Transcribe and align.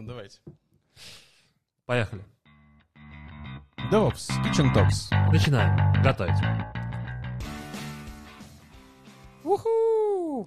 Ну, 0.00 0.06
давайте. 0.06 0.38
Поехали. 1.84 2.24
DevOps, 3.92 4.30
Kitchen 4.46 4.72
Talks. 4.74 5.10
Начинаем. 5.30 6.02
Готовить. 6.02 6.38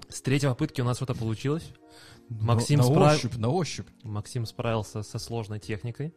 С 0.10 0.22
третьей 0.24 0.50
попытки 0.50 0.82
у 0.82 0.86
нас 0.86 0.98
что-то 0.98 1.14
получилось. 1.14 1.72
Максим 2.30 2.80
на, 2.80 2.86
справ- 2.86 3.14
ощупь, 3.16 3.36
на 3.36 3.50
ощупь. 3.50 3.88
Максим 4.02 4.48
справился 4.48 5.04
со 5.04 5.20
сложной 5.20 5.60
техникой. 5.60 6.16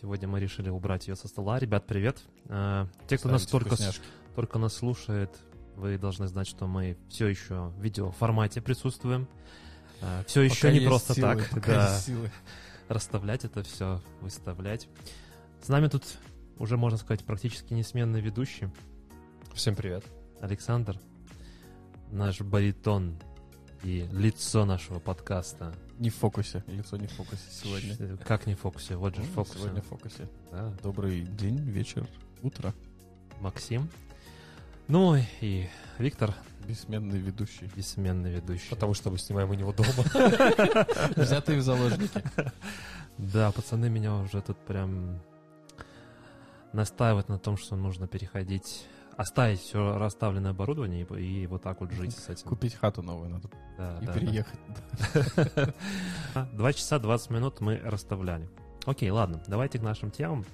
Сегодня 0.00 0.26
мы 0.26 0.40
решили 0.40 0.70
убрать 0.70 1.06
ее 1.08 1.16
со 1.16 1.28
стола. 1.28 1.58
Ребят, 1.58 1.86
привет. 1.86 2.22
Э, 2.46 2.86
Те, 3.08 3.18
кто 3.18 3.28
нас 3.28 3.42
Ставите 3.42 3.68
только, 3.68 3.76
с- 3.76 4.00
только 4.34 4.58
нас 4.58 4.72
слушает, 4.72 5.36
вы 5.76 5.98
должны 5.98 6.28
знать, 6.28 6.46
что 6.46 6.66
мы 6.66 6.96
все 7.10 7.26
еще 7.26 7.72
в 7.76 7.82
видеоформате 7.82 8.62
присутствуем. 8.62 9.28
Все 10.26 10.40
еще 10.40 10.68
Пока 10.68 10.72
не 10.72 10.80
просто 10.86 11.12
силы, 11.14 11.36
так. 11.36 11.50
пока 11.50 11.72
да. 11.74 11.98
силы. 11.98 12.30
Расставлять 12.90 13.44
это 13.44 13.62
все, 13.62 14.02
выставлять. 14.20 14.88
С 15.62 15.68
нами 15.68 15.88
тут 15.88 16.04
уже, 16.58 16.76
можно 16.76 16.98
сказать, 16.98 17.24
практически 17.24 17.72
несменный 17.72 18.20
ведущий 18.20 18.68
Всем 19.54 19.74
привет. 19.74 20.04
Александр, 20.40 20.98
наш 22.10 22.40
баритон 22.40 23.18
и 23.82 24.08
лицо 24.12 24.64
нашего 24.64 25.00
подкаста. 25.00 25.74
Не 25.98 26.08
в 26.08 26.14
фокусе. 26.14 26.64
Лицо 26.66 26.96
не 26.96 27.06
в 27.06 27.12
фокусе 27.12 27.42
сегодня. 27.50 28.16
Как 28.18 28.46
не 28.46 28.54
в 28.54 28.60
фокусе? 28.60 28.96
Вот 28.96 29.16
же 29.16 29.22
в 29.22 29.26
фокусе. 29.26 29.58
Сегодня 29.58 29.82
в 29.82 29.86
фокусе. 29.86 30.28
Да, 30.50 30.74
Добрый 30.82 31.22
день, 31.22 31.58
вечер, 31.58 32.08
утро. 32.42 32.72
Максим. 33.40 33.88
Ну 34.90 35.16
и 35.40 35.68
Виктор, 35.98 36.34
Бессменный 36.66 37.20
ведущий. 37.20 37.70
бессменный 37.76 38.32
ведущий. 38.32 38.70
Потому 38.70 38.92
что 38.94 39.12
мы 39.12 39.18
снимаем 39.18 39.48
у 39.48 39.54
него 39.54 39.72
дома. 39.72 39.88
Взятые 41.16 41.60
в 41.60 41.62
заложники. 41.62 42.24
Да, 43.16 43.52
пацаны 43.52 43.88
меня 43.88 44.16
уже 44.16 44.42
тут 44.42 44.58
прям 44.58 45.20
настаивают 46.72 47.28
на 47.28 47.38
том, 47.38 47.56
что 47.56 47.76
нужно 47.76 48.08
переходить, 48.08 48.84
оставить 49.16 49.60
все 49.60 49.96
расставленное 49.96 50.50
оборудование 50.50 51.06
и, 51.08 51.42
и 51.42 51.46
вот 51.46 51.62
так 51.62 51.80
вот 51.80 51.92
жить 51.92 52.16
с 52.16 52.28
этим. 52.28 52.48
Купить 52.48 52.74
хату 52.74 53.02
новую 53.02 53.30
надо 53.30 53.48
Да, 53.78 53.98
и 54.02 54.06
да, 54.06 54.12
переехать. 54.12 54.58
Два 56.52 56.72
часа 56.72 56.98
20 56.98 57.30
минут 57.30 57.60
мы 57.60 57.76
расставляли. 57.76 58.50
Окей, 58.86 59.10
ладно, 59.10 59.40
давайте 59.46 59.78
к 59.78 59.82
нашим 59.82 60.10
темам. 60.10 60.44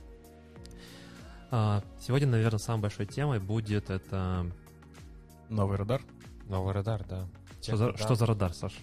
А, 1.50 1.82
Сегодня, 2.00 2.28
наверное, 2.28 2.58
самой 2.58 2.82
большой 2.82 3.06
темой 3.06 3.38
будет 3.40 3.90
это... 3.90 4.46
Новый 5.48 5.76
радар. 5.76 6.02
Новый 6.48 6.72
радар, 6.74 7.04
да. 7.08 7.26
Что 7.62 7.76
за, 7.76 7.96
что 7.96 8.14
за 8.14 8.26
радар, 8.26 8.52
Саш? 8.52 8.76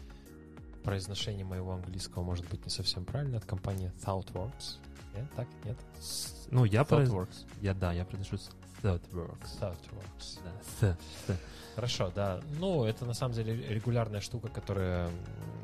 Произношение 0.83 1.45
моего 1.45 1.73
английского 1.73 2.23
может 2.23 2.47
быть 2.50 2.64
не 2.66 2.70
совсем 2.70 3.05
правильно. 3.05 3.38
От 3.38 3.45
компании 3.45 3.92
ThoughtWorks. 4.05 4.78
Нет, 5.16 5.25
так? 5.36 5.47
Нет? 5.66 5.78
С- 6.00 6.47
Ну, 6.52 6.66
я, 6.66 6.81
произ- 6.83 7.09
ThoughtWorks. 7.09 7.45
я 7.61 7.73
да, 7.73 7.92
я 7.94 8.05
произношу 8.05 8.38
ThoughtWorks. 8.81 9.59
ThoughtWorks. 9.59 10.39
Да, 10.81 10.98
th- 11.27 11.38
Хорошо, 11.75 12.11
да. 12.14 12.39
Ну, 12.59 12.83
это 12.86 13.05
на 13.05 13.14
самом 13.14 13.33
деле 13.33 13.55
регулярная 13.73 14.22
штука, 14.22 14.48
которая 14.50 15.09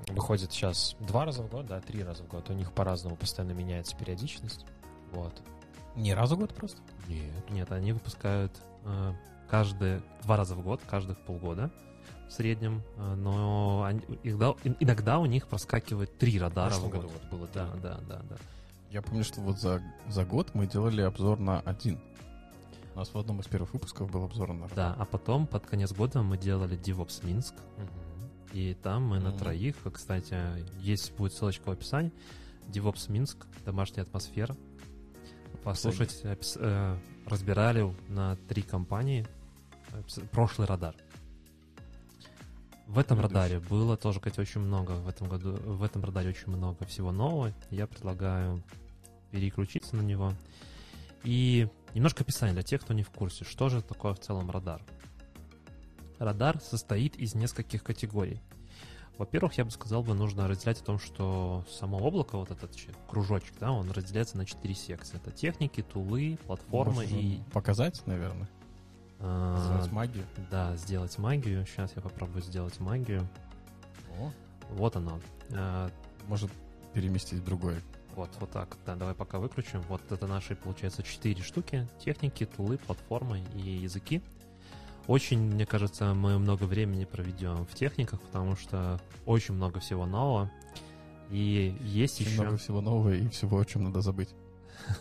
выходит 0.08 0.52
сейчас 0.52 0.95
два 1.00 1.25
раза 1.25 1.44
в 1.44 1.50
год, 1.50 1.67
да, 1.67 1.80
три 1.81 2.03
раза 2.03 2.23
в 2.23 2.28
год. 2.28 2.50
У 2.50 2.53
них 2.53 2.72
по-разному 2.72 3.16
постоянно 3.16 3.52
меняется 3.53 3.95
периодичность. 3.95 4.66
Вот. 5.11 5.34
Не 5.95 6.13
раз 6.13 6.31
в 6.31 6.37
год 6.37 6.53
просто? 6.53 6.79
Нет. 7.07 7.49
Нет, 7.49 7.71
они 7.71 7.91
выпускают 7.93 8.51
э, 8.85 9.13
каждые 9.49 10.01
два 10.23 10.37
раза 10.37 10.55
в 10.55 10.61
год, 10.63 10.81
каждых 10.89 11.17
полгода 11.19 11.71
в 12.27 12.31
среднем, 12.33 12.81
э, 12.97 13.15
но 13.15 13.83
они- 13.83 14.01
иногда, 14.23 14.53
иногда 14.79 15.19
у 15.19 15.25
них 15.25 15.47
проскакивает 15.47 16.17
три 16.17 16.37
В 16.39 16.43
радара 16.43 16.73
в 16.73 16.81
год. 16.83 16.91
году 16.91 17.07
вот 17.09 17.23
было 17.39 17.47
Да, 17.53 17.69
да, 17.81 17.99
да, 18.07 18.21
да. 18.29 18.37
Я 18.91 19.01
помню, 19.01 19.23
что 19.23 19.41
вот 19.41 19.59
за, 19.59 19.81
за 20.07 20.25
год 20.25 20.51
мы 20.53 20.65
делали 20.67 21.01
обзор 21.01 21.39
на 21.39 21.59
один. 21.61 21.99
У 22.95 22.99
нас 22.99 23.13
в 23.13 23.17
одном 23.17 23.39
из 23.39 23.45
первых 23.47 23.73
выпусков 23.73 24.09
был 24.11 24.23
обзор 24.23 24.53
на 24.53 24.67
Да, 24.69 24.95
а 24.97 25.05
потом 25.05 25.47
под 25.47 25.66
конец 25.66 25.91
года 25.91 26.22
мы 26.22 26.38
делали 26.38 26.78
DevOps 26.78 27.25
Минск, 27.25 27.53
Мгм. 27.78 27.88
и 28.53 28.73
там 28.75 29.03
мы 29.07 29.19
на 29.19 29.29
Мгм. 29.29 29.39
троих, 29.39 29.75
кстати, 29.94 30.35
есть 30.79 31.13
будет 31.16 31.33
ссылочка 31.33 31.69
в 31.69 31.72
описании, 31.72 32.11
DevOps 32.67 33.11
Минск, 33.11 33.45
домашняя 33.66 34.03
атмосфера. 34.03 34.55
Послушать, 35.64 36.22
э, 36.24 36.97
разбирали 37.25 37.94
на 38.08 38.36
три 38.47 38.62
компании 38.62 39.25
прошлый 40.31 40.68
радар. 40.68 40.96
В 42.88 42.97
этом 42.97 43.20
радаре 43.20 43.59
было 43.59 43.97
тоже, 43.97 44.20
кстати, 44.20 44.40
очень 44.40 44.62
много 44.62 44.94
в 44.94 45.08
этом 45.08 45.30
году, 45.30 45.52
в 45.52 45.84
этом 45.84 46.03
радаре 46.03 46.30
очень 46.30 46.47
много 46.47 46.86
всего 46.86 47.12
нового. 47.12 47.53
Я 47.70 47.86
предлагаю 47.86 48.64
переключиться 49.31 49.96
на 49.96 50.02
него. 50.02 50.34
И 51.24 51.68
немножко 51.94 52.24
описание 52.24 52.53
для 52.53 52.64
тех, 52.64 52.81
кто 52.81 52.94
не 52.94 53.03
в 53.03 53.12
курсе, 53.12 53.46
что 53.46 53.70
же 53.70 53.81
такое 53.81 54.14
в 54.14 54.20
целом 54.20 54.50
радар. 54.50 54.81
Радар 56.18 56.59
состоит 56.62 57.16
из 57.18 57.36
нескольких 57.36 57.84
категорий. 57.84 58.41
Во-первых, 59.19 59.53
я 59.57 59.66
бы 59.66 59.72
сказал, 59.72 60.02
бы 60.02 60.13
нужно 60.13 60.47
разделять 60.47 60.80
о 60.81 60.84
том, 60.85 60.97
что 60.97 61.66
само 61.69 61.97
облако, 61.97 62.38
вот 62.38 62.52
этот 62.52 62.74
че- 62.74 62.90
кружочек, 63.09 63.53
да, 63.59 63.72
он 63.74 63.91
разделяется 63.91 64.38
на 64.38 64.46
четыре 64.46 64.74
секции. 64.74 65.18
Это 65.18 65.30
техники, 65.31 65.81
тулы, 65.84 66.40
платформы 66.47 66.94
Можно 67.03 67.16
и... 67.18 67.40
Показать, 67.52 68.02
наверное. 68.08 68.47
а, 69.19 69.62
Сделать 69.66 69.91
магию. 69.91 70.25
да, 70.50 70.74
сделать 70.78 71.18
магию. 71.18 71.66
Сейчас 71.66 71.91
я 71.97 72.02
попробую 72.02 72.41
сделать 72.44 72.79
магию. 72.79 73.28
О, 74.18 74.31
Вот 74.72 74.96
оно. 74.96 75.19
А, 75.52 75.91
может 76.28 76.50
переместить 76.94 77.40
в 77.40 77.44
другой. 77.44 77.75
Вот, 78.16 78.29
вот 78.40 78.52
так. 78.52 78.78
Да, 78.85 78.96
давай 78.96 79.16
пока 79.16 79.38
выключим. 79.40 79.81
Вот 79.90 80.02
это 80.13 80.28
наши, 80.28 80.56
получается, 80.56 81.03
четыре 81.03 81.44
штуки. 81.44 81.85
Техники, 82.03 82.46
тулы, 82.46 82.78
платформы 82.78 83.44
и 83.53 83.59
языки. 83.69 84.22
Очень, 85.09 85.40
мне 85.40 85.66
кажется, 85.66 86.14
мы 86.14 86.38
много 86.38 86.66
времени 86.66 87.03
проведем 87.03 87.66
в 87.66 87.74
техниках, 87.74 88.22
потому 88.22 88.56
что 88.56 89.02
очень 89.25 89.56
много 89.56 89.80
всего 89.80 90.06
нового. 90.06 90.52
И 91.31 91.75
есть 91.81 92.22
Очень 92.22 92.30
еще... 92.30 92.42
много 92.44 92.58
всего 92.58 92.80
нового 92.80 93.16
и 93.16 93.28
всего, 93.30 93.59
о 93.59 93.66
чем 93.66 93.86
надо 93.86 94.02
забыть. 94.02 94.30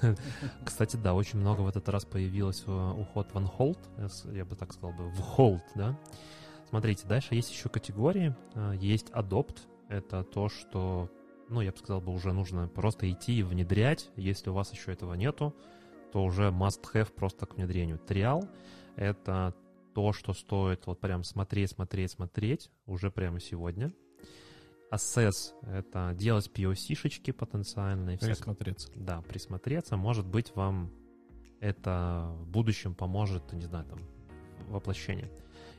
Кстати, 0.65 0.97
да, 0.97 1.13
очень 1.13 1.39
много 1.39 1.61
в 1.61 1.69
этот 1.69 1.91
раз 1.91 2.07
появилось 2.07 2.65
э, 2.67 2.93
уход 2.97 3.29
в 3.35 3.37
hold, 3.37 3.77
э, 3.99 4.09
я 4.35 4.47
бы 4.47 4.57
так 4.57 4.73
сказал 4.73 4.97
бы, 4.97 5.11
в 5.11 5.21
hold, 5.21 5.61
да. 5.75 5.95
Смотрите, 6.71 7.07
дальше 7.07 7.35
есть 7.35 7.53
еще 7.53 7.69
категории. 7.69 8.35
Э, 8.55 8.73
Есть 8.81 9.11
adopt, 9.11 9.59
это 9.91 10.25
то, 10.25 10.49
что, 10.49 11.11
ну, 11.51 11.61
я 11.61 11.71
бы 11.71 11.77
сказал 11.77 12.01
бы, 12.01 12.15
уже 12.15 12.33
нужно 12.33 12.67
просто 12.67 13.11
идти 13.11 13.41
и 13.41 13.43
внедрять. 13.43 14.09
Если 14.17 14.49
у 14.49 14.55
вас 14.55 14.73
еще 14.73 14.91
этого 14.91 15.13
нету, 15.13 15.55
то 16.13 16.25
уже 16.25 16.45
must 16.45 16.81
have 16.95 17.13
просто 17.13 17.45
к 17.45 17.57
внедрению. 17.57 17.99
Триал— 17.99 18.49
это 18.97 19.55
то, 19.98 20.12
что 20.12 20.32
стоит 20.32 20.86
вот 20.86 21.00
прям 21.00 21.25
смотреть, 21.25 21.70
смотреть, 21.70 22.12
смотреть 22.12 22.70
уже 22.86 23.10
прямо 23.10 23.41
сегодня. 23.41 23.92
Assess— 24.92 25.54
это 25.62 26.14
делать 26.16 26.48
POC-шечки 26.54 27.32
потенциальные, 27.32 28.16
Присмотреться. 28.16 28.88
да, 28.94 29.22
присмотреться. 29.22 29.97
Может 29.97 30.25
быть, 30.25 30.54
вам 30.54 30.92
это 31.59 32.32
в 32.38 32.47
будущем 32.47 32.94
поможет, 32.94 33.53
не 33.53 33.64
знаю, 33.64 33.86
там, 33.86 33.98
воплощение. 34.69 35.32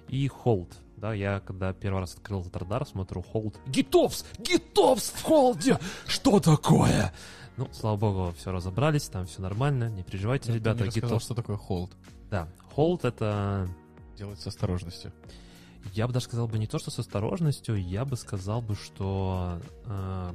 И 0.10 0.28
hold, 0.28 0.74
да, 0.98 1.14
я 1.14 1.40
когда 1.40 1.72
первый 1.72 2.02
раз 2.02 2.16
открыл 2.16 2.42
этот 2.42 2.58
радар, 2.58 2.86
смотрю 2.86 3.24
hold. 3.34 3.56
Гитовс! 3.68 4.26
Гитовс 4.38 5.12
в 5.12 5.24
холде! 5.24 5.80
Что 6.08 6.42
такое? 6.42 7.14
Ну, 7.56 7.70
слава 7.72 7.96
богу, 7.96 8.34
все 8.38 8.52
разобрались, 8.52 9.08
там 9.08 9.28
все 9.28 9.42
нормально, 9.42 9.90
не 9.90 10.04
переживайте, 10.04 10.52
ты 10.52 10.58
ребята, 10.58 10.82
не 10.82 10.88
рассказал, 10.90 11.22
что 11.22 11.36
такое 11.36 11.56
холд. 11.56 11.96
Да, 12.30 12.50
hold 12.76 13.08
это 13.08 13.70
Делать 14.20 14.42
с 14.42 14.48
осторожностью. 14.48 15.14
я 15.94 16.06
бы 16.06 16.14
даже 16.14 16.26
сказал 16.26 16.48
бы 16.50 16.60
не 16.60 16.68
то, 16.68 16.78
что 16.78 16.92
с 16.92 17.00
осторожностью, 17.00 17.82
я 17.82 18.04
бы 18.04 18.18
сказал 18.18 18.62
бы, 18.62 18.76
что 18.76 19.62
э, 19.86 20.34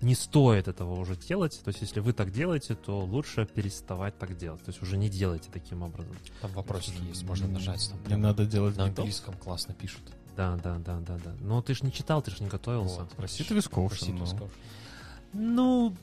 не 0.00 0.14
стоит 0.14 0.66
этого 0.66 0.98
уже 0.98 1.14
делать. 1.16 1.60
То 1.62 1.68
есть, 1.68 1.82
если 1.82 2.00
вы 2.00 2.14
так 2.14 2.32
делаете, 2.32 2.74
то 2.74 3.00
лучше 3.00 3.44
переставать 3.44 4.18
так 4.18 4.36
делать. 4.38 4.62
То 4.62 4.70
есть 4.70 4.82
уже 4.82 4.96
не 4.96 5.10
делайте 5.10 5.50
таким 5.52 5.82
образом. 5.82 6.16
Там 6.40 6.50
вопросики 6.52 7.02
есть, 7.06 7.22
можно 7.24 7.48
нажать. 7.48 7.86
Там 7.90 7.98
Не 7.98 8.04
прям 8.06 8.20
надо 8.22 8.46
делать 8.46 8.76
на 8.78 8.84
английском 8.84 9.34
классно 9.34 9.74
пишут. 9.74 10.02
Да, 10.34 10.56
да, 10.56 10.78
да, 10.78 10.98
да, 11.00 11.18
да. 11.22 11.34
Но 11.40 11.60
ты 11.60 11.74
же 11.74 11.84
не 11.84 11.92
читал, 11.92 12.22
ты 12.22 12.30
же 12.30 12.42
не 12.42 12.48
готовился. 12.48 13.00
Вот. 13.00 13.12
Спроси 13.12 13.44
Твисков, 13.44 13.90
Прости, 13.90 14.12
ну. 14.12 14.26
Ну, 15.34 15.96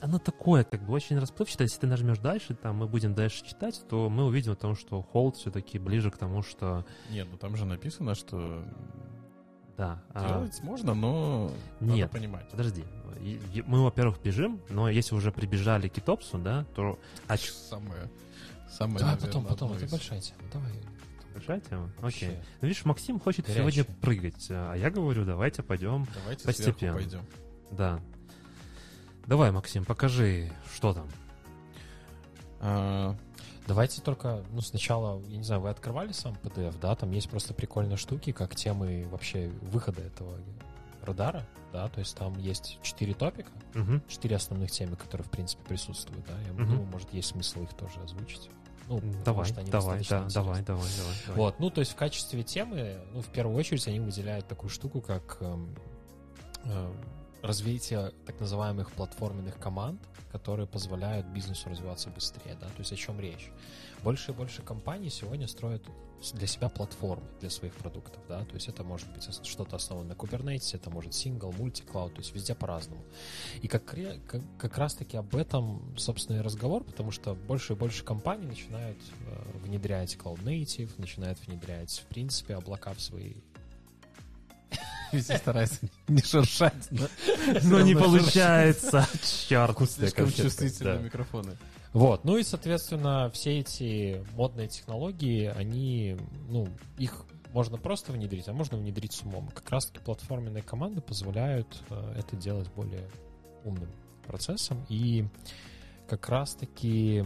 оно 0.00 0.18
такое, 0.18 0.64
как 0.64 0.82
бы 0.82 0.92
очень 0.92 1.18
расплывчатое. 1.18 1.66
Если 1.66 1.80
ты 1.80 1.86
нажмешь 1.86 2.18
дальше, 2.18 2.54
там 2.54 2.76
мы 2.76 2.86
будем 2.86 3.14
дальше 3.14 3.44
читать, 3.44 3.82
то 3.88 4.08
мы 4.08 4.24
увидим 4.24 4.52
о 4.52 4.56
том, 4.56 4.74
что 4.74 5.06
hold 5.12 5.36
все-таки 5.36 5.78
ближе 5.78 6.10
к 6.10 6.16
тому, 6.16 6.42
что 6.42 6.84
Нет, 7.10 7.28
ну 7.30 7.36
там 7.36 7.56
же 7.56 7.64
написано, 7.64 8.14
что 8.14 8.64
да. 9.76 10.02
а, 10.12 10.28
делать 10.28 10.60
можно, 10.62 10.94
но 10.94 11.50
нет. 11.80 12.12
надо 12.12 12.18
понимать. 12.18 12.48
Подожди. 12.50 12.84
Мы, 13.66 13.84
во-первых, 13.84 14.20
бежим, 14.22 14.60
но 14.70 14.88
если 14.88 15.14
уже 15.14 15.30
прибежали 15.30 15.88
к 15.88 15.92
Китопсу, 15.92 16.38
да, 16.38 16.64
то... 16.74 16.98
А 17.28 17.36
Самое, 17.36 18.10
самое, 18.70 18.98
Да, 18.98 19.06
наверное, 19.06 19.26
потом, 19.26 19.44
потом, 19.46 19.72
это 19.72 19.86
большая 19.88 20.20
тема. 20.20 20.40
Давай. 20.52 20.72
Большая 21.34 21.60
тема? 21.60 21.84
Окей. 22.02 22.28
Вообще. 22.30 22.44
Ну, 22.60 22.68
видишь, 22.68 22.84
Максим 22.84 23.20
хочет 23.20 23.46
Горячая. 23.46 23.70
сегодня 23.70 23.96
прыгать, 24.00 24.46
а 24.50 24.74
я 24.74 24.90
говорю, 24.90 25.24
давайте 25.24 25.62
пойдем. 25.62 26.06
Давайте 26.14 26.44
Постепенно. 26.44 26.98
сверху 26.98 26.98
пойдем. 26.98 27.26
Да. 27.70 28.00
Давай, 29.26 29.50
Максим, 29.50 29.84
покажи, 29.84 30.50
что 30.74 30.92
там. 30.92 31.08
А, 32.60 33.16
Давайте 33.70 34.02
только, 34.02 34.42
ну, 34.50 34.62
сначала, 34.62 35.22
я 35.28 35.36
не 35.36 35.44
знаю, 35.44 35.60
вы 35.60 35.70
открывали 35.70 36.10
сам 36.10 36.36
PDF, 36.42 36.74
да? 36.80 36.96
Там 36.96 37.12
есть 37.12 37.30
просто 37.30 37.54
прикольные 37.54 37.96
штуки, 37.96 38.32
как 38.32 38.56
темы 38.56 39.06
вообще 39.08 39.48
выхода 39.62 40.02
этого 40.02 40.38
радара, 41.02 41.46
да? 41.72 41.86
То 41.88 42.00
есть 42.00 42.16
там 42.16 42.36
есть 42.36 42.80
четыре 42.82 43.14
топика, 43.14 43.50
четыре 44.08 44.34
основных 44.36 44.72
темы, 44.72 44.96
которые, 44.96 45.24
в 45.24 45.30
принципе, 45.30 45.62
присутствуют, 45.62 46.26
да? 46.26 46.32
Я 46.48 46.52
Мгм. 46.52 46.66
думаю, 46.66 46.86
может, 46.86 47.12
есть 47.12 47.28
смысл 47.28 47.62
их 47.62 47.72
тоже 47.74 48.00
озвучить. 48.02 48.50
Ну, 48.88 49.00
Давай, 49.24 49.46
что 49.46 49.60
они 49.60 49.70
давай, 49.70 50.04
да, 50.08 50.24
давай, 50.34 50.62
давай, 50.62 50.90
давай, 50.96 51.14
давай. 51.26 51.36
Вот, 51.36 51.60
ну, 51.60 51.70
то 51.70 51.78
есть 51.78 51.92
в 51.92 51.96
качестве 51.96 52.42
темы, 52.42 52.98
ну, 53.12 53.20
в 53.22 53.28
первую 53.28 53.56
очередь 53.56 53.86
они 53.86 54.00
выделяют 54.00 54.48
такую 54.48 54.68
штуку, 54.68 55.00
как 55.00 55.36
эм, 55.42 55.76
эм, 56.64 56.92
развитие 57.42 58.12
так 58.26 58.38
называемых 58.40 58.92
платформенных 58.92 59.58
команд, 59.58 60.00
которые 60.32 60.66
позволяют 60.66 61.26
бизнесу 61.26 61.68
развиваться 61.68 62.10
быстрее, 62.10 62.56
да, 62.60 62.66
то 62.66 62.78
есть 62.78 62.92
о 62.92 62.96
чем 62.96 63.18
речь. 63.20 63.50
Больше 64.02 64.32
и 64.32 64.34
больше 64.34 64.62
компаний 64.62 65.10
сегодня 65.10 65.46
строят 65.48 65.82
для 66.34 66.46
себя 66.46 66.68
платформы 66.68 67.26
для 67.40 67.48
своих 67.48 67.74
продуктов, 67.74 68.22
да, 68.28 68.44
то 68.44 68.54
есть 68.54 68.68
это 68.68 68.84
может 68.84 69.10
быть 69.12 69.26
что-то 69.46 69.76
основано 69.76 70.10
на 70.10 70.12
Kubernetes, 70.12 70.74
это 70.74 70.90
может 70.90 71.14
сингл, 71.14 71.50
мультиклауд, 71.52 72.12
то 72.14 72.20
есть 72.20 72.34
везде 72.34 72.54
по-разному. 72.54 73.02
И 73.62 73.68
как, 73.68 73.84
как, 73.86 74.42
как 74.58 74.78
раз-таки 74.78 75.16
об 75.16 75.34
этом, 75.34 75.96
собственно, 75.96 76.36
и 76.36 76.40
разговор, 76.40 76.84
потому 76.84 77.10
что 77.10 77.34
больше 77.34 77.72
и 77.72 77.76
больше 77.76 78.04
компаний 78.04 78.46
начинают 78.46 78.98
э, 79.26 79.58
внедрять 79.64 80.14
Cloud 80.16 80.42
Native, 80.44 80.90
начинают 80.98 81.38
внедрять, 81.46 81.90
в 82.00 82.06
принципе, 82.06 82.54
облака 82.54 82.92
в 82.92 83.00
свои... 83.00 83.36
Везде 85.12 85.38
старается 85.38 85.78
не 86.08 86.22
шуршать. 86.22 86.88
но 87.62 87.80
не 87.82 87.94
получается. 87.94 89.06
Черт. 89.48 89.76
Слишком 89.90 90.32
чувствительные 90.32 90.98
микрофоны. 90.98 91.56
Вот, 91.92 92.24
ну 92.24 92.36
и, 92.36 92.44
соответственно, 92.44 93.30
все 93.34 93.58
эти 93.58 94.24
модные 94.34 94.68
технологии, 94.68 95.46
они, 95.46 96.16
ну, 96.48 96.68
их 96.98 97.24
можно 97.52 97.78
просто 97.78 98.12
внедрить, 98.12 98.46
а 98.48 98.52
можно 98.52 98.78
внедрить 98.78 99.12
с 99.12 99.22
умом. 99.22 99.48
Как 99.48 99.68
раз-таки 99.70 99.98
платформенные 99.98 100.62
команды 100.62 101.00
позволяют 101.00 101.82
э, 101.90 102.14
это 102.16 102.36
делать 102.36 102.68
более 102.74 103.08
умным 103.64 103.90
процессом. 104.24 104.86
И 104.88 105.26
как 106.08 106.28
раз-таки 106.28 107.24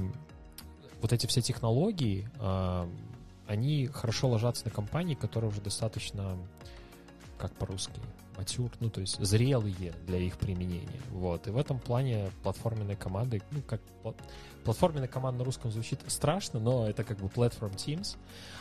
вот 1.02 1.12
эти 1.12 1.26
все 1.26 1.42
технологии, 1.42 2.26
э, 2.40 2.88
они 3.46 3.86
хорошо 3.88 4.28
ложатся 4.28 4.64
на 4.64 4.70
компании, 4.70 5.14
которые 5.14 5.50
уже 5.50 5.60
достаточно, 5.60 6.38
как 7.48 7.56
по-русски, 7.58 8.00
матюр, 8.36 8.70
ну, 8.80 8.88
то 8.90 9.00
есть 9.00 9.18
зрелые 9.18 9.92
для 10.06 10.18
их 10.18 10.38
применения. 10.38 11.00
Вот. 11.10 11.46
И 11.46 11.50
в 11.50 11.58
этом 11.58 11.78
плане 11.78 12.30
платформенные 12.42 12.96
команды, 12.96 13.42
ну, 13.50 13.60
как 13.62 13.80
пла- 14.02 14.16
платформенная 14.64 15.08
команда 15.08 15.40
на 15.40 15.44
русском 15.44 15.70
звучит 15.70 16.00
страшно, 16.06 16.58
но 16.58 16.88
это 16.88 17.04
как 17.04 17.18
бы 17.18 17.26
Platform 17.26 17.74
Teams. 17.76 18.16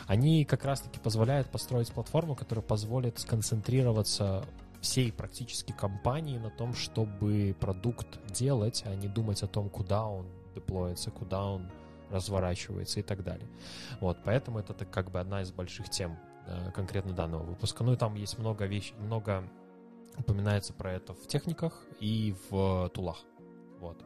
Они 0.06 0.44
как 0.44 0.64
раз-таки 0.64 1.00
позволяют 1.00 1.48
построить 1.48 1.90
платформу, 1.92 2.34
которая 2.34 2.62
позволит 2.62 3.18
сконцентрироваться 3.18 4.44
всей 4.80 5.10
практически 5.10 5.72
компании 5.72 6.36
на 6.36 6.50
том, 6.50 6.74
чтобы 6.74 7.56
продукт 7.58 8.18
делать, 8.30 8.82
а 8.84 8.94
не 8.94 9.08
думать 9.08 9.42
о 9.42 9.46
том, 9.46 9.70
куда 9.70 10.04
он 10.04 10.26
деплоится, 10.54 11.10
куда 11.10 11.42
он 11.42 11.70
разворачивается 12.10 13.00
и 13.00 13.02
так 13.02 13.24
далее. 13.24 13.48
Вот, 14.00 14.18
поэтому 14.24 14.58
это 14.58 14.84
как 14.84 15.10
бы 15.10 15.20
одна 15.20 15.40
из 15.40 15.50
больших 15.50 15.88
тем 15.88 16.18
конкретно 16.74 17.12
данного 17.12 17.42
выпуска. 17.42 17.84
Ну 17.84 17.92
и 17.92 17.96
там 17.96 18.14
есть 18.14 18.38
много 18.38 18.66
вещей, 18.66 18.94
много 18.98 19.48
упоминается 20.16 20.72
про 20.72 20.92
это 20.92 21.14
в 21.14 21.26
техниках 21.26 21.84
и 22.00 22.34
в 22.48 22.90
тулах. 22.90 23.24
Вот. 23.80 24.04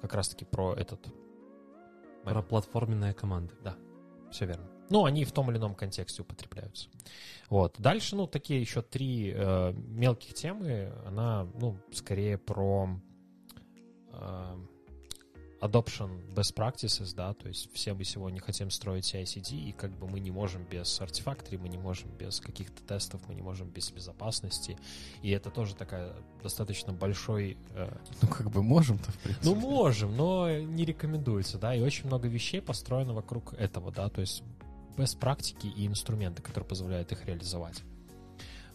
Как 0.00 0.14
раз 0.14 0.28
таки 0.28 0.44
про 0.44 0.74
этот. 0.74 1.00
Про 2.24 2.42
платформенные 2.42 3.14
команды. 3.14 3.54
Все 4.30 4.46
верно. 4.46 4.66
Ну, 4.90 5.04
они 5.04 5.24
в 5.24 5.32
том 5.32 5.50
или 5.50 5.58
ином 5.58 5.74
контексте 5.74 6.22
употребляются. 6.22 6.88
Вот. 7.48 7.76
Дальше, 7.78 8.14
ну, 8.14 8.26
такие 8.26 8.60
еще 8.60 8.82
три 8.82 9.32
э, 9.34 9.72
мелких 9.72 10.34
темы. 10.34 10.92
Она, 11.06 11.48
ну, 11.54 11.78
скорее 11.92 12.38
про 12.38 12.88
э, 14.12 14.56
adoption 15.62 16.10
best 16.34 16.54
practices, 16.54 17.14
да, 17.14 17.34
то 17.34 17.48
есть 17.48 17.72
все 17.72 17.94
мы 17.94 18.04
сегодня 18.04 18.40
хотим 18.40 18.70
строить 18.70 19.04
CI/CD, 19.14 19.56
и 19.56 19.72
как 19.72 19.96
бы 19.96 20.08
мы 20.08 20.18
не 20.18 20.32
можем 20.32 20.64
без 20.64 21.00
Artifactory, 21.00 21.56
мы 21.56 21.68
не 21.68 21.78
можем 21.78 22.10
без 22.18 22.40
каких-то 22.40 22.82
тестов, 22.82 23.22
мы 23.28 23.34
не 23.34 23.42
можем 23.42 23.68
без 23.68 23.90
безопасности, 23.90 24.76
и 25.22 25.30
это 25.30 25.50
тоже 25.50 25.76
такая 25.76 26.14
достаточно 26.42 26.92
большой 26.92 27.56
э, 27.74 27.96
Ну, 28.20 28.28
как 28.28 28.50
бы 28.50 28.62
можем-то, 28.62 29.12
в 29.12 29.18
принципе. 29.18 29.48
ну, 29.48 29.54
можем, 29.54 30.16
но 30.16 30.50
не 30.50 30.84
рекомендуется, 30.84 31.58
да, 31.58 31.74
и 31.74 31.80
очень 31.80 32.06
много 32.06 32.26
вещей 32.26 32.60
построено 32.60 33.14
вокруг 33.14 33.54
этого, 33.54 33.92
да, 33.92 34.08
то 34.08 34.20
есть 34.20 34.42
без 34.98 35.14
практики 35.14 35.68
и 35.68 35.86
инструменты, 35.86 36.42
которые 36.42 36.68
позволяют 36.68 37.12
их 37.12 37.24
реализовать. 37.24 37.82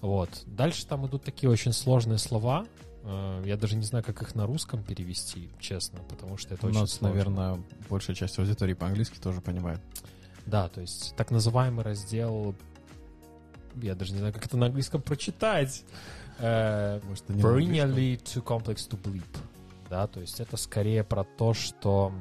Вот. 0.02 0.30
Дальше 0.46 0.86
там 0.86 1.06
идут 1.08 1.24
такие 1.24 1.50
очень 1.50 1.74
сложные 1.74 2.18
слова. 2.18 2.66
Э, 3.10 3.42
Я 3.46 3.56
даже 3.58 3.76
не 3.78 3.84
знаю, 3.84 4.04
как 4.04 4.22
их 4.22 4.36
на 4.36 4.46
русском 4.46 4.84
перевести, 4.84 5.50
честно, 5.60 6.00
потому 6.10 6.38
что 6.38 6.54
это 6.54 6.66
У 6.66 6.70
очень 6.70 6.82
нас, 6.82 6.92
сложно. 6.92 7.10
наверное, 7.10 7.64
большая 7.90 8.16
часть 8.16 8.38
аудитории 8.38 8.74
по-английски 8.74 9.18
тоже 9.18 9.40
понимает. 9.42 9.80
Да, 10.46 10.68
то 10.70 10.82
есть 10.82 11.16
так 11.16 11.32
называемый 11.32 11.84
раздел... 11.86 12.54
Я 13.82 13.96
даже 13.96 14.12
не 14.14 14.20
знаю, 14.20 14.34
как 14.34 14.46
это 14.46 14.58
на 14.58 14.66
английском 14.66 15.02
прочитать. 15.02 15.84
Э, 16.40 17.00
Может? 17.08 17.30
Perennially 17.30 18.18
too 18.22 18.44
complex 18.44 18.88
to 18.90 19.00
bleep. 19.02 19.24
Да, 19.90 20.08
то 20.08 20.20
есть 20.20 20.40
это 20.42 20.58
скорее 20.58 21.04
про 21.04 21.24
то, 21.24 21.54
что 21.54 22.12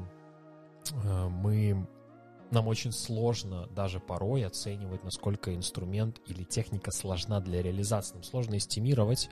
э, 1.04 1.28
мы 1.28 1.86
нам 2.50 2.68
очень 2.68 2.92
сложно 2.92 3.66
даже 3.74 4.00
порой 4.00 4.44
оценивать, 4.44 5.04
насколько 5.04 5.54
инструмент 5.54 6.20
или 6.26 6.44
техника 6.44 6.90
сложна 6.90 7.40
для 7.40 7.62
реализации. 7.62 8.14
Нам 8.14 8.22
сложно 8.22 8.56
эстимировать, 8.56 9.28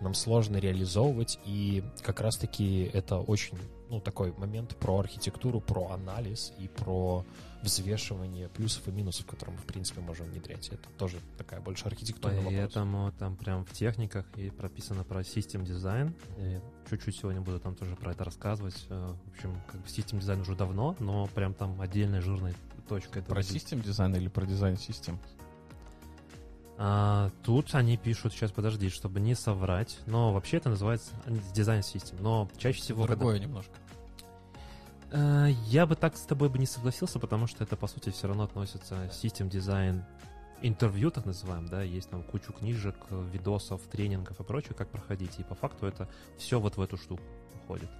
нам 0.00 0.14
сложно 0.14 0.58
реализовывать, 0.58 1.38
и 1.44 1.82
как 2.02 2.20
раз-таки 2.20 2.90
это 2.92 3.18
очень, 3.18 3.58
ну, 3.88 4.00
такой 4.00 4.32
момент 4.32 4.76
про 4.76 4.98
архитектуру, 4.98 5.60
про 5.60 5.90
анализ 5.90 6.52
и 6.58 6.68
про 6.68 7.24
взвешивание 7.62 8.48
плюсов 8.48 8.86
и 8.88 8.90
минусов, 8.90 9.26
которые 9.26 9.56
мы, 9.56 9.62
в 9.62 9.66
принципе, 9.66 10.00
можем 10.00 10.26
внедрять. 10.26 10.68
Это 10.68 10.88
тоже 10.98 11.18
такая 11.38 11.60
больше 11.60 11.84
архитектурный 11.86 12.38
вопрос. 12.38 12.54
Поэтому 12.58 13.12
там 13.18 13.36
прям 13.36 13.64
в 13.64 13.72
техниках 13.72 14.26
и 14.36 14.50
прописано 14.50 15.04
про 15.04 15.22
систем 15.24 15.64
дизайн. 15.64 16.14
Чуть-чуть 16.90 17.16
сегодня 17.16 17.40
буду 17.40 17.60
там 17.60 17.74
тоже 17.74 17.94
про 17.96 18.12
это 18.12 18.24
рассказывать. 18.24 18.74
Э, 18.88 19.14
В 19.26 19.34
общем, 19.36 19.56
как 19.70 19.80
бы 19.80 19.88
system 19.88 20.18
design 20.18 20.40
уже 20.40 20.54
давно, 20.56 20.96
но 20.98 21.26
прям 21.28 21.54
там 21.54 21.80
отдельной 21.80 22.20
жирной 22.20 22.54
точкой. 22.88 23.20
это 23.20 23.28
Про 23.30 23.42
system 23.42 23.80
design 23.80 24.14
или 24.16 24.28
про 24.28 24.44
дизайн 24.44 24.76
систем? 24.76 25.18
А, 26.78 27.30
тут 27.44 27.74
они 27.74 27.96
пишут, 27.96 28.32
сейчас 28.32 28.50
подожди, 28.50 28.88
чтобы 28.88 29.20
не 29.20 29.34
соврать, 29.34 29.98
но 30.06 30.32
вообще 30.32 30.56
это 30.56 30.68
называется 30.68 31.12
design 31.54 31.82
systems. 31.82 32.16
Но 32.20 32.50
чаще 32.58 32.80
всего, 32.80 33.02
когда- 33.02 33.16
Другое 33.16 33.38
немножко. 33.38 33.72
Э, 35.12 35.50
Я 35.66 35.86
бы 35.86 35.94
так 35.94 36.16
с 36.16 36.22
тобой 36.22 36.48
бы 36.48 36.58
не 36.58 36.66
согласился, 36.66 37.18
потому 37.18 37.46
что 37.46 37.64
это, 37.64 37.76
по 37.76 37.86
сути, 37.86 38.10
все 38.10 38.28
равно 38.28 38.44
относится 38.44 39.10
system 39.12 39.48
design 39.48 40.04
интервью, 40.62 41.10
так 41.10 41.26
называем, 41.26 41.66
да, 41.66 41.82
есть 41.82 42.08
там 42.10 42.22
кучу 42.22 42.52
книжек, 42.52 42.94
видосов, 43.10 43.80
тренингов 43.90 44.40
и 44.40 44.44
прочее, 44.44 44.74
как 44.74 44.88
проходить, 44.90 45.38
и 45.38 45.42
по 45.42 45.56
факту 45.56 45.86
это 45.86 46.08
все 46.38 46.60
вот 46.60 46.76
в 46.76 46.80
эту 46.80 46.96
штуку 46.96 47.22
уходит. 47.56 47.90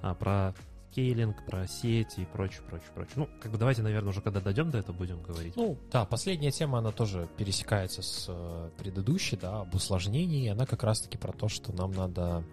А 0.00 0.14
про 0.14 0.54
скейлинг, 0.94 1.44
про 1.44 1.66
сети 1.66 2.20
и 2.20 2.24
прочее, 2.24 2.62
прочее, 2.68 2.88
прочее. 2.94 3.14
Ну, 3.16 3.28
как 3.40 3.50
бы 3.50 3.58
давайте, 3.58 3.82
наверное, 3.82 4.10
уже 4.10 4.20
когда 4.20 4.40
дойдем 4.40 4.70
до 4.70 4.78
этого, 4.78 4.96
будем 4.96 5.20
говорить. 5.22 5.56
Ну, 5.56 5.76
да, 5.90 6.04
последняя 6.04 6.52
тема, 6.52 6.78
она 6.78 6.92
тоже 6.92 7.28
пересекается 7.36 8.00
с 8.00 8.26
э, 8.28 8.70
предыдущей, 8.78 9.36
да, 9.36 9.62
об 9.62 9.74
усложнении. 9.74 10.48
Она 10.48 10.66
как 10.66 10.84
раз-таки 10.84 11.18
про 11.18 11.32
то, 11.32 11.48
что 11.48 11.72
нам 11.72 11.90
надо 11.90 12.44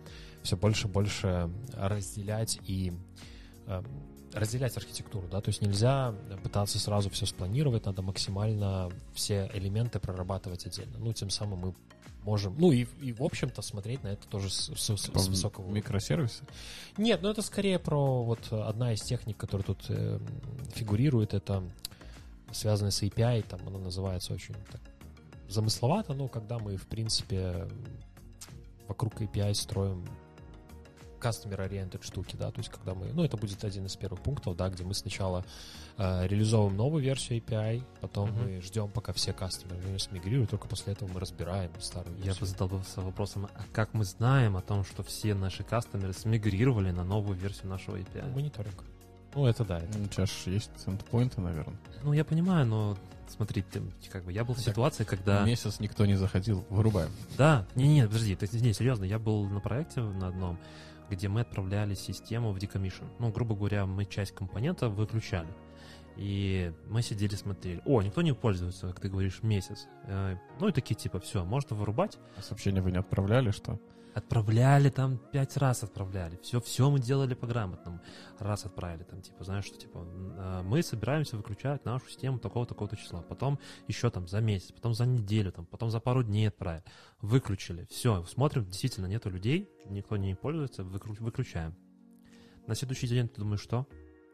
все 0.41 0.57
больше 0.57 0.87
и 0.87 0.91
больше 0.91 1.51
разделять 1.73 2.59
и 2.63 2.93
разделять 4.33 4.77
архитектуру, 4.77 5.27
да, 5.29 5.41
то 5.41 5.49
есть 5.49 5.61
нельзя 5.61 6.15
пытаться 6.43 6.79
сразу 6.79 7.09
все 7.09 7.25
спланировать, 7.25 7.85
надо 7.85 8.01
максимально 8.01 8.89
все 9.13 9.51
элементы 9.53 9.99
прорабатывать 9.99 10.65
отдельно. 10.65 10.97
Ну, 10.99 11.11
тем 11.11 11.29
самым 11.29 11.59
мы 11.59 11.75
можем, 12.23 12.55
ну 12.57 12.71
и, 12.71 12.85
и 13.01 13.11
в 13.11 13.23
общем-то 13.23 13.61
смотреть 13.61 14.03
на 14.03 14.09
это 14.09 14.25
тоже 14.27 14.49
с, 14.49 14.71
с- 14.73 14.95
с- 14.97 15.11
с 15.11 15.27
высокого 15.27 15.63
уровня. 15.65 15.77
Микросервисы? 15.79 16.43
Нет, 16.97 17.21
ну 17.21 17.29
это 17.29 17.41
скорее 17.41 17.77
про 17.79 18.23
вот 18.23 18.53
одна 18.53 18.93
из 18.93 19.01
техник, 19.01 19.35
которая 19.37 19.65
тут 19.65 19.85
э, 19.89 20.19
фигурирует, 20.73 21.33
это 21.33 21.63
связанная 22.53 22.91
с 22.91 23.01
API, 23.03 23.43
там 23.47 23.59
она 23.67 23.79
называется 23.79 24.33
очень 24.33 24.55
так, 24.71 24.81
замысловато, 25.49 26.13
но 26.13 26.27
когда 26.29 26.57
мы, 26.59 26.77
в 26.77 26.87
принципе, 26.87 27.67
вокруг 28.87 29.19
API 29.21 29.53
строим 29.55 30.05
customer-oriented 31.21 32.03
штуки, 32.03 32.35
да, 32.35 32.51
то 32.51 32.59
есть 32.59 32.69
когда 32.69 32.93
мы, 32.93 33.11
ну, 33.13 33.23
это 33.23 33.37
будет 33.37 33.63
один 33.63 33.85
из 33.85 33.95
первых 33.95 34.21
пунктов, 34.21 34.55
да, 34.57 34.69
где 34.69 34.83
мы 34.83 34.93
сначала 34.93 35.45
э, 35.97 36.27
реализовываем 36.27 36.75
новую 36.77 37.03
версию 37.03 37.39
API, 37.41 37.83
потом 38.01 38.31
Мгм. 38.31 38.43
мы 38.43 38.61
ждем, 38.61 38.89
пока 38.89 39.13
все 39.13 39.33
кастомеры 39.33 39.99
смигрируют, 39.99 40.49
только 40.49 40.67
после 40.67 40.93
этого 40.93 41.09
мы 41.13 41.19
разбираем 41.19 41.71
старую 41.79 42.15
Я 42.17 42.19
бы 42.21 42.25
версию. 42.27 42.47
задался 42.47 43.01
вопросом, 43.01 43.47
а 43.53 43.61
как 43.73 43.93
мы 43.93 44.03
знаем 44.05 44.57
о 44.57 44.61
том, 44.61 44.83
что 44.83 45.03
все 45.03 45.33
наши 45.35 45.63
кастомеры 45.63 46.13
смигрировали 46.13 46.91
на 46.91 47.03
новую 47.03 47.37
версию 47.37 47.67
нашего 47.69 47.97
API? 47.97 48.31
Мониторинг. 48.33 48.83
Ну, 49.33 49.45
это 49.45 49.63
да, 49.63 49.77
это 49.79 49.97
Ну, 49.97 50.05
У 50.05 50.07
тебя 50.07 50.25
же 50.25 50.33
есть 50.51 50.71
эндпоинты, 50.85 51.39
наверное. 51.39 51.77
Ну, 52.03 52.11
я 52.11 52.25
понимаю, 52.25 52.65
но 52.65 52.97
смотри, 53.29 53.61
ты, 53.61 53.81
как 54.11 54.25
бы 54.25 54.33
я 54.33 54.43
был 54.43 54.53
в 54.53 54.57
Так, 54.57 54.73
ситуации, 54.73 55.05
когда... 55.05 55.45
Месяц 55.45 55.79
никто 55.79 56.05
не 56.05 56.15
заходил, 56.15 56.65
вырубаем. 56.69 57.09
Да, 57.37 57.65
не-не, 57.75 58.07
подожди, 58.07 58.35
то 58.35 58.43
есть, 58.43 58.53
не, 58.61 58.73
серьезно, 58.73 59.05
я 59.05 59.19
был 59.19 59.45
на 59.45 59.61
проекте 59.61 60.01
на 60.01 60.27
одном, 60.27 60.57
где 61.11 61.27
мы 61.27 61.41
отправляли 61.41 61.93
систему 61.93 62.51
в 62.51 62.57
decommission. 62.57 63.07
Ну, 63.19 63.31
грубо 63.31 63.55
говоря, 63.55 63.85
мы 63.85 64.05
часть 64.05 64.31
компонента 64.33 64.89
выключали. 64.89 65.49
И 66.17 66.73
мы 66.89 67.01
сидели, 67.01 67.35
смотрели. 67.35 67.81
О, 67.85 68.01
никто 68.01 68.21
не 68.21 68.33
пользуется, 68.33 68.87
как 68.87 68.99
ты 68.99 69.09
говоришь, 69.09 69.43
месяц. 69.43 69.87
Э, 70.03 70.37
Ну 70.59 70.67
и 70.67 70.71
такие 70.71 70.95
типа, 70.95 71.19
все, 71.19 71.43
можно 71.45 71.75
вырубать. 71.75 72.17
А 72.37 72.41
сообщения 72.41 72.81
вы 72.81 72.91
не 72.91 72.97
отправляли, 72.97 73.51
что? 73.51 73.79
Отправляли 74.13 74.89
там 74.89 75.17
пять 75.31 75.55
раз 75.55 75.83
отправляли. 75.83 76.37
Все, 76.43 76.59
все 76.59 76.89
мы 76.89 76.99
делали 76.99 77.33
по-грамотному. 77.33 78.01
Раз 78.39 78.65
отправили 78.65 79.03
там, 79.03 79.21
типа, 79.21 79.43
знаешь, 79.45 79.63
что 79.65 79.77
типа 79.77 79.99
э, 80.05 80.61
мы 80.63 80.83
собираемся 80.83 81.37
выключать 81.37 81.85
нашу 81.85 82.09
систему 82.09 82.37
такого-такого-то 82.37 82.97
числа. 82.97 83.21
Потом 83.21 83.57
еще 83.87 84.09
там 84.09 84.27
за 84.27 84.41
месяц, 84.41 84.71
потом 84.73 84.93
за 84.93 85.05
неделю, 85.05 85.53
там, 85.53 85.65
потом 85.65 85.89
за 85.89 86.01
пару 86.01 86.23
дней 86.23 86.49
отправили. 86.49 86.83
Выключили. 87.21 87.85
Все, 87.89 88.25
смотрим, 88.25 88.65
действительно 88.65 89.05
нету 89.05 89.29
людей, 89.29 89.69
никто 89.85 90.17
не 90.17 90.35
пользуется, 90.35 90.83
выключаем. 90.83 91.73
На 92.67 92.75
следующий 92.75 93.07
день 93.07 93.29
ты 93.29 93.39
думаешь, 93.39 93.61
что? 93.61 93.87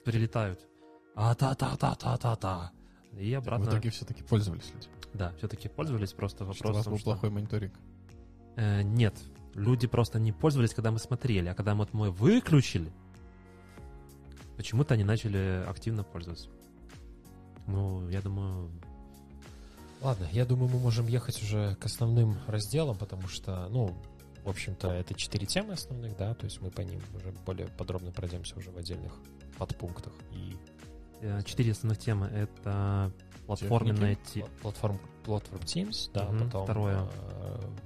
Прилетают. 0.03 0.67
А 1.15 1.35
та 1.35 1.53
та 1.53 1.75
та 1.75 1.93
та 1.95 2.17
та 2.17 2.35
та 2.35 2.71
И 3.13 3.31
обратно. 3.33 3.65
В 3.65 3.69
итоге 3.69 3.89
все-таки 3.91 4.23
пользовались 4.23 4.71
люди. 4.73 4.87
Да, 5.13 5.33
все-таки 5.37 5.69
пользовались, 5.69 6.13
просто 6.13 6.37
Что 6.37 6.45
у 6.45 6.47
вопрос. 6.47 6.75
вас 6.77 6.87
был 6.87 6.97
что- 6.97 7.05
плохой 7.11 7.29
мониторинг. 7.29 7.73
Э, 8.55 8.81
нет, 8.81 9.13
люди 9.57 9.87
просто 9.87 10.19
не 10.19 10.31
пользовались, 10.31 10.73
когда 10.73 10.91
мы 10.91 10.99
смотрели, 10.99 11.49
а 11.49 11.53
когда 11.53 11.75
вот 11.75 11.93
мы 11.93 12.11
выключили, 12.11 12.91
почему-то 14.55 14.93
они 14.93 15.03
начали 15.03 15.65
активно 15.67 16.03
пользоваться. 16.03 16.49
Ну, 17.65 18.07
я 18.09 18.21
думаю, 18.21 18.71
Ладно, 20.01 20.27
я 20.31 20.45
думаю, 20.45 20.69
мы 20.69 20.79
можем 20.79 21.07
ехать 21.07 21.41
уже 21.41 21.75
к 21.75 21.85
основным 21.85 22.37
разделам, 22.45 22.95
потому 22.97 23.27
что, 23.27 23.67
ну, 23.69 23.97
в 24.43 24.49
общем-то, 24.49 24.89
это 24.91 25.15
четыре 25.15 25.47
темы 25.47 25.73
основных, 25.73 26.15
да, 26.17 26.35
то 26.35 26.45
есть 26.45 26.61
мы 26.61 26.69
по 26.69 26.81
ним 26.81 27.01
уже 27.15 27.31
более 27.45 27.67
подробно 27.67 28.11
пройдемся 28.11 28.57
уже 28.57 28.69
в 28.69 28.77
отдельных 28.77 29.13
подпунктах. 29.57 30.13
И 30.31 30.55
четыре 31.45 31.71
основных 31.71 31.99
темы— 31.99 32.27
это 32.33 33.11
платформенная 33.45 34.17
те- 34.33 34.41
пла- 34.41 34.49
платформ, 34.61 34.99
платформ 35.23 35.61
Teams, 35.63 36.11
да, 36.13 36.25
Мгм, 36.25 36.45
потом 36.45 36.63
второе. 36.65 37.07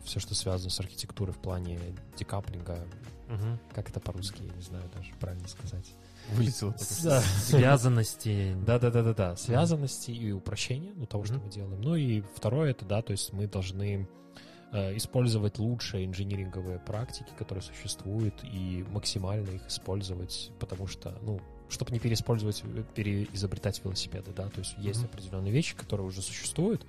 все, 0.04 0.20
что 0.20 0.36
связано 0.36 0.70
с 0.70 0.80
архитектурой 0.80 1.34
в 1.34 1.38
плане 1.40 1.80
декаплинга, 2.18 2.80
Мгм. 3.30 3.60
как 3.74 3.90
это 3.90 4.00
по-русски, 4.00 4.44
я 4.44 4.54
не 4.54 4.62
знаю 4.62 4.84
даже 4.96 5.12
правильно 5.20 5.48
сказать. 5.48 5.94
Вылетело. 6.34 6.76
Да. 7.04 7.22
связанности. 7.22 8.56
Да, 8.66 8.78
да, 8.80 8.92
да, 8.92 9.02
да, 9.04 9.14
да. 9.14 9.36
Связанности 9.36 10.12
и 10.12 10.32
упрощения, 10.32 10.92
ну, 10.96 11.06
того, 11.06 11.24
что 11.26 11.36
мы 11.40 11.50
делаем. 11.50 11.82
Ну 11.82 11.96
и 11.96 12.22
второе, 12.36 12.72
это, 12.72 12.86
да, 12.86 13.02
то 13.02 13.12
есть 13.12 13.34
мы 13.34 13.48
должны 13.48 14.08
э, 14.74 14.96
использовать 14.96 15.60
лучшие 15.60 16.06
инжиниринговые 16.06 16.80
практики, 16.80 17.28
которые 17.38 17.62
существуют, 17.62 18.36
и 18.44 18.86
максимально 18.92 19.50
их 19.50 19.68
использовать, 19.68 20.50
потому 20.60 20.88
что, 20.88 21.18
ну, 21.24 21.42
чтобы 21.72 21.92
не 21.92 22.00
переиспользовать, 22.00 22.62
э, 22.64 22.84
переизобретать 22.96 23.84
велосипеды, 23.84 24.32
да, 24.36 24.50
то 24.50 24.60
есть 24.60 24.76
есть 24.78 25.00
Мгм. 25.00 25.10
определенные 25.12 25.52
вещи, 25.52 25.76
которые 25.76 26.06
уже 26.08 26.22
существуют, 26.22 26.86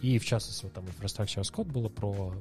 и 0.00 0.18
в 0.18 0.24
частности, 0.24 0.64
вот 0.64 0.72
там 0.74 0.84
Infrastructure 0.84 1.40
as 1.42 1.52
Code 1.52 1.72
было 1.72 1.88
про 1.88 2.34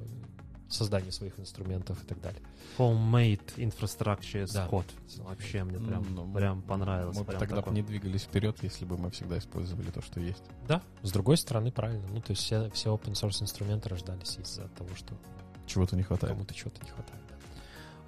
создание 0.69 1.13
своих 1.13 1.39
инструментов 1.39 2.03
и 2.03 2.05
так 2.05 2.19
далее. 2.19 2.41
Homemade 2.77 3.39
infrastructure 3.55 4.43
as 4.43 4.51
Да. 4.53 4.67
code. 4.67 4.85
Вообще 5.19 5.63
мне 5.63 5.79
прям, 5.79 6.05
Ну, 6.13 6.33
прям 6.33 6.61
понравилось. 6.61 7.15
Мы 7.15 7.23
бы 7.23 7.27
прям 7.29 7.39
тогда 7.39 7.61
бы 7.61 7.71
не 7.71 7.81
двигались 7.81 8.23
вперед, 8.23 8.57
если 8.61 8.83
бы 8.83 8.97
мы 8.97 9.09
всегда 9.11 9.37
использовали 9.37 9.89
то, 9.91 10.01
что 10.01 10.19
есть. 10.19 10.43
Да, 10.67 10.81
с 11.03 11.11
другой 11.13 11.37
стороны, 11.37 11.71
правильно. 11.71 12.05
Ну, 12.09 12.19
то 12.19 12.31
есть 12.31 12.43
все, 12.43 12.69
все 12.71 12.93
open 12.93 13.13
source 13.13 13.41
инструменты 13.41 13.87
рождались 13.87 14.37
из-за 14.39 14.67
того, 14.69 14.89
что 14.95 15.17
Чего-то 15.65 15.95
не 15.95 16.03
хватает. 16.03 16.33
кому-то 16.33 16.53
чего-то 16.53 16.83
не 16.83 16.89
хватает. 16.91 17.21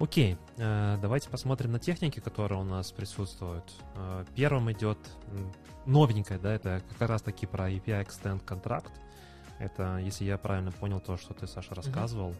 Окей, 0.00 0.38
э, 0.56 0.98
давайте 1.02 1.28
посмотрим 1.28 1.72
на 1.72 1.78
техники, 1.78 2.20
которые 2.20 2.58
у 2.58 2.64
нас 2.64 2.90
присутствуют. 2.90 3.70
Э, 3.96 4.24
Первым 4.34 4.72
идет 4.72 4.96
новенькая, 5.84 6.38
да, 6.38 6.54
это 6.54 6.82
как 6.96 7.06
раз 7.06 7.20
таки 7.20 7.46
про 7.46 7.70
API 7.70 8.06
Extend 8.06 8.42
контракт. 8.46 8.92
Это, 9.58 9.98
если 9.98 10.24
я 10.24 10.38
правильно 10.38 10.72
понял 10.72 11.00
то, 11.00 11.18
что 11.18 11.34
ты, 11.34 11.46
Саша, 11.46 11.74
рассказывал, 11.74 12.34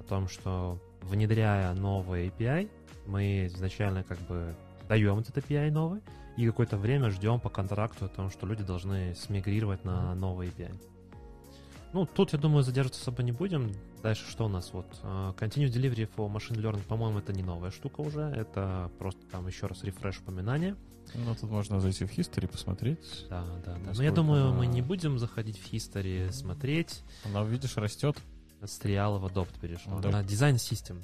о 0.00 0.04
том, 0.04 0.26
что 0.26 0.80
внедряя 1.02 1.74
новый 1.74 2.28
API, 2.28 2.70
мы 3.06 3.44
изначально 3.46 4.04
как 4.04 4.18
бы 4.20 4.54
даем 4.88 5.18
этот 5.18 5.36
API 5.36 5.70
новый, 5.70 6.00
и 6.38 6.46
какое-то 6.46 6.78
время 6.78 7.10
ждем 7.10 7.40
по 7.40 7.50
контракту 7.50 8.06
о 8.06 8.08
том, 8.08 8.30
что 8.30 8.46
люди 8.46 8.64
должны 8.64 9.14
смигрировать 9.16 9.84
на 9.84 10.14
новый 10.14 10.48
API. 10.48 10.74
Ну, 11.92 12.06
тут, 12.06 12.32
я 12.32 12.38
думаю, 12.38 12.62
задерживаться 12.62 13.02
особо 13.02 13.22
не 13.22 13.32
будем. 13.32 13.70
Дальше 14.02 14.28
что 14.30 14.46
у 14.46 14.48
нас? 14.48 14.72
Вот 14.72 14.86
э, 15.02 15.32
Continuous 15.38 15.70
Delivery 15.72 16.10
for 16.14 16.30
Machine 16.32 16.56
Learning, 16.60 16.82
по-моему, 16.82 17.18
это 17.20 17.32
не 17.32 17.42
новая 17.42 17.70
штука 17.70 18.00
уже. 18.00 18.20
Это 18.22 18.90
просто 18.98 19.20
там 19.30 19.46
еще 19.46 19.66
раз 19.66 19.84
рефреш 19.84 20.18
упоминания. 20.18 20.76
Ну, 21.14 21.34
тут 21.34 21.50
можно 21.50 21.78
зайти 21.80 22.04
в 22.04 22.10
History, 22.16 22.48
посмотреть. 22.48 23.26
Да, 23.28 23.44
да, 23.64 23.76
да. 23.84 23.92
Но 23.94 24.02
я 24.02 24.12
думаю, 24.12 24.52
мы 24.52 24.64
она- 24.64 24.74
не 24.74 24.82
будем 24.82 25.18
заходить 25.18 25.58
в 25.58 25.72
History, 25.72 26.32
смотреть. 26.32 27.02
Она, 27.24 27.42
видишь, 27.44 27.76
растет. 27.76 28.16
С 28.64 28.78
триала 28.78 29.18
в 29.18 29.26
Adopt 29.26 29.58
перешла. 29.60 29.98
Да. 30.00 30.10
На 30.10 30.22
дизайн 30.24 30.58
систем. 30.58 31.02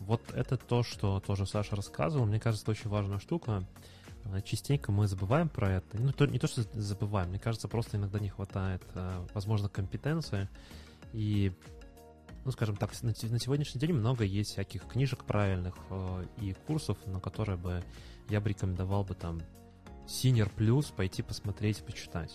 Вот 0.00 0.20
это 0.32 0.56
то, 0.56 0.82
что 0.82 1.20
тоже 1.20 1.46
Саша 1.46 1.76
рассказывал. 1.76 2.26
Мне 2.26 2.38
кажется, 2.40 2.64
это 2.64 2.70
очень 2.72 2.90
важная 2.90 3.18
штука. 3.18 3.64
А, 4.24 4.40
Частенько 4.42 4.92
мы 4.92 5.06
забываем 5.08 5.48
про 5.48 5.70
это. 5.70 5.98
Ну, 5.98 6.12
то- 6.12 6.26
не 6.26 6.38
то, 6.38 6.46
что 6.46 6.62
забываем. 6.74 7.30
Мне 7.30 7.38
кажется, 7.38 7.68
просто 7.68 7.96
иногда 7.96 8.18
не 8.20 8.28
хватает, 8.28 8.82
а, 8.94 9.26
возможно, 9.34 9.68
компетенции. 9.68 10.48
И, 11.12 11.52
ну, 12.44 12.52
скажем 12.52 12.76
так, 12.76 12.90
на, 13.02 13.08
на 13.08 13.38
сегодняшний 13.38 13.80
день 13.80 13.92
много 13.92 14.24
есть 14.24 14.50
всяких 14.50 14.86
книжек 14.86 15.24
правильных 15.24 15.74
э, 15.90 16.24
и 16.40 16.54
курсов, 16.66 16.98
на 17.06 17.20
которые 17.20 17.56
бы 17.56 17.82
я 18.28 18.40
бы 18.40 18.48
рекомендовал 18.50 19.04
бы 19.04 19.14
там 19.14 19.40
Senior 20.06 20.50
Plus 20.54 20.94
пойти 20.94 21.22
посмотреть, 21.22 21.84
почитать. 21.84 22.34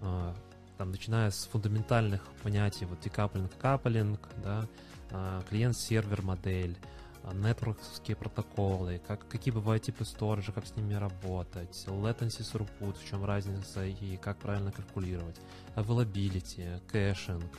А, 0.00 0.34
Там, 0.78 0.90
начиная 0.90 1.30
с 1.30 1.44
фундаментальных 1.46 2.22
понятий, 2.42 2.86
вот 2.86 3.00
декаплинг, 3.00 3.50
каплинг, 3.58 4.28
да, 4.42 4.66
а, 5.10 5.42
клиент-сервер 5.48 6.22
модель, 6.22 6.76
а, 7.22 7.34
нетворкские 7.34 8.16
протоколы, 8.16 9.00
как, 9.06 9.28
какие 9.28 9.52
бывают 9.52 9.82
типы 9.82 10.04
сториджа, 10.04 10.52
как 10.52 10.66
с 10.66 10.74
ними 10.76 10.94
работать, 10.94 11.84
latency 11.86 12.40
throughput, 12.40 12.96
в 12.98 13.08
чем 13.08 13.24
разница 13.24 13.84
и 13.84 14.16
как 14.16 14.38
правильно 14.38 14.72
калькулировать, 14.72 15.36
availability, 15.76 16.80
caching, 16.90 17.58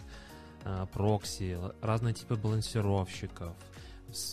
прокси, 0.93 1.53
л- 1.53 1.73
разные 1.81 2.13
типы 2.13 2.35
балансировщиков, 2.35 3.55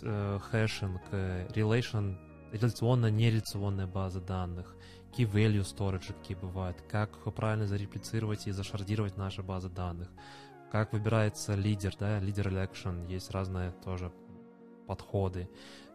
э, 0.02 0.38
hashing, 0.50 1.00
э, 1.12 1.46
relation, 1.54 2.16
реляционно-нереляционная 2.52 3.86
база 3.86 4.20
данных, 4.20 4.74
key 5.12 5.30
value 5.30 5.62
storage 5.62 6.12
какие 6.14 6.36
бывают, 6.36 6.76
как 6.88 7.10
правильно 7.34 7.66
зареплицировать 7.66 8.46
и 8.46 8.52
зашардировать 8.52 9.16
наши 9.16 9.42
базы 9.42 9.68
данных, 9.68 10.08
как 10.70 10.92
выбирается 10.92 11.54
лидер, 11.54 11.94
да, 11.98 12.20
leader 12.20 12.48
election, 12.48 13.06
есть 13.10 13.30
разные 13.30 13.72
тоже 13.84 14.12
подходы, 14.86 15.48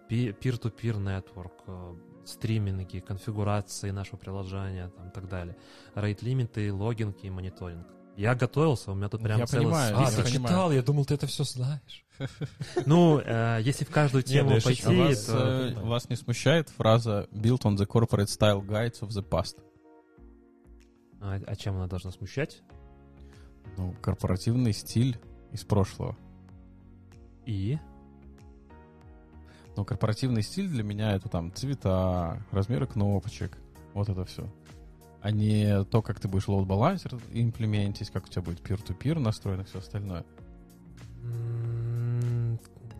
peer-to-peer 0.09 0.97
network, 0.97 1.53
э, 1.67 1.95
стриминги, 2.25 2.99
конфигурации 2.99 3.91
нашего 3.91 4.17
приложения, 4.17 4.89
там, 4.89 5.09
и 5.09 5.11
так 5.11 5.27
далее, 5.27 5.55
рейт-лимиты, 5.95 6.71
логинг 6.71 7.17
и 7.23 7.29
мониторинг. 7.29 7.87
Я 8.15 8.35
готовился, 8.35 8.91
у 8.91 8.95
меня 8.95 9.09
тут 9.09 9.23
прям 9.23 9.39
Я 9.39 9.47
целый 9.47 9.63
понимаю, 9.65 9.97
А, 9.97 10.01
я 10.01 10.05
список. 10.07 10.25
ты 10.25 10.31
понимаю. 10.31 10.53
читал, 10.53 10.71
я 10.71 10.83
думал, 10.83 11.05
ты 11.05 11.15
это 11.15 11.27
все 11.27 11.43
знаешь. 11.43 12.05
Ну, 12.85 13.19
э, 13.19 13.59
если 13.63 13.85
в 13.85 13.89
каждую 13.89 14.23
тему 14.23 14.51
я 14.51 14.61
пойти. 14.61 14.83
А 14.85 14.91
вас, 14.91 15.25
то... 15.25 15.37
э, 15.37 15.73
вас 15.81 16.09
не 16.09 16.15
смущает 16.15 16.69
фраза 16.69 17.27
«built 17.31 17.61
on 17.63 17.75
the 17.75 17.87
corporate 17.87 18.27
style 18.27 18.61
guides 18.63 19.01
of 19.01 19.09
the 19.09 19.27
past»? 19.27 19.57
А, 21.19 21.39
а 21.45 21.55
чем 21.55 21.75
она 21.75 21.87
должна 21.87 22.11
смущать? 22.11 22.61
Ну, 23.77 23.95
корпоративный 24.01 24.73
стиль 24.73 25.17
из 25.51 25.63
прошлого. 25.63 26.15
И? 27.45 27.79
Ну, 29.75 29.85
корпоративный 29.85 30.43
стиль 30.43 30.67
для 30.69 30.83
меня 30.83 31.15
это 31.15 31.29
там 31.29 31.51
цвета, 31.53 32.45
размеры 32.51 32.85
кнопочек, 32.85 33.57
вот 33.93 34.07
это 34.07 34.23
все. 34.25 34.47
А 35.23 35.31
не 35.31 35.85
то, 35.85 36.01
как 36.01 36.19
ты 36.19 36.27
будешь 36.27 36.47
load 36.49 36.65
балансер 36.65 37.15
имплементить, 37.31 38.09
как 38.11 38.25
у 38.25 38.27
тебя 38.27 38.41
будет 38.41 38.59
peer-to-peer 38.59 39.17
настроен 39.19 39.61
и 39.61 39.63
все 39.63 39.79
остальное. 39.79 40.25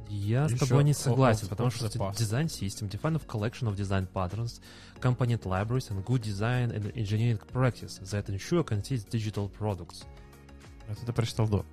Я 0.10 0.48
с 0.48 0.51
Еще 0.53 0.65
тобой 0.65 0.84
не 0.86 0.92
of- 0.92 0.96
согласен, 0.96 1.48
of- 1.48 1.50
потому 1.50 1.70
of 1.70 1.75
что 1.75 1.88
design 1.88 2.46
system 2.46 2.89
define 2.89 3.18
a 3.18 3.20
collection 3.27 3.68
of 3.68 3.75
design 3.75 4.08
patterns, 4.08 4.62
component 5.01 5.42
libraries 5.42 5.89
and 5.92 6.01
good 6.06 6.22
design 6.22 6.72
and 6.72 6.94
engineering 6.96 7.39
practice 7.51 8.00
that 8.00 8.25
ensure 8.30 8.63
consist 8.63 9.10
digital 9.10 9.51
products. 9.51 10.06
Это 10.88 11.06
ты 11.06 11.12
прочитал 11.12 11.48
до. 11.50 11.65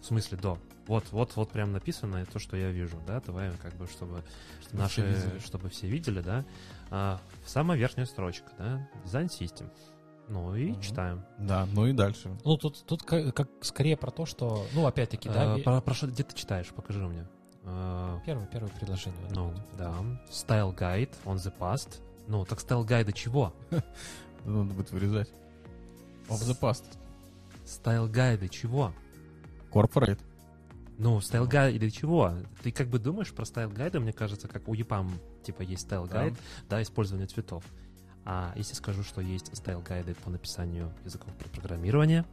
В 0.00 0.06
смысле, 0.06 0.38
до. 0.38 0.58
Вот, 0.86 1.04
вот, 1.10 1.36
вот 1.36 1.50
прям 1.50 1.72
написано 1.72 2.24
то, 2.32 2.38
что 2.38 2.56
я 2.56 2.70
вижу, 2.70 2.98
да, 3.06 3.20
давай 3.20 3.50
как 3.60 3.74
бы, 3.74 3.86
чтобы 3.88 4.22
Чтобы 4.62 4.78
наши, 4.82 5.02
все 5.02 5.06
видели. 5.26 5.38
чтобы 5.40 5.68
все 5.68 5.86
видели, 5.88 6.20
да. 6.22 6.44
А, 6.90 7.20
самая 7.44 7.76
верхняя 7.76 8.06
строчка, 8.06 8.50
да, 8.58 8.88
design 9.04 9.26
system. 9.26 9.70
Ну 10.28 10.54
и 10.54 10.70
Мгм. 10.72 10.80
читаем. 10.82 11.24
Да, 11.38 11.66
ну 11.72 11.86
и 11.86 11.92
дальше. 11.92 12.30
Ну, 12.44 12.56
тут, 12.56 12.84
тут 12.86 13.02
как, 13.02 13.34
как 13.34 13.48
скорее 13.62 13.96
про 13.96 14.10
то, 14.10 14.26
что, 14.26 14.66
ну, 14.74 14.86
опять-таки, 14.86 15.28
да, 15.28 15.54
А, 15.54 15.58
ве- 15.58 15.62
про, 15.62 15.80
про 15.80 15.94
что- 15.94 16.06
где 16.08 16.22
ты 16.22 16.34
читаешь? 16.36 16.68
Покажи 16.68 17.06
мне. 17.06 17.26
А, 17.64 18.20
первое, 18.26 18.46
первое 18.46 18.70
предложение. 18.70 19.28
ну, 19.34 19.52
да. 19.78 19.94
Style 20.30 20.76
guide 20.76 21.10
on 21.24 21.36
the 21.36 21.52
past. 21.58 22.00
Ну, 22.26 22.44
так 22.44 22.58
style 22.58 22.86
guide 22.86 23.12
чего? 23.14 23.54
Надо 24.44 24.74
будет 24.74 24.90
вырезать. 24.92 25.30
Of 26.28 26.40
the 26.46 26.58
past. 26.58 26.84
Style 27.64 28.10
guide 28.10 28.48
чего? 28.50 28.92
Corporate. 29.72 30.20
Ну, 30.98 31.20
style 31.20 31.46
guide 31.46 31.83
ы 31.83 31.90
чего? 31.90 32.32
Ты 32.62 32.72
как 32.72 32.88
бы 32.88 32.98
думаешь 32.98 33.32
про 33.32 33.44
style 33.44 33.70
guide 33.70 33.91
ы, 33.91 34.00
мне 34.00 34.12
кажется, 34.12 34.48
как 34.48 34.66
у 34.66 34.74
EPAM, 34.74 35.08
типа, 35.44 35.62
есть 35.62 35.82
style 35.82 36.06
guide, 36.06 36.34
да, 36.68 36.82
использование 36.82 37.28
цветов. 37.28 37.62
А 38.30 38.52
если 38.56 38.74
скажу, 38.74 39.02
что 39.02 39.22
есть 39.22 39.56
style 39.56 39.80
guide 39.80 40.08
ы 40.08 40.14
по 40.14 40.28
написанию 40.28 40.92
языков 41.02 41.32
про- 41.38 41.48
программирования, 41.48 42.26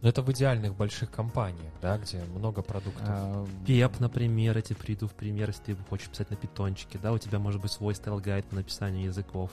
Но 0.00 0.08
это 0.08 0.22
в 0.22 0.30
идеальных 0.30 0.76
больших 0.76 1.10
компаниях, 1.10 1.72
да, 1.82 1.98
где 1.98 2.22
много 2.22 2.62
продуктов. 2.62 3.02
А, 3.08 3.46
PEP, 3.66 3.98
например, 3.98 4.56
я 4.56 4.62
тебе 4.62 4.76
приду 4.76 5.06
в 5.08 5.12
пример, 5.12 5.48
если 5.48 5.74
ты 5.74 5.76
хочешь 5.90 6.08
писать 6.08 6.30
на 6.30 6.36
питончике, 6.36 6.98
да, 7.02 7.12
у 7.12 7.18
тебя 7.18 7.40
может 7.40 7.60
быть 7.60 7.72
свой 7.72 7.94
style 7.96 8.20
guide 8.20 8.46
по 8.46 8.54
написанию 8.54 9.04
языков, 9.06 9.50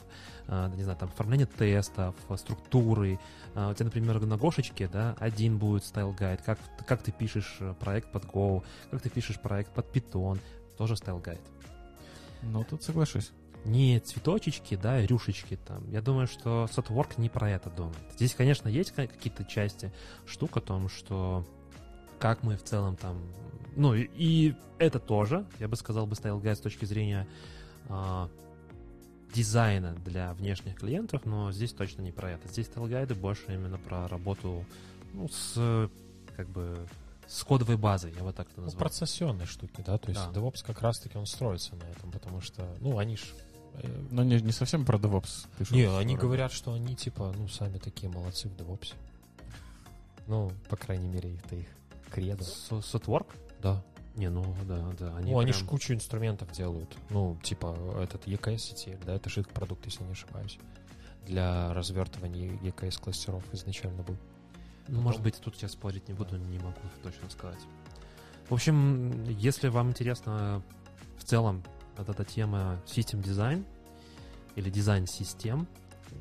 а, 0.47 0.69
не 0.69 0.83
знаю, 0.83 0.99
там, 0.99 1.09
оформление 1.09 1.47
тестов, 1.47 2.15
а, 2.29 2.37
структуры, 2.37 3.19
А, 3.55 3.71
у 3.71 3.73
тебя, 3.73 3.85
например, 3.85 4.23
на 4.25 4.37
Гошечке, 4.37 4.87
да, 4.87 5.15
один 5.19 5.57
будет 5.57 5.83
style 5.83 6.11
guide, 6.13 6.41
как, 6.43 6.59
как 6.85 7.01
ты 7.01 7.11
пишешь 7.11 7.57
э, 7.59 7.73
проект 7.79 8.11
под 8.11 8.25
Go, 8.25 8.63
как 8.91 9.01
ты 9.01 9.09
пишешь 9.09 9.39
проект 9.41 9.73
под 9.73 9.87
Python, 9.93 10.39
тоже 10.77 10.95
style 10.95 11.17
guide. 11.17 11.41
Ну, 12.43 12.63
тут 12.63 12.83
соглашусь. 12.83 13.31
Не 13.65 13.99
цветочечки, 13.99 14.75
да, 14.75 15.01
рюшечки 15.05 15.57
там. 15.57 15.89
Я 15.91 16.01
думаю, 16.01 16.27
что 16.27 16.65
ThoughtWorks 16.65 17.13
не 17.17 17.29
про 17.29 17.49
это 17.49 17.69
думает. 17.69 17.97
Здесь, 18.13 18.33
конечно, 18.35 18.67
есть 18.69 18.91
ка- 18.91 19.07
какие-то 19.07 19.43
части 19.43 19.91
штук 20.25 20.57
о 20.57 20.61
том, 20.61 20.87
что 20.89 21.45
как 22.19 22.43
мы 22.43 22.55
в 22.57 22.63
целом 22.63 22.95
там... 22.95 23.19
Ну, 23.75 23.93
и, 23.93 24.09
и 24.15 24.55
это 24.77 24.99
тоже, 24.99 25.45
я 25.59 25.67
бы 25.67 25.75
сказал, 25.75 26.05
бы 26.07 26.15
style 26.15 26.39
guide 26.39 26.57
с 26.57 26.61
точки 26.61 26.85
зрения 26.85 27.27
а, 27.89 28.29
дизайна 29.33 29.93
для 30.05 30.33
внешних 30.33 30.75
клиентов, 30.75 31.25
но 31.25 31.51
здесь 31.51 31.73
точно 31.73 32.01
не 32.03 32.11
про 32.11 32.31
это. 32.31 32.47
Здесь 32.47 32.67
стайл-гайды 32.67 33.15
больше 33.15 33.43
именно 33.53 33.77
про 33.77 34.07
работу 34.07 34.63
ну, 35.13 35.27
с 35.27 35.89
как 36.37 36.47
бы 36.49 36.77
с 37.27 37.43
кодовой 37.43 37.75
базой, 37.75 38.13
я 38.15 38.23
вот 38.23 38.35
так 38.35 38.47
это 38.51 38.59
Ну, 38.59 38.65
назвал. 38.65 38.79
процессные 38.81 39.47
штуки, 39.47 39.83
да, 39.85 39.97
то 39.97 40.09
есть 40.09 40.21
Да. 40.31 40.39
DevOps 40.39 40.63
как 40.65 40.81
раз-таки 40.81 41.17
он 41.17 41.25
строится 41.25 41.75
на 41.75 41.83
этом, 41.85 42.11
потому 42.11 42.39
что, 42.39 42.65
ну, 42.81 42.97
они 42.99 43.17
ж... 43.17 43.23
Но 44.11 44.23
не, 44.23 44.39
не 44.41 44.51
совсем 44.51 44.85
про 44.85 44.97
DevOps. 44.97 45.47
Не, 45.71 45.83
они 45.85 46.13
Вроде. 46.13 46.15
говорят, 46.17 46.51
что 46.51 46.73
они, 46.73 46.95
типа, 46.95 47.33
ну, 47.37 47.47
сами 47.47 47.77
такие 47.77 48.09
молодцы 48.11 48.47
в 48.49 48.53
DevOps. 48.55 48.93
Ну, 50.27 50.51
по 50.69 50.75
крайней 50.75 51.07
мере, 51.07 51.35
это 51.43 51.55
их 51.55 51.67
кредо. 52.11 52.43
С- 52.43 52.71
ThoughtWorks? 52.71 53.27
Да. 53.61 53.83
Не, 54.15 54.29
ну 54.29 54.55
да, 54.63 54.79
да. 54.97 55.11
ну, 55.21 55.39
они 55.39 55.51
прям- 55.51 55.59
же 55.59 55.65
кучу 55.65 55.93
инструментов 55.93 56.51
делают. 56.51 56.95
Ну, 57.09 57.37
типа, 57.43 57.77
этот 58.01 58.27
eksctl, 58.27 59.05
да, 59.05 59.15
это 59.15 59.29
же 59.29 59.41
их 59.41 59.49
продукт, 59.49 59.85
если 59.85 60.03
не 60.03 60.11
ошибаюсь. 60.13 60.57
Для 61.27 61.73
развертывания 61.73 62.51
EKS 62.61 62.99
кластеров 63.01 63.43
изначально 63.53 64.03
был. 64.03 64.15
Ну, 64.87 65.01
может 65.01 65.21
быть, 65.21 65.35
тут 65.43 65.55
я 65.61 65.67
спорить 65.67 66.07
не 66.07 66.13
буду, 66.13 66.37
не 66.37 66.59
могу 66.59 66.79
точно 67.03 67.29
сказать. 67.29 67.59
В 68.49 68.53
общем, 68.53 69.23
если 69.25 69.67
вам 69.69 69.89
интересна 69.89 70.61
в 71.17 71.23
целом 71.23 71.63
вот 71.97 72.09
эта 72.09 72.23
тема 72.25 72.81
систем 72.85 73.21
дизайн 73.21 73.65
или 74.55 74.69
дизайн 74.69 75.07
систем, 75.07 75.67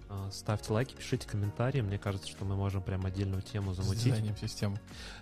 а, 0.08 0.30
ставьте 0.30 0.72
лайки, 0.72 0.94
пишите 0.94 1.28
комментарии. 1.28 1.80
Мне 1.80 1.98
кажется, 1.98 2.28
что 2.28 2.44
мы 2.44 2.56
можем 2.56 2.82
прям 2.82 3.06
отдельную 3.06 3.42
тему 3.42 3.72
С 3.72 3.76
замутить. 3.76 4.04
дизайном 4.04 4.36
систем. 4.36 4.76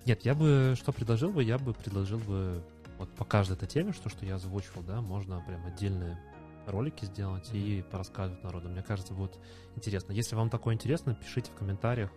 Нет, 0.07 0.25
я 0.25 0.35
бы 0.35 0.75
что 0.77 0.93
предложил 0.93 1.31
бы, 1.31 1.43
я 1.43 1.59
бы 1.59 1.75
предложил 1.75 2.19
бы 2.19 2.63
вот 2.99 3.11
по 3.11 3.25
каждой 3.25 3.55
этой 3.55 3.69
теме, 3.69 3.93
что, 3.93 4.09
что 4.09 4.25
я 4.25 4.37
озвучивал, 4.37 4.83
да, 4.83 5.01
можно 5.01 5.43
прям 5.47 5.65
отдельные 5.67 6.19
ролики 6.67 7.05
сделать 7.05 7.49
и 7.53 7.85
порассказывать 7.91 8.43
народу. 8.45 8.69
Мне 8.69 8.83
кажется, 8.83 9.15
будет 9.15 9.39
интересно. 9.77 10.13
Если 10.13 10.37
вам 10.37 10.51
такое 10.51 10.75
интересно, 10.75 11.15
пишите 11.15 11.51
в 11.51 11.55
комментариях, 11.55 12.11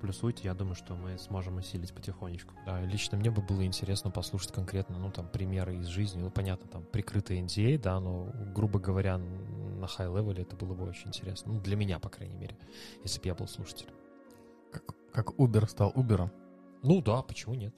плюсуйте. 0.00 0.44
Я 0.44 0.54
думаю, 0.54 0.74
что 0.74 0.94
мы 0.94 1.18
сможем 1.18 1.58
усилить 1.58 1.92
потихонечку. 1.92 2.54
Да, 2.66 2.80
лично 2.82 3.18
мне 3.18 3.30
бы 3.30 3.42
было 3.42 3.64
интересно 3.64 4.10
послушать 4.10 4.52
конкретно, 4.52 4.98
ну, 4.98 5.10
там, 5.10 5.28
примеры 5.28 5.76
из 5.76 5.86
жизни. 5.86 6.20
Ну, 6.20 6.30
понятно, 6.30 6.68
там, 6.68 6.84
прикрытые 6.84 7.42
NDA, 7.42 7.78
да, 7.78 8.00
но, 8.00 8.32
грубо 8.54 8.78
говоря, 8.78 9.18
на 9.18 9.86
high-level 9.86 10.37
е 10.37 10.42
это 10.42 10.56
было 10.56 10.74
бы 10.74 10.84
очень 10.88 11.08
интересно. 11.08 11.52
Ну, 11.52 11.60
для 11.60 11.76
меня, 11.76 11.98
по 11.98 12.08
крайней 12.08 12.36
мере, 12.36 12.56
если 13.04 13.20
бы 13.20 13.26
я 13.26 13.34
был 13.34 13.46
слушателем. 13.46 13.94
Как, 14.72 14.84
как 15.12 15.30
Uber 15.38 15.68
стал 15.68 15.92
Uber. 15.92 16.30
Ну 16.82 17.02
да, 17.02 17.22
почему 17.22 17.54
нет? 17.54 17.74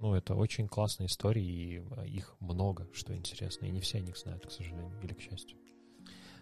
Ну, 0.00 0.14
это 0.14 0.34
очень 0.34 0.68
классные 0.68 1.06
истории, 1.08 1.44
и 1.44 1.82
э, 1.96 2.06
их 2.06 2.36
много, 2.40 2.86
что 2.92 3.16
интересно. 3.16 3.66
И 3.66 3.70
не 3.70 3.80
все 3.80 3.98
о 3.98 4.00
них 4.00 4.16
знают, 4.16 4.46
к 4.46 4.50
сожалению, 4.52 4.92
или 5.02 5.12
к 5.12 5.20
счастью. 5.20 5.58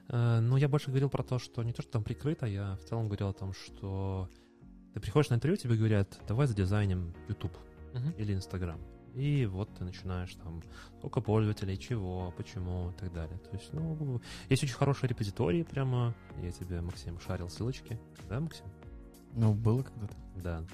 Э, 0.08 0.40
Ну, 0.40 0.56
я 0.56 0.68
больше 0.68 0.90
говорил 0.90 1.08
про 1.08 1.22
то, 1.22 1.38
что 1.38 1.62
не 1.62 1.72
то, 1.72 1.82
что 1.82 1.92
там 1.92 2.04
прикрыто, 2.04 2.46
я 2.46 2.76
в 2.76 2.84
целом 2.84 3.06
говорил 3.06 3.28
о 3.28 3.32
том, 3.32 3.54
что 3.54 4.28
ты 4.96 5.00
приходишь 5.00 5.28
на 5.28 5.34
интервью, 5.34 5.58
тебе 5.58 5.76
говорят, 5.76 6.18
давай 6.26 6.46
задизайним 6.46 7.12
YouTube. 7.28 7.52
или 8.16 8.32
Инстаграм. 8.32 8.80
И 9.14 9.44
вот 9.44 9.68
ты 9.76 9.84
начинаешь 9.84 10.34
там, 10.36 10.62
сколько 10.96 11.20
пользователей, 11.20 11.76
чего, 11.76 12.32
почему 12.34 12.92
и 12.92 12.94
так 12.94 13.12
далее. 13.12 13.38
То 13.38 13.50
есть, 13.58 13.70
ну, 13.74 14.22
есть 14.48 14.62
очень 14.64 14.74
хорошие 14.74 15.10
репозитории 15.10 15.64
прямо. 15.64 16.14
Я 16.42 16.50
тебе, 16.50 16.80
Максим, 16.80 17.20
шарил 17.20 17.50
ссылочки. 17.50 18.00
Да, 18.30 18.40
Максим? 18.40 18.64
Ну, 19.34 19.52
было 19.52 19.82
когда-то. 19.82 20.16
Да. 20.36 20.64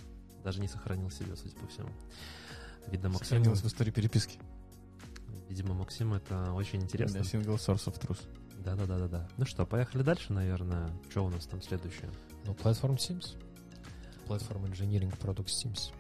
Даже 0.45 0.61
не 0.61 0.69
сохранил 0.69 1.11
себе, 1.11 1.35
судя 1.35 1.57
по 1.57 1.67
всему. 1.67 1.89
Видно, 2.87 3.09
Максим, 3.09 3.27
Сохранилось 3.27 3.63
в 3.63 3.67
истории 3.67 3.91
переписки. 3.91 4.39
видимо, 5.49 5.75
Максим 5.75 6.15
это 6.15 6.53
очень 6.53 6.81
интересно. 6.83 7.23
Для 7.23 7.41
single 7.41 7.57
source 7.57 7.87
of 7.87 8.01
truth. 8.01 8.21
Да-да-да-да-да. 8.65 9.29
Ну 9.37 9.47
что, 9.47 9.67
поехали 9.67 10.05
дальше, 10.05 10.33
наверное. 10.33 10.93
Что 11.11 11.25
у 11.25 11.29
нас 11.29 11.45
там 11.47 11.61
следующее? 11.61 12.09
Ну, 12.45 12.53
Platform 12.53 12.97
Teams. 12.97 13.37
Platform 14.27 14.71
Engineering 14.71 15.17
Product 15.19 15.47
Teams. 15.47 15.93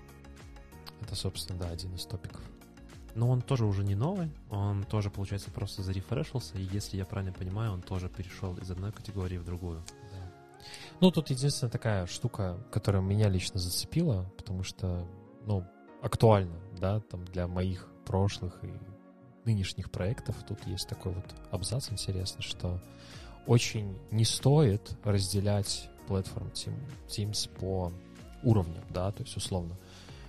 Это, 1.01 1.15
собственно, 1.15 1.59
да, 1.59 1.69
один 1.69 1.95
из 1.95 2.05
топиков. 2.05 2.43
Но 3.15 3.29
он 3.29 3.43
тоже 3.43 3.67
уже 3.67 3.85
не 3.85 3.95
новый, 3.95 4.31
он 4.51 4.85
тоже, 4.85 5.11
получается, 5.11 5.51
просто 5.51 5.83
зарефрешился, 5.83 6.57
и 6.57 6.63
если 6.63 6.97
я 6.97 7.05
правильно 7.05 7.33
понимаю, 7.33 7.73
он 7.73 7.83
тоже 7.83 8.09
перешел 8.09 8.57
из 8.57 8.71
одной 8.71 8.93
категории 8.93 9.37
в 9.37 9.45
другую. 9.45 9.83
Ну, 11.01 11.11
тут 11.11 11.31
единственная 11.31 11.71
такая 11.71 12.07
штука, 12.07 12.59
которая 12.71 13.03
меня 13.03 13.29
лично 13.29 13.59
зацепила, 13.59 14.33
потому 14.39 14.63
что, 14.63 15.07
ну, 15.45 15.67
актуально, 16.01 16.57
да, 16.79 17.01
там 17.01 17.25
для 17.27 17.49
моих 17.49 17.89
прошлых 18.07 18.63
и 18.65 18.73
нынешних 19.45 19.91
проектов. 19.91 20.37
Тут 20.47 20.67
есть 20.67 20.89
такой 20.89 21.13
вот 21.13 21.25
абзац 21.51 21.91
интересный, 21.91 22.43
что 22.43 22.81
очень 23.47 23.99
не 24.11 24.25
стоит 24.25 24.97
разделять 25.05 25.91
платформ 26.07 26.49
Teams 27.09 27.51
по 27.59 27.93
уровням, 28.43 28.85
да, 28.91 29.11
то 29.13 29.23
есть 29.23 29.37
условно. 29.37 29.77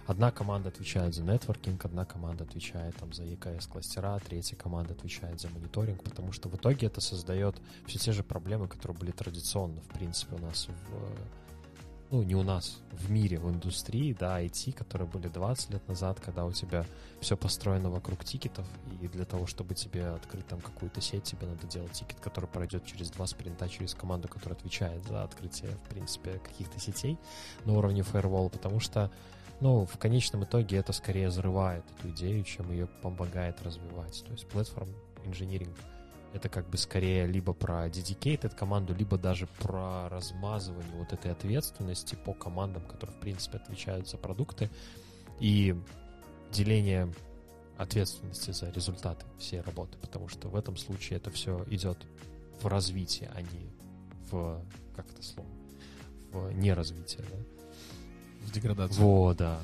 Одна 0.05 0.31
команда 0.31 0.67
отвечает 0.67 1.15
за 1.15 1.23
нетворкинг, 1.23 1.85
одна 1.85 2.03
команда 2.03 2.43
отвечает 2.43 2.95
там 2.97 3.13
за 3.13 3.23
EKS 3.23 3.69
кластера, 3.69 4.19
третья 4.19 4.57
команда 4.57 4.93
отвечает 4.93 5.39
за 5.39 5.47
мониторинг, 5.49 6.03
потому 6.03 6.33
что 6.33 6.49
в 6.49 6.55
итоге 6.55 6.87
это 6.87 6.99
создает 6.99 7.55
все 7.85 7.99
те 7.99 8.11
же 8.11 8.21
проблемы, 8.21 8.67
которые 8.67 8.97
были 8.97 9.11
традиционно, 9.11 9.79
в 9.81 9.87
принципе, 9.87 10.35
у 10.35 10.39
нас 10.39 10.67
в 10.67 11.42
ну, 12.13 12.21
не 12.21 12.35
у 12.35 12.43
нас, 12.43 12.77
в 12.91 13.09
мире, 13.09 13.39
в 13.39 13.49
индустрии, 13.49 14.13
да, 14.13 14.39
IT, 14.39 14.73
которые 14.73 15.07
были 15.07 15.29
20 15.29 15.71
лет 15.71 15.87
назад, 15.87 16.19
когда 16.19 16.45
у 16.45 16.51
тебя 16.51 16.85
все 17.21 17.35
построено 17.35 17.89
вокруг 17.89 18.23
тикетов, 18.23 18.67
и 19.01 19.07
для 19.07 19.25
того, 19.25 19.47
чтобы 19.47 19.73
тебе 19.73 20.05
открыть 20.09 20.45
там 20.45 20.61
какую-то 20.61 21.01
сеть, 21.01 21.23
тебе 21.23 21.47
надо 21.47 21.65
делать 21.65 21.93
тикет, 21.93 22.19
который 22.19 22.45
пройдет 22.45 22.85
через 22.85 23.09
два 23.09 23.25
спринта, 23.25 23.67
через 23.67 23.95
команду, 23.95 24.27
которая 24.27 24.55
отвечает 24.55 25.03
за 25.07 25.23
открытие, 25.23 25.71
в 25.71 25.89
принципе, 25.89 26.33
каких-то 26.33 26.79
сетей 26.79 27.17
на 27.65 27.73
уровне 27.73 28.01
firewall, 28.01 28.51
потому 28.51 28.79
что 28.79 29.09
ну, 29.59 29.87
в 29.87 29.97
конечном 29.97 30.43
итоге 30.43 30.77
это 30.77 30.93
скорее 30.93 31.29
взрывает 31.29 31.83
эту 31.97 32.11
идею, 32.11 32.43
чем 32.43 32.71
ее 32.71 32.85
помогает 33.01 33.59
развивать. 33.63 34.23
То 34.23 34.33
есть 34.33 34.45
platform 34.53 34.93
engineering 35.25 35.75
это 36.33 36.49
как 36.49 36.69
бы 36.69 36.77
скорее 36.77 37.27
либо 37.27 37.53
про 37.53 37.87
dedicated 37.87 38.55
команду, 38.55 38.93
либо 38.93 39.17
даже 39.17 39.47
про 39.59 40.09
размазывание 40.09 40.95
вот 40.95 41.13
этой 41.13 41.31
ответственности 41.31 42.15
по 42.15 42.33
командам, 42.33 42.83
которые, 42.83 43.15
в 43.15 43.19
принципе, 43.19 43.57
отвечают 43.57 44.09
за 44.09 44.17
продукты, 44.17 44.69
и 45.39 45.75
деление 46.51 47.11
ответственности 47.77 48.51
за 48.51 48.69
результаты 48.69 49.25
всей 49.37 49.61
работы, 49.61 49.97
потому 49.99 50.27
что 50.27 50.47
в 50.47 50.55
этом 50.55 50.77
случае 50.77 51.17
это 51.17 51.31
все 51.31 51.63
идет 51.69 51.97
в 52.61 52.67
развитие, 52.67 53.31
а 53.35 53.41
не 53.41 53.71
в, 54.31 54.63
как 54.95 55.09
это 55.11 55.23
слово, 55.23 55.49
в 56.31 56.51
неразвитие, 56.53 57.23
да? 57.29 57.37
В 58.45 58.51
деградации. 58.51 59.01
Во, 59.01 59.33
да. 59.33 59.59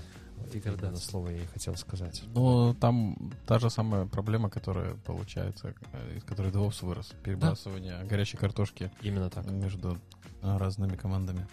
Это 0.57 0.95
слово 0.97 1.29
я 1.29 1.43
и 1.43 1.45
хотел 1.45 1.75
сказать. 1.75 2.23
Ну, 2.33 2.73
там 2.73 3.31
та 3.45 3.59
же 3.59 3.69
самая 3.69 4.05
проблема, 4.05 4.49
которая 4.49 4.95
получается, 4.95 5.73
э, 5.93 6.17
из 6.17 6.23
которой 6.23 6.51
DevOps 6.51 6.85
вырос. 6.85 7.13
Перебрасывание 7.23 8.03
горячей 8.05 8.37
картошки 8.37 8.91
Именно 9.01 9.29
так. 9.29 9.49
между 9.49 9.97
разными 10.41 10.95
командами. 10.95 11.47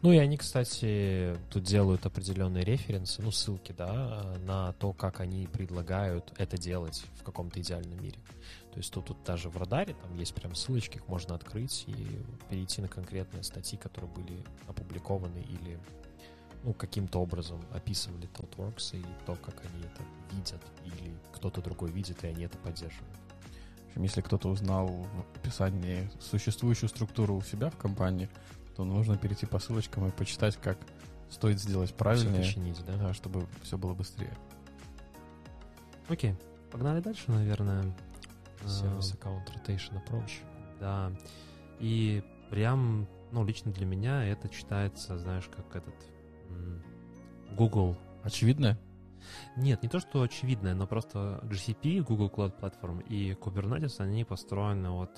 Ну 0.00 0.12
и 0.12 0.18
они, 0.18 0.36
кстати, 0.36 1.36
тут 1.50 1.64
делают 1.64 2.06
определенные 2.06 2.64
референсы, 2.64 3.22
ну 3.22 3.30
ссылки, 3.30 3.72
да, 3.72 4.34
на 4.44 4.72
то, 4.74 4.92
как 4.92 5.20
они 5.20 5.46
предлагают 5.46 6.32
это 6.38 6.58
делать 6.58 7.04
в 7.18 7.22
каком-то 7.22 7.60
идеальном 7.60 8.02
мире. 8.02 8.18
То 8.72 8.78
есть 8.78 8.92
тут, 8.92 9.06
тут 9.06 9.22
даже 9.24 9.48
в 9.48 9.56
радаре 9.56 9.94
там 9.94 10.14
есть 10.16 10.34
прям 10.34 10.54
ссылочки, 10.54 10.96
их 10.96 11.08
можно 11.08 11.34
открыть 11.34 11.84
и 11.86 12.20
перейти 12.48 12.80
на 12.80 12.88
конкретные 12.88 13.42
статьи, 13.42 13.78
которые 13.78 14.10
были 14.10 14.44
опубликованы 14.66 15.38
или 15.38 15.78
ну, 16.62 16.72
каким-то 16.74 17.20
образом 17.20 17.60
описывали 17.72 18.28
ThoughtWorks 18.28 19.00
и 19.00 19.04
то, 19.26 19.34
как 19.36 19.54
они 19.64 19.84
это 19.84 20.02
видят, 20.32 20.62
или 20.84 21.14
кто-то 21.32 21.60
другой 21.60 21.90
видит, 21.90 22.22
и 22.24 22.28
они 22.28 22.44
это 22.44 22.56
поддерживают. 22.58 23.16
В 23.84 23.88
общем, 23.88 24.02
если 24.04 24.20
кто-то 24.20 24.48
узнал 24.48 24.88
в 24.88 25.36
описании 25.36 26.10
существующую 26.20 26.88
структуру 26.88 27.36
у 27.36 27.42
себя 27.42 27.70
в 27.70 27.76
компании, 27.76 28.28
то 28.76 28.84
нужно 28.84 29.18
перейти 29.18 29.44
по 29.44 29.58
ссылочкам 29.58 30.06
и 30.06 30.10
почитать, 30.10 30.56
как 30.56 30.78
стоит 31.30 31.60
сделать 31.60 31.94
правильнее, 31.94 32.42
починить, 32.42 32.84
да? 32.86 32.96
да, 32.96 33.14
чтобы 33.14 33.46
все 33.62 33.76
было 33.76 33.94
быстрее. 33.94 34.32
Окей, 36.08 36.36
погнали 36.70 37.00
дальше, 37.00 37.24
наверное. 37.28 37.84
Service 38.64 39.18
Account 39.18 39.48
Rotation 39.54 40.02
Approach. 40.02 40.30
Да. 40.80 41.12
И 41.80 42.22
прям, 42.48 43.08
ну, 43.32 43.44
лично 43.44 43.72
для 43.72 43.86
меня 43.86 44.24
это 44.24 44.48
читается, 44.48 45.18
знаешь, 45.18 45.48
как 45.54 45.74
этот 45.74 45.94
Google. 47.56 47.96
Очевидно? 48.22 48.78
Нет, 49.56 49.82
не 49.82 49.88
то, 49.88 50.00
что 50.00 50.22
очевидное, 50.22 50.74
но 50.74 50.86
просто 50.86 51.40
GCP, 51.44 52.02
Google 52.02 52.28
Cloud 52.28 52.58
Platform 52.58 53.06
и 53.08 53.32
Kubernetes, 53.32 54.00
они 54.00 54.24
построены 54.24 54.90
вот 54.90 55.10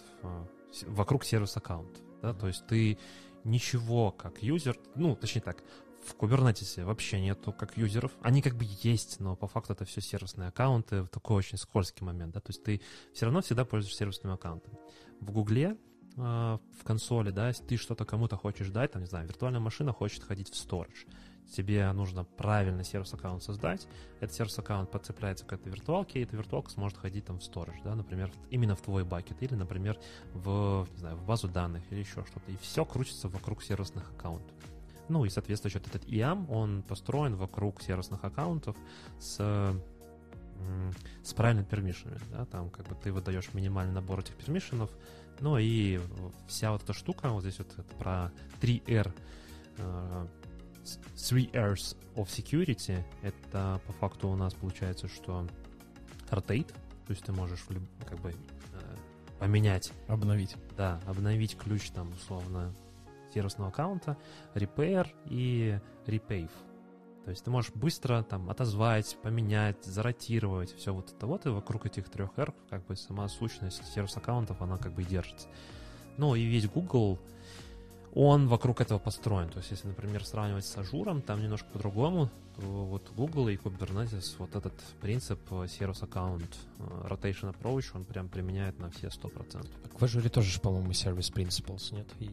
с- 0.73 0.83
вокруг 0.85 1.25
сервис-аккаунта. 1.25 2.01
Да? 2.23 2.35
То 2.35 2.49
есть 2.49 2.67
ты 2.67 2.99
ничего 3.45 4.11
как 4.11 4.43
юзер, 4.43 4.79
ну, 4.95 5.17
точнее 5.17 5.43
так, 5.43 5.63
в 6.07 6.15
Kubernetes 6.17 6.85
вообще 6.85 7.21
нету 7.21 7.53
как 7.53 7.77
юзеров. 7.79 8.13
Они 8.21 8.43
как 8.43 8.57
бы 8.57 8.65
есть, 8.83 9.21
но 9.21 9.37
по 9.37 9.47
факту 9.47 9.73
это 9.73 9.85
все 9.87 10.01
сервисные 10.03 10.49
аккаунты, 10.49 11.07
такой 11.07 11.37
очень 11.39 11.57
скользкий 11.57 12.05
момент, 12.05 12.35
да, 12.35 12.41
то 12.41 12.51
есть 12.51 12.63
ты 12.63 12.83
все 13.15 13.25
равно 13.27 13.41
всегда 13.41 13.65
пользуешься 13.65 14.01
сервисным 14.01 14.33
аккаунтом. 14.35 14.75
В 15.21 15.31
Гугле 15.31 15.79
в 16.17 16.85
консоли, 16.85 17.31
да, 17.31 17.49
если 17.49 17.65
ты 17.65 17.77
что-то 17.77 18.05
кому-то 18.05 18.37
хочешь 18.37 18.69
дать, 18.69 18.93
там, 18.93 19.03
не 19.03 19.09
знаю, 19.09 19.27
виртуальная 19.27 19.61
машина 19.61 19.93
хочет 19.93 20.23
ходить 20.23 20.49
в 20.49 20.55
storage, 20.55 21.07
тебе 21.53 21.91
нужно 21.93 22.25
правильно 22.25 22.85
сервис-аккаунт 22.85 23.43
создать, 23.43 23.87
этот 24.21 24.35
сервис-аккаунт 24.35 24.91
подцепляется 24.91 25.45
к 25.45 25.53
этой 25.53 25.71
виртуалке, 25.71 26.21
и 26.21 26.23
эта 26.23 26.37
виртуалка 26.37 26.71
сможет 26.71 26.99
ходить 26.99 27.25
там 27.25 27.39
в 27.39 27.43
storage, 27.43 27.83
да, 27.83 27.95
например, 27.95 28.33
именно 28.51 28.77
в 28.77 28.81
твой 28.81 29.05
бакет, 29.05 29.43
или, 29.43 29.55
например, 29.55 29.99
в, 30.33 30.87
не 30.93 30.99
знаю, 30.99 31.17
в 31.17 31.25
базу 31.25 31.49
данных 31.49 31.83
или 31.91 32.01
еще 32.01 32.25
что-то. 32.25 32.51
И 32.51 32.57
все 32.57 32.85
крутится 32.85 33.29
вокруг 33.29 33.63
сервисных 33.63 34.11
аккаунтов. 34.11 34.57
Ну 35.09 35.25
и, 35.25 35.29
соответственно, 35.29 35.73
вот 35.75 35.87
этот 35.95 36.09
IAM, 36.09 36.51
он 36.51 36.83
построен 36.83 37.37
вокруг 37.37 37.83
сервисных 37.83 38.25
аккаунтов 38.25 38.77
с, 39.19 39.37
с 41.23 41.35
правильными 41.35 41.67
пермишинами, 41.67 42.21
да, 42.31 42.47
там 42.47 42.71
как 42.71 42.89
бы 42.89 42.95
ты 42.95 43.13
выдаешь 43.13 43.53
минимальный 43.53 43.93
набор 43.93 44.21
этих 44.21 44.35
пермишинов, 44.37 44.91
ну 45.41 45.59
и 45.59 46.01
вся 46.49 46.73
вот 46.73 46.83
эта 46.83 46.93
штука, 46.93 47.29
вот 47.31 47.43
здесь 47.43 47.59
вот 47.59 47.73
это 47.73 47.83
про 47.97 48.31
3R, 48.61 49.13
э, 49.79 50.27
с- 50.85 50.99
Three 51.33 51.51
R's 51.53 51.97
of 52.15 52.27
Security, 52.27 53.03
это 53.23 53.81
по 53.87 53.93
факту 53.95 54.29
у 54.29 54.37
нас 54.37 54.55
получается, 54.55 55.09
что 55.09 55.47
rotate, 56.31 56.69
то 57.07 57.11
есть 57.11 57.25
ты 57.25 57.33
можешь 57.33 57.65
как 58.07 58.19
бы 58.21 58.31
э, 58.31 58.35
поменять 59.39 59.93
Обновить. 60.09 60.57
да, 60.77 61.01
обновить 61.07 61.57
ключ 61.59 61.91
там 61.91 62.13
условно 62.13 62.73
сервисного 63.33 63.71
аккаунта, 63.71 64.17
repair 64.55 65.09
и 65.27 65.79
repave. 66.07 66.51
То 67.25 67.31
есть 67.31 67.43
ты 67.45 67.51
можешь 67.51 67.73
быстро 67.75 68.23
там 68.23 68.51
отозвать, 68.51 69.17
поменять, 69.23 69.83
заротировать, 69.85 70.75
все 70.77 70.93
вот 70.93 71.11
это 71.11 71.27
вот, 71.27 71.47
и 71.47 71.49
вокруг 71.49 71.87
этих 71.87 72.09
трех 72.11 72.39
R 72.39 72.53
как 72.69 72.85
бы 72.87 72.97
сама 72.97 73.29
сущность 73.29 73.83
сервис-аккаунтов, 73.95 74.61
она 74.61 74.77
как 74.77 74.93
бы 74.93 75.03
и 75.03 75.07
держится. 75.07 75.49
Ну 76.19 76.35
и 76.35 76.45
весь 76.45 76.69
Google, 76.69 77.19
он 78.15 78.47
вокруг 78.47 78.81
этого 78.83 78.99
построен. 78.99 79.49
То 79.49 79.59
есть 79.59 79.71
если, 79.71 79.89
например, 79.89 80.25
сравнивать 80.25 80.67
с 80.67 80.77
Azure 80.77 81.05
ом, 81.06 81.23
там 81.23 81.43
немножко 81.43 81.67
по-другому, 81.73 82.31
то 82.57 82.63
вот 82.63 83.11
Google 83.17 83.49
и 83.49 83.57
Kubernetes 83.57 84.37
вот 84.39 84.55
этот 84.55 84.75
принцип 85.01 85.41
э, 85.51 85.67
сервис-аккаунт 85.67 86.57
э, 86.79 87.07
rotation 87.09 87.53
approach, 87.53 87.87
он 87.95 88.05
прям 88.05 88.29
применяет 88.29 88.79
на 88.79 88.91
все 88.91 89.09
100%. 89.09 89.67
Так 89.83 90.01
в 90.01 90.05
Azure 90.05 90.29
тоже 90.29 90.51
же, 90.51 90.61
по-моему, 90.61 90.91
Service 90.93 91.33
Principles, 91.33 91.93
нет? 91.93 92.07
И- 92.21 92.31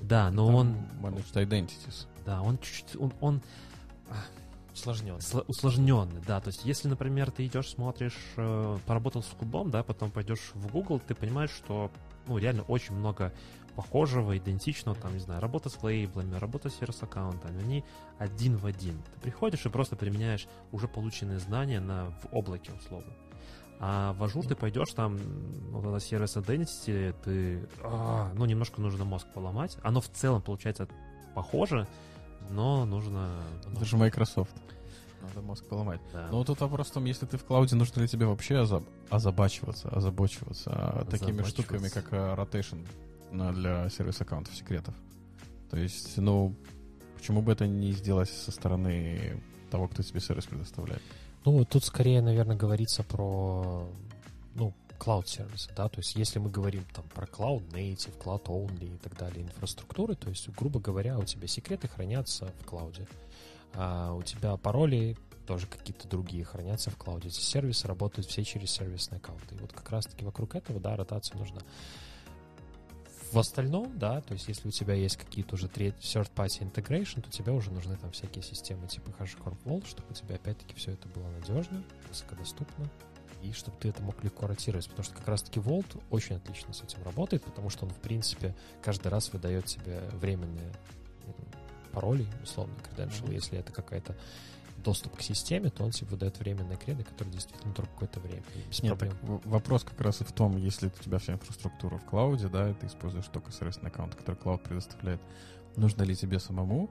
Да, 0.00 0.30
но 0.30 0.46
он, 0.54 0.76
Managed 1.02 1.32
Identities. 1.34 2.06
да, 2.24 2.40
он 2.42 2.58
чуть-чуть, 2.58 2.94
он, 3.00 3.12
он 3.20 3.40
Усложнен. 4.72 5.14
сло- 5.16 5.44
усложненный, 5.46 6.20
да. 6.26 6.40
То 6.40 6.48
есть, 6.48 6.64
если, 6.64 6.88
например, 6.88 7.30
ты 7.30 7.46
идешь, 7.46 7.68
смотришь, 7.70 8.16
э, 8.36 8.78
поработал 8.86 9.22
с 9.22 9.28
кубом, 9.28 9.70
да, 9.70 9.84
потом 9.84 10.10
пойдешь 10.10 10.50
в 10.54 10.70
Google, 10.72 10.98
ты 11.00 11.14
понимаешь, 11.14 11.50
что, 11.50 11.90
ну, 12.26 12.38
реально 12.38 12.62
очень 12.64 12.94
много 12.94 13.32
похожего, 13.76 14.36
идентичного, 14.36 14.96
там, 14.96 15.12
не 15.12 15.20
знаю, 15.20 15.40
работа 15.40 15.68
с 15.68 15.80
лейблами, 15.82 16.36
работа 16.36 16.70
с 16.70 16.76
сервис-аккаунтами, 16.76 17.60
они 17.62 17.84
один 18.18 18.56
в 18.56 18.66
один. 18.66 19.00
Ты 19.14 19.20
приходишь 19.20 19.64
и 19.66 19.68
просто 19.68 19.96
применяешь 19.96 20.46
уже 20.72 20.88
полученные 20.88 21.38
знания 21.38 21.80
на, 21.80 22.06
в 22.10 22.28
облаке, 22.32 22.72
условно. 22.72 23.12
А 23.80 24.12
в 24.14 24.22
Azure 24.22 24.46
ты 24.46 24.54
пойдешь, 24.54 24.92
там, 24.94 25.18
вот 25.70 25.84
это 25.84 26.00
сервис 26.00 26.36
identity, 26.36 27.14
ты, 27.24 27.68
а, 27.82 28.32
ну, 28.34 28.44
немножко 28.44 28.80
нужно 28.80 29.04
мозг 29.04 29.26
поломать. 29.34 29.76
Оно 29.82 30.00
в 30.00 30.08
целом, 30.08 30.40
получается, 30.42 30.88
похоже, 31.34 31.86
но 32.50 32.84
нужно... 32.84 33.42
ну, 33.66 33.76
Это 33.76 33.84
же 33.84 33.96
Microsoft. 33.96 34.54
Надо 35.22 35.40
мозг 35.40 35.64
поломать. 35.64 36.00
да. 36.12 36.28
Но 36.30 36.44
тут 36.44 36.60
вопрос 36.60 36.88
в 36.88 36.92
том, 36.92 37.06
если 37.06 37.24
ты 37.24 37.38
в 37.38 37.44
cloud 37.44 37.67
е, 37.67 37.76
нужно 37.76 38.00
ли 38.02 38.08
тебе 38.08 38.26
вообще 38.26 38.56
озаб- 38.56 38.86
озабачиваться, 39.08 39.88
озабочиваться 39.88 40.70
а, 40.70 41.04
такими 41.06 41.42
штуками, 41.42 41.88
как 41.88 42.08
а, 42.12 42.34
rotation 42.36 42.86
для 43.32 43.88
сервис-аккаунтов 43.88 44.54
секретов. 44.54 44.94
То 45.70 45.78
есть, 45.78 46.18
ну, 46.18 46.54
почему 47.16 47.40
бы 47.42 47.52
это 47.52 47.66
не 47.66 47.92
сделать 47.92 48.28
со 48.28 48.52
стороны 48.52 49.42
того, 49.70 49.88
кто 49.88 50.02
тебе 50.02 50.20
сервис 50.20 50.44
предоставляет? 50.44 51.02
Ну, 51.44 51.52
вот 51.52 51.68
тут 51.70 51.84
скорее, 51.84 52.20
наверное, 52.20 52.56
говорится 52.56 53.02
про, 53.02 53.88
ну, 54.54 54.72
cloud 54.98 55.26
сервисы, 55.26 55.70
да, 55.76 55.88
то 55.88 55.98
есть 55.98 56.14
если 56.16 56.38
мы 56.38 56.50
говорим 56.50 56.84
там 56.94 57.04
про 57.08 57.26
cloud 57.26 57.68
native, 57.70 58.18
cloud 58.18 58.44
only 58.44 58.94
и 58.94 58.98
так 58.98 59.16
далее 59.16 59.42
инфраструктуры, 59.42 60.14
то 60.14 60.28
есть, 60.28 60.48
грубо 60.50 60.80
говоря, 60.80 61.18
у 61.18 61.24
тебя 61.24 61.46
секреты 61.46 61.88
хранятся 61.88 62.52
в 62.60 62.64
клауде, 62.64 63.06
а 63.74 64.12
у 64.12 64.22
тебя 64.22 64.56
пароли 64.56 65.16
тоже 65.46 65.66
какие-то 65.66 66.08
другие 66.08 66.44
хранятся 66.44 66.90
в 66.90 66.96
клауде. 66.96 67.28
Эти 67.28 67.40
сервисы 67.40 67.86
работают 67.86 68.26
все 68.26 68.44
через 68.44 68.70
сервисные 68.70 69.18
аккаунты. 69.18 69.54
И 69.54 69.58
вот 69.58 69.72
как 69.72 69.90
раз-таки 69.90 70.24
вокруг 70.24 70.54
этого, 70.54 70.80
да, 70.80 70.96
ротация 70.96 71.36
нужна. 71.36 71.60
В 73.30 73.38
остальном, 73.38 73.98
да, 73.98 74.20
то 74.20 74.34
есть 74.34 74.46
если 74.48 74.68
у 74.68 74.70
тебя 74.70 74.94
есть 74.94 75.16
какие-то 75.16 75.56
уже 75.56 75.66
third-party 75.66 76.70
integration, 76.72 77.20
то 77.20 77.30
тебе 77.30 77.52
уже 77.52 77.72
нужны 77.72 77.96
там 77.96 78.12
всякие 78.12 78.44
системы 78.44 78.86
типа 78.86 79.10
HashiCorp 79.18 79.58
Vault, 79.64 79.88
чтобы 79.88 80.08
у 80.10 80.14
тебя 80.14 80.36
опять-таки 80.36 80.76
все 80.76 80.92
это 80.92 81.08
было 81.08 81.28
надежно, 81.30 81.82
высокодоступно, 82.08 82.88
и 83.44 83.52
чтобы 83.52 83.76
ты 83.78 83.88
это 83.88 84.02
мог 84.02 84.22
легко 84.24 84.46
ротировать, 84.46 84.88
потому 84.88 85.04
что 85.04 85.14
как 85.14 85.28
раз-таки 85.28 85.60
Vault 85.60 86.00
очень 86.10 86.36
отлично 86.36 86.72
с 86.72 86.82
этим 86.82 87.02
работает, 87.04 87.44
потому 87.44 87.70
что 87.70 87.84
он, 87.84 87.90
в 87.90 87.98
принципе, 87.98 88.54
каждый 88.82 89.08
раз 89.08 89.32
выдает 89.32 89.66
тебе 89.66 90.00
временные 90.12 90.72
пароли, 91.92 92.26
условно, 92.42 92.74
credential, 92.90 93.24
Мгм. 93.24 93.32
если 93.32 93.58
это 93.58 93.72
какая-то 93.72 94.16
доступ 94.78 95.16
к 95.16 95.22
системе, 95.22 95.70
то 95.70 95.84
он 95.84 95.92
тебе 95.92 96.08
выдает 96.10 96.38
временные 96.38 96.76
креды, 96.76 97.04
которые 97.04 97.32
действительно 97.32 97.72
только 97.72 97.90
какое-то 97.92 98.20
время. 98.20 98.42
без 98.68 98.82
Нет, 98.82 98.98
проблем. 98.98 99.16
так 99.22 99.46
вопрос 99.46 99.84
как 99.84 100.00
раз 100.00 100.20
и 100.20 100.24
в 100.24 100.32
том, 100.32 100.56
если 100.56 100.88
у 100.88 101.02
тебя 101.02 101.18
вся 101.18 101.34
инфраструктура 101.34 101.96
в 101.96 102.04
cloud 102.04 102.35
е, 102.35 102.48
да, 102.48 102.68
и 102.70 102.74
ты 102.74 102.86
используешь 102.86 103.26
только 103.26 103.52
сервисный 103.52 103.88
аккаунт, 103.90 104.14
который 104.14 104.36
cloud 104.36 104.62
предоставляет, 104.62 105.20
нужно 105.76 106.02
ли 106.02 106.14
тебе 106.16 106.38
самому 106.38 106.90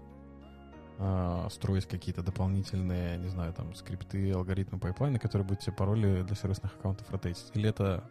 а, 0.99 1.47
строить 1.49 1.85
какие-то 1.85 2.21
дополнительные, 2.21 3.17
не 3.17 3.29
знаю, 3.29 3.53
там, 3.53 3.73
скрипты, 3.75 4.31
алгоритмы, 4.31 4.79
пайплайны, 4.79 5.19
которые 5.19 5.47
будут 5.47 5.63
тебе 5.63 5.73
пароли 5.73 6.23
для 6.23 6.35
сервисных 6.35 6.75
аккаунтов 6.75 7.09
rotate 7.09 7.34
ить? 7.34 7.51
Или 7.53 7.69
это 7.69 8.03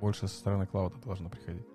больше 0.00 0.28
со 0.28 0.34
стороны 0.34 0.66
cloud 0.66 0.91
а 0.91 0.96
должно 1.04 1.28
приходить? 1.28 1.66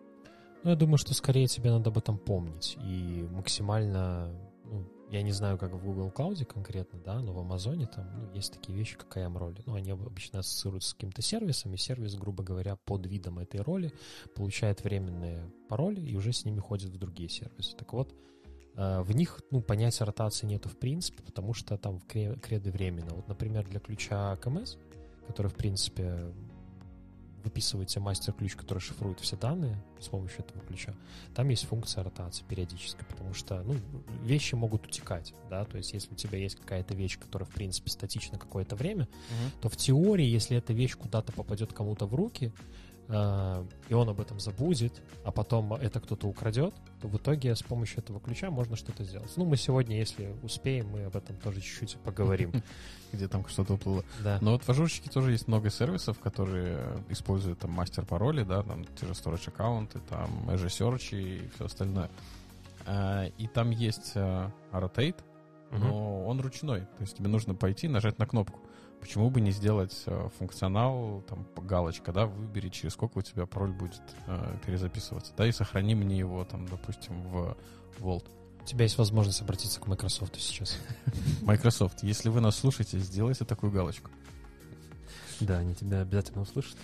Ну, 0.63 0.71
я 0.71 0.75
думаю, 0.75 0.97
что 0.97 1.13
скорее 1.13 1.47
тебе 1.47 1.71
надо 1.71 1.91
об 1.91 1.97
этом 1.97 2.17
помнить 2.17 2.77
и 2.81 3.27
максимально 3.31 4.31
ну, 4.65 4.83
я 5.09 5.21
не 5.21 5.31
знаю, 5.31 5.57
как 5.57 5.71
в 5.73 5.83
Google 5.83 6.09
Cloud 6.09 6.43
конкретно, 6.45 6.99
да, 6.99 7.19
но 7.19 7.33
в 7.33 7.39
Амазоне 7.39 7.85
там 7.85 8.09
ну, 8.17 8.33
есть 8.33 8.53
такие 8.53 8.77
вещи, 8.77 8.97
как 8.97 9.15
IAM 9.17 9.37
роли. 9.37 9.61
Ну, 9.65 9.75
они 9.75 9.91
обычно 9.91 10.39
ассоциируются 10.39 10.89
с 10.89 10.93
каким-то 10.93 11.21
сервисом, 11.21 11.73
и 11.73 11.77
сервис, 11.77 12.15
грубо 12.15 12.43
говоря, 12.43 12.75
под 12.75 13.05
видом 13.05 13.39
этой 13.39 13.61
роли 13.61 13.93
получает 14.35 14.83
временные 14.83 15.51
пароли 15.69 16.01
и 16.01 16.15
уже 16.15 16.33
с 16.33 16.45
ними 16.45 16.59
ходит 16.59 16.89
в 16.89 16.97
другие 16.97 17.29
сервисы. 17.29 17.75
Так 17.75 17.93
вот, 17.93 18.13
в 18.75 19.15
них, 19.15 19.39
ну, 19.51 19.61
понятия 19.61 20.03
ротации 20.03 20.45
нету 20.45 20.69
в 20.69 20.77
принципе, 20.77 21.23
потому 21.23 21.53
что 21.53 21.77
там 21.77 21.99
креды 22.01 22.71
временно. 22.71 23.15
Вот, 23.15 23.27
например, 23.27 23.65
для 23.65 23.79
ключа 23.79 24.35
КМС, 24.37 24.75
который, 25.27 25.47
в 25.47 25.55
принципе, 25.55 26.33
выписываете 27.45 27.99
мастер-ключ, 27.99 28.55
который 28.55 28.79
шифрует 28.79 29.19
все 29.19 29.37
данные 29.37 29.77
с 29.99 30.07
помощью 30.07 30.39
этого 30.39 30.61
ключа, 30.61 30.93
там 31.35 31.47
есть 31.49 31.65
функция 31.65 32.03
ротации 32.03 32.43
периодической, 32.43 33.05
потому 33.05 33.33
что 33.33 33.61
ну, 33.61 33.75
вещи 34.23 34.55
могут 34.55 34.87
утекать, 34.87 35.33
да, 35.49 35.63
то 35.63 35.77
есть 35.77 35.93
если 35.93 36.11
у 36.11 36.15
тебя 36.15 36.39
есть 36.39 36.55
какая-то 36.55 36.95
вещь, 36.95 37.19
которая, 37.19 37.47
в 37.47 37.53
принципе, 37.53 37.91
статична 37.91 38.39
какое-то 38.39 38.75
время, 38.75 39.03
угу. 39.03 39.61
то 39.61 39.69
в 39.69 39.77
теории, 39.77 40.25
если 40.25 40.57
эта 40.57 40.73
вещь 40.73 40.95
куда-то 40.95 41.31
попадет 41.33 41.71
кому-то 41.71 42.07
в 42.07 42.15
руки, 42.15 42.51
Э, 42.51 42.94
и 43.07 43.93
он 43.93 44.09
об 44.09 44.19
этом 44.19 44.39
забудет, 44.39 45.01
а 45.23 45.31
потом 45.31 45.73
это 45.73 45.99
кто-то 45.99 46.27
украдет, 46.27 46.73
то 47.01 47.07
в 47.07 47.17
итоге 47.17 47.55
с 47.55 47.61
помощью 47.61 47.99
этого 47.99 48.19
ключа 48.19 48.49
можно 48.49 48.75
что-то 48.75 49.03
сделать. 49.03 49.31
Ну, 49.35 49.45
мы 49.45 49.57
сегодня, 49.57 49.97
если 49.97 50.33
успеем, 50.41 50.89
мы 50.89 51.03
об 51.03 51.15
этом 51.15 51.35
тоже 51.37 51.61
чуть-чуть 51.61 51.97
поговорим. 51.97 52.51
Где 53.13 53.27
там 53.27 53.47
что-то 53.47 53.75
уплыло. 53.75 54.03
Да. 54.23 54.39
Но 54.41 54.53
вот 54.53 54.63
в 54.63 54.69
ажурчике 54.69 55.09
тоже 55.09 55.31
есть 55.31 55.47
много 55.47 55.69
сервисов, 55.69 56.19
которые 56.19 56.79
используют 57.09 57.59
там 57.59 57.71
мастер-пароли, 57.71 58.43
да, 58.43 58.63
там 58.63 58.85
те 58.99 59.05
же 59.05 59.13
storage 59.13 59.49
аккаунты, 59.49 59.99
там 60.09 60.49
Azure 60.49 60.67
Search 60.67 61.17
и 61.17 61.47
все 61.55 61.65
остальное. 61.65 62.09
Э, 62.87 63.29
и 63.37 63.47
там 63.47 63.69
есть 63.69 64.13
э, 64.15 64.49
Rotate, 64.71 65.21
но 65.71 66.25
он 66.25 66.41
ручной. 66.41 66.81
То 66.81 67.01
есть 67.01 67.17
тебе 67.17 67.27
нужно 67.27 67.53
пойти, 67.55 67.87
нажать 67.87 68.17
на 68.19 68.25
кнопку. 68.25 68.59
Почему 69.05 69.29
бы 69.29 69.39
не 69.39 69.51
сделать 69.51 69.95
э, 70.07 70.29
функционал, 70.39 71.23
там, 71.29 71.45
галочка, 71.57 72.11
да, 72.11 72.25
выбери, 72.25 72.69
через 72.69 72.93
сколько 72.93 73.19
у 73.19 73.21
тебя 73.21 73.45
пароль 73.45 73.71
будет 73.71 74.01
э, 74.25 74.57
перезаписываться, 74.65 75.31
да, 75.37 75.45
и 75.45 75.51
сохрани 75.51 75.93
мне 75.93 76.17
его, 76.17 76.43
там, 76.43 76.67
допустим, 76.67 77.21
в 77.21 77.55
Vault. 77.99 78.25
У 78.63 78.65
тебя 78.65 78.81
есть 78.81 78.97
возможность 78.97 79.43
обратиться 79.43 79.79
к 79.79 79.85
Microsoft 79.85 80.35
сейчас. 80.37 80.79
Microsoft, 81.43 82.01
если 82.01 82.29
вы 82.29 82.41
нас 82.41 82.55
слушаете, 82.55 82.97
сделайте 82.97 83.45
такую 83.45 83.71
галочку. 83.71 84.09
Да, 85.39 85.59
они 85.59 85.75
тебя 85.75 86.01
обязательно 86.01 86.41
услышат. 86.41 86.75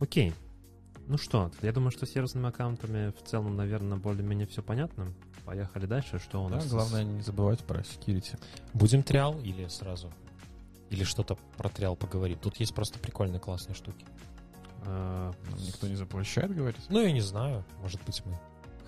Окей. 0.00 0.34
Ну 1.06 1.16
что, 1.16 1.52
я 1.62 1.70
думаю, 1.70 1.92
что 1.92 2.06
с 2.06 2.10
сервисными 2.10 2.48
аккаунтами 2.48 3.12
в 3.12 3.22
целом, 3.22 3.54
наверное, 3.54 3.98
более-менее 3.98 4.48
все 4.48 4.64
понятно. 4.64 5.06
Поехали 5.44 5.86
дальше. 5.86 6.18
Что 6.18 6.42
у 6.42 6.48
нас? 6.48 6.64
Да, 6.64 6.70
главное 6.70 7.04
не 7.04 7.22
забывать 7.22 7.60
про 7.60 7.82
security. 7.82 8.36
Будем 8.74 9.04
триал 9.04 9.40
или 9.42 9.68
сразу? 9.68 10.12
Или 10.90 11.04
что-то 11.04 11.36
про 11.56 11.68
триал 11.68 11.96
поговорить. 11.96 12.40
Тут 12.40 12.56
есть 12.56 12.74
просто 12.74 12.98
прикольные 12.98 13.40
классные 13.40 13.74
штуки. 13.74 14.04
А, 14.84 15.32
никто 15.58 15.86
не 15.86 15.94
запрещает 15.94 16.54
говорить? 16.54 16.82
Ну, 16.88 17.00
я 17.00 17.12
не 17.12 17.20
знаю. 17.20 17.64
Может 17.80 18.02
быть, 18.04 18.20
мы 18.26 18.38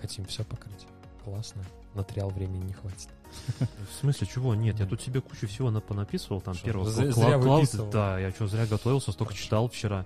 хотим 0.01 0.25
все 0.25 0.43
покрыть. 0.43 0.85
Классно. 1.23 1.63
На 1.95 2.03
триал 2.03 2.29
времени 2.29 2.65
не 2.65 2.73
хватит. 2.73 3.09
В 3.57 3.99
смысле, 3.99 4.27
чего? 4.27 4.53
Нет, 4.53 4.79
я 4.79 4.85
тут 4.85 5.01
себе 5.01 5.21
кучу 5.21 5.47
всего 5.47 5.71
понаписывал. 5.79 6.41
Там 6.41 6.55
первого 6.57 6.89
зря 6.89 7.37
выписывал. 7.37 7.89
Да, 7.89 8.19
я 8.19 8.31
что, 8.31 8.47
зря 8.47 8.65
готовился, 8.65 9.11
столько 9.11 9.33
читал 9.33 9.69
вчера. 9.69 10.05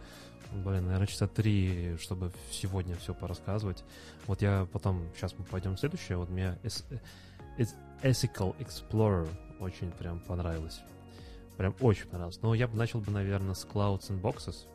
Блин, 0.51 0.85
наверное, 0.85 1.07
часа 1.07 1.27
три, 1.27 1.97
чтобы 1.99 2.31
сегодня 2.51 2.95
все 2.95 3.13
порассказывать. 3.13 3.83
Вот 4.27 4.41
я 4.41 4.67
потом, 4.71 5.03
сейчас 5.15 5.33
мы 5.37 5.43
пойдем 5.45 5.75
в 5.75 5.79
следующее. 5.79 6.17
Вот 6.17 6.29
мне 6.29 6.57
Ethical 8.03 8.55
Explorer 8.59 9.27
очень 9.59 9.91
прям 9.91 10.19
понравилось. 10.19 10.79
Прям 11.57 11.75
очень 11.79 12.07
понравилось. 12.07 12.39
Но 12.41 12.53
я 12.53 12.67
бы 12.67 12.77
начал 12.77 13.01
бы, 13.01 13.11
наверное, 13.11 13.55
с 13.55 13.65
Clouds 13.65 14.09
and 14.09 14.21
Boxes. 14.21 14.67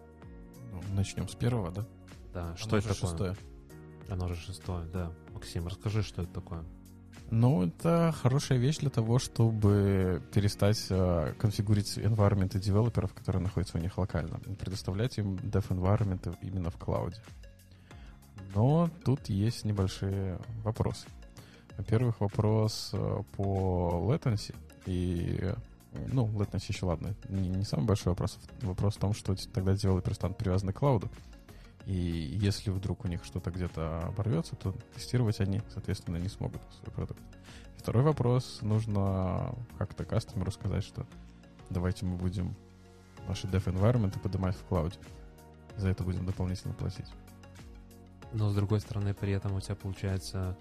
Ну, 0.72 0.82
начнем 0.94 1.28
с 1.28 1.34
первого, 1.34 1.70
да? 1.70 1.86
Да, 2.34 2.46
Оно 2.48 2.56
что 2.56 2.76
это 2.76 2.88
такое? 2.88 3.10
шестое. 3.10 3.36
Оно 4.08 4.28
же 4.28 4.36
шестое, 4.36 4.84
да. 4.86 5.12
Максим, 5.32 5.66
расскажи, 5.68 6.02
что 6.02 6.22
это 6.22 6.32
такое. 6.32 6.64
Ну, 7.30 7.66
это 7.66 8.14
хорошая 8.20 8.58
вещь 8.58 8.78
для 8.78 8.90
того, 8.90 9.18
чтобы 9.18 10.22
перестать 10.34 10.84
э, 10.90 11.34
конфигурить 11.38 11.96
environment 11.96 12.58
девелоперов, 12.58 13.14
которые 13.14 13.42
находятся 13.42 13.78
у 13.78 13.80
них 13.80 13.96
локально, 13.96 14.38
предоставлять 14.58 15.16
им 15.18 15.36
dev 15.36 15.66
environment 15.68 16.36
именно 16.42 16.70
в 16.70 16.76
клауде. 16.76 17.22
Но 18.54 18.90
тут 19.04 19.30
есть 19.30 19.64
небольшие 19.64 20.40
вопросы. 20.62 21.06
Во-первых, 21.78 22.20
вопрос 22.20 22.90
э, 22.92 23.22
по 23.36 24.10
latency 24.10 24.54
и 24.84 25.54
ну, 26.08 26.26
latency 26.28 26.66
еще 26.68 26.86
ладно, 26.86 27.14
не, 27.28 27.48
не 27.48 27.64
самый 27.64 27.86
большой 27.86 28.12
вопрос. 28.12 28.38
Вопрос 28.62 28.96
в 28.96 29.00
том, 29.00 29.12
что 29.12 29.34
тогда 29.52 29.74
девелоперы 29.74 30.14
станут 30.14 30.38
привязаны 30.38 30.72
к 30.72 30.78
клауду. 30.78 31.10
И 31.86 31.92
если 31.92 32.70
вдруг 32.70 33.04
у 33.04 33.08
них 33.08 33.24
что-то 33.24 33.50
где-то 33.50 34.00
оборвется, 34.06 34.56
то 34.56 34.74
тестировать 34.94 35.40
они, 35.40 35.62
соответственно, 35.72 36.16
не 36.16 36.28
смогут 36.28 36.62
свой 36.80 36.94
продукт. 36.94 37.20
Второй 37.76 38.04
вопрос. 38.04 38.60
Нужно 38.62 39.54
как-то 39.76 40.04
кастомеру 40.04 40.52
сказать, 40.52 40.84
что 40.84 41.04
давайте 41.70 42.06
мы 42.06 42.16
будем 42.16 42.54
наши 43.26 43.46
dev 43.48 43.64
environment 43.64 44.18
поднимать 44.20 44.54
в 44.56 44.62
клауде. 44.64 44.96
За 45.76 45.88
это 45.88 46.04
будем 46.04 46.24
дополнительно 46.24 46.74
платить. 46.74 47.06
Но 48.32 48.50
с 48.50 48.54
другой 48.54 48.80
стороны, 48.80 49.14
при 49.14 49.32
этом 49.32 49.54
у 49.54 49.60
тебя 49.60 49.74
получается, 49.74 50.56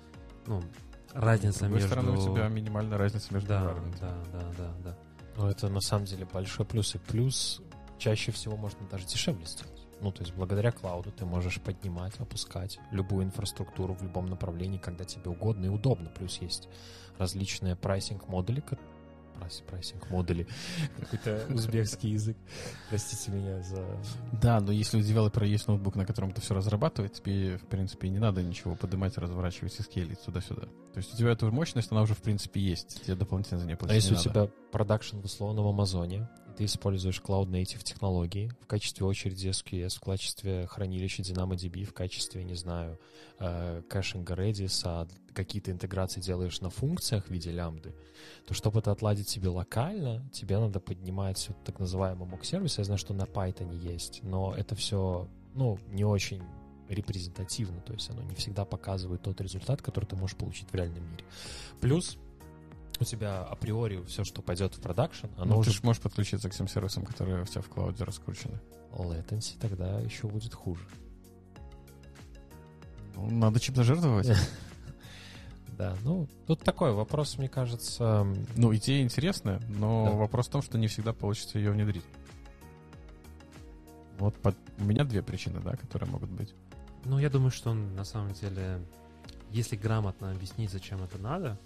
ну, 0.48 0.62
разница 1.14 1.54
с 1.54 1.60
другой 1.60 1.76
между... 1.76 1.90
стороны, 1.90 2.12
у 2.18 2.22
тебя 2.22 2.48
минимальная 2.48 2.98
разница 2.98 3.34
между 3.34 3.50
да, 3.50 3.76
Да, 4.00 4.18
да, 4.32 4.42
да, 4.58 4.72
да. 4.84 4.98
Ну, 5.38 5.48
это 5.48 5.70
на 5.70 5.82
самом 5.82 6.06
деле 6.06 6.26
большой 6.26 6.66
плюс. 6.66 6.96
И 6.96 6.98
плюс 6.98 7.62
чаще 7.98 8.32
всего 8.32 8.58
можно 8.58 8.88
даже 8.88 9.06
дешевле 9.06 9.46
сделать. 9.46 9.88
Ну, 10.02 10.12
то 10.12 10.24
есть 10.24 10.34
благодаря 10.34 10.72
клауду 10.72 11.12
ты 11.12 11.26
можешь 11.26 11.62
поднимать, 11.62 12.20
опускать 12.20 12.80
любую 12.92 13.26
инфраструктуру 13.26 13.94
в 13.94 14.02
любом 14.02 14.26
направлении, 14.26 14.80
когда 14.80 15.06
тебе 15.06 15.30
угодно 15.30 15.66
и 15.66 15.70
удобно. 15.70 16.10
Плюс 16.10 16.40
есть 16.42 16.68
различные 17.20 17.76
прайсинг-модули, 17.76 18.64
прайсинг 19.68 20.10
модули. 20.10 20.48
Какой-то 21.00 21.46
узбекский 21.54 22.12
язык. 22.12 22.38
Простите 22.90 23.32
меня 23.32 23.62
за... 23.62 23.86
Да, 24.42 24.60
но 24.60 24.72
если 24.72 24.98
у 24.98 25.02
девелопера 25.02 25.46
есть 25.46 25.68
ноутбук, 25.68 25.96
на 25.96 26.06
котором 26.06 26.30
это 26.30 26.42
все 26.42 26.54
разрабатывает, 26.54 27.14
тебе, 27.14 27.58
в 27.58 27.66
принципе, 27.68 28.10
не 28.10 28.20
надо 28.20 28.42
ничего 28.42 28.76
поднимать, 28.76 29.18
разворачивать 29.18 29.80
и 29.80 29.84
скейлить 29.84 30.22
туда-сюда. 30.24 30.64
То 30.94 30.98
есть 30.98 31.14
у 31.14 31.18
тебя 31.18 31.32
эта 31.32 31.46
мощность, 31.48 31.92
она 31.92 32.02
уже, 32.02 32.14
в 32.14 32.22
принципе, 32.22 32.60
есть. 32.60 33.04
Тебе 33.04 33.16
дополнительно 33.16 33.60
за 33.60 33.66
нее 33.66 33.78
платить 33.78 33.94
А 33.94 33.96
если 33.96 34.16
у 34.16 34.18
тебя 34.18 34.50
продакшн 34.72 35.20
в 35.20 35.26
условном 35.26 35.68
Амазоне, 35.68 36.30
ты 36.62 36.66
используешь 36.66 37.20
Cloud 37.26 37.48
Native 37.48 37.84
технологии 37.84 38.52
в 38.62 38.68
качестве 38.68 39.04
очереди 39.04 39.48
SQS, 39.48 39.98
в 39.98 40.02
качестве 40.02 40.68
хранилища 40.68 41.24
DynamoDB, 41.24 41.86
в 41.86 41.94
качестве, 41.94 42.44
не 42.44 42.54
знаю, 42.54 43.00
э, 43.40 43.82
caching 43.90 44.30
а 44.30 44.36
Redis, 44.36 44.80
а 44.86 45.08
какие-то 45.34 45.72
интеграции 45.72 46.22
делаешь 46.22 46.62
на 46.62 46.70
функциях 46.70 47.26
в 47.26 47.32
виде 47.32 47.50
лямбды, 47.50 47.96
то 48.46 48.54
чтобы 48.54 48.78
это 48.78 48.92
отладить 48.92 49.28
себе 49.28 49.50
локально, 49.50 50.24
тебе 50.32 50.60
надо 50.60 50.80
поднимать 50.80 51.44
вот 51.48 51.64
так 51.64 51.80
называемый 51.80 52.30
mock-сервис. 52.30 52.78
Я 52.78 52.84
знаю, 52.84 53.00
что 53.00 53.16
на 53.16 53.24
Python 53.24 53.76
есть, 53.76 54.20
но 54.22 54.54
это 54.56 54.76
все, 54.76 55.28
ну, 55.56 55.80
не 55.88 56.06
очень 56.06 56.44
репрезентативно, 56.90 57.82
то 57.82 57.94
есть 57.94 58.08
оно 58.12 58.22
не 58.22 58.36
всегда 58.36 58.66
показывает 58.66 59.24
тот 59.24 59.42
результат, 59.42 59.82
который 59.82 60.06
ты 60.06 60.16
можешь 60.16 60.38
получить 60.38 60.70
в 60.70 60.76
реальном 60.76 61.10
мире. 61.10 61.26
Плюс 61.80 62.20
у 63.02 63.06
тебя 63.06 63.42
априори 63.44 64.04
все, 64.06 64.24
что 64.24 64.42
пойдет 64.42 64.76
в 64.76 64.82
продакшн, 64.82 65.28
оно 65.38 65.56
ну, 65.56 65.58
уже... 65.60 65.72
Ты 65.72 65.78
же 65.78 65.82
можешь 65.84 66.02
подключиться 66.02 66.50
к 66.50 66.54
всем 66.54 66.68
сервисам, 66.68 67.06
которые 67.06 67.42
у 67.42 67.46
тебя 67.46 67.62
в 67.62 67.70
клауде 67.70 68.04
раскручены. 68.04 68.60
Latency 68.92 69.58
тогда 69.60 70.00
еще 70.00 70.28
будет 70.28 70.54
хуже. 70.54 70.84
Ну, 73.16 73.30
надо 73.30 73.60
чем-то 73.60 73.84
жертвовать. 73.84 74.30
Да, 75.78 75.98
ну, 76.04 76.28
тут 76.46 76.60
такой 76.60 76.94
вопрос, 76.94 77.40
мне 77.40 77.50
кажется... 77.50 78.28
Ну, 78.56 78.76
идея 78.76 79.02
интересная, 79.02 79.60
но 79.68 80.10
да. 80.12 80.12
вопрос 80.12 80.48
в 80.48 80.52
том, 80.52 80.62
что 80.62 80.78
не 80.78 80.86
всегда 80.86 81.12
получится 81.12 81.58
ее 81.58 81.72
внедрить. 81.72 82.04
Вот 84.20 84.36
под... 84.36 84.56
у 84.78 84.84
меня 84.84 85.06
две 85.06 85.24
причины, 85.24 85.60
да, 85.60 85.76
которые 85.76 86.08
могут 86.08 86.30
быть. 86.30 86.54
Ну, 87.06 87.18
я 87.18 87.32
думаю, 87.32 87.50
что 87.50 87.74
на 87.74 88.04
самом 88.04 88.34
деле, 88.34 88.80
если 89.50 89.76
грамотно 89.76 90.30
объяснить, 90.30 90.70
зачем 90.70 91.02
это 91.02 91.18
надо, 91.18 91.58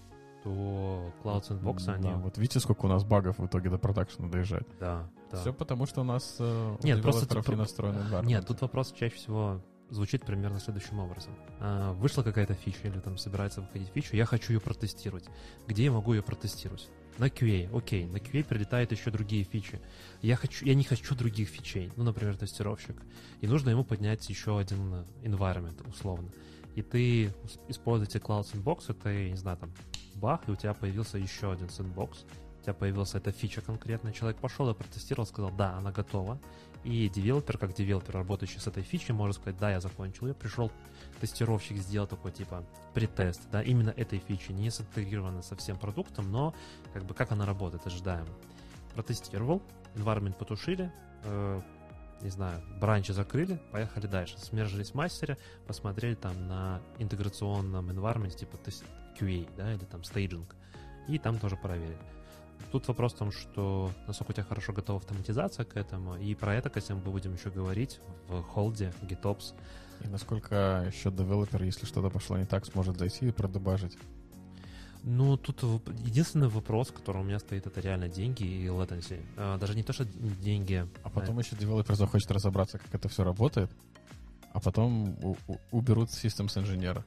то 0.46 1.12
Cloud 1.24 1.42
Sandbox, 1.42 1.90
они... 1.92 2.04
Да, 2.04 2.18
вот 2.18 2.38
видите, 2.38 2.60
сколько 2.60 2.86
у 2.86 2.88
нас 2.88 3.04
багов 3.04 3.40
в 3.40 3.46
итоге 3.48 3.72
до 3.72 3.80
продакшена 3.80 4.30
доезжает? 4.30 4.68
Да, 4.80 5.10
да. 5.32 5.38
Все 5.38 5.52
потому, 5.52 5.88
что 5.88 6.02
у 6.02 6.04
нас 6.04 6.36
э, 6.38 6.78
нет, 6.84 7.02
просто 7.02 7.28
тут, 7.28 7.48
не 7.48 7.56
настроен 7.56 7.96
Нет, 8.24 8.46
тут 8.46 8.62
вопрос 8.62 8.94
чаще 8.94 9.16
всего 9.16 9.60
звучит 9.90 10.24
примерно 10.24 10.60
следующим 10.60 11.00
образом. 11.00 11.34
А, 11.60 11.94
вышла 11.94 12.22
какая-то 12.22 12.54
фича 12.54 12.88
или 12.88 13.00
там 13.00 13.18
собирается 13.18 13.62
выходить 13.62 13.90
фича, 13.90 14.16
я 14.16 14.26
хочу 14.26 14.54
ее 14.54 14.60
протестировать. 14.60 15.26
Где 15.68 15.86
я 15.86 15.92
могу 15.92 16.14
ее 16.14 16.22
протестировать? 16.22 16.90
На 17.18 17.26
QA, 17.26 17.76
окей, 17.76 18.06
на 18.06 18.18
QA 18.18 18.44
прилетают 18.44 18.92
еще 18.92 19.10
другие 19.10 19.46
фичи. 19.46 19.82
Я, 20.22 20.36
хочу, 20.36 20.64
я 20.64 20.76
не 20.76 20.84
хочу 20.84 21.16
других 21.16 21.50
фичей, 21.50 21.92
ну, 21.96 22.04
например, 22.04 22.38
тестировщик. 22.38 23.02
И 23.42 23.48
нужно 23.48 23.72
ему 23.72 23.84
поднять 23.84 24.30
еще 24.30 24.60
один 24.60 25.06
environment, 25.24 25.88
условно. 25.90 26.30
И 26.76 26.84
ты 26.84 27.34
используете 27.68 28.20
Cloud 28.20 28.52
Sandbox, 28.52 28.84
это, 28.90 29.10
я 29.10 29.30
не 29.32 29.38
знаю, 29.38 29.58
там, 29.58 29.72
бах, 30.16 30.42
и 30.48 30.52
у 30.52 30.56
тебя 30.56 30.74
появился 30.74 31.18
еще 31.18 31.52
один 31.52 31.68
sandbox, 31.68 32.26
у 32.60 32.64
тебя 32.64 32.74
появилась 32.74 33.14
эта 33.14 33.32
фича 33.32 33.62
конкретная, 33.62 34.14
человек 34.14 34.40
пошел 34.40 34.70
и 34.70 34.74
протестировал, 34.74 35.28
сказал, 35.28 35.52
да, 35.52 35.76
она 35.78 35.92
готова, 35.92 36.40
и 36.84 37.10
девелопер, 37.10 37.58
как 37.58 37.74
девелопер, 37.74 38.14
работающий 38.14 38.60
с 38.60 38.68
этой 38.68 38.84
фичей, 38.84 39.14
может 39.14 39.38
сказать, 39.38 39.58
да, 39.60 39.72
я 39.72 39.80
закончил 39.80 40.28
ее, 40.28 40.34
пришел 40.34 40.72
тестировщик, 41.20 41.78
сделал 41.78 42.08
такой, 42.08 42.32
типа, 42.32 42.64
претест, 42.94 43.42
да, 43.52 43.62
именно 43.62 43.90
этой 43.90 44.20
фичи, 44.20 44.52
не 44.52 44.70
синтегрировано 44.70 45.42
со 45.42 45.56
всем 45.56 45.78
продуктом, 45.78 46.32
но, 46.32 46.54
как 46.94 47.04
бы, 47.04 47.14
как 47.14 47.32
она 47.32 47.46
работает, 47.46 47.86
ожидаем. 47.88 48.28
Протестировал, 48.94 49.64
environment 49.96 50.38
потушили, 50.38 50.92
э, 51.24 51.62
не 52.22 52.30
знаю, 52.30 52.62
branch 52.80 53.07
и 53.07 53.12
закрыли, 53.12 53.60
поехали 53.72 54.08
дальше. 54.08 54.38
Смержились 54.40 54.92
в 54.92 54.96
мастере, 54.96 55.38
посмотрели 55.68 56.16
там 56.16 56.48
на 56.48 56.82
интеграционном 57.00 57.90
environment, 57.90 58.36
типа 58.36 58.58
QA, 59.20 59.48
да, 59.58 59.74
или 59.74 59.86
там 59.86 60.04
стейджинг, 60.04 60.56
и 61.08 61.18
там 61.18 61.40
тоже 61.40 61.56
проверили. 61.56 61.98
Тут 62.72 62.88
вопрос 62.88 63.14
в 63.14 63.18
том, 63.18 63.32
что 63.32 63.92
насколько 64.08 64.32
у 64.32 64.34
тебя 64.34 64.44
хорошо 64.44 64.74
готова 64.74 65.00
автоматизация 65.00 65.66
к 65.66 65.78
этому, 65.78 66.16
и 66.16 66.36
про 66.36 66.56
это, 66.56 66.70
кстати, 66.70 66.92
мы 66.92 67.12
будем 67.12 67.34
еще 67.34 67.50
говорить 67.50 68.00
в 68.28 68.42
hold 68.42 68.76
е, 68.76 68.94
GitOps. 69.02 69.54
И 70.04 70.08
насколько 70.08 70.84
еще 70.94 71.10
девелопер, 71.10 71.64
если 71.64 71.86
что-то 71.86 72.10
пошло 72.10 72.38
не 72.38 72.46
так, 72.46 72.66
сможет 72.66 72.98
зайти 72.98 73.30
и 73.30 73.32
продебажить. 73.32 73.98
Ну, 75.04 75.38
тут 75.38 75.62
единственный 76.04 76.48
вопрос, 76.48 76.92
который 76.92 77.22
у 77.22 77.24
меня 77.24 77.40
стоит, 77.40 77.68
это 77.68 77.80
реально 77.80 78.10
деньги 78.10 78.44
и 78.44 78.66
latency. 78.66 79.24
А, 79.38 79.58
даже 79.58 79.76
не 79.76 79.84
то, 79.84 79.94
что 79.94 80.04
деньги. 80.04 80.86
А 81.04 81.10
потом 81.10 81.38
а... 81.38 81.42
еще 81.42 81.56
девелопер 81.56 81.96
захочет 81.96 82.32
разобраться, 82.32 82.80
как 82.80 82.94
это 82.94 83.08
все 83.08 83.24
работает, 83.24 83.70
а 84.52 84.60
потом 84.60 85.16
уберут 85.72 86.10
systems 86.10 86.60
инженера 86.60 87.06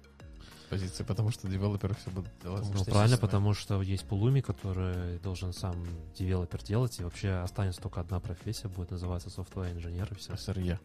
позиции, 0.68 1.02
потому 1.02 1.31
что 1.31 1.48
девелоперы 1.48 1.94
все 1.94 2.11
будут 2.11 2.31
делать. 2.42 2.64
Ну, 2.72 2.85
правильно, 2.85 3.16
потому 3.18 3.54
что 3.54 3.83
есть 3.83 4.04
Pulumi, 4.04 4.42
который 4.42 5.18
должен 5.18 5.52
сам 5.52 5.74
девелопер 6.16 6.62
делать, 6.62 6.98
и 7.00 7.04
вообще 7.04 7.31
останется 7.35 7.81
только 7.81 8.00
одна 8.00 8.20
профессия, 8.20 8.68
будет 8.68 8.90
называться 8.90 9.28
software 9.28 9.72
инженер 9.72 10.09
и 10.11 10.14
все. 10.14 10.33
SRE. 10.33 10.78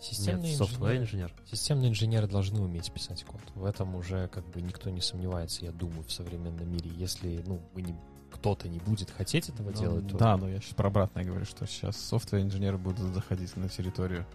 Системный 0.00 0.50
Нет, 0.50 0.60
software 0.60 0.98
инженер. 0.98 1.34
Системные 1.50 1.90
инженеры 1.90 2.28
должны 2.28 2.60
уметь 2.60 2.92
писать 2.92 3.24
код. 3.24 3.40
В 3.54 3.64
этом 3.64 3.96
уже 3.96 4.28
как 4.28 4.46
бы 4.48 4.62
никто 4.62 4.90
не 4.90 5.00
сомневается, 5.00 5.64
я 5.64 5.72
думаю, 5.72 6.04
в 6.04 6.12
современном 6.12 6.70
мире. 6.70 6.90
Если, 6.94 7.42
ну, 7.46 7.60
вы 7.74 7.82
не 7.82 7.96
кто-то 8.30 8.68
не 8.68 8.78
будет 8.78 9.10
хотеть 9.10 9.48
этого 9.48 9.70
ну, 9.70 9.76
делать, 9.76 10.08
то... 10.08 10.18
Да, 10.18 10.36
но 10.36 10.48
я 10.48 10.60
сейчас 10.60 10.74
про 10.74 10.88
обратное 10.88 11.24
говорю, 11.24 11.44
что 11.44 11.66
сейчас 11.66 11.96
software 11.96 12.42
инженеры 12.42 12.78
будут 12.78 13.14
заходить 13.14 13.56
на 13.56 13.68
территорию 13.68 14.26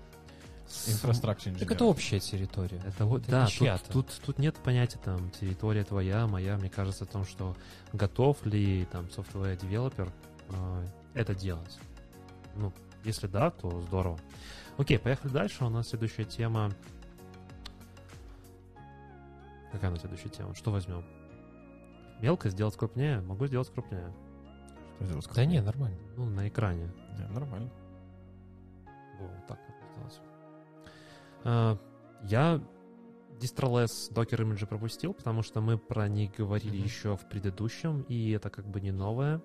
Engineer. 0.68 1.60
Так 1.60 1.72
это 1.72 1.86
общая 1.86 2.20
территория. 2.20 2.82
Это 2.86 3.06
вот, 3.06 3.26
да, 3.28 3.48
тут, 3.48 3.88
тут, 3.92 4.22
тут 4.26 4.40
нет 4.40 4.56
понятия 4.56 5.00
там 5.04 5.30
территория 5.32 5.84
твоя, 5.84 6.28
моя. 6.28 6.58
Мне 6.58 6.70
кажется 6.70 7.04
о 7.04 7.08
том, 7.08 7.26
что 7.26 7.56
готов 7.92 8.46
ли 8.46 8.86
там 8.92 9.06
software 9.06 9.60
developer 9.60 10.12
э, 10.50 10.88
это 11.14 11.36
делать. 11.36 11.80
Ну, 12.56 12.74
если 13.04 13.28
да, 13.28 13.52
то 13.52 13.82
здорово. 13.82 14.20
Окей, 14.78 14.98
поехали 14.98 15.32
дальше. 15.32 15.66
У 15.66 15.70
нас 15.70 15.90
следующая 15.90 16.26
тема. 16.26 16.72
Какая 19.72 19.90
у 19.90 19.92
нас 19.92 20.02
следующая 20.02 20.30
тема? 20.30 20.56
Что 20.56 20.72
возьмем? 20.72 21.04
Мелко 22.20 22.50
сделать 22.50 22.76
крупнее? 22.76 23.22
Могу 23.22 23.48
сделать 23.48 23.70
крупнее. 23.72 24.14
Что 24.96 25.06
сделать 25.06 25.26
крупнее? 25.26 25.46
Да 25.46 25.52
не, 25.52 25.62
нормально. 25.62 25.98
Ну, 26.16 26.26
на 26.26 26.48
экране. 26.48 26.90
Не, 27.18 27.28
нормально. 27.28 27.70
Вот 29.20 29.48
так 29.48 29.60
вот 29.68 29.73
я 31.44 32.62
Distroless 33.40 34.12
Docker 34.12 34.40
Image 34.40 34.66
пропустил, 34.66 35.14
потому 35.14 35.42
что 35.42 35.62
мы 35.62 35.78
про 35.78 36.08
них 36.08 36.36
говорили 36.36 36.78
mm-hmm. 36.80 36.84
еще 36.84 37.18
в 37.18 37.28
предыдущем, 37.28 38.02
и 38.04 38.32
это 38.32 38.50
как 38.50 38.68
бы 38.68 38.80
не 38.80 38.92
новое. 38.92 39.42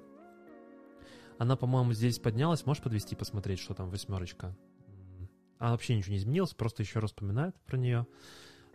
Она, 1.39 1.57
по-моему, 1.57 1.93
здесь 1.93 2.19
поднялась. 2.19 2.67
Можешь 2.67 2.83
подвести 2.83 3.17
посмотреть, 3.17 3.61
что 3.61 3.75
там 3.75 3.91
восьмерочка? 3.91 4.57
А 5.59 5.73
вообще 5.73 5.97
ничего 5.97 6.13
не 6.13 6.19
изменилось, 6.19 6.55
просто 6.55 6.83
еще 6.83 7.01
раз 7.01 7.11
вспоминают 7.11 7.57
про 7.67 7.77
нее. 7.77 8.07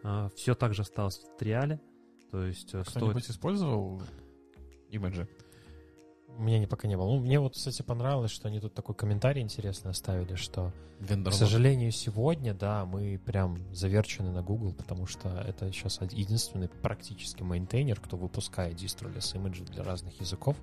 А, 0.04 0.30
все 0.36 0.56
так 0.56 0.74
же 0.74 0.82
осталось 0.82 1.20
в 1.20 1.38
trial 1.38 1.69
е. 1.69 1.82
То 2.32 2.44
есть 2.44 2.74
э, 2.74 2.84
Кто-нибудь 2.86 3.24
стоит... 3.24 3.36
использовал 3.36 4.02
имиджи? 4.90 5.28
У 6.38 6.42
меня 6.42 6.60
не, 6.60 6.66
пока 6.66 6.88
не 6.88 6.98
было. 6.98 7.06
Ну, 7.06 7.20
мне 7.20 7.40
вот, 7.40 7.54
кстати, 7.56 7.82
понравилось, 7.82 8.32
что 8.32 8.48
они 8.48 8.60
тут 8.60 8.74
такой 8.74 8.96
комментарий 8.96 9.42
интересный 9.42 9.92
оставили, 9.92 10.36
что, 10.36 10.72
Vendor 11.00 11.30
к 11.30 11.34
сожалению, 11.34 11.92
сегодня, 11.92 12.54
да, 12.54 12.86
мы 12.86 13.20
прям 13.24 13.60
заверчены 13.74 14.32
на 14.32 14.42
Google, 14.42 14.74
потому 14.74 15.06
что 15.06 15.30
это 15.48 15.72
сейчас 15.72 16.00
единственный 16.12 16.70
практически 16.70 17.44
мейнтейнер, 17.44 18.00
кто 18.00 18.18
выпускает 18.18 18.76
distroless 18.76 19.36
image 19.36 19.59
и 19.59 19.64
для 19.64 19.84
разных 19.84 20.20
языков. 20.20 20.58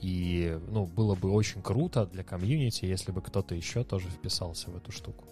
И, 0.00 0.58
ну, 0.68 0.86
было 0.86 1.14
бы 1.14 1.30
очень 1.32 1.60
круто 1.60 2.06
для 2.06 2.22
комьюнити, 2.22 2.84
если 2.84 3.10
бы 3.10 3.20
кто-то 3.20 3.54
еще 3.54 3.84
тоже 3.84 4.08
вписался 4.08 4.70
в 4.70 4.76
эту 4.76 4.92
штуку. 4.92 5.24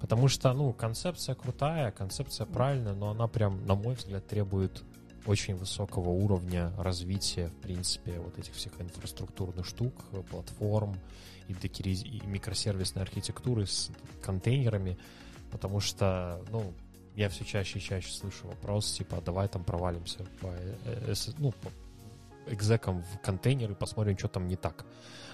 Потому 0.00 0.28
что, 0.28 0.52
ну, 0.52 0.72
концепция 0.72 1.34
крутая, 1.34 1.90
концепция 1.90 2.46
правильная, 2.46 2.94
но 2.94 3.10
она 3.10 3.26
прям, 3.26 3.66
на 3.66 3.74
мой 3.74 3.94
взгляд, 3.94 4.26
требует 4.26 4.84
очень 5.26 5.54
высокого 5.56 6.10
уровня 6.10 6.72
развития, 6.78 7.48
в 7.48 7.60
принципе, 7.60 8.18
вот 8.20 8.38
этих 8.38 8.54
всех 8.54 8.80
инфраструктурных 8.80 9.66
штук, 9.66 9.94
платформ 10.30 10.96
и, 11.48 11.54
докериз... 11.54 12.04
и 12.04 12.20
микросервисной 12.24 13.02
архитектуры 13.02 13.66
с 13.66 13.90
контейнерами, 14.22 14.98
потому 15.50 15.80
что, 15.80 16.42
ну, 16.50 16.72
я 17.14 17.28
все 17.28 17.44
чаще 17.44 17.78
и 17.78 17.82
чаще 17.82 18.12
слышу 18.12 18.46
вопрос, 18.46 18.92
типа, 18.92 19.20
давай 19.24 19.48
там 19.48 19.64
провалимся 19.64 20.24
по, 20.40 20.48
э, 20.48 21.14
ну, 21.38 21.52
по 21.52 21.70
экзекам 22.52 23.02
в 23.02 23.18
контейнер 23.20 23.72
и 23.72 23.74
посмотрим, 23.74 24.16
что 24.16 24.28
там 24.28 24.48
не 24.48 24.56
так. 24.56 24.86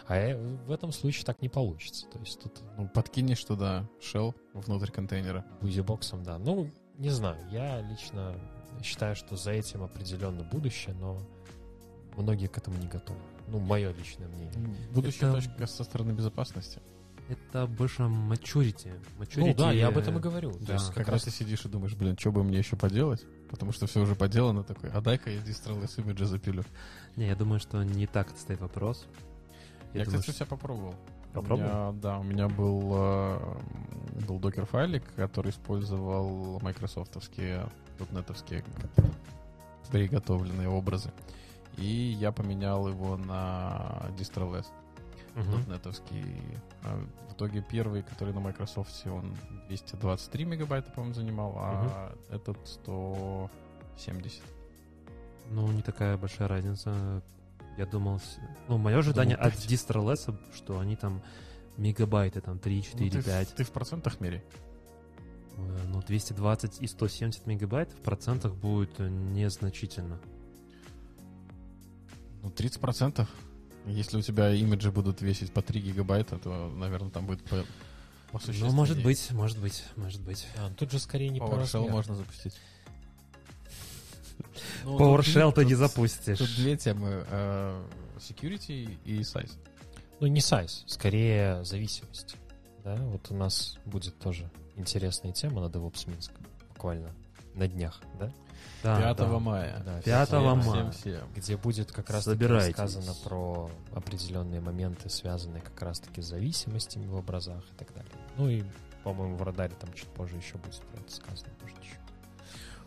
А 0.07 0.37
в 0.67 0.71
этом 0.71 0.93
случае 0.93 1.25
так 1.25 1.41
не 1.41 1.49
получится. 1.49 2.07
То 2.13 2.19
есть 2.19 2.41
тут... 2.41 2.61
Ну, 2.77 2.89
подкинешь 2.89 3.43
туда 3.45 3.89
shell 4.01 4.35
внутрь 4.53 4.91
контейнера. 4.91 5.45
Бузибоксом, 5.63 6.23
да. 6.23 6.39
Ну, 6.39 6.71
не 6.99 7.11
знаю, 7.11 7.39
я 7.51 7.81
лично 7.81 8.35
считаю, 8.83 9.17
что 9.17 9.37
за 9.37 9.53
этим 9.53 9.83
определенно 9.83 10.43
будущее, 10.45 10.95
но 10.95 11.19
многие 12.17 12.47
к 12.47 12.59
этому 12.59 12.79
не 12.79 12.89
готовы. 12.89 13.21
Ну, 13.49 13.59
мое 13.59 13.93
личное 13.93 14.29
мнение. 14.29 14.53
Будущее 14.93 15.31
это... 15.31 15.35
точка 15.35 15.67
со 15.67 15.85
стороны 15.85 16.13
безопасности. 16.13 16.81
Это 17.29 17.67
больше 17.67 18.03
maturity. 18.03 18.93
maturity. 19.19 19.41
Ну 19.41 19.55
да, 19.55 19.73
я 19.73 19.89
об 19.89 19.97
этом 19.97 20.19
и 20.19 20.21
говорю. 20.21 20.53
Да. 20.61 20.67
То 20.67 20.73
есть 20.75 20.87
как, 20.89 20.97
как 20.97 21.09
раз 21.09 21.23
ты 21.23 21.31
сидишь 21.31 21.65
и 21.65 21.69
думаешь, 21.69 21.95
блин, 21.95 22.17
что 22.19 22.31
бы 22.31 22.45
мне 22.45 22.59
еще 22.59 22.77
поделать? 22.77 23.25
Потому 23.49 23.73
что 23.73 23.87
все 23.87 24.01
уже 24.01 24.15
поделано 24.15 24.63
такой, 24.63 24.91
а 24.91 25.01
дай-ка 25.01 25.31
я 25.31 25.41
Distress 25.41 25.97
Image 25.97 26.25
запилю. 26.25 26.65
Не, 27.17 27.29
я 27.29 27.35
думаю, 27.35 27.61
что 27.61 27.83
не 27.83 28.07
так 28.07 28.29
стоит 28.37 28.61
вопрос. 28.61 29.07
Я, 29.95 30.01
я 30.01 30.05
думаю, 30.05 30.21
кстати, 30.21 30.37
что... 30.37 30.45
себя 30.45 30.47
попробовал. 30.47 30.95
Попробовал? 31.33 31.89
У 31.89 31.93
меня, 31.93 32.01
да, 32.01 32.19
у 32.19 32.23
меня 32.23 32.49
был, 32.49 32.93
э, 32.95 33.61
был 34.29 34.39
докер-файлик, 34.39 35.03
который 35.15 35.51
использовал 35.51 36.61
майкрософтовские, 36.61 37.69
дотнетовские 37.99 38.65
приготовленные 39.91 40.69
образы. 40.69 41.13
И 41.77 41.87
я 41.87 42.33
поменял 42.33 42.89
его 42.89 43.17
на 43.17 44.07
DistroLess. 44.19 44.67
Uh-huh. 45.35 46.61
А 46.85 46.97
в 47.29 47.33
итоге 47.35 47.65
первый, 47.69 48.03
который 48.03 48.33
на 48.33 48.41
Microsoft, 48.41 49.05
он 49.07 49.37
223 49.69 50.45
мегабайта, 50.45 50.91
по-моему, 50.93 51.15
занимал, 51.15 51.55
а 51.57 52.13
uh-huh. 52.31 52.37
этот 52.37 52.59
170. 52.67 54.43
Ну, 55.51 55.67
не 55.73 55.83
такая 55.83 56.17
большая 56.17 56.49
разница 56.49 57.23
я 57.77 57.87
думал... 57.87 58.21
Ну, 58.69 58.79
мое 58.79 58.99
ожидание 58.99 59.37
думал, 59.37 59.49
от 59.49 59.55
DistroLess, 59.55 60.35
что 60.55 60.79
они 60.79 60.97
там 60.97 61.21
мегабайты, 61.77 62.41
там 62.41 62.59
3, 62.59 62.83
4, 62.83 63.05
ну, 63.05 63.11
ты 63.11 63.23
5. 63.23 63.49
В, 63.49 63.53
ты 63.55 63.65
в 63.65 63.71
процентах 63.73 64.21
мери? 64.21 64.43
Э, 65.57 65.85
ну, 65.89 66.03
220 66.03 66.81
и 66.81 66.87
170 66.87 67.47
мегабайт 67.47 67.93
в 67.93 68.01
процентах 68.03 68.55
будет 68.55 68.99
незначительно. 68.99 70.21
Ну, 72.43 72.51
30 72.51 72.81
процентов. 72.81 73.29
Если 73.87 74.17
у 74.17 74.23
тебя 74.23 74.51
имиджи 74.53 74.91
будут 74.91 75.21
весить 75.21 75.53
по 75.53 75.63
3 75.63 75.81
гигабайта, 75.81 76.39
то, 76.39 76.71
наверное, 76.71 77.11
там 77.11 77.27
будет 77.27 77.45
по, 77.45 77.65
по 78.33 78.41
Ну, 78.47 78.73
может 78.73 79.03
быть, 79.03 79.31
может 79.33 79.59
быть, 79.59 79.85
может 79.97 80.23
быть. 80.23 80.47
А, 80.57 80.71
тут 80.71 80.91
же 80.91 80.99
скорее 80.99 81.29
не 81.29 81.41
PowerShell 81.41 81.89
можно 81.91 82.15
запустить. 82.15 82.55
Ну, 84.85 84.99
PowerShell 84.99 85.53
ты 85.53 85.65
не 85.65 85.75
запустишь. 85.75 86.39
Тут 86.39 86.55
две 86.57 86.77
темы. 86.77 87.25
Э, 87.29 87.85
security 88.19 88.99
и 89.05 89.21
size. 89.21 89.53
Ну, 90.21 90.27
не 90.27 90.41
size, 90.41 90.85
скорее 90.87 91.63
зависимость. 91.65 92.37
Да, 92.83 92.97
вот 92.97 93.31
у 93.31 93.35
нас 93.35 93.79
будет 93.85 94.19
тоже 94.19 94.51
интересная 94.77 95.33
тема 95.33 95.61
на 95.61 95.67
DevOps 95.67 96.09
Минск. 96.09 96.33
Буквально 96.71 97.13
на 97.55 97.69
днях, 97.69 98.01
да? 98.19 98.31
Да, 98.83 99.15
5 99.15 99.17
да. 99.17 99.39
мая. 99.39 99.83
Да, 99.85 100.01
5 100.03 100.29
Всем, 100.29 100.43
мая. 100.43 100.61
Всем, 100.63 100.93
всем. 100.93 101.29
где 101.35 101.57
будет 101.57 101.93
как 101.93 102.11
раз 102.11 102.27
рассказано 102.27 103.15
про 103.25 103.71
определенные 103.95 104.61
моменты, 104.61 105.09
связанные 105.09 105.63
как 105.63 105.81
раз 105.83 106.01
таки 106.01 106.21
с 106.21 106.27
зависимостями 106.27 107.07
в 107.07 107.15
образах 107.15 107.65
и 107.73 107.75
так 107.77 107.93
далее. 107.95 108.13
Ну 108.37 108.49
и, 108.49 108.63
по-моему, 109.03 109.37
в 109.37 109.43
радаре 109.43 109.75
там 109.81 109.93
чуть 109.95 110.09
позже 110.09 110.37
еще 110.37 110.59
будет 110.59 110.81
про 110.83 111.01
это 111.01 111.11
сказано. 111.13 111.51
Может, 111.63 111.79
еще. 111.83 111.97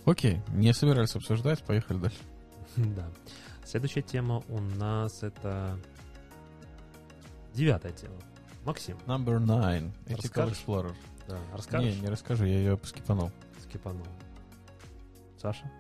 Окей, 0.06 0.42
не 0.50 0.74
собирались 0.74 1.16
обсуждать, 1.16 1.64
поехали 1.64 1.98
дальше. 1.98 2.20
Да. 2.76 3.08
Следующая 3.66 4.04
тема 4.04 4.44
у 4.50 4.60
нас 4.60 5.24
это 5.24 5.80
девятая 7.54 7.92
тема. 7.92 8.16
Максим, 8.64 8.98
Number 9.08 9.40
9. 9.40 9.92
Ethical? 10.06 10.52
Explorer. 10.52 10.94
Да, 11.28 11.38
расскажешь? 11.54 11.96
Не, 11.96 12.02
не 12.02 12.08
расскажу, 12.08 12.46
я 12.46 12.58
ее 12.58 12.80
скипанул. 12.84 13.32
Скипанул. 13.64 14.06
Саша? 15.42 15.72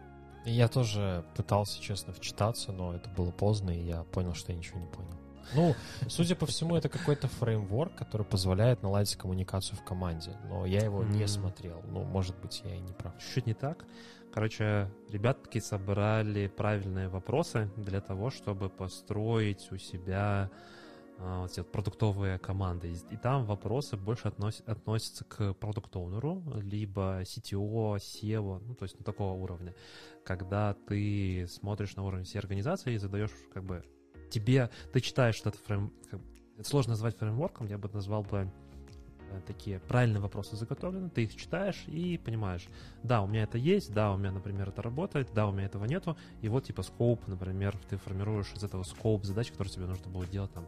Я 0.45 0.67
тоже 0.67 1.25
пытался, 1.35 1.81
честно, 1.81 2.13
вчитаться, 2.13 2.71
но 2.71 2.93
это 2.95 3.09
было 3.09 3.31
поздно, 3.31 3.71
и 3.71 3.81
я 3.81 4.03
понял, 4.03 4.33
что 4.33 4.51
я 4.51 4.57
ничего 4.57 4.79
не 4.79 4.87
понял. 4.87 5.09
Ну, 5.55 5.75
судя 6.07 6.35
по 6.35 6.45
всему, 6.45 6.75
это 6.75 6.89
какой-то 6.89 7.27
фреймворк, 7.27 7.95
который 7.95 8.25
позволяет 8.25 8.83
наладить 8.83 9.15
коммуникацию 9.15 9.77
в 9.77 9.83
команде. 9.83 10.31
Но 10.49 10.65
я 10.65 10.81
его 10.81 11.03
не 11.03 11.27
смотрел. 11.27 11.81
Ну, 11.87 12.03
может 12.03 12.37
быть, 12.39 12.61
я 12.65 12.75
и 12.75 12.79
не 12.79 12.93
прав. 12.93 13.13
Чуть-чуть 13.19 13.45
не 13.45 13.53
так. 13.53 13.85
Короче, 14.33 14.91
ребятки 15.09 15.59
собрали 15.59 16.47
правильные 16.47 17.07
вопросы 17.07 17.69
для 17.75 18.01
того, 18.01 18.29
чтобы 18.29 18.69
построить 18.69 19.71
у 19.71 19.77
себя 19.77 20.51
вот 21.17 21.51
эти 21.51 21.59
вот 21.59 21.71
продуктовые 21.71 22.37
команды. 22.37 22.93
И, 23.09 23.17
там 23.17 23.45
вопросы 23.45 23.97
больше 23.97 24.27
относ- 24.27 24.63
относятся 24.65 25.23
к 25.25 25.53
продукт-оунеру, 25.53 26.43
либо 26.61 27.21
CTO, 27.23 27.97
SEO, 27.97 28.61
ну, 28.65 28.75
то 28.75 28.83
есть 28.83 28.97
на 28.99 29.05
такого 29.05 29.33
уровня. 29.33 29.73
Когда 30.23 30.73
ты 30.87 31.47
смотришь 31.49 31.95
на 31.95 32.03
уровень 32.03 32.25
всей 32.25 32.39
организации 32.39 32.93
и 32.93 32.97
задаешь, 32.97 33.31
как 33.53 33.63
бы, 33.63 33.83
тебе, 34.29 34.69
ты 34.93 34.99
читаешь 34.99 35.39
этот 35.39 35.55
фрейм, 35.55 35.91
как 36.09 36.21
это 36.57 36.67
сложно 36.67 36.91
назвать 36.91 37.17
фреймворком, 37.17 37.67
я 37.67 37.77
бы 37.77 37.89
назвал 37.93 38.23
бы 38.23 38.51
э, 39.29 39.41
такие 39.45 39.79
правильные 39.79 40.21
вопросы 40.21 40.55
заготовлены, 40.55 41.09
ты 41.09 41.23
их 41.23 41.35
читаешь 41.35 41.83
и 41.87 42.17
понимаешь, 42.17 42.67
да, 43.03 43.21
у 43.21 43.27
меня 43.27 43.43
это 43.43 43.57
есть, 43.57 43.93
да, 43.93 44.11
у 44.11 44.17
меня, 44.17 44.31
например, 44.31 44.69
это 44.69 44.81
работает, 44.81 45.29
да, 45.33 45.47
у 45.47 45.51
меня 45.51 45.65
этого 45.65 45.85
нету, 45.85 46.17
и 46.41 46.49
вот 46.49 46.65
типа 46.65 46.81
скоп, 46.81 47.27
например, 47.27 47.77
ты 47.89 47.97
формируешь 47.97 48.51
из 48.53 48.63
этого 48.63 48.83
скоп 48.83 49.23
задач, 49.23 49.51
которые 49.51 49.71
тебе 49.71 49.85
нужно 49.85 50.09
будет 50.09 50.31
делать 50.31 50.51
там 50.51 50.67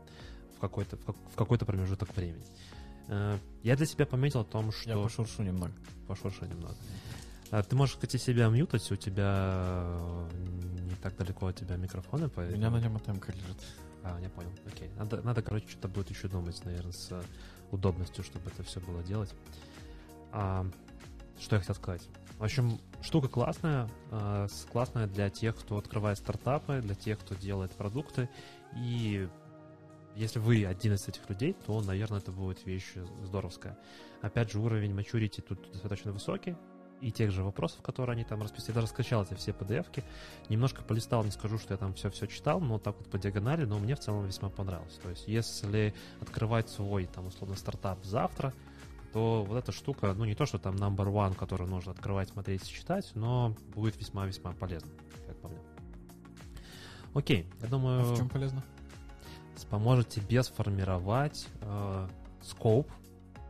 в 0.59 0.61
какой-то, 0.61 0.97
в, 0.97 1.05
как- 1.05 1.15
в 1.15 1.35
какой-то 1.35 1.65
промежуток 1.65 2.13
времени. 2.17 2.43
Э, 3.07 3.37
Я 3.63 3.77
для 3.77 3.85
себя 3.85 4.05
пометил 4.05 4.41
о 4.41 4.43
том, 4.43 4.73
что... 4.73 4.89
Я 4.89 4.97
пошуршу 4.97 5.41
немного. 5.43 5.71
Пошуршу 6.05 6.45
немного. 6.45 6.75
А 7.49 7.63
Ты 7.63 7.75
можешь, 7.77 7.95
кстати, 7.95 8.17
себя 8.17 8.49
мьютать, 8.49 8.91
у 8.91 8.97
тебя 8.97 9.83
э, 9.87 10.29
не 10.89 10.95
так 11.01 11.15
далеко 11.15 11.47
от 11.47 11.55
тебя 11.55 11.77
микрофоны, 11.77 12.27
У 12.27 12.29
поэтому... 12.29 12.57
меня 12.57 12.69
на 12.69 12.81
нем 12.81 12.97
АТМ 12.97 13.13
лежит. 13.13 13.57
А, 14.03 14.19
я 14.21 14.29
понял. 14.29 14.51
Окей. 14.67 14.89
Надо, 14.97 15.21
надо, 15.21 15.41
короче, 15.41 15.67
что-то 15.69 15.87
будет 15.87 16.09
еще 16.09 16.27
думать, 16.27 16.61
наверное, 16.65 16.91
с 16.91 17.23
удобностью, 17.71 18.23
чтобы 18.25 18.49
это 18.49 18.63
все 18.63 18.81
было 18.81 19.01
делать. 19.03 19.33
А, 20.33 20.65
что 21.39 21.55
я 21.55 21.61
хотел 21.61 21.75
сказать? 21.75 22.01
В 22.37 22.43
общем, 22.43 22.79
штука 23.01 23.29
классная, 23.29 23.89
э, 24.11 24.47
классная 24.71 25.07
для 25.07 25.29
тех, 25.29 25.57
кто 25.57 25.77
открывает 25.77 26.17
стартапы, 26.17 26.81
для 26.81 26.95
тех, 26.95 27.17
кто 27.19 27.33
делает 27.35 27.71
продукты. 27.71 28.29
И 28.75 29.27
если 30.15 30.39
вы 30.39 30.65
один 30.65 30.93
из 30.93 31.07
этих 31.07 31.27
людей, 31.29 31.55
то, 31.65 31.81
наверное, 31.81 32.19
это 32.19 32.31
будет 32.31 32.65
вещь 32.65 32.93
здоровская. 33.23 33.77
Опять 34.21 34.51
же, 34.51 34.59
уровень 34.59 34.91
maturity 34.91 35.41
тут 35.41 35.71
достаточно 35.71 36.11
высокий. 36.11 36.55
И 37.01 37.13
тех 37.13 37.31
же 37.31 37.43
вопросов, 37.43 37.81
которые 37.81 38.13
они 38.13 38.25
там 38.25 38.41
расписали. 38.41 38.71
Я 38.71 38.75
даже 38.75 38.87
скачал 38.87 39.23
эти 39.23 39.33
все 39.33 39.51
PDF-ки. 39.51 40.03
Немножко 40.49 40.83
полистал, 40.83 41.23
не 41.23 41.31
скажу, 41.31 41.57
что 41.57 41.73
я 41.73 41.77
там 41.77 41.93
все-все 41.93 42.27
читал, 42.27 42.59
но 42.59 42.77
так 42.77 42.97
вот 42.97 43.09
по 43.09 43.17
диагонали, 43.17 43.63
но 43.63 43.79
мне 43.79 43.95
в 43.95 43.99
целом 43.99 44.25
весьма 44.25 44.49
понравилось. 44.49 44.99
То 45.01 45.09
есть, 45.09 45.25
если 45.25 45.93
открывать 46.19 46.69
свой, 46.69 47.05
там, 47.05 47.27
условно, 47.27 47.55
стартап 47.55 48.03
завтра, 48.03 48.53
то 49.13 49.45
вот 49.47 49.57
эта 49.57 49.71
штука, 49.71 50.13
ну, 50.13 50.25
не 50.25 50.35
то, 50.35 50.45
что 50.45 50.59
там 50.59 50.75
number 50.75 51.07
one, 51.07 51.35
которую 51.35 51.69
нужно 51.69 51.93
открывать, 51.93 52.29
смотреть 52.29 52.67
читать, 52.67 53.09
но 53.15 53.55
будет 53.73 53.97
весьма-весьма 53.97 54.51
полезно, 54.51 54.91
как 55.25 55.37
по 55.37 55.47
мне. 55.47 55.59
Окей, 57.13 57.49
я 57.61 57.67
А 57.67 57.69
думаю, 57.69 58.03
в 58.13 58.17
чем 58.17 58.29
полезно? 58.29 58.63
Поможет 59.65 60.09
тебе 60.09 60.43
сформировать 60.43 61.47
э, 61.61 62.07
скоп, 62.43 62.89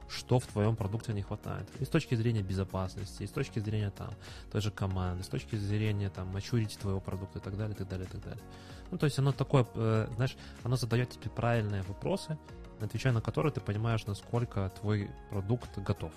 что 0.07 0.39
в 0.39 0.47
твоем 0.47 0.75
продукте 0.75 1.13
не 1.13 1.21
хватает. 1.21 1.67
И 1.79 1.85
с 1.85 1.89
точки 1.89 2.15
зрения 2.15 2.41
безопасности, 2.41 3.23
и 3.23 3.27
с 3.27 3.31
точки 3.31 3.59
зрения 3.59 3.91
там 3.91 4.09
той 4.51 4.61
же 4.61 4.71
команды, 4.71 5.23
с 5.23 5.27
точки 5.27 5.55
зрения 5.55 6.09
там 6.09 6.35
maturity 6.35 6.79
твоего 6.79 6.99
продукта 6.99 7.39
и 7.39 7.41
так 7.41 7.57
далее, 7.57 7.75
и 7.75 7.77
так 7.77 7.87
далее, 7.87 8.07
и 8.07 8.11
так 8.11 8.21
далее. 8.21 8.43
Ну, 8.91 8.97
то 8.97 9.05
есть 9.05 9.19
оно 9.19 9.31
такое, 9.31 9.67
э, 9.75 10.07
знаешь, 10.15 10.35
оно 10.63 10.75
задает 10.75 11.11
тебе 11.11 11.29
правильные 11.29 11.83
вопросы, 11.83 12.37
отвечая 12.81 13.13
на 13.13 13.21
которые 13.21 13.51
ты 13.51 13.61
понимаешь, 13.61 14.05
насколько 14.07 14.71
твой 14.79 15.11
продукт 15.29 15.77
готов. 15.77 16.11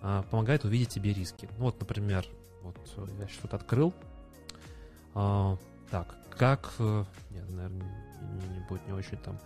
А, 0.00 0.22
помогает 0.22 0.64
увидеть 0.64 0.90
тебе 0.90 1.12
риски. 1.12 1.48
Ну, 1.58 1.64
вот, 1.64 1.80
например, 1.80 2.24
вот 2.62 2.76
э, 2.96 3.06
я 3.18 3.28
что-то 3.28 3.56
открыл. 3.56 3.92
А, 5.14 5.56
так, 5.90 6.14
как... 6.30 6.72
э, 6.78 7.04
Нет, 7.30 7.50
наверное, 7.50 8.07
будет 8.68 8.86
не 8.86 8.92
очень 8.92 9.16
там... 9.18 9.38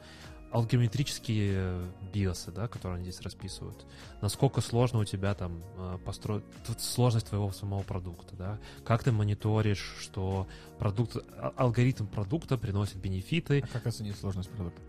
Алгометрические 0.51 1.53
э, 1.55 1.91
биосы, 2.13 2.53
да, 2.53 2.69
которые 2.69 2.97
они 2.99 3.11
здесь 3.11 3.23
расписывают. 3.23 3.87
Насколько 4.21 4.61
сложно 4.61 4.99
у 4.99 5.05
тебя 5.07 5.35
там 5.35 5.63
э, 5.79 5.99
построить... 6.05 6.45
Сложность 6.79 7.29
твоего 7.29 7.51
самого 7.53 7.83
продукта, 7.83 8.37
да. 8.37 8.59
Как 8.85 9.03
ты 9.03 9.13
мониторишь, 9.13 9.97
что 9.99 10.47
продукт... 10.79 11.17
а- 11.39 11.55
Алгоритм 11.57 12.07
продукта 12.07 12.59
приносит 12.59 12.97
бенефиты, 12.97 13.61
А 13.65 13.67
как 13.67 13.87
оценить 13.87 14.17
сложность 14.19 14.51
продукта? 14.51 14.83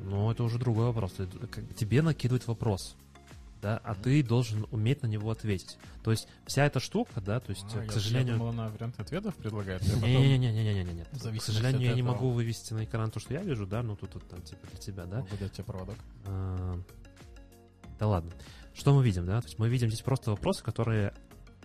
но 0.00 0.30
это 0.32 0.42
уже 0.42 0.58
другой 0.58 0.86
вопрос. 0.86 1.14
Тебе 1.76 2.02
накидывают 2.02 2.46
вопрос, 2.46 2.96
да, 3.64 3.80
а 3.82 3.94
ты 3.94 4.22
должен 4.22 4.66
уметь 4.70 5.00
на 5.02 5.06
него 5.06 5.30
ответить. 5.30 5.78
То 6.02 6.10
есть 6.10 6.28
вся 6.46 6.66
эта 6.66 6.80
штука, 6.80 7.22
да, 7.22 7.40
то 7.40 7.48
есть, 7.48 7.64
А, 7.74 7.78
к 7.80 7.84
я- 7.86 7.90
сожалению... 7.92 8.32
Я 8.34 8.38
думал, 8.38 8.50
она 8.50 8.66
ответов 8.98 9.34
предлагает. 9.36 9.80
потом- 9.80 10.02
Не-не-не-не-не-не, 10.02 11.04
К 11.38 11.42
сожалению, 11.42 11.80
я 11.80 11.94
не 11.94 12.02
могу 12.02 12.28
вывести 12.28 12.74
на 12.74 12.84
экран 12.84 13.10
то, 13.10 13.20
что 13.20 13.32
я 13.32 13.42
вижу, 13.42 13.66
да, 13.66 13.82
ну 13.82 13.96
тут, 13.96 14.10
тут 14.12 14.28
там 14.28 14.42
типа 14.42 14.66
для 14.66 14.78
тебя, 14.78 15.06
да. 15.06 15.20
Могу 15.20 15.36
дать 15.40 15.52
тебе 15.52 15.64
проводок. 15.64 15.96
А, 16.26 16.78
Да 17.98 18.06
ладно. 18.06 18.32
Что 18.74 18.94
мы 18.94 19.02
видим, 19.02 19.24
да? 19.24 19.40
То 19.40 19.46
есть 19.46 19.58
мы 19.58 19.70
видим 19.70 19.88
здесь 19.88 20.02
просто 20.02 20.30
вопросы, 20.32 20.62
которые 20.62 21.14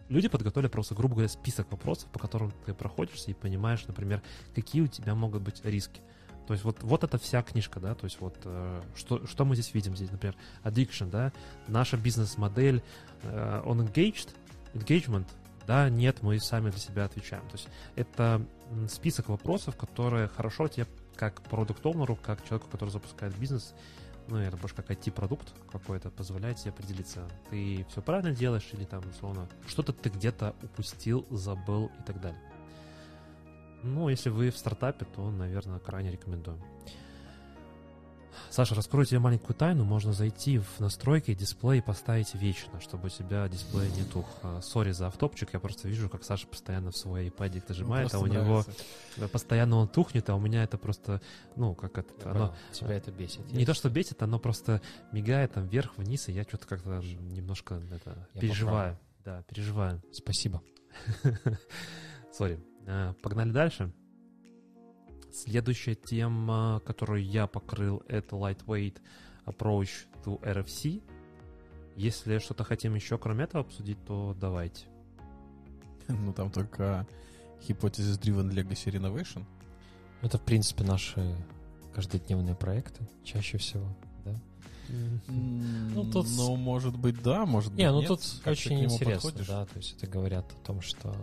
люди 0.07 0.29
подготовили 0.29 0.69
просто, 0.69 0.95
грубо 0.95 1.15
говоря, 1.15 1.27
список 1.27 1.69
вопросов, 1.69 2.09
по 2.11 2.19
которым 2.19 2.53
ты 2.65 2.73
проходишься 2.73 3.31
и 3.31 3.33
понимаешь, 3.33 3.85
например, 3.87 4.21
какие 4.55 4.81
у 4.83 4.87
тебя 4.87 5.15
могут 5.15 5.41
быть 5.41 5.65
риски. 5.65 6.01
То 6.49 6.53
есть 6.53 6.65
вот, 6.65 6.81
вот 6.81 7.03
эта 7.03 7.19
вся 7.19 7.43
книжка, 7.43 7.79
да, 7.79 7.93
то 7.93 8.05
есть 8.05 8.19
вот 8.19 8.35
э, 8.43 8.81
что, 8.95 9.23
что 9.27 9.45
мы 9.45 9.53
здесь 9.53 9.71
видим 9.75 9.95
здесь, 9.95 10.09
например, 10.09 10.35
addiction, 10.63 11.07
да, 11.11 11.31
наша 11.67 11.95
бизнес-модель, 11.95 12.81
э, 13.21 13.61
on 13.63 13.87
engaged, 13.87 14.29
engagement, 14.73 15.27
да, 15.67 15.91
нет, 15.91 16.23
мы 16.23 16.39
сами 16.39 16.71
для 16.71 16.79
себя 16.79 17.05
отвечаем. 17.05 17.43
То 17.49 17.53
есть 17.57 17.67
это 17.95 18.41
список 18.89 19.29
вопросов, 19.29 19.77
которые 19.77 20.27
хорошо 20.27 20.67
тебе 20.67 20.87
как 21.15 21.39
продукт-оунеру, 21.43 22.15
как 22.15 22.43
человеку, 22.43 22.67
который 22.71 22.89
запускает 22.89 23.37
бизнес, 23.37 23.75
ну, 24.27 24.37
это 24.37 24.57
больше 24.57 24.75
как 24.75 24.89
IT-продукт 24.89 25.53
какой-то, 25.71 26.09
позволяет 26.09 26.57
тебе 26.57 26.71
определиться, 26.71 27.29
ты 27.51 27.85
все 27.91 28.01
правильно 28.01 28.31
делаешь 28.31 28.67
или 28.73 28.85
там, 28.85 29.03
условно, 29.07 29.47
что-то 29.67 29.93
ты 29.93 30.09
где-то 30.09 30.55
упустил, 30.63 31.27
забыл 31.29 31.91
и 31.99 32.03
так 32.07 32.19
далее. 32.19 32.41
Ну, 33.83 34.09
если 34.09 34.29
вы 34.29 34.51
в 34.51 34.57
стартапе, 34.57 35.05
то, 35.05 35.29
наверное, 35.31 35.79
крайне 35.79 36.11
рекомендуем. 36.11 36.59
Саша, 38.49 38.73
раскрою 38.73 39.05
тебе 39.05 39.19
маленькую 39.19 39.55
тайну. 39.55 39.83
Можно 39.83 40.11
зайти 40.11 40.57
в 40.57 40.79
настройки 40.79 41.33
дисплей 41.33 41.79
и 41.79 41.81
поставить 41.81 42.33
вечно, 42.33 42.79
чтобы 42.81 43.07
у 43.07 43.09
тебя 43.09 43.47
дисплей 43.47 43.91
не 43.91 44.03
тух. 44.03 44.25
А, 44.41 44.61
Сори 44.61 44.91
за 44.91 45.07
автопчик, 45.07 45.53
я 45.53 45.59
просто 45.59 45.87
вижу, 45.87 46.09
как 46.09 46.23
Саша 46.23 46.47
постоянно 46.47 46.91
в 46.91 46.97
свой 46.97 47.27
iPad 47.27 47.63
нажимает, 47.67 48.13
а 48.13 48.19
у 48.19 48.25
него 48.25 48.43
нравится. 48.43 48.71
да, 49.17 49.27
постоянно 49.27 49.77
он 49.77 49.87
тухнет, 49.87 50.29
а 50.29 50.35
у 50.35 50.39
меня 50.39 50.63
это 50.63 50.77
просто, 50.77 51.21
ну, 51.55 51.75
как 51.75 51.97
это, 51.99 52.13
Я 52.25 52.31
оно. 52.31 52.55
Тебя 52.71 52.93
это 52.93 53.11
бесит. 53.11 53.51
не 53.51 53.61
Я 53.61 53.65
то 53.65 53.73
что 53.73 53.89
бесит, 53.89 54.21
оно 54.23 54.39
просто 54.39 54.81
мигает 55.11 55.53
там 55.53 55.67
вверх, 55.67 55.97
вниз, 55.97 56.27
и 56.29 56.31
я 56.31 56.43
что-то 56.43 56.67
как-то 56.67 57.01
немножко 57.01 57.81
это, 57.91 58.27
Я 58.33 58.41
переживаю. 58.41 58.97
Да, 59.23 59.43
переживаю. 59.43 60.01
Спасибо. 60.11 60.61
Сори. 62.33 62.59
А, 62.91 63.13
Погнали 63.21 63.51
дальше. 63.51 63.91
Следующая 65.31 65.93
тема, 65.95 66.81
которую 66.85 67.23
я 67.23 67.45
покрыл, 67.45 68.01
это 68.07 68.35
lightweight 68.35 68.97
approach 69.45 70.07
to 70.25 70.41
RFC. 70.41 71.03
Если 71.95 72.39
что-то 72.39 72.63
хотим 72.63 72.95
еще 72.95 73.17
кроме 73.19 73.43
этого 73.43 73.63
обсудить, 73.63 74.03
то 74.05 74.35
давайте. 74.39 74.85
Ну, 76.07 76.33
там 76.33 76.49
только 76.49 77.05
Hypothesis 77.67 78.19
Driven 78.19 78.49
Legacy 78.51 78.91
Renovation. 78.91 79.45
Это, 80.21 80.39
в 80.39 80.41
принципе, 80.41 80.83
наши 80.83 81.35
каждодневные 81.93 82.55
проекты, 82.55 83.07
чаще 83.23 83.59
всего, 83.59 83.85
да? 84.25 84.39
Ну, 84.87 86.03
Ну, 86.03 86.11
тут- 86.11 86.27
может 86.57 86.97
быть, 86.97 87.21
да, 87.21 87.45
может 87.45 87.71
быть, 87.71 87.79
Не, 87.79 87.91
ну 87.91 87.99
нет. 87.99 88.07
тут 88.07 88.21
Как 88.43 88.53
очень 88.53 88.83
интересно, 88.85 89.29
подходишь? 89.29 89.47
да, 89.47 89.65
то 89.67 89.77
есть 89.77 89.95
это 89.97 90.07
говорят 90.07 90.51
о 90.51 90.65
том, 90.65 90.81
что 90.81 91.15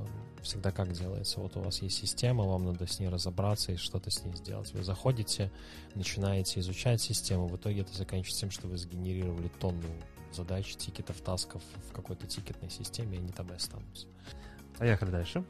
всегда 0.47 0.71
как 0.71 0.93
делается, 0.93 1.41
вот 1.41 1.57
у 1.57 1.61
вас 1.61 1.83
есть 1.83 1.99
система, 1.99 2.45
вам 2.45 2.65
надо 2.65 2.87
с 2.87 2.99
ней 2.99 3.09
разобраться 3.09 3.73
и 3.73 3.77
что-то 3.77 4.11
с 4.11 4.25
ней 4.25 4.35
сделать. 4.35 4.73
Вы 4.73 4.83
заходите, 4.83 5.51
начинаете 5.95 6.61
изучать 6.61 7.01
систему, 7.01 7.49
в 7.49 7.57
итоге 7.57 7.83
это 7.83 7.93
заканчивается 7.93 8.41
тем, 8.41 8.51
что 8.51 8.69
вы 8.69 8.79
сгенерировали 8.79 9.49
тонну 9.61 9.89
задач, 10.33 10.77
тикетов, 10.77 11.21
тасков 11.21 11.63
в 11.89 11.93
какой-то 11.93 12.27
тикетной 12.27 12.71
системе, 12.71 13.17
и 13.17 13.21
они 13.21 13.33
там 13.33 13.49
и 13.49 13.55
останутся. 13.55 14.07
Поехали 14.79 15.11
дальше. 15.11 15.45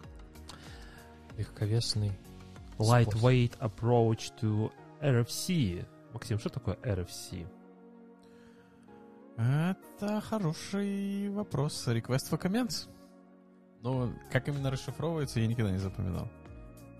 Легковесный. 1.36 2.12
Lightweight 2.78 3.58
approach 3.58 4.32
to 4.40 4.70
RFC. 5.00 5.86
Максим, 6.12 6.38
что 6.38 6.50
такое 6.50 6.76
RFC? 6.76 7.46
Это 9.36 10.20
хороший 10.20 11.28
вопрос. 11.30 11.86
Request 11.88 12.30
for 12.30 12.40
comments. 12.40 12.88
Ну, 13.86 14.12
как 14.32 14.48
именно 14.48 14.68
расшифровывается, 14.72 15.38
я 15.38 15.46
никогда 15.46 15.70
не 15.70 15.78
запоминал. 15.78 16.28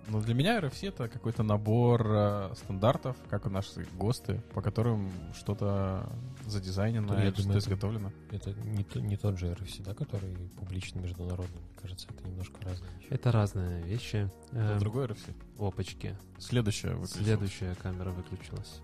Но 0.06 0.20
для 0.20 0.34
меня 0.34 0.60
RFC 0.60 0.90
это 0.90 1.08
какой-то 1.08 1.42
набор 1.42 2.06
э, 2.08 2.54
стандартов, 2.54 3.16
как 3.28 3.44
у 3.44 3.50
наших 3.50 3.92
ГОСТы, 3.96 4.40
по 4.54 4.62
которым 4.62 5.10
что-то 5.34 6.08
задизайнено, 6.46 7.12
Я 7.14 7.22
что-то 7.32 7.42
думаю, 7.42 7.58
это- 7.58 7.66
изготовлено. 7.66 8.12
Это 8.30 8.52
не, 8.52 8.84
то- 8.84 9.00
не 9.00 9.16
тот 9.16 9.36
же 9.36 9.48
RFC, 9.48 9.82
да, 9.82 9.94
который 9.94 10.32
публичный, 10.60 11.02
международный. 11.02 11.58
Мне 11.60 11.80
кажется, 11.82 12.06
это 12.08 12.28
немножко 12.28 12.54
разные 12.62 12.88
вещи. 13.00 13.08
Это 13.10 13.32
разные 13.32 13.82
вещи. 13.82 14.30
Это 14.52 14.74
Эм, 14.74 14.78
другой 14.78 15.06
RFC. 15.06 15.34
Опачки. 15.58 16.16
Следующее 16.38 16.94
выключилось. 16.94 17.24
Следующая 17.26 17.74
камера 17.74 18.10
выключилась. 18.12 18.80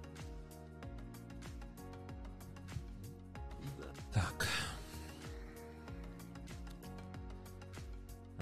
Так. 4.12 4.48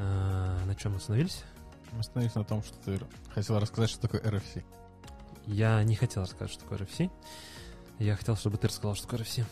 А, 0.03 0.65
на 0.65 0.75
чем 0.75 0.97
остановились? 0.97 1.45
Мы 1.93 2.01
остановились 2.01 2.35
на 2.35 2.45
том, 2.45 2.63
что 2.63 2.77
ты 2.79 2.99
хотел 3.35 3.59
рассказать, 3.59 3.91
что 3.91 4.01
такое 4.01 4.21
RFC. 4.23 4.65
Я 5.47 5.83
не 5.85 5.95
хотел 5.95 6.23
рассказать, 6.23 6.51
что 6.53 6.63
такое 6.63 6.79
RFC. 6.79 7.11
Я 7.99 8.17
хотел, 8.17 8.37
чтобы 8.37 8.57
ты 8.57 8.69
рассказал, 8.69 8.95
что 8.95 9.05
такое 9.07 9.21
RFC. 9.21 9.45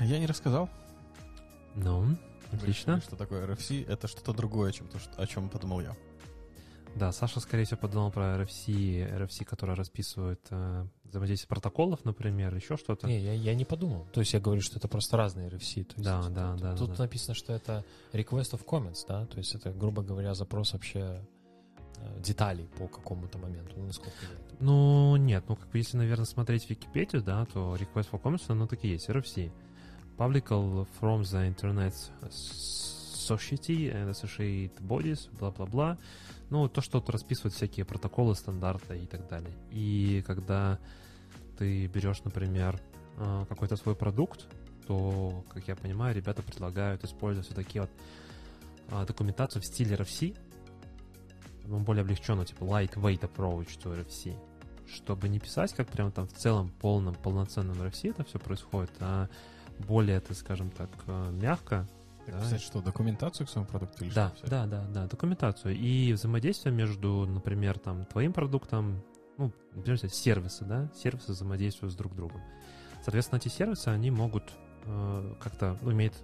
Я 0.00 0.18
не 0.18 0.26
рассказал. 0.26 0.70
Ну, 1.74 2.16
отлично. 2.52 2.94
решили, 2.96 3.06
Что 3.06 3.16
такое 3.16 3.46
RFC? 3.46 3.86
Это 3.86 4.08
что-то 4.08 4.32
другое, 4.32 4.72
чем 4.72 4.88
то, 4.88 4.98
что- 4.98 5.20
о 5.20 5.26
чем 5.26 5.50
подумал 5.50 5.80
я. 5.82 5.94
Да, 6.96 7.12
Саша, 7.12 7.40
скорее 7.40 7.64
всего, 7.64 7.78
подумал 7.78 8.10
про 8.10 8.36
RFC, 8.36 9.18
RFC, 9.18 9.44
которая 9.44 9.76
расписывает 9.76 10.40
э, 10.50 10.86
взаимодействие 11.04 11.48
протоколов, 11.48 12.04
например, 12.04 12.54
еще 12.54 12.76
что-то. 12.76 13.06
Не, 13.06 13.20
я, 13.20 13.32
я 13.32 13.54
не 13.54 13.64
подумал. 13.64 14.06
То 14.12 14.20
есть 14.20 14.32
я 14.32 14.40
говорю, 14.40 14.60
что 14.60 14.78
это 14.78 14.88
просто 14.88 15.16
разные 15.16 15.48
RFC. 15.48 15.84
То 15.84 15.94
есть 15.94 16.04
Да, 16.04 16.28
да, 16.28 16.52
тут, 16.52 16.60
да, 16.60 16.76
Тут 16.76 16.90
да. 16.96 17.02
написано, 17.04 17.34
что 17.34 17.52
это 17.52 17.84
request 18.12 18.52
of 18.52 18.64
comments, 18.64 19.04
да? 19.06 19.26
То 19.26 19.38
есть 19.38 19.54
это, 19.54 19.70
грубо 19.72 20.02
говоря, 20.02 20.34
запрос 20.34 20.72
вообще 20.72 21.24
э, 21.96 22.20
деталей 22.20 22.68
по 22.78 22.88
какому-то 22.88 23.38
моменту. 23.38 23.74
Ну, 23.76 23.86
насколько 23.86 24.16
я 24.22 24.32
это 24.32 24.56
Ну, 24.60 25.16
нет, 25.16 25.44
ну, 25.48 25.56
как 25.56 25.68
бы, 25.70 25.78
если, 25.78 25.96
наверное, 25.96 26.26
смотреть 26.26 26.68
Википедию, 26.68 27.22
да, 27.22 27.44
то 27.46 27.76
request 27.76 28.10
for 28.10 28.20
comments, 28.20 28.44
оно 28.48 28.66
так 28.66 28.84
и 28.84 28.88
есть, 28.88 29.08
RFC. 29.08 29.50
Publical 30.16 30.86
from 31.00 31.22
the 31.22 31.48
Internet 31.48 31.94
Society 33.30 33.90
and 33.90 34.10
Associated 34.10 34.78
Bodies, 34.82 35.30
бла-бла-бла. 35.38 35.96
Ну, 36.50 36.68
то, 36.68 36.80
что 36.80 37.00
тут 37.00 37.10
расписывают 37.10 37.54
всякие 37.54 37.84
протоколы, 37.84 38.34
стандарты 38.34 38.98
и 38.98 39.06
так 39.06 39.28
далее. 39.28 39.52
И 39.70 40.22
когда 40.26 40.78
ты 41.58 41.86
берешь, 41.86 42.22
например, 42.24 42.80
э, 43.16 43.44
какой-то 43.48 43.76
свой 43.76 43.94
продукт, 43.94 44.46
то, 44.86 45.44
как 45.50 45.68
я 45.68 45.76
понимаю, 45.76 46.14
ребята 46.16 46.42
предлагают 46.42 47.04
использовать 47.04 47.46
все 47.46 47.54
такие 47.54 47.82
вот 47.82 47.90
а, 48.90 49.06
документацию 49.06 49.62
в 49.62 49.64
стиле 49.64 49.94
RFC, 49.94 50.36
ну, 51.66 51.78
более 51.78 52.02
облегченную, 52.02 52.44
типа 52.44 52.64
lightweight 52.64 53.20
approach 53.20 53.78
to 53.78 53.96
RFC, 53.96 54.36
чтобы 54.92 55.28
не 55.28 55.38
писать, 55.38 55.72
как 55.74 55.88
прям 55.88 56.10
там 56.10 56.26
в 56.26 56.32
целом 56.32 56.70
полном, 56.80 57.14
полноценном 57.14 57.80
RFC 57.80 58.10
это 58.10 58.24
все 58.24 58.40
происходит, 58.40 58.90
а 58.98 59.28
более, 59.78 60.16
это, 60.16 60.34
скажем 60.34 60.70
так, 60.70 60.90
э, 61.06 61.30
мягко. 61.30 61.86
Так 62.26 62.34
Да. 62.34 62.40
писать 62.42 62.60
что, 62.62 62.80
документацию 62.82 63.46
к 63.46 63.50
своему 63.50 63.68
продукту 63.68 64.04
или 64.04 64.12
Да, 64.12 64.28
что 64.28 64.46
писать? 64.46 64.50
да, 64.50 64.66
да, 64.66 64.86
да, 64.88 65.06
документацию 65.06 65.76
и 65.76 66.12
взаимодействие 66.12 66.74
между, 66.74 67.26
например, 67.26 67.78
там 67.78 68.04
твоим 68.06 68.32
продуктом, 68.32 69.02
ну, 69.38 69.52
например, 69.74 69.98
сервисы, 70.10 70.64
да, 70.64 70.90
сервисы 70.94 71.32
взаимодействуют 71.32 71.92
с 71.92 71.96
друг 71.96 72.14
другом. 72.14 72.40
Соответственно, 73.02 73.38
эти 73.38 73.48
сервисы, 73.48 73.88
они 73.88 74.10
могут 74.10 74.44
э, 74.84 75.34
как-то, 75.40 75.78
ну, 75.82 75.92
иметь 75.92 76.14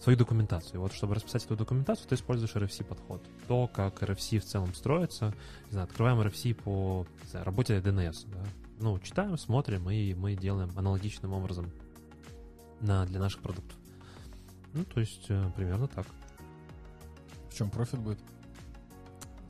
свою 0.00 0.18
документацию. 0.18 0.80
Вот 0.80 0.92
чтобы 0.92 1.14
расписать 1.14 1.44
эту 1.44 1.54
документацию, 1.56 2.08
ты 2.08 2.16
используешь 2.16 2.54
RFC 2.54 2.84
подход. 2.84 3.22
То, 3.46 3.68
как 3.68 4.02
RFC 4.02 4.40
в 4.40 4.44
целом 4.44 4.74
строится, 4.74 5.34
не 5.66 5.72
знаю, 5.72 5.84
открываем 5.84 6.20
RFC 6.20 6.54
по 6.54 7.06
знаю, 7.30 7.44
работе 7.44 7.78
DNS, 7.78 8.26
да. 8.28 8.44
Ну, 8.80 8.98
читаем, 8.98 9.38
смотрим, 9.38 9.88
и 9.90 10.12
мы 10.14 10.34
делаем 10.34 10.72
аналогичным 10.74 11.32
образом 11.34 11.70
на, 12.80 13.06
для 13.06 13.20
наших 13.20 13.42
продуктов. 13.42 13.78
Ну, 14.74 14.84
то 14.84 15.00
есть, 15.00 15.26
э, 15.28 15.50
примерно 15.54 15.86
так. 15.88 16.06
В 17.50 17.54
чем 17.54 17.70
профит 17.70 18.00
будет? 18.00 18.18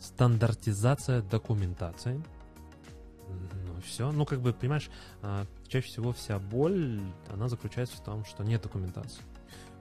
Стандартизация 0.00 1.22
документации. 1.22 2.22
Ну, 3.28 3.80
все. 3.84 4.10
Ну, 4.10 4.26
как 4.26 4.40
бы, 4.40 4.52
понимаешь, 4.52 4.90
а, 5.22 5.46
чаще 5.68 5.86
всего 5.86 6.12
вся 6.12 6.38
боль, 6.38 7.00
она 7.30 7.48
заключается 7.48 7.96
в 7.96 8.04
том, 8.04 8.24
что 8.24 8.42
нет 8.42 8.62
документации. 8.62 9.22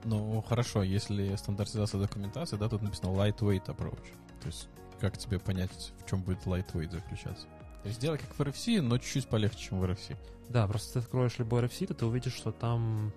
Ну, 0.04 0.42
хорошо, 0.42 0.82
если 0.82 1.34
стандартизация 1.36 2.00
документации, 2.00 2.56
да, 2.56 2.68
тут 2.68 2.82
написано 2.82 3.10
lightweight 3.10 3.66
approach. 3.66 4.04
То 4.40 4.46
есть, 4.46 4.68
как 5.00 5.18
тебе 5.18 5.38
понять, 5.38 5.92
в 6.04 6.08
чем 6.08 6.22
будет 6.22 6.44
lightweight 6.44 6.90
заключаться? 6.90 7.46
То 7.82 7.88
есть, 7.88 7.98
сделай 7.98 8.18
как 8.18 8.28
в 8.30 8.40
RFC, 8.40 8.80
но 8.80 8.98
чуть-чуть 8.98 9.28
полегче, 9.28 9.58
чем 9.58 9.80
в 9.80 9.84
RFC. 9.84 10.16
Да, 10.48 10.66
просто 10.66 10.94
ты 10.94 10.98
откроешь 11.00 11.38
любой 11.38 11.62
RFC, 11.62 11.86
то 11.86 11.94
ты 11.94 12.06
увидишь, 12.06 12.34
что 12.34 12.52
там, 12.52 13.12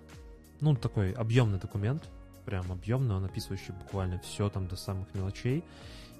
ну, 0.60 0.74
такой 0.74 1.12
объемный 1.12 1.58
документ, 1.58 2.08
прям 2.46 2.72
объемный, 2.72 3.16
он 3.16 3.24
описывающий 3.24 3.74
буквально 3.74 4.18
все 4.20 4.48
там 4.48 4.68
до 4.68 4.76
самых 4.76 5.12
мелочей. 5.14 5.64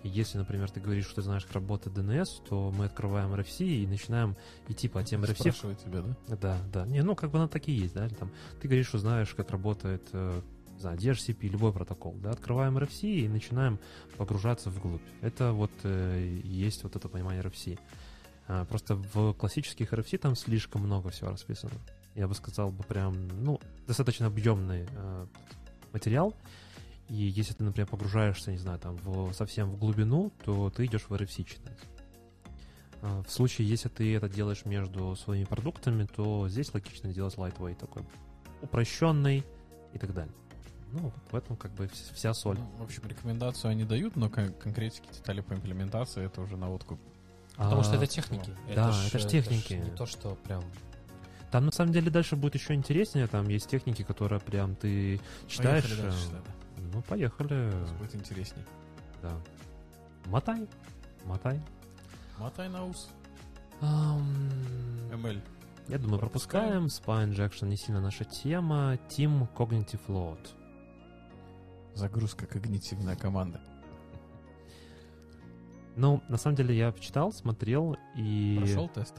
И 0.02 0.08
если, 0.08 0.38
например, 0.38 0.70
ты 0.70 0.80
говоришь, 0.80 1.06
что 1.06 1.16
ты 1.16 1.22
знаешь, 1.22 1.44
как 1.44 1.54
работает 1.54 1.96
DNS, 1.96 2.28
то 2.48 2.70
мы 2.76 2.84
открываем 2.84 3.32
RFC 3.32 3.64
и 3.64 3.86
начинаем 3.86 4.36
идти 4.68 4.88
по 4.88 5.02
тем 5.02 5.24
RFC, 5.24 5.40
Спрашивает 5.40 5.78
тебя, 5.78 6.02
да? 6.02 6.36
Да, 6.36 6.58
да. 6.72 6.86
Не, 6.86 7.02
ну 7.02 7.14
как 7.14 7.30
бы 7.30 7.38
она 7.38 7.48
так 7.48 7.66
и 7.68 7.72
есть, 7.72 7.94
да. 7.94 8.08
Там, 8.08 8.30
ты 8.60 8.68
говоришь, 8.68 8.88
что 8.88 8.98
знаешь, 8.98 9.34
как 9.34 9.50
работает, 9.50 10.02
э, 10.12 10.40
не 10.74 10.80
знаю, 10.80 10.98
DHCP, 10.98 11.48
любой 11.48 11.72
протокол, 11.72 12.14
да. 12.22 12.30
Открываем 12.30 12.76
RFC 12.76 13.02
и 13.02 13.28
начинаем 13.28 13.78
погружаться 14.16 14.68
вглубь. 14.70 15.02
Это 15.22 15.52
вот 15.52 15.72
э, 15.84 16.40
есть 16.44 16.82
вот 16.82 16.94
это 16.94 17.08
понимание 17.08 17.42
RFC. 17.42 17.78
А, 18.48 18.64
просто 18.64 18.96
в 18.96 19.32
классических 19.32 19.92
RFC 19.92 20.18
там 20.18 20.36
слишком 20.36 20.82
много 20.82 21.10
всего 21.10 21.30
расписано. 21.30 21.72
Я 22.14 22.28
бы 22.28 22.34
сказал 22.34 22.70
бы 22.70 22.82
прям, 22.84 23.28
ну, 23.42 23.60
достаточно 23.86 24.26
объемный 24.26 24.86
э, 24.88 25.26
материал. 25.96 26.34
И 27.08 27.14
если 27.14 27.54
ты, 27.54 27.62
например, 27.64 27.86
погружаешься, 27.88 28.50
не 28.52 28.58
знаю, 28.58 28.78
там, 28.78 28.96
в, 29.02 29.32
совсем 29.32 29.70
в 29.70 29.78
глубину, 29.78 30.30
то 30.44 30.70
ты 30.70 30.84
идешь 30.86 31.02
в 31.08 31.12
RFC 31.12 31.44
читать. 31.44 31.78
А, 33.02 33.22
В 33.22 33.30
случае, 33.30 33.68
если 33.68 33.88
ты 33.88 34.14
это 34.16 34.28
делаешь 34.28 34.64
между 34.64 35.14
своими 35.16 35.44
продуктами, 35.44 36.06
то 36.16 36.48
здесь 36.48 36.72
логично 36.74 37.12
делать 37.12 37.34
lightweight 37.36 37.76
такой 37.76 38.02
упрощенный 38.62 39.44
и 39.92 39.98
так 39.98 40.12
далее. 40.14 40.32
Ну, 40.92 41.12
в 41.30 41.34
этом 41.36 41.56
как 41.56 41.72
бы 41.72 41.84
вс- 41.86 42.12
вся 42.14 42.32
соль. 42.34 42.58
Ну, 42.58 42.66
в 42.78 42.82
общем, 42.84 43.02
рекомендацию 43.06 43.70
они 43.70 43.84
дают, 43.84 44.16
но 44.16 44.28
кон- 44.30 44.52
конкретики, 44.54 45.06
детали 45.12 45.40
по 45.40 45.52
имплементации, 45.54 46.24
это 46.24 46.40
уже 46.40 46.56
на 46.56 46.70
откуп. 46.72 46.98
Потому 47.56 47.80
А, 47.80 47.84
что 47.84 47.94
это 47.96 48.06
техники. 48.06 48.50
да, 48.74 48.92
ж- 48.92 49.06
это 49.08 49.18
ж 49.18 49.26
техники. 49.26 49.74
не 49.74 49.90
то, 49.90 50.06
что 50.06 50.34
прям... 50.44 50.62
Там 51.56 51.64
на 51.64 51.72
самом 51.72 51.90
деле 51.90 52.10
дальше 52.10 52.36
будет 52.36 52.54
еще 52.54 52.74
интереснее. 52.74 53.26
Там 53.28 53.48
есть 53.48 53.66
техники, 53.70 54.02
которые 54.02 54.40
прям 54.40 54.76
ты 54.76 55.18
читаешь. 55.48 55.84
Поехали 55.84 56.02
дальше, 56.02 56.28
э, 56.28 56.32
да, 56.34 56.82
Ну, 56.92 57.00
поехали. 57.00 57.48
да. 57.48 57.94
Будет 57.98 58.14
интересней. 58.14 58.62
Да. 59.22 59.32
Мотай. 60.26 60.68
Мотай. 61.24 61.58
Мотай 62.36 62.68
на 62.68 62.84
ус. 62.84 63.08
Ам, 63.80 64.22
ML. 65.10 65.40
Я 65.88 65.98
думаю, 65.98 66.18
пропускаем. 66.20 66.88
Spy 66.88 67.26
Injection 67.26 67.68
не 67.68 67.78
сильно 67.78 68.02
наша 68.02 68.24
тема. 68.26 68.98
Team 69.08 69.48
Cognitive 69.56 70.06
Load. 70.08 70.46
Загрузка 71.94 72.44
когнитивная 72.44 73.16
команда. 73.16 73.62
Ну, 75.96 76.22
на 76.28 76.36
самом 76.36 76.56
деле 76.56 76.76
я 76.76 76.92
читал, 76.92 77.32
смотрел 77.32 77.96
и... 78.14 78.56
Прошел 78.58 78.90
тест? 78.90 79.14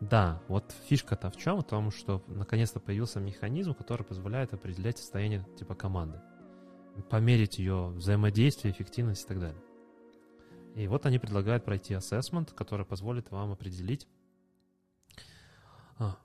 Да, 0.00 0.40
вот 0.48 0.74
фишка-то 0.86 1.30
в 1.30 1.36
чем? 1.36 1.60
В 1.60 1.64
том, 1.64 1.90
что 1.90 2.22
наконец-то 2.26 2.80
появился 2.80 3.20
механизм, 3.20 3.74
который 3.74 4.02
позволяет 4.02 4.54
определять 4.54 4.98
состояние 4.98 5.46
типа 5.58 5.74
команды. 5.74 6.20
Померить 7.10 7.58
ее 7.58 7.88
взаимодействие, 7.88 8.72
эффективность 8.72 9.24
и 9.24 9.28
так 9.28 9.40
далее. 9.40 9.62
И 10.74 10.86
вот 10.86 11.04
они 11.04 11.18
предлагают 11.18 11.64
пройти 11.64 11.94
assessment, 11.94 12.54
который 12.54 12.86
позволит 12.86 13.30
вам 13.30 13.52
определить, 13.52 14.08
а, 15.98 16.16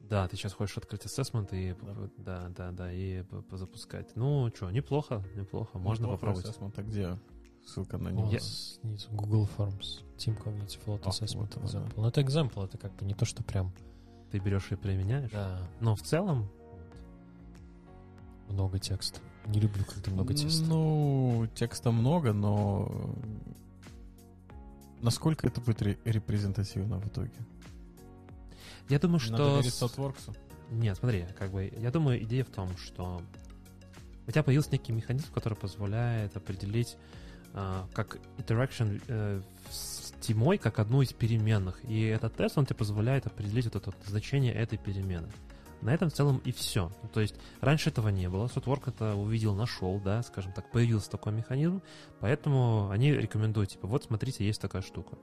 Да, 0.00 0.28
ты 0.28 0.36
сейчас 0.36 0.52
хочешь 0.52 0.76
открыть 0.76 1.04
ассессмент 1.06 1.52
и 1.52 1.74
да, 2.18 2.48
да, 2.48 2.72
да, 2.72 2.92
и 2.92 3.24
запускать. 3.52 4.14
Ну, 4.16 4.50
что, 4.54 4.70
неплохо, 4.70 5.24
неплохо, 5.34 5.78
можно 5.78 6.02
неплохо 6.02 6.20
попробовать. 6.20 6.46
Assessment, 6.46 6.74
а 6.76 6.82
где 6.82 7.18
ссылка 7.66 7.98
на 7.98 8.10
Ну, 8.10 8.20
него? 8.20 8.30
Я- 8.30 8.40
снизу 8.40 9.08
Google 9.12 9.48
Forms, 9.56 10.02
Team 10.16 10.36
Community 10.42 10.78
Float 10.84 11.00
А, 11.04 11.08
Assessment 11.10 11.38
вот 11.40 11.56
оно, 11.56 11.66
да. 11.68 11.78
Example. 11.78 11.92
Ну, 11.96 12.06
это 12.08 12.20
example, 12.20 12.64
это 12.64 12.78
как 12.78 12.94
бы 12.96 13.04
не 13.06 13.14
то, 13.14 13.24
что 13.24 13.42
прям, 13.42 13.72
Ты 14.30 14.38
берешь 14.38 14.70
и 14.72 14.76
применяешь. 14.76 15.30
да, 15.30 15.60
Но 15.80 15.94
в 15.94 16.02
целом, 16.02 16.48
много 18.48 18.78
текста. 18.78 19.20
Не 19.46 19.60
люблю, 19.60 19.84
когда 19.84 20.10
много 20.10 20.34
текста. 20.34 20.64
Ну, 20.64 21.48
текста 21.54 21.90
много, 21.92 22.32
но 22.32 23.14
насколько 25.00 25.46
это 25.46 25.60
будет 25.60 25.80
ре- 25.82 25.98
репрезентативно 26.04 26.98
в 26.98 27.06
итоге? 27.08 27.32
я 28.88 28.98
думаю, 28.98 29.20
Надо 29.30 29.36
что... 29.44 29.56
верить 29.56 29.72
с- 29.74 29.78
Сотворксу. 29.78 30.34
Нет, 30.72 30.96
смотри, 30.98 31.26
как 31.38 31.50
бы, 31.52 31.72
я 31.78 31.90
думаю, 31.90 32.22
идея 32.24 32.44
в 32.44 32.50
том, 32.50 32.76
что 32.76 33.22
у 34.26 34.30
тебя 34.30 34.42
появился 34.42 34.70
некий 34.72 34.92
механизм, 34.92 35.32
который 35.32 35.54
позволяет 35.54 36.36
определить 36.36 36.96
а, 36.96 37.19
как 37.52 38.18
interaction 38.38 39.02
э, 39.08 39.42
с 39.70 40.12
тимой 40.20 40.58
как 40.58 40.78
одну 40.78 41.02
из 41.02 41.12
переменных. 41.12 41.82
И 41.84 42.04
этот 42.04 42.34
тест, 42.36 42.58
он 42.58 42.66
тебе 42.66 42.76
позволяет 42.76 43.26
определить 43.26 43.64
вот 43.66 43.76
это 43.76 43.92
значение 44.06 44.52
этой 44.52 44.78
перемены. 44.78 45.28
На 45.82 45.94
этом 45.94 46.10
в 46.10 46.12
целом 46.12 46.42
и 46.44 46.52
все. 46.52 46.92
Ну, 47.02 47.08
То 47.08 47.20
есть 47.20 47.34
раньше 47.60 47.88
этого 47.88 48.08
не 48.08 48.28
было. 48.28 48.48
Сотворк 48.48 48.88
это 48.88 49.14
увидел, 49.14 49.54
нашел, 49.54 49.98
да, 49.98 50.22
скажем 50.22 50.52
так, 50.52 50.70
появился 50.70 51.10
такой 51.10 51.32
механизм, 51.32 51.80
поэтому 52.20 52.90
они 52.90 53.12
рекомендуют, 53.12 53.70
типа, 53.70 53.86
вот 53.86 54.04
смотрите, 54.04 54.44
есть 54.46 54.60
такая 54.60 54.82
штука. 54.82 55.16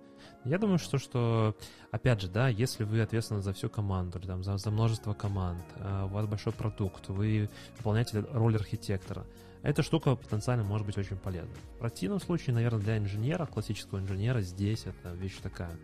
Я 0.46 0.58
думаю, 0.58 0.80
что, 0.80 0.98
что 0.98 1.56
опять 1.92 2.22
же, 2.22 2.28
да, 2.28 2.48
если 2.48 2.86
вы 2.86 3.02
ответственны 3.02 3.42
за 3.42 3.54
всю 3.54 3.70
команду, 3.70 4.20
там, 4.20 4.44
за, 4.44 4.58
за 4.58 4.72
множество 4.72 5.14
команд, 5.14 5.64
а, 5.76 6.06
у 6.06 6.10
вас 6.10 6.26
большой 6.26 6.54
продукт, 6.54 7.08
вы 7.10 7.50
выполняете 7.78 8.22
роль 8.32 8.56
архитектора, 8.56 9.26
эта 9.68 9.84
штука 9.84 10.16
потенциально 10.16 10.64
может 10.64 10.88
быть 10.88 10.98
очень 10.98 11.18
полезной. 11.18 11.58
В 11.76 11.80
противном 11.80 12.22
случае, 12.22 12.54
наверное, 12.54 12.80
для 12.80 12.98
инженера, 12.98 13.46
классического 13.46 14.00
инженера, 14.00 14.40
здесь 14.40 14.86
это 14.86 15.14
вещь 15.14 15.36
такая 15.44 15.78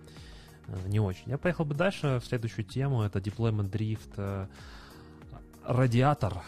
э, 0.67 0.87
не 0.87 1.01
очень. 1.01 1.29
Я 1.29 1.37
поехал 1.37 1.65
бы 1.65 1.75
дальше 1.75 2.21
в 2.23 2.25
следующую 2.25 2.63
тему, 2.63 3.01
это 3.01 3.19
deployment 3.19 3.69
drift, 3.69 4.13
э, 4.15 4.47
радиатор. 5.65 6.43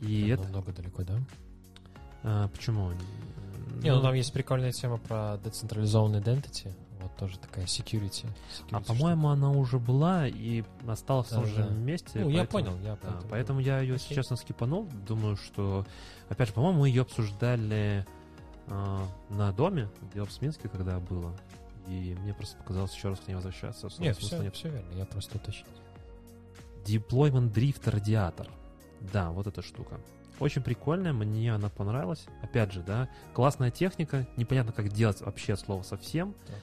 И 0.00 0.28
Это 0.28 0.42
это... 0.42 0.50
Много 0.50 0.72
далеко, 0.72 1.02
да? 1.02 1.18
э, 2.22 2.48
почему? 2.54 2.92
Не, 3.82 3.92
ну 3.92 4.00
там 4.00 4.14
есть 4.14 4.32
прикольная 4.32 4.70
тема 4.70 4.98
про 4.98 5.36
decentralizованный 5.42 6.20
identity. 6.20 6.72
Тоже 7.18 7.38
такая 7.38 7.64
security. 7.66 8.26
А 8.70 8.76
security 8.76 8.86
по-моему, 8.86 9.28
она 9.28 9.50
уже 9.50 9.78
была 9.80 10.28
и 10.28 10.62
осталась 10.86 11.26
в 11.26 11.30
том 11.30 11.42
Да, 11.42 11.48
же 11.48 11.64
да. 11.64 11.74
месте. 11.74 12.20
Ну, 12.20 12.28
я 12.30 12.44
поэтому- 12.44 12.64
понял, 12.76 12.84
я 12.84 12.96
Да, 13.02 13.20
поэтому- 13.28 13.60
я 13.60 13.80
ее, 13.80 13.94
если 13.94 14.14
честно, 14.14 14.36
скипанул. 14.36 14.88
Думаю, 15.06 15.36
что, 15.36 15.84
опять 16.28 16.48
же, 16.48 16.54
по-моему, 16.54 16.80
мы 16.80 16.88
ее 16.88 17.02
обсуждали 17.02 18.06
а, 18.70 19.08
на 19.30 19.50
доме, 19.52 19.88
где 20.02 20.22
в 20.22 20.42
Минске, 20.42 20.68
когда 20.68 21.00
было. 21.00 21.34
И 21.88 22.14
мне 22.20 22.34
просто 22.34 22.54
показалось 22.58 22.94
еще 22.94 23.08
раз 23.08 23.18
к 23.18 23.26
ней 23.26 23.34
возвращаться. 23.34 23.88
Нет, 23.98 24.18
все, 24.18 24.42
нет. 24.42 24.54
все 24.54 24.68
верно, 24.68 24.92
я 24.94 25.06
просто 25.06 25.38
уточнил. 25.38 25.66
Deployment 26.84 27.52
Drift 27.52 27.88
радиатор. 27.90 28.46
Да, 29.00 29.30
вот 29.30 29.46
эта 29.46 29.62
штука. 29.62 29.98
Очень 30.38 30.62
прикольная, 30.62 31.12
мне 31.12 31.52
она 31.54 31.68
понравилась. 31.68 32.26
Опять 32.42 32.72
же, 32.72 32.82
да, 32.82 33.08
классная 33.32 33.70
техника. 33.70 34.26
Непонятно, 34.36 34.72
как 34.72 34.88
делать 34.90 35.20
вообще 35.20 35.54
от 35.54 35.60
слова 35.60 35.82
совсем. 35.82 36.34
Так. 36.46 36.56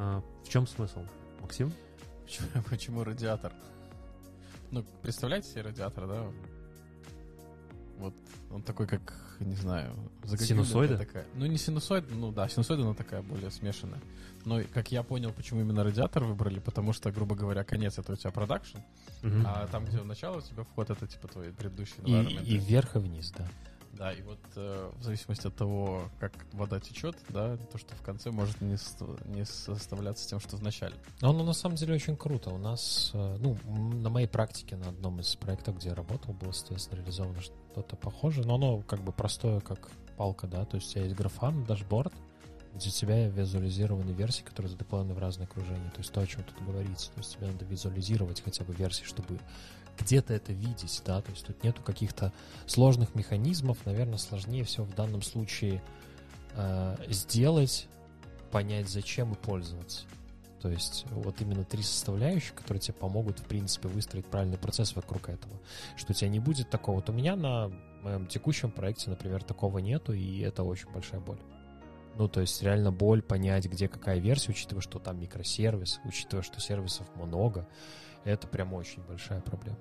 А, 0.00 0.22
в 0.44 0.48
чем 0.48 0.66
смысл? 0.66 1.04
Максим? 1.40 1.72
Почему, 2.24 2.48
почему 2.70 3.04
радиатор? 3.04 3.52
Ну, 4.70 4.84
представляете 5.02 5.48
себе 5.48 5.62
радиатор, 5.62 6.06
да? 6.06 6.26
Вот 7.98 8.14
он 8.52 8.62
такой, 8.62 8.86
как, 8.86 9.12
не 9.40 9.56
знаю, 9.56 9.92
Синусоида? 10.38 10.98
такая. 10.98 11.26
Ну, 11.34 11.46
не 11.46 11.56
синусоид, 11.58 12.04
ну 12.12 12.30
да, 12.30 12.48
синусоида, 12.48 12.84
но 12.84 12.94
такая 12.94 13.22
более 13.22 13.50
смешанная. 13.50 13.98
Но, 14.44 14.60
как 14.72 14.92
я 14.92 15.02
понял, 15.02 15.32
почему 15.32 15.62
именно 15.62 15.82
радиатор 15.82 16.22
выбрали, 16.22 16.60
потому 16.60 16.92
что, 16.92 17.10
грубо 17.10 17.34
говоря, 17.34 17.64
конец 17.64 17.98
это 17.98 18.12
у 18.12 18.16
тебя 18.16 18.30
продакшн, 18.30 18.78
Мгм. 19.22 19.42
а 19.44 19.66
там, 19.66 19.84
где 19.84 20.00
начало 20.02 20.38
у 20.38 20.42
тебя 20.42 20.62
вход, 20.62 20.90
это 20.90 21.08
типа 21.08 21.26
твой 21.26 21.52
предыдущий 21.52 21.96
И, 22.04 22.54
и 22.54 22.56
вверх, 22.56 22.94
и 22.94 22.98
вниз, 23.00 23.32
да. 23.36 23.48
Да, 23.92 24.12
и 24.12 24.22
вот 24.22 24.38
э, 24.56 24.90
в 24.96 25.02
зависимости 25.02 25.46
от 25.46 25.56
того, 25.56 26.08
как 26.20 26.32
вода 26.52 26.78
течет, 26.78 27.16
да, 27.30 27.56
то, 27.56 27.78
что 27.78 27.94
в 27.94 28.02
конце 28.02 28.30
может 28.30 28.60
не, 28.60 28.76
не 29.34 29.44
составляться 29.44 30.28
тем, 30.28 30.40
что 30.40 30.56
в 30.56 30.62
начале. 30.62 30.94
Но 31.20 31.30
оно 31.30 31.42
на 31.42 31.52
самом 31.52 31.76
деле 31.76 31.94
очень 31.94 32.16
круто. 32.16 32.50
У 32.50 32.58
нас, 32.58 33.10
э, 33.14 33.36
ну, 33.40 33.56
на 33.66 34.10
моей 34.10 34.28
практике 34.28 34.76
на 34.76 34.88
одном 34.88 35.20
из 35.20 35.34
проектов, 35.36 35.78
где 35.78 35.88
я 35.88 35.94
работал, 35.94 36.32
было, 36.34 36.52
соответственно, 36.52 36.98
реализовано 36.98 37.40
что-то 37.40 37.96
похожее, 37.96 38.46
но 38.46 38.54
оно 38.54 38.82
как 38.82 39.00
бы 39.00 39.12
простое, 39.12 39.60
как 39.60 39.90
палка, 40.16 40.46
да, 40.46 40.64
то 40.64 40.76
есть 40.76 40.90
у 40.90 40.92
тебя 40.94 41.04
есть 41.04 41.16
графан, 41.16 41.64
дашборд, 41.64 42.12
где 42.74 42.88
у 42.88 42.92
тебя 42.92 43.28
визуализированы 43.28 44.10
версии, 44.10 44.42
которые 44.42 44.70
задеплоены 44.70 45.14
в 45.14 45.18
разные 45.18 45.46
окружения, 45.46 45.90
то 45.90 45.98
есть 45.98 46.12
то, 46.12 46.20
о 46.20 46.26
чем 46.26 46.42
тут 46.42 46.60
говорится, 46.64 47.10
то 47.12 47.18
есть 47.18 47.36
тебе 47.36 47.46
надо 47.46 47.64
визуализировать 47.64 48.42
хотя 48.42 48.64
бы 48.64 48.74
версии, 48.74 49.04
чтобы 49.04 49.38
где-то 49.98 50.34
это 50.34 50.52
видеть, 50.52 51.02
да, 51.04 51.20
то 51.20 51.30
есть 51.30 51.46
тут 51.46 51.62
нету 51.62 51.82
каких-то 51.82 52.32
сложных 52.66 53.14
механизмов, 53.14 53.84
наверное, 53.84 54.18
сложнее 54.18 54.64
всего 54.64 54.84
в 54.86 54.94
данном 54.94 55.22
случае 55.22 55.82
э, 56.54 56.96
сделать, 57.08 57.88
понять, 58.50 58.88
зачем 58.88 59.32
и 59.32 59.36
пользоваться. 59.36 60.06
То 60.60 60.68
есть 60.68 61.04
вот 61.10 61.40
именно 61.40 61.64
три 61.64 61.82
составляющих, 61.82 62.54
которые 62.54 62.80
тебе 62.80 62.94
помогут, 62.94 63.38
в 63.38 63.44
принципе, 63.44 63.88
выстроить 63.88 64.26
правильный 64.26 64.58
процесс 64.58 64.94
вокруг 64.96 65.28
этого. 65.28 65.54
Что 65.96 66.12
у 66.12 66.14
тебя 66.14 66.28
не 66.28 66.40
будет 66.40 66.68
такого. 66.68 66.96
Вот 66.96 67.08
у 67.10 67.12
меня 67.12 67.36
на 67.36 67.70
моем 68.02 68.26
текущем 68.26 68.70
проекте, 68.70 69.10
например, 69.10 69.44
такого 69.44 69.78
нету, 69.78 70.12
и 70.12 70.40
это 70.40 70.64
очень 70.64 70.90
большая 70.90 71.20
боль. 71.20 71.38
Ну, 72.16 72.28
то 72.28 72.40
есть 72.40 72.60
реально 72.62 72.90
боль 72.90 73.22
понять, 73.22 73.66
где 73.66 73.86
какая 73.86 74.18
версия, 74.18 74.50
учитывая, 74.50 74.82
что 74.82 74.98
там 74.98 75.20
микросервис, 75.20 76.00
учитывая, 76.04 76.42
что 76.42 76.60
сервисов 76.60 77.06
много, 77.14 77.68
это 78.24 78.48
прям 78.48 78.74
очень 78.74 79.02
большая 79.02 79.40
проблема. 79.40 79.78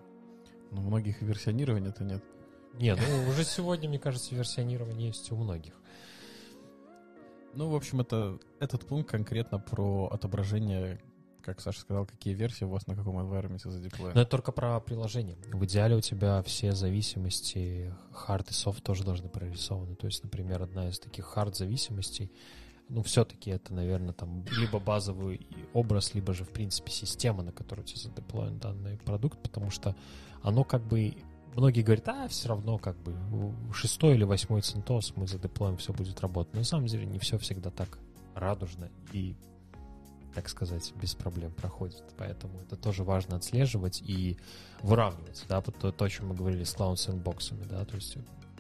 Но 0.72 0.82
у 0.82 0.86
многих 0.86 1.22
версионирования-то 1.22 2.04
нет. 2.04 2.24
Не, 2.74 2.96
ну 2.96 3.30
уже 3.30 3.44
сегодня, 3.44 3.90
мне 3.90 4.00
кажется, 4.00 4.36
версионирование 4.36 5.08
есть 5.08 5.32
у 5.32 5.36
многих. 5.36 5.74
Ну, 7.54 7.70
в 7.70 7.76
общем, 7.76 8.02
это, 8.02 8.38
этот 8.60 8.86
пункт 8.86 9.10
конкретно 9.10 9.58
про 9.58 10.10
отображение, 10.12 11.02
как 11.42 11.60
Саша 11.60 11.80
сказал, 11.80 12.06
какие 12.06 12.36
версии 12.36 12.66
у 12.66 12.70
вас 12.70 12.86
на 12.86 12.96
каком 12.96 13.18
environment 13.18 13.62
Но 13.66 13.72
задеплоены. 13.72 14.20
это 14.20 14.30
только 14.30 14.52
про 14.52 14.80
приложение. 14.80 15.38
В 15.52 15.66
идеале 15.66 15.96
у 15.96 16.02
тебя 16.02 16.44
все 16.44 16.74
зависимости 16.74 17.92
hard 18.12 18.50
и 18.50 18.52
soft 18.52 18.84
тоже 18.84 19.04
должны 19.04 19.28
прорисованы. 19.30 19.96
То 19.96 20.06
есть, 20.06 20.24
например, 20.24 20.62
одна 20.62 20.88
из 20.90 21.00
таких 21.00 21.34
hard 21.36 21.56
зависимостей, 21.56 22.32
ну, 22.90 23.02
все-таки 23.02 23.50
это, 23.50 23.74
наверное, 23.74 24.14
там 24.14 24.46
либо 24.52 24.80
базовый 24.80 25.48
образ, 25.74 26.14
либо 26.14 26.34
же, 26.34 26.44
в 26.44 26.50
принципе, 26.50 26.92
система, 26.92 27.42
на 27.42 27.52
которую 27.52 27.86
у 27.86 27.88
тебя 27.88 28.02
задеплоен 28.02 28.60
данный 28.60 28.98
продукт, 28.98 29.42
потому 29.42 29.72
что 29.72 29.96
оно 30.48 30.64
как 30.64 30.82
бы... 30.84 31.14
Многие 31.56 31.82
говорят, 31.82 32.08
а, 32.08 32.28
все 32.28 32.50
равно 32.50 32.78
как 32.78 32.96
бы 32.98 33.16
шестой 33.74 34.16
или 34.16 34.24
восьмой 34.24 34.62
центос 34.62 35.14
мы 35.16 35.28
задеплоим, 35.28 35.78
все 35.78 35.92
будет 35.92 36.20
работать. 36.22 36.54
Но 36.54 36.60
на 36.60 36.66
самом 36.66 36.86
деле 36.86 37.06
не 37.06 37.18
все 37.18 37.38
всегда 37.40 37.72
так 37.72 37.98
радужно 38.36 38.90
и 39.12 39.36
так 40.36 40.50
сказать, 40.50 40.94
без 41.02 41.16
проблем 41.16 41.52
проходит. 41.52 42.04
Поэтому 42.16 42.60
это 42.62 42.76
тоже 42.76 43.04
важно 43.04 43.38
отслеживать 43.38 44.04
и 44.04 44.38
выравнивать, 44.84 45.44
да, 45.50 45.62
вот 45.62 45.76
то, 45.80 45.92
то, 45.92 46.06
о 46.06 46.10
чем 46.10 46.28
мы 46.28 46.36
говорили 46.36 46.64
с 46.64 46.76
Sandbox'ами, 46.76 47.66
да, 47.68 47.84
то 47.86 47.96
есть 47.96 48.18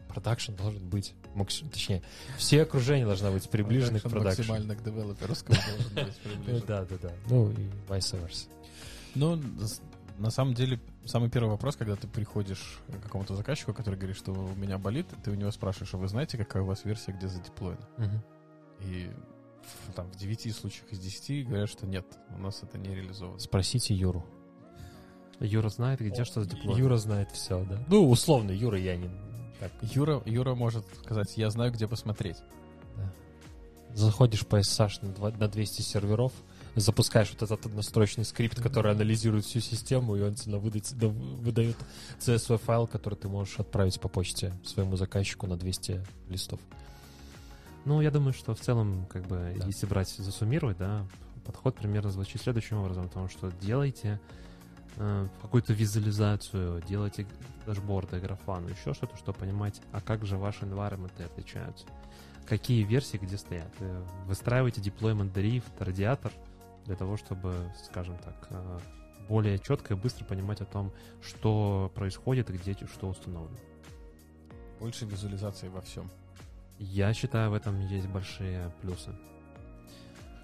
продакшн 0.07 0.53
должен 0.53 0.89
быть, 0.89 1.13
точнее, 1.71 2.01
все 2.35 2.63
окружения 2.63 3.05
должны 3.05 3.29
быть 3.29 3.47
приближены 3.47 3.99
к 3.99 4.05
Production 4.05 4.09
продакшну. 4.09 4.43
максимально 4.45 4.75
к 4.75 4.83
девелоперскому 4.83 5.59
должен 5.69 6.07
быть 6.07 6.17
приближен. 6.17 6.63
да, 6.67 6.85
да, 6.85 6.95
да. 6.99 7.11
Ну 7.29 7.51
и 7.51 7.69
vice 7.87 8.19
versa. 8.19 8.47
Ну, 9.13 9.39
на 10.17 10.31
самом 10.31 10.55
деле, 10.55 10.79
самый 11.07 11.29
первый 11.29 11.49
вопрос, 11.49 11.75
когда 11.75 11.95
ты 11.95 12.07
приходишь 12.07 12.79
к 12.87 13.03
какому-то 13.03 13.35
заказчику, 13.35 13.73
который 13.73 13.95
говорит, 13.95 14.17
что 14.17 14.31
у 14.31 14.55
меня 14.55 14.77
болит, 14.77 15.07
ты 15.23 15.31
у 15.31 15.35
него 15.35 15.51
спрашиваешь, 15.51 15.93
а 15.93 15.97
вы 15.97 16.07
знаете, 16.07 16.37
какая 16.37 16.63
у 16.63 16.65
вас 16.65 16.85
версия, 16.85 17.11
где 17.11 17.27
задеплоена? 17.27 17.87
Мгм. 17.97 18.23
И 18.81 19.09
в, 19.87 19.93
там, 19.93 20.09
в 20.11 20.15
9 20.15 20.55
случаях 20.55 20.91
из 20.91 20.99
10 20.99 21.47
говорят, 21.47 21.69
что 21.69 21.85
нет, 21.87 22.05
у 22.35 22.39
нас 22.39 22.61
это 22.63 22.77
не 22.77 22.93
реализовано. 22.93 23.39
Спросите 23.39 23.93
Юру. 23.93 24.25
Юра 25.39 25.69
знает, 25.69 25.99
где 25.99 26.23
что 26.23 26.41
с 26.43 26.47
дипломом. 26.47 26.77
Юра 26.79 26.97
знает 26.97 27.31
все, 27.31 27.63
да. 27.65 27.83
Ну, 27.87 28.09
условно, 28.09 28.51
Юра 28.51 28.77
я 28.79 28.95
не... 28.95 29.09
Так, 29.59 29.71
Юра, 29.81 30.21
Юра 30.25 30.55
может 30.55 30.85
сказать, 31.03 31.37
я 31.37 31.49
знаю, 31.49 31.71
где 31.71 31.87
посмотреть. 31.87 32.37
Заходишь 33.93 34.45
по 34.45 34.59
SSH 34.59 35.05
на, 35.05 35.09
два- 35.13 35.31
на 35.31 35.47
200 35.47 35.81
серверов, 35.81 36.31
запускаешь 36.81 37.31
вот 37.31 37.41
этот 37.41 37.65
однострочный 37.65 38.25
скрипт, 38.25 38.61
который 38.61 38.91
анализирует 38.91 39.45
всю 39.45 39.59
систему, 39.59 40.15
и 40.15 40.21
он 40.21 40.35
тебе 40.35 40.57
выдает, 40.57 40.93
да, 40.95 41.07
выдает 41.07 41.77
CSV 42.19 42.57
файл, 42.59 42.87
который 42.87 43.15
ты 43.15 43.27
можешь 43.27 43.59
отправить 43.59 43.99
по 43.99 44.07
почте 44.07 44.53
своему 44.63 44.95
заказчику 44.95 45.47
на 45.47 45.57
200 45.57 46.03
листов. 46.29 46.59
Ну, 47.85 48.01
я 48.01 48.11
думаю, 48.11 48.33
что 48.33 48.53
в 48.53 48.59
целом, 48.59 49.05
как 49.09 49.23
бы, 49.27 49.55
Да. 49.57 49.65
если 49.65 49.85
брать, 49.85 50.09
засуммировать, 50.09 50.77
да, 50.77 51.05
подход 51.45 51.75
примерно 51.75 52.11
звучит 52.11 52.41
следующим 52.41 52.77
образом, 52.77 53.07
потому 53.07 53.29
что 53.29 53.51
делайте 53.61 54.19
э, 54.97 55.27
какую-то 55.41 55.73
визуализацию, 55.73 56.81
делаете 56.87 57.25
дашборды, 57.65 58.19
графану, 58.19 58.67
еще 58.69 58.93
что-то, 58.93 59.15
чтобы 59.17 59.37
понимать, 59.39 59.81
а 59.91 60.01
как 60.01 60.25
же 60.25 60.37
ваши 60.37 60.65
environment 60.65 61.11
отличаются. 61.23 61.85
Какие 62.45 62.83
версии 62.83 63.17
где 63.17 63.37
стоят. 63.37 63.71
Э, 63.79 64.03
Выстраиваете 64.25 64.81
deployment 64.81 65.31
drift, 65.33 65.63
радиатор, 65.79 66.31
для 66.87 66.95
того, 66.95 67.17
чтобы, 67.17 67.53
скажем 67.85 68.17
так, 68.17 68.47
э, 68.49 68.79
более 69.27 69.59
четко 69.59 69.93
и 69.93 69.97
быстро 69.97 70.25
понимать 70.25 70.61
о 70.61 70.65
том, 70.65 70.91
что 71.21 71.91
происходит 71.93 72.49
и 72.49 72.53
где 72.53 72.73
что 72.73 73.09
установлено. 73.09 73.59
Больше 74.79 75.05
визуализации 75.05 75.67
во 75.67 75.81
всем. 75.81 76.09
Я 76.79 77.13
считаю, 77.13 77.51
в 77.51 77.53
этом 77.53 77.79
есть 77.87 78.07
большие 78.07 78.71
плюсы. 78.81 79.11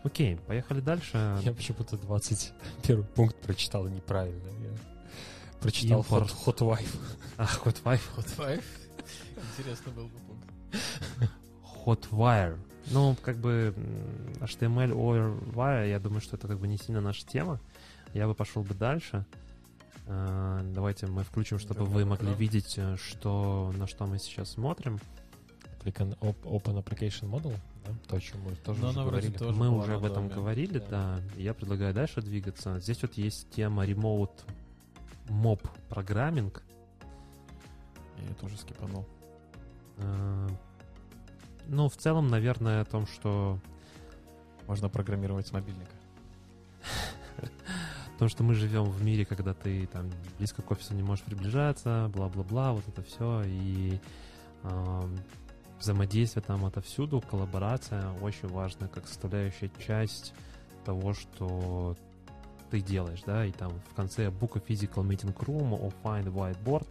Окей, 0.04 0.36
поехали 0.36 0.82
дальше. 0.82 1.39
Я 1.44 1.54
почему-то 1.54 1.98
21 1.98 3.04
пункт 3.16 3.38
прочитал 3.38 3.88
неправильно. 3.88 4.50
Я 4.62 4.72
прочитал 5.62 6.02
Импорт. 6.02 6.30
hot, 6.30 6.58
hot 6.58 6.78
wife. 6.78 7.00
А, 7.38 7.46
Hotwire. 7.46 8.02
Hotwire? 8.18 8.64
Интересно 9.58 9.91
был 9.94 10.08
бы 10.08 10.20
пункт. 10.20 12.12
Hotwire. 12.12 12.60
Ну, 12.91 13.15
как 13.21 13.38
бы 13.38 13.73
HTML 14.41 14.91
over 14.91 15.53
wire, 15.53 15.89
я 15.89 15.99
думаю, 15.99 16.21
что 16.21 16.36
это 16.36 16.47
как 16.47 16.59
бы 16.59 16.67
не 16.67 16.77
сильно 16.77 17.01
наша 17.01 17.25
тема. 17.25 17.59
Я 18.13 18.27
бы 18.27 18.36
пошел 18.36 18.63
бы 18.63 18.73
дальше. 18.73 19.25
Э, 20.07 20.59
Давайте 20.75 21.07
мы 21.07 21.23
включим, 21.23 21.59
чтобы 21.59 21.86
вы 21.86 22.05
могли 22.05 22.34
видеть, 22.34 22.73
э, 22.77 22.97
что, 22.97 23.73
на 23.77 23.88
что 23.88 24.05
мы 24.05 24.19
сейчас 24.19 24.49
смотрим. 24.51 24.99
Open 25.86 26.81
Application 26.81 27.29
Model, 27.29 27.55
да? 27.86 27.91
то, 28.07 28.15
о 28.15 28.19
чем 28.21 28.41
мы 28.41 28.55
тоже 28.55 28.81
Но 28.81 28.89
уже 28.89 28.99
говорили. 29.03 29.31
тоже 29.38 29.57
мы 29.57 29.69
уже 29.69 29.95
об 29.95 30.05
этом 30.05 30.29
говорили, 30.29 30.79
Да. 30.79 30.88
да. 30.89 31.19
Я 31.36 31.53
предлагаю 31.53 31.93
дальше 31.93 32.21
двигаться. 32.21 32.79
Здесь 32.79 33.01
вот 33.01 33.13
есть 33.15 33.49
тема 33.49 33.86
remote 33.86 34.31
mob 35.27 35.59
программинг. 35.89 36.63
Я 38.27 38.34
тоже 38.36 38.57
скипанул. 38.57 39.05
Ну, 41.68 41.89
в 41.89 41.97
целом, 41.97 42.28
наверное, 42.28 42.82
о 42.82 42.86
том, 42.86 43.07
что 43.07 43.59
Можно 44.68 44.89
программировать 44.89 45.47
с 45.47 45.51
мобильника. 45.51 45.91
Потому 48.14 48.30
что 48.30 48.43
мы 48.43 48.53
живем 48.53 48.86
в 48.86 49.03
мире, 49.03 49.26
когда 49.26 49.53
ты 49.53 49.88
там 49.88 50.09
близко 50.38 50.61
к 50.61 50.72
офису 50.72 50.93
не 50.93 51.03
можешь 51.03 51.26
приближаться, 51.26 52.09
бла-бла-бла, 52.14 52.72
вот 52.72 52.88
это 52.88 53.01
все. 53.03 53.43
И 53.45 53.99
взаимодействие 55.80 56.43
там 56.43 56.66
отовсюду, 56.66 57.22
коллаборация 57.22 58.09
очень 58.22 58.47
важная 58.47 58.88
как 58.88 59.07
составляющая 59.07 59.70
часть 59.86 60.34
того, 60.86 61.14
что 61.14 61.97
ты 62.72 62.80
делаешь, 62.80 63.22
да, 63.26 63.45
и 63.45 63.51
там 63.51 63.72
в 63.91 63.93
конце 63.93 64.30
буква 64.30 64.59
physical 64.59 65.05
meeting 65.05 65.36
room, 65.36 65.72
or 65.72 65.93
find 66.01 66.26
whiteboard, 66.26 66.88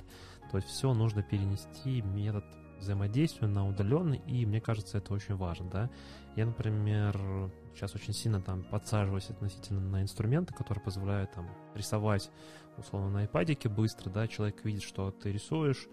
то 0.51 0.59
есть 0.59 0.68
все 0.68 0.93
нужно 0.93 1.23
перенести 1.23 2.03
метод 2.03 2.45
взаимодействия 2.83 3.49
на 3.49 3.66
удаленный, 3.66 4.20
и 4.26 4.45
мне 4.47 4.61
кажется, 4.61 4.99
это 4.99 5.14
очень 5.14 5.37
важно, 5.37 5.70
да. 5.70 5.91
Я, 6.37 6.47
например, 6.47 7.18
сейчас 7.74 7.95
очень 7.95 8.12
сильно 8.12 8.41
там 8.41 8.62
подсаживаюсь 8.64 9.30
относительно 9.30 9.80
на 9.80 10.03
инструменты, 10.03 10.55
которые 10.55 10.85
позволяют 10.85 11.33
там 11.33 11.49
рисовать 11.74 12.30
условно 12.76 13.11
на 13.11 13.24
iPad 13.24 13.68
быстро, 13.68 14.11
да, 14.11 14.28
человек 14.28 14.64
видит, 14.64 14.83
что 14.83 15.11
ты 15.11 15.33
рисуешь, 15.33 15.89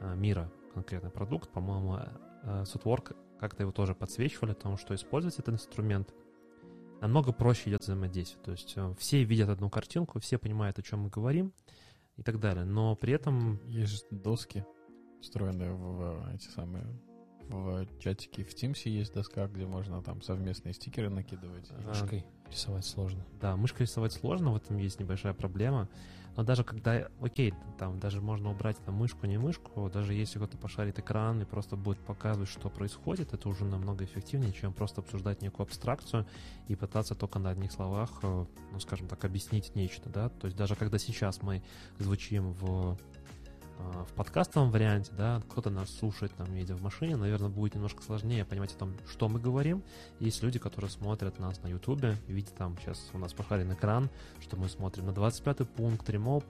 а, 0.00 0.14
мира, 0.14 0.50
конкретный 0.74 1.10
продукт, 1.10 1.50
по-моему, 1.50 1.96
э, 2.42 2.64
Sotwork 2.64 3.16
как-то 3.38 3.62
его 3.62 3.72
тоже 3.72 3.94
подсвечивали, 3.94 4.52
о 4.52 4.54
том, 4.54 4.76
что 4.76 4.94
использовать 4.94 5.38
этот 5.38 5.54
инструмент 5.54 6.12
намного 7.00 7.32
проще 7.32 7.70
идет 7.70 7.82
взаимодействие. 7.82 8.42
То 8.44 8.52
есть 8.52 8.72
э, 8.76 8.94
все 8.98 9.22
видят 9.24 9.48
одну 9.48 9.70
картинку, 9.70 10.20
все 10.20 10.38
понимают, 10.38 10.78
о 10.78 10.82
чем 10.82 11.00
мы 11.00 11.08
говорим 11.08 11.52
и 12.16 12.22
так 12.22 12.40
далее. 12.40 12.64
Но 12.64 12.96
при 12.96 13.12
этом 13.12 13.60
Есть 13.66 14.06
доски, 14.10 14.64
встроенные 15.20 15.72
в 15.72 16.32
эти 16.34 16.48
самые 16.48 16.84
в 17.48 17.86
чатике 17.98 18.44
в 18.44 18.54
Teams 18.54 18.80
есть 18.84 19.14
доска, 19.14 19.46
где 19.46 19.66
можно 19.66 20.02
там 20.02 20.20
совместные 20.22 20.74
стикеры 20.74 21.08
накидывать. 21.08 21.70
А, 21.70 21.88
Мышкой 21.88 22.26
рисовать 22.50 22.84
сложно. 22.84 23.24
Да, 23.40 23.56
мышкой 23.56 23.82
рисовать 23.82 24.12
сложно, 24.12 24.52
в 24.52 24.56
этом 24.56 24.76
есть 24.76 25.00
небольшая 25.00 25.34
проблема. 25.34 25.88
Но 26.36 26.44
даже 26.44 26.62
когда, 26.62 27.08
окей, 27.20 27.52
там 27.78 27.98
даже 27.98 28.20
можно 28.20 28.52
убрать 28.52 28.76
там 28.86 28.94
мышку, 28.94 29.26
не 29.26 29.38
мышку, 29.38 29.90
даже 29.92 30.14
если 30.14 30.38
кто-то 30.38 30.56
пошарит 30.56 30.96
экран 30.98 31.42
и 31.42 31.44
просто 31.44 31.74
будет 31.74 31.98
показывать, 31.98 32.48
что 32.48 32.70
происходит, 32.70 33.32
это 33.32 33.48
уже 33.48 33.64
намного 33.64 34.04
эффективнее, 34.04 34.52
чем 34.52 34.72
просто 34.72 35.00
обсуждать 35.00 35.42
некую 35.42 35.64
абстракцию 35.64 36.26
и 36.68 36.76
пытаться 36.76 37.16
только 37.16 37.40
на 37.40 37.50
одних 37.50 37.72
словах, 37.72 38.20
э, 38.22 38.46
ну, 38.72 38.78
скажем 38.78 39.08
так, 39.08 39.24
объяснить 39.24 39.74
нечто, 39.74 40.10
да. 40.10 40.28
То 40.28 40.46
есть 40.46 40.56
даже 40.56 40.76
когда 40.76 40.98
сейчас 40.98 41.42
мы 41.42 41.60
звучим 41.98 42.52
в 42.52 42.96
в 43.78 44.12
подкастовом 44.14 44.70
варианте, 44.70 45.12
да, 45.16 45.40
кто-то 45.48 45.70
нас 45.70 45.90
слушает, 45.90 46.32
там, 46.34 46.52
едя 46.54 46.74
в 46.74 46.82
машине, 46.82 47.16
наверное, 47.16 47.48
будет 47.48 47.74
немножко 47.74 48.02
сложнее 48.02 48.44
понимать 48.44 48.72
о 48.74 48.78
том, 48.78 48.94
что 49.08 49.28
мы 49.28 49.38
говорим. 49.38 49.82
Есть 50.18 50.42
люди, 50.42 50.58
которые 50.58 50.90
смотрят 50.90 51.38
нас 51.38 51.62
на 51.62 51.68
Ютубе, 51.68 52.16
видят 52.26 52.54
там, 52.54 52.76
сейчас 52.78 53.08
у 53.12 53.18
нас 53.18 53.32
пошарен 53.32 53.72
экран, 53.72 54.10
что 54.40 54.56
мы 54.56 54.68
смотрим 54.68 55.06
на 55.06 55.10
25-й 55.10 55.64
пункт 55.66 56.08
ремоп, 56.10 56.44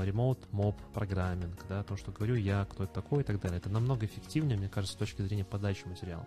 ремоут 0.00 0.52
моб 0.52 0.76
программинг, 0.92 1.64
да, 1.68 1.84
то, 1.84 1.96
что 1.96 2.10
говорю 2.10 2.34
я, 2.34 2.64
кто 2.64 2.84
это 2.84 2.94
такой 2.94 3.20
и 3.20 3.24
так 3.24 3.40
далее. 3.40 3.58
Это 3.58 3.70
намного 3.70 4.06
эффективнее, 4.06 4.58
мне 4.58 4.68
кажется, 4.68 4.96
с 4.96 4.98
точки 4.98 5.22
зрения 5.22 5.44
подачи 5.44 5.86
материала. 5.86 6.26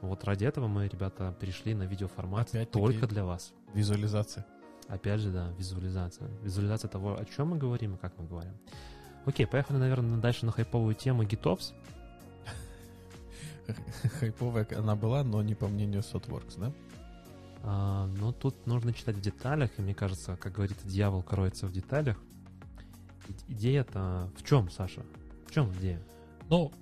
Вот 0.00 0.24
ради 0.24 0.44
этого 0.46 0.66
мы, 0.66 0.88
ребята, 0.88 1.36
перешли 1.38 1.74
на 1.74 1.82
видеоформат 1.84 2.48
Опять-таки- 2.48 2.72
только 2.72 3.06
для 3.06 3.24
вас. 3.24 3.52
Визуализация. 3.74 4.46
Опять 4.88 5.20
же, 5.20 5.30
да, 5.30 5.50
визуализация. 5.58 6.28
Визуализация 6.42 6.88
того, 6.88 7.16
о 7.18 7.24
чем 7.24 7.48
мы 7.50 7.58
говорим 7.58 7.94
и 7.94 7.98
как 7.98 8.18
мы 8.18 8.26
говорим. 8.26 8.54
Окей, 9.26 9.46
поехали, 9.46 9.76
наверное, 9.78 10.18
дальше 10.20 10.46
на 10.46 10.52
хайповую 10.52 10.94
тему 10.94 11.22
GitOps. 11.22 11.72
Хайповая 14.18 14.66
она 14.76 14.96
была, 14.96 15.22
но 15.22 15.42
не 15.42 15.54
по 15.54 15.68
мнению 15.68 16.00
Sotworks, 16.02 16.58
да? 16.58 16.72
А, 17.62 18.06
но 18.18 18.32
тут 18.32 18.66
нужно 18.66 18.92
читать 18.92 19.16
в 19.16 19.20
деталях, 19.20 19.70
и 19.78 19.82
мне 19.82 19.94
кажется, 19.94 20.36
как 20.36 20.52
говорится, 20.52 20.86
дьявол 20.88 21.22
кроется 21.22 21.66
в 21.66 21.72
деталях. 21.72 22.18
И- 23.28 23.52
Идея-то 23.52 24.30
в 24.36 24.42
чем, 24.42 24.68
Саша? 24.70 25.02
В 25.46 25.52
чем 25.52 25.72
идея? 25.74 26.00
Ну, 26.48 26.72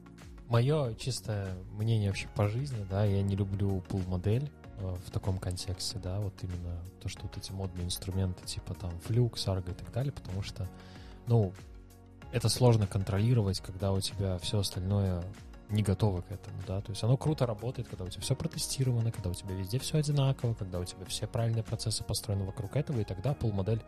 мое 0.49 0.95
чистое 0.95 1.55
мнение 1.72 2.09
вообще 2.09 2.28
по 2.34 2.49
жизни, 2.49 2.84
да, 2.88 3.05
я 3.05 3.22
не 3.22 3.36
люблю 3.36 3.82
пул 3.88 4.01
модель 4.09 4.51
э, 4.78 4.97
в 5.07 5.11
таком 5.11 5.38
контексте, 5.38 5.99
да, 5.99 6.18
вот 6.18 6.32
именно 6.43 6.78
то, 7.03 7.11
что 7.11 7.22
вот 7.24 7.36
эти 7.36 7.53
модные 7.53 7.84
инструменты 7.84 8.47
типа 8.47 8.72
там 8.74 8.91
Flux, 9.07 9.34
Argo 9.34 9.70
и 9.70 9.74
так 9.74 9.93
далее, 9.93 10.12
потому 10.12 10.43
что, 10.43 10.66
ну, 11.26 11.53
это 12.32 12.48
сложно 12.48 12.86
контролировать, 12.86 13.60
когда 13.60 13.92
у 13.92 14.00
тебя 14.00 14.38
все 14.38 14.60
остальное 14.60 15.22
не 15.68 15.82
готово 15.82 16.22
к 16.22 16.32
этому, 16.32 16.56
да, 16.66 16.80
то 16.80 16.90
есть 16.90 17.02
оно 17.04 17.16
круто 17.16 17.46
работает, 17.46 17.88
когда 17.88 18.04
у 18.04 18.08
тебя 18.08 18.22
все 18.22 18.34
протестировано, 18.34 19.12
когда 19.12 19.30
у 19.30 19.34
тебя 19.34 19.54
везде 19.54 19.78
все 19.78 19.98
одинаково, 19.98 20.54
когда 20.54 20.80
у 20.80 20.84
тебя 20.84 21.04
все 21.06 21.28
правильные 21.28 21.62
процессы 21.62 22.02
построены 22.02 22.44
вокруг 22.44 22.74
этого, 22.74 22.98
и 22.98 23.04
тогда 23.04 23.34
пул 23.34 23.52
модель 23.52 23.80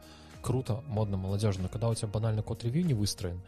круто, 0.43 0.83
модно, 0.87 1.17
молодежно, 1.17 1.65
но 1.65 1.69
когда 1.69 1.89
у 1.89 1.95
тебя 1.95 2.09
банально 2.09 2.43
код-ревью 2.43 2.85
не 2.85 2.95
выстроен, 2.95 3.41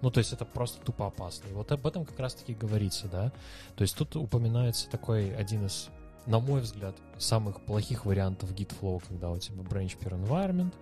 ну, 0.00 0.10
то 0.10 0.18
есть 0.18 0.32
это 0.32 0.44
просто 0.44 0.80
тупо 0.84 1.06
опасно. 1.08 1.48
И 1.48 1.52
вот 1.52 1.72
об 1.72 1.86
этом 1.86 2.04
как 2.04 2.18
раз-таки 2.18 2.54
говорится, 2.54 3.08
да. 3.08 3.32
То 3.76 3.82
есть 3.82 3.96
тут 3.96 4.14
упоминается 4.16 4.88
такой 4.88 5.34
один 5.34 5.66
из, 5.66 5.88
на 6.28 6.40
мой 6.40 6.60
взгляд, 6.60 6.94
самых 7.16 7.60
плохих 7.62 8.04
вариантов 8.04 8.52
Gitflow, 8.52 9.02
когда 9.08 9.30
у 9.30 9.38
тебя 9.38 9.62
branch 9.62 9.98
per 9.98 10.12
environment, 10.12 10.74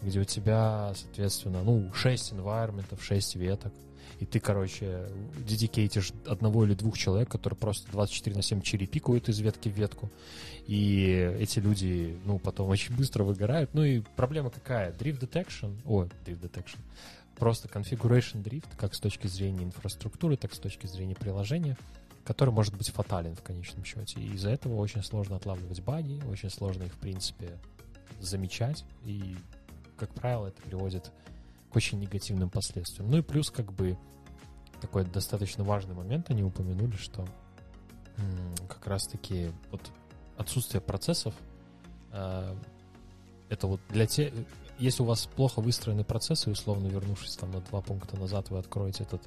где 0.00 0.18
у 0.18 0.24
тебя, 0.24 0.92
соответственно, 0.96 1.62
ну, 1.62 1.92
6 1.92 2.32
environment, 2.32 2.86
6 2.98 3.36
веток, 3.36 3.72
и 4.20 4.26
ты, 4.26 4.40
короче, 4.40 5.06
дедикейтишь 5.46 6.12
одного 6.26 6.64
или 6.64 6.74
двух 6.74 6.96
человек, 6.96 7.28
которые 7.28 7.58
просто 7.58 7.90
24 7.92 8.34
на 8.34 8.42
7 8.42 8.62
черепикают 8.62 9.28
из 9.28 9.38
ветки 9.40 9.68
в 9.68 9.72
ветку, 9.72 10.10
и 10.66 11.36
эти 11.38 11.58
люди, 11.58 12.18
ну, 12.24 12.38
потом 12.38 12.70
очень 12.70 12.96
быстро 12.96 13.24
выгорают. 13.24 13.74
Ну 13.74 13.84
и 13.84 14.00
проблема 14.16 14.50
какая? 14.50 14.92
Drift 14.92 15.20
detection, 15.20 15.76
о, 15.84 16.04
drift 16.24 16.40
detection, 16.40 16.78
просто 17.36 17.68
configuration 17.68 18.42
drift, 18.42 18.68
как 18.78 18.94
с 18.94 19.00
точки 19.00 19.26
зрения 19.26 19.64
инфраструктуры, 19.64 20.36
так 20.36 20.54
с 20.54 20.58
точки 20.58 20.86
зрения 20.86 21.14
приложения, 21.14 21.76
который 22.24 22.50
может 22.50 22.74
быть 22.76 22.88
фатален 22.90 23.36
в 23.36 23.42
конечном 23.42 23.84
счете. 23.84 24.20
И 24.20 24.32
из-за 24.34 24.50
этого 24.50 24.76
очень 24.76 25.02
сложно 25.02 25.36
отлавливать 25.36 25.82
баги, 25.82 26.22
очень 26.30 26.50
сложно 26.50 26.84
их, 26.84 26.94
в 26.94 26.98
принципе, 26.98 27.58
замечать. 28.20 28.84
И, 29.04 29.36
как 29.96 30.10
правило, 30.10 30.46
это 30.46 30.60
приводит 30.62 31.10
к 31.70 31.76
очень 31.76 31.98
негативным 32.00 32.50
последствиям. 32.50 33.10
Ну 33.10 33.18
и 33.18 33.22
плюс, 33.22 33.50
как 33.50 33.72
бы, 33.72 33.98
такой 34.80 35.04
достаточно 35.04 35.64
важный 35.64 35.94
момент 35.94 36.30
они 36.30 36.42
упомянули, 36.42 36.96
что 36.96 37.26
м, 38.16 38.68
как 38.68 38.86
раз-таки 38.86 39.50
вот 39.70 39.80
отсутствие 40.36 40.80
процессов 40.80 41.34
э, 42.12 42.56
это 43.48 43.66
вот 43.66 43.80
для 43.88 44.06
те 44.06 44.32
если 44.78 45.02
у 45.02 45.06
вас 45.06 45.26
плохо 45.26 45.60
выстроены 45.60 46.04
процессы, 46.04 46.50
условно 46.50 46.88
вернувшись 46.88 47.36
там 47.36 47.50
на 47.50 47.60
два 47.60 47.80
пункта 47.80 48.16
назад, 48.16 48.50
вы 48.50 48.58
откроете 48.58 49.04
этот 49.04 49.22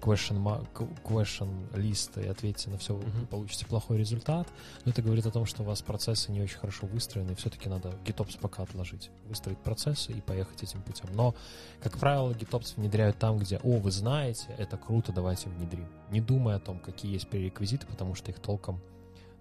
question, 0.00 0.66
question 1.04 1.50
лист 1.76 2.16
и 2.18 2.26
ответите 2.26 2.70
на 2.70 2.78
все, 2.78 2.94
вы 2.94 3.04
Мгм. 3.06 3.26
получите 3.26 3.66
плохой 3.66 3.98
результат. 3.98 4.48
Но 4.84 4.90
это 4.90 5.02
говорит 5.02 5.26
о 5.26 5.30
том, 5.30 5.46
что 5.46 5.62
у 5.62 5.66
вас 5.66 5.82
процессы 5.82 6.32
не 6.32 6.40
очень 6.40 6.58
хорошо 6.58 6.86
выстроены, 6.86 7.32
и 7.32 7.34
все-таки 7.34 7.68
надо 7.68 7.90
GitOps 8.04 8.38
пока 8.40 8.62
отложить. 8.62 9.10
Выстроить 9.28 9.58
процессы 9.58 10.12
и 10.12 10.20
поехать 10.20 10.62
этим 10.62 10.82
путем. 10.82 11.08
Но, 11.14 11.34
как 11.82 11.98
правило, 11.98 12.30
GitOps 12.32 12.74
внедряют 12.76 13.18
там, 13.18 13.38
где, 13.38 13.58
о, 13.58 13.78
вы 13.78 13.90
знаете, 13.90 14.46
это 14.58 14.76
круто, 14.76 15.12
давайте 15.12 15.48
внедрим. 15.48 15.86
Не 16.10 16.20
думая 16.20 16.56
о 16.56 16.60
том, 16.60 16.78
какие 16.78 17.12
есть 17.12 17.28
пререквизиты, 17.28 17.86
потому 17.86 18.14
что 18.14 18.30
их 18.30 18.38
толком 18.40 18.80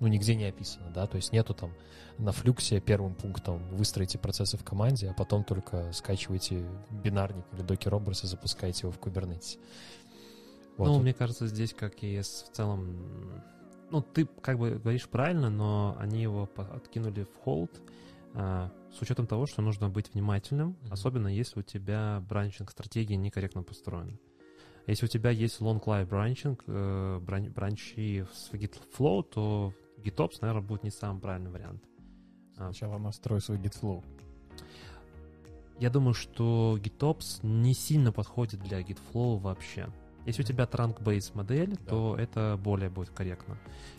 ну, 0.02 0.08
нигде 0.08 0.36
не 0.36 0.44
описано, 0.46 0.90
да, 0.94 1.08
то 1.08 1.16
есть 1.16 1.32
нету 1.32 1.54
там 1.54 1.72
на 2.18 2.32
флюксе 2.34 2.82
первым 2.82 3.16
пунктом 3.16 3.60
выстроите 3.70 4.18
процессы 4.18 4.58
в 4.58 4.64
команде, 4.64 5.10
а 5.10 5.14
потом 5.14 5.44
только 5.46 5.94
скачиваете 5.94 6.66
бинарник 6.90 7.46
или 7.54 7.62
докер 7.62 7.96
образ 7.96 8.24
и 8.24 8.28
запускаете 8.28 8.82
его 8.88 8.92
в 8.92 9.00
Kubernetes. 9.00 9.58
Вот. 10.78 10.88
Ну, 10.88 11.00
мне 11.00 11.14
кажется, 11.14 11.48
здесь 11.48 11.74
как 11.74 12.04
и 12.04 12.18
с- 12.22 12.46
в 12.50 12.56
целом... 12.56 13.42
Ну, 13.92 14.02
ты 14.02 14.26
как 14.26 14.58
бы 14.58 14.72
говоришь 14.72 15.08
правильно, 15.08 15.50
но 15.50 15.96
они 16.00 16.22
его 16.22 16.50
откинули 16.74 17.24
в 17.24 17.36
холд 17.44 17.82
а, 18.34 18.72
с 18.98 19.02
учетом 19.02 19.28
того, 19.28 19.46
что 19.46 19.62
нужно 19.62 19.90
быть 19.90 20.14
внимательным, 20.14 20.70
Мгм. 20.84 20.94
особенно 20.94 21.28
если 21.28 21.60
у 21.60 21.64
тебя 21.64 22.24
бранчинг-стратегия 22.30 23.18
некорректно 23.18 23.64
построена. 23.64 24.18
Если 24.88 25.06
у 25.06 25.10
тебя 25.10 25.30
есть 25.32 25.60
long 25.60 25.84
life 25.84 26.08
бранчинг, 26.08 26.64
э, 26.66 27.20
бран- 27.22 27.52
бранчи 27.52 28.26
с 28.34 28.50
GitFlow, 28.54 29.24
то 29.24 29.74
GitOps, 30.04 30.38
наверное, 30.42 30.64
будет 30.68 30.84
не 30.84 30.92
самый 30.92 31.20
правильный 31.22 31.52
вариант. 31.52 31.84
А, 32.58 32.72
Сначала 32.72 32.98
настрой 32.98 33.42
свой 33.42 33.58
GitFlow. 33.58 34.04
Я 35.80 35.90
думаю, 35.90 36.14
что 36.14 36.78
GitOps 36.80 37.46
не 37.46 37.74
сильно 37.74 38.12
подходит 38.12 38.62
для 38.62 38.82
GitFlow 38.82 39.40
вообще. 39.40 39.90
Если 40.26 40.44
у 40.44 40.46
тебя 40.46 40.66
trunk-based 40.66 41.36
модель, 41.36 41.72
Да. 41.72 41.90
то 41.90 42.16
это 42.18 42.60
более 42.64 42.90
будет 42.90 43.10
корректно. 43.10 43.58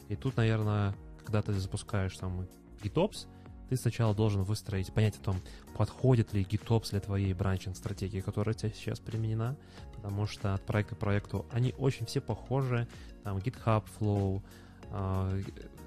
И 0.09 0.15
тут, 0.15 0.37
наверное, 0.37 0.95
когда 1.25 1.43
ты 1.43 1.53
запускаешь 1.55 2.17
там 2.17 2.47
GitOps, 2.83 3.27
ты 3.69 3.77
сначала 3.77 4.15
должен 4.15 4.43
выстроить, 4.45 4.93
понять 4.93 5.17
о 5.17 5.23
том, 5.23 5.37
подходит 5.77 6.33
ли 6.35 6.43
GitOps 6.45 6.91
для 6.91 7.01
твоей 7.01 7.33
бранчинг-стратегии, 7.33 8.21
которая 8.21 8.55
у 8.55 8.59
тебя 8.59 8.71
сейчас 8.71 9.01
применена, 9.01 9.57
потому 9.97 10.27
что 10.27 10.55
от 10.55 10.65
проекта 10.65 10.95
к 10.95 10.99
проекту 10.99 11.47
они 11.51 11.75
очень 11.79 12.07
все 12.07 12.21
похожи, 12.21 12.87
там 13.25 13.39
GitHub 13.39 13.85
Flow, 13.99 14.43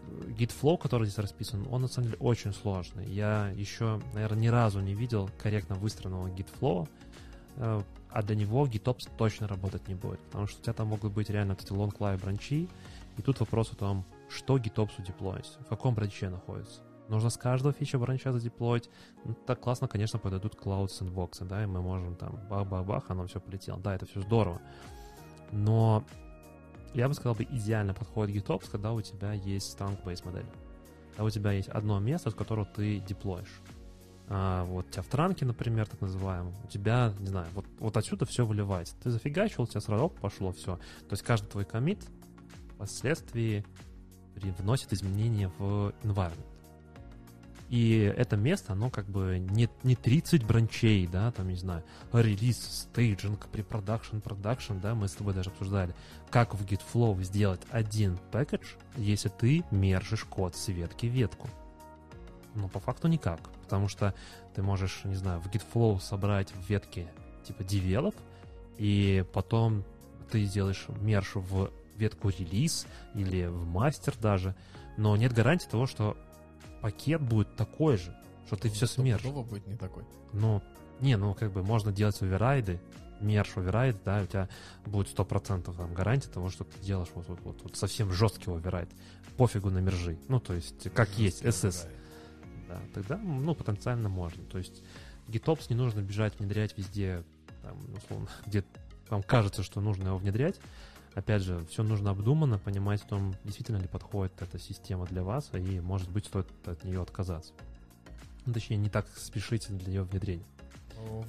а, 0.06 0.30
GitFlow, 0.32 0.78
который 0.78 1.08
здесь 1.08 1.20
расписан, 1.20 1.66
он 1.70 1.82
на 1.82 1.88
самом 1.88 2.10
деле 2.10 2.18
очень 2.20 2.54
сложный. 2.54 3.06
Я 3.08 3.52
еще, 3.56 4.02
наверное, 4.14 4.40
ни 4.40 4.48
разу 4.48 4.80
не 4.82 4.94
видел 4.94 5.30
корректно 5.38 5.76
выстроенного 5.76 6.28
GitFlow, 6.28 6.88
э, 7.58 7.82
а 8.10 8.24
для 8.24 8.36
него 8.36 8.66
GitOps 8.66 9.10
точно 9.18 9.48
работать 9.48 9.88
не 9.88 9.96
будет, 9.96 10.20
потому 10.22 10.48
что 10.48 10.60
у 10.60 10.64
тебя 10.64 10.74
там 10.74 10.88
могут 10.88 11.14
быть 11.14 11.30
реально 11.30 11.54
вот 11.54 11.64
эти 11.64 11.72
long 11.72 11.96
live 11.98 12.22
бранчи, 12.22 12.70
и 13.18 13.22
тут 13.22 13.40
вопрос 13.40 13.72
о 13.72 13.76
том, 13.76 14.06
что 14.30 14.58
GitOps 14.58 14.92
удеплоить, 14.98 15.58
в 15.60 15.66
каком 15.66 15.96
бранче 15.96 16.30
находится. 16.30 16.82
Нужно 17.08 17.30
с 17.30 17.38
каждого 17.38 17.74
фича 17.74 18.00
бранча 18.00 18.32
задеплоить. 18.32 18.90
Ну, 19.26 19.36
так 19.46 19.60
классно, 19.60 19.88
конечно, 19.88 20.18
подойдут 20.18 20.56
Cloud 20.56 20.88
Sandbox, 20.88 21.46
да, 21.46 21.64
и 21.64 21.68
мы 21.68 21.82
можем 21.82 22.16
там 22.16 22.40
бах-бах-бах, 22.50 23.06
оно 23.10 23.28
все 23.28 23.40
полетело. 23.40 23.80
Да, 23.80 23.94
это 23.94 24.06
все 24.08 24.22
здорово. 24.22 24.60
Но 25.52 26.04
я 26.94 27.08
бы 27.08 27.14
сказал, 27.14 27.36
бы 27.36 27.44
идеально 27.44 27.94
подходит 27.94 28.36
GitOps, 28.36 28.70
когда 28.72 28.94
у 28.94 29.02
тебя 29.02 29.34
есть 29.34 29.78
trunk-based 29.78 30.26
модель. 30.26 30.46
Когда 31.12 31.24
у 31.24 31.30
тебя 31.30 31.52
есть 31.52 31.70
одно 31.70 32.00
место, 32.00 32.30
с 32.30 32.34
которого 32.34 32.66
ты 32.66 33.00
деплоишь. 33.00 33.62
А, 34.28 34.64
вот 34.66 34.88
у 34.88 34.90
тебя 34.90 35.04
в 35.04 35.08
транке, 35.08 35.46
например, 35.46 35.88
так 35.88 36.02
называемом, 36.02 36.54
у 36.64 36.68
тебя, 36.68 37.14
не 37.20 37.28
знаю, 37.28 37.48
вот, 37.54 37.66
вот 37.80 37.96
отсюда 37.98 38.26
все 38.26 38.46
выливается. 38.46 38.96
Ты 39.04 39.12
зафигачил, 39.12 39.64
у 39.64 39.68
тебя 39.68 39.82
сразу 39.82 40.10
пошло 40.10 40.52
все. 40.52 40.78
То 40.78 41.14
есть 41.14 41.24
каждый 41.24 41.48
твой 41.48 41.66
комит 41.66 42.04
впоследствии 42.74 43.66
вносит 44.36 44.94
изменения 44.94 45.50
в 45.58 45.94
environment. 46.04 46.55
И 47.76 48.10
это 48.16 48.38
место, 48.38 48.72
оно 48.72 48.90
как 48.90 49.06
бы 49.06 49.38
не, 49.38 49.68
не 49.84 49.98
30 49.98 50.46
бранчей, 50.46 51.08
да, 51.08 51.30
там, 51.34 51.50
не 51.50 51.58
знаю, 51.58 51.84
релиз, 52.14 52.58
стейджинг, 52.58 53.48
препродакшн, 53.48 54.20
продакшн, 54.20 54.78
да, 54.78 54.96
мы 54.96 55.10
с 55.10 55.12
тобой 55.12 55.34
даже 55.34 55.50
обсуждали, 55.50 55.94
как 56.30 56.56
в 56.56 56.64
GitFlow 56.64 57.22
сделать 57.22 57.60
один 57.72 58.18
package, 58.32 58.64
если 58.96 59.28
ты 59.28 59.66
мержишь 59.72 60.24
код 60.24 60.56
с 60.56 60.70
ветки 60.70 61.08
в 61.08 61.10
ветку. 61.10 61.50
Но 62.54 62.70
по 62.70 62.80
факту 62.80 63.10
никак, 63.10 63.42
потому 63.64 63.90
что 63.90 64.16
ты 64.56 64.62
можешь, 64.62 65.02
не 65.04 65.16
знаю, 65.16 65.42
в 65.42 65.48
GitFlow 65.48 66.00
собрать 66.00 66.54
в 66.54 66.70
ветке 66.70 67.12
типа 67.44 67.64
develop, 67.64 68.16
и 68.78 69.26
потом 69.34 69.84
ты 70.32 70.46
сделаешь 70.46 70.86
мерж 71.02 71.32
в 71.36 71.72
ветку 71.98 72.30
релиз 72.30 72.88
или 73.16 73.48
в 73.48 73.66
мастер 73.66 74.14
даже, 74.22 74.56
но 74.96 75.18
нет 75.18 75.34
гарантии 75.34 75.68
того, 75.68 75.88
что 75.88 76.16
пакет 76.86 77.20
будет 77.20 77.56
такой 77.56 77.98
же, 77.98 78.16
что 78.46 78.58
ты 78.58 78.70
все 78.70 78.86
смержишь. 78.86 79.22
Стопудово 79.22 79.44
будет 79.44 79.66
не 79.66 79.76
такой. 79.76 80.04
Ну, 80.34 80.62
не, 81.00 81.18
ну 81.18 81.34
как 81.34 81.52
бы 81.52 81.64
можно 81.64 81.92
делать 81.92 82.22
оверрайды, 82.22 82.80
мерж 83.20 83.58
оверрайд, 83.58 83.98
да, 84.06 84.22
у 84.22 84.28
тебя 84.28 84.50
будет 84.86 85.08
100% 85.08 85.76
там 85.76 85.96
гарантия 85.96 86.30
того, 86.30 86.52
что 86.52 86.64
ты 86.64 86.80
делаешь 86.82 87.10
вот, 87.16 87.28
вот, 87.28 87.40
вот, 87.42 87.64
вот 87.64 87.76
совсем 87.76 88.12
жесткий 88.12 88.52
оверрайд. 88.52 88.88
Пофигу 89.36 89.72
на 89.72 89.80
мержи. 89.80 90.20
Ну, 90.28 90.40
то 90.40 90.54
есть, 90.54 90.94
как 90.94 91.10
есть, 91.18 91.42
SS. 91.42 91.90
Да, 92.68 92.80
тогда, 92.94 93.18
ну, 93.18 93.56
потенциально 93.56 94.08
можно. 94.08 94.44
То 94.44 94.60
есть, 94.60 94.84
GitOps 95.28 95.66
не 95.70 95.76
нужно 95.76 96.02
бежать, 96.02 96.38
внедрять 96.38 96.78
везде, 96.78 97.24
там, 97.64 97.80
условно, 97.98 98.30
где 98.46 98.64
вам 99.10 99.24
кажется, 99.24 99.64
что 99.64 99.82
нужно 99.82 100.10
его 100.10 100.20
внедрять. 100.20 100.60
Опять 101.16 101.42
же, 101.44 101.66
все 101.68 101.82
нужно 101.82 102.12
обдуманно, 102.12 102.60
понимать 102.60 103.02
о 103.04 103.08
том, 103.08 103.36
действительно 103.46 103.78
ли 103.78 103.88
подходит 103.88 104.34
эта 104.42 104.60
система 104.60 105.06
для 105.06 105.24
вас, 105.24 105.50
и, 105.54 105.80
может 105.80 106.10
быть, 106.10 106.26
стоит 106.26 106.48
от 106.68 106.84
нее 106.84 107.02
отказаться. 107.02 107.54
Ну, 108.46 108.54
точнее, 108.54 108.76
не 108.78 108.90
так 108.90 109.08
спешите 109.16 109.72
для 109.74 109.88
ее 109.88 110.04
внедрения. 110.04 110.46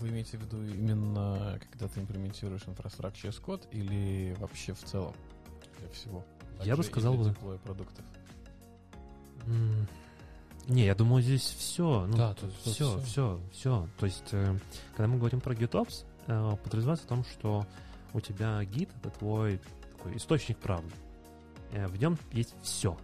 Вы 0.00 0.08
имеете 0.08 0.38
в 0.38 0.42
виду 0.42 0.62
именно, 0.64 1.58
когда 1.70 1.86
ты 1.88 2.00
имплементируешь 2.00 2.62
инфраструктуру 2.66 3.32
as 3.32 3.40
код 3.40 3.66
или 3.70 4.36
вообще 4.40 4.74
в 4.74 4.82
целом 4.82 5.14
для 5.78 5.88
всего? 5.90 6.24
Я 6.64 6.72
бы 6.76 6.82
Также 6.82 6.90
сказал 6.90 7.14
для 7.16 7.32
бы- 7.32 7.58
продуктов. 7.58 8.04
М, 9.46 9.86
Не, 10.68 10.84
я 10.86 10.96
думаю, 10.96 11.22
здесь 11.22 11.42
все. 11.42 12.06
Ну, 12.06 12.16
Да, 12.16 12.34
тут- 12.34 12.52
все, 12.56 12.72
всё. 12.72 13.00
все, 13.02 13.40
все. 13.52 13.88
То 13.98 14.06
есть, 14.06 14.24
э, 14.32 14.58
когда 14.96 15.06
мы 15.06 15.16
говорим 15.18 15.40
про 15.40 15.54
GitOps, 15.54 16.04
э, 16.26 16.56
подразумевается 16.64 17.06
о 17.06 17.08
том, 17.08 17.24
что 17.24 17.64
у 18.12 18.20
тебя 18.20 18.62
Git— 18.62 18.90
это 19.00 19.10
твой 19.10 19.60
такой 19.96 20.16
источник 20.16 20.58
правды. 20.58 20.92
Э, 21.72 21.86
В 21.86 21.98
нем 21.98 22.18
есть 22.32 22.54
все. 22.62 22.96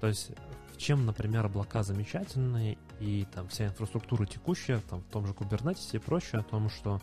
То 0.00 0.08
есть, 0.08 0.32
чем, 0.76 1.06
например, 1.06 1.46
облака 1.46 1.82
замечательные 1.82 2.76
и 3.00 3.26
там 3.32 3.48
вся 3.48 3.66
инфраструктура 3.66 4.26
текущая, 4.26 4.80
там 4.90 5.00
в 5.00 5.06
том 5.06 5.26
же 5.26 5.32
Kubernetes 5.32 5.90
и 5.92 5.98
прочее, 5.98 6.40
о 6.40 6.44
том, 6.44 6.68
что 6.68 7.00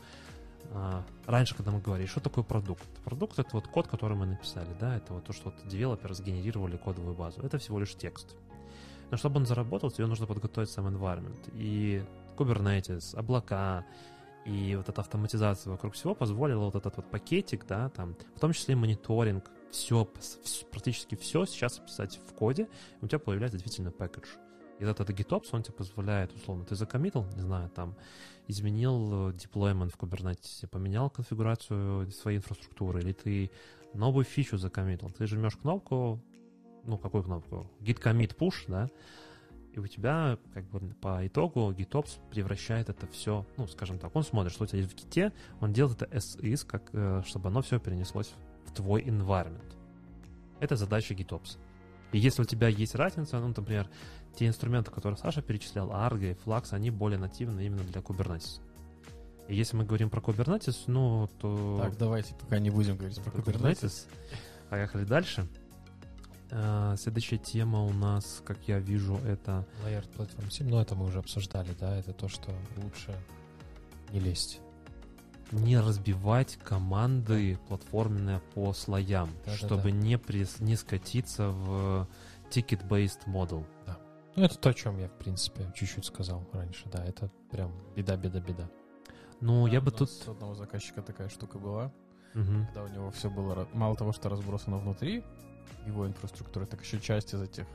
а, 0.73 1.03
раньше, 1.25 1.55
когда 1.55 1.71
мы 1.71 1.79
говорили, 1.79 2.07
что 2.07 2.19
такое 2.19 2.43
продукт? 2.43 2.83
Продукт— 3.03 3.39
это 3.39 3.49
вот 3.53 3.67
код, 3.67 3.87
который 3.87 4.15
мы 4.15 4.25
написали, 4.25 4.69
да, 4.79 4.95
это 4.95 5.13
вот 5.13 5.25
то, 5.25 5.33
что 5.33 5.49
вот 5.49 5.67
девелоперы 5.67 6.13
сгенерировали 6.13 6.77
кодовую 6.77 7.15
базу. 7.15 7.41
Это 7.41 7.57
всего 7.57 7.79
лишь 7.79 7.95
текст. 7.95 8.35
Но 9.09 9.17
чтобы 9.17 9.37
он 9.37 9.45
заработал, 9.45 9.91
тебе 9.91 10.07
нужно 10.07 10.25
подготовить 10.25 10.69
сам 10.69 10.87
environment. 10.87 11.51
И 11.53 12.03
Kubernetes, 12.37 13.15
облака, 13.17 13.85
и 14.45 14.75
вот 14.75 14.89
эта 14.89 15.01
автоматизация 15.01 15.71
вокруг 15.71 15.93
всего 15.93 16.15
позволила 16.15 16.65
вот 16.65 16.75
этот 16.75 16.97
вот 16.97 17.09
пакетик, 17.09 17.65
да, 17.67 17.89
там, 17.89 18.15
в 18.35 18.39
том 18.39 18.53
числе 18.53 18.75
мониторинг, 18.75 19.51
все, 19.71 20.07
практически 20.71 21.15
все 21.15 21.45
сейчас 21.45 21.79
описать 21.79 22.19
в 22.27 22.33
коде, 22.33 22.67
и 23.01 23.05
у 23.05 23.07
тебя 23.07 23.19
появляется 23.19 23.57
действительно 23.57 23.91
пакетж. 23.91 24.27
И 24.79 24.85
вот 24.85 24.99
этот 24.99 25.17
GitOps, 25.17 25.49
он 25.51 25.61
тебе 25.61 25.75
позволяет, 25.75 26.33
условно, 26.33 26.65
ты 26.65 26.75
закоммитил, 26.75 27.25
не 27.35 27.41
знаю, 27.41 27.69
там, 27.69 27.95
изменил 28.47 29.29
э, 29.29 29.33
deployment 29.33 29.91
в 29.91 29.97
Kubernetes, 29.97 30.67
поменял 30.67 31.11
конфигурацию 31.11 32.09
своей 32.09 32.39
инфраструктуры, 32.39 33.01
или 33.01 33.13
ты 33.13 33.51
новую 33.93 34.25
фичу 34.25 34.57
закоммитил. 34.57 35.11
Ты 35.11 35.27
жмешь 35.27 35.55
кнопку, 35.55 36.19
ну, 36.83 36.97
какую 36.97 37.23
кнопку? 37.23 37.69
Git 37.79 38.01
commit 38.01 38.35
push, 38.35 38.63
да, 38.67 38.89
и 39.73 39.79
у 39.79 39.87
тебя, 39.87 40.37
как 40.53 40.65
бы, 40.65 40.79
по 40.95 41.25
итогу 41.25 41.71
GitOps 41.71 42.19
превращает 42.29 42.89
это 42.89 43.07
все, 43.07 43.45
ну, 43.57 43.67
скажем 43.67 43.99
так, 43.99 44.15
он 44.15 44.23
смотрит, 44.23 44.53
что 44.53 44.65
у 44.65 44.67
тебя 44.67 44.79
есть 44.79 44.91
в 44.91 44.95
гите, 44.95 45.31
он 45.59 45.71
делает 45.71 46.01
это 46.01 46.15
as 46.15 46.39
is, 46.41 46.65
как, 46.65 46.89
э, 46.93 47.21
чтобы 47.25 47.49
оно 47.49 47.61
все 47.61 47.79
перенеслось 47.79 48.33
в 48.65 48.73
твой 48.73 49.01
environment. 49.03 49.75
Это 50.59 50.75
задача 50.75 51.13
GitOps. 51.13 51.57
И 52.11 52.19
если 52.19 52.41
у 52.41 52.45
тебя 52.45 52.67
есть 52.67 52.95
разница, 52.95 53.39
ну, 53.39 53.47
например, 53.47 53.89
те 54.35 54.47
инструменты, 54.47 54.91
которые 54.91 55.17
Саша 55.17 55.41
перечислял, 55.41 55.89
Argo 55.89 56.31
и 56.31 56.33
Flux, 56.33 56.73
они 56.73 56.91
более 56.91 57.19
нативны 57.19 57.65
именно 57.65 57.83
для 57.83 58.01
Kubernetes. 58.01 58.61
И 59.47 59.55
если 59.55 59.77
мы 59.77 59.85
говорим 59.85 60.09
про 60.09 60.19
Kubernetes, 60.21 60.83
ну, 60.87 61.29
то... 61.39 61.79
Так, 61.81 61.97
давайте 61.97 62.35
пока 62.35 62.59
не 62.59 62.69
будем 62.69 62.97
говорить 62.97 63.21
про 63.21 63.31
Kubernetes. 63.31 64.07
Поехали 64.69 65.03
дальше. 65.05 65.47
А, 66.51 66.95
Следующая 66.97 67.37
тема 67.37 67.83
у 67.83 67.93
нас, 67.93 68.41
как 68.45 68.57
я 68.67 68.79
вижу, 68.79 69.15
это... 69.25 69.65
Layered 69.85 70.09
Platform 70.17 70.49
7, 70.49 70.67
ну 70.69 70.79
это 70.79 70.95
мы 70.95 71.05
уже 71.05 71.19
обсуждали, 71.19 71.73
да, 71.79 71.95
это 71.95 72.13
то, 72.13 72.27
что 72.27 72.51
лучше 72.77 73.15
не 74.11 74.19
лезть. 74.19 74.59
Не 75.51 75.79
разбивать 75.79 76.57
команды 76.63 77.57
платформенные 77.67 78.39
по 78.53 78.73
слоям, 78.73 79.29
Да-да-да. 79.45 79.57
чтобы 79.57 79.91
не, 79.91 80.15
прис- 80.15 80.61
не 80.63 80.75
скатиться 80.75 81.49
в 81.49 82.07
ticket-based 82.49 83.25
model. 83.27 83.65
Ну, 84.37 84.43
это 84.43 84.57
то, 84.57 84.69
о 84.69 84.73
чем 84.73 84.97
я, 84.97 85.09
в 85.09 85.17
принципе, 85.17 85.69
чуть-чуть 85.75 86.05
сказал 86.05 86.47
раньше. 86.53 86.87
Да, 86.89 87.03
это 87.03 87.29
прям 87.51 87.71
беда-беда-беда. 87.97 88.69
Ну, 89.41 89.67
я 89.67 89.79
Да, 89.81 89.85
бы 89.87 89.91
у 89.91 89.97
тут... 89.97 90.09
У 90.25 90.31
одного 90.31 90.55
заказчика 90.55 91.01
такая 91.01 91.27
штука 91.27 91.59
была, 91.59 91.91
Мгм. 92.33 92.65
когда 92.67 92.83
у 92.83 92.87
него 92.87 93.11
все 93.11 93.29
было... 93.29 93.67
Мало 93.73 93.97
того, 93.97 94.13
что 94.13 94.29
разбросано 94.29 94.77
внутри 94.77 95.21
его 95.85 96.07
инфраструктуры, 96.07 96.65
так 96.65 96.81
еще 96.81 96.99
часть 96.99 97.33
из 97.33 97.41
этих 97.41 97.65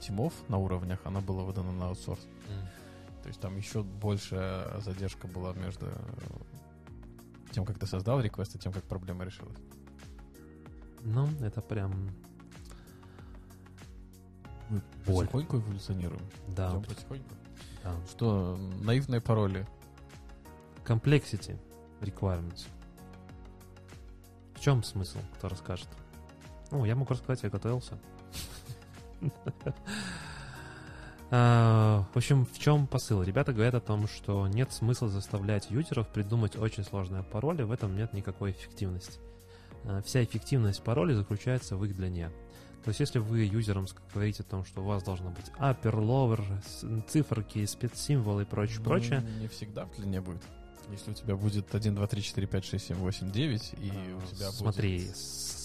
тимов 0.00 0.32
на 0.48 0.58
уровнях, 0.58 1.00
она 1.04 1.20
была 1.20 1.42
выдана 1.42 1.72
на 1.72 1.88
аутсорс. 1.88 2.26
То 3.22 3.28
есть 3.28 3.40
там 3.40 3.56
еще 3.56 3.82
большая 3.82 4.80
задержка 4.80 5.26
была 5.28 5.52
между 5.52 5.86
тем, 7.52 7.64
как 7.66 7.78
ты 7.78 7.86
создал 7.86 8.20
реквест, 8.20 8.54
и 8.54 8.58
тем, 8.58 8.72
как 8.72 8.84
проблема 8.84 9.24
решилась. 9.24 9.58
Ну, 11.02 11.28
это 11.40 11.60
прям... 11.60 12.10
Мы 14.68 14.80
Боль. 15.06 15.26
потихоньку 15.26 15.58
эволюционируем. 15.58 16.22
Да, 16.48 16.70
Идем 16.70 16.84
потихоньку. 16.84 17.34
да. 17.82 17.94
Что, 18.08 18.56
наивные 18.82 19.20
пароли? 19.20 19.66
Complexity 20.84 21.58
requirements. 22.00 22.66
В 24.54 24.60
чем 24.60 24.82
смысл, 24.84 25.18
кто 25.36 25.48
расскажет? 25.48 25.88
Ну, 26.70 26.84
я 26.84 26.94
могу 26.94 27.12
рассказать, 27.14 27.42
я 27.42 27.50
готовился. 27.50 27.98
А, 31.32 32.06
В 32.12 32.16
общем, 32.16 32.44
в 32.44 32.58
чем 32.58 32.88
посыл? 32.88 33.22
Ребята 33.22 33.52
говорят 33.52 33.74
о 33.76 33.80
том, 33.80 34.08
что 34.08 34.48
нет 34.48 34.72
смысла 34.72 35.08
заставлять 35.08 35.70
юзеров 35.70 36.08
придумать 36.08 36.56
очень 36.56 36.82
сложные 36.82 37.22
пароли, 37.22 37.62
в 37.62 37.70
этом 37.70 37.96
нет 37.96 38.12
никакой 38.12 38.50
эффективности. 38.50 39.20
А, 39.84 40.02
Вся 40.02 40.24
эффективность 40.24 40.82
паролей 40.82 41.14
заключается 41.14 41.76
в 41.76 41.84
их 41.84 41.94
длине. 41.94 42.30
То 42.84 42.88
есть, 42.88 42.98
если 42.98 43.20
вы 43.20 43.40
юзерам 43.44 43.86
говорите 44.12 44.42
о 44.42 44.50
том, 44.50 44.64
что 44.64 44.80
у 44.80 44.84
вас 44.86 45.04
должно 45.04 45.30
быть 45.30 45.46
upper, 45.60 45.94
lower, 45.94 47.04
циферки, 47.08 47.64
спецсимволы 47.66 48.42
и 48.42 48.46
прочее, 48.46 48.78
Ну, 48.78 48.84
прочее, 48.86 49.22
Не 49.40 49.46
всегда 49.46 49.84
в 49.84 49.94
длине 49.96 50.20
будет. 50.20 50.42
Если 50.90 51.12
у 51.12 51.14
тебя 51.14 51.36
будет 51.36 51.72
1, 51.72 51.94
2, 51.94 52.06
3, 52.08 52.22
4, 52.22 52.46
5, 52.48 52.64
6, 52.64 52.86
7, 52.86 52.96
8, 52.96 53.30
9, 53.30 53.74
и 53.78 53.92
у 54.14 54.34
тебя 54.34 54.50
Смотри, 54.50 54.98
будет... 54.98 55.16
с- 55.16 55.20
с- 55.20 55.59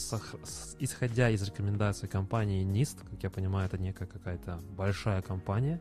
исходя 0.80 1.30
из 1.30 1.42
рекомендаций 1.44 2.08
компании 2.08 2.64
NIST, 2.66 2.98
как 3.10 3.24
я 3.24 3.30
понимаю, 3.30 3.66
это 3.68 3.78
некая 3.78 4.06
какая-то 4.06 4.60
большая 4.78 5.22
компания, 5.22 5.80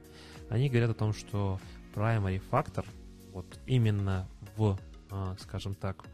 они 0.50 0.68
говорят 0.68 0.90
о 0.90 0.94
том, 0.94 1.12
что 1.12 1.60
primary 1.94 2.42
factor, 2.50 2.84
вот 3.32 3.46
именно 3.66 4.28
в, 4.56 4.78
а, 5.10 5.36
скажем 5.40 5.74
так, 5.74 6.04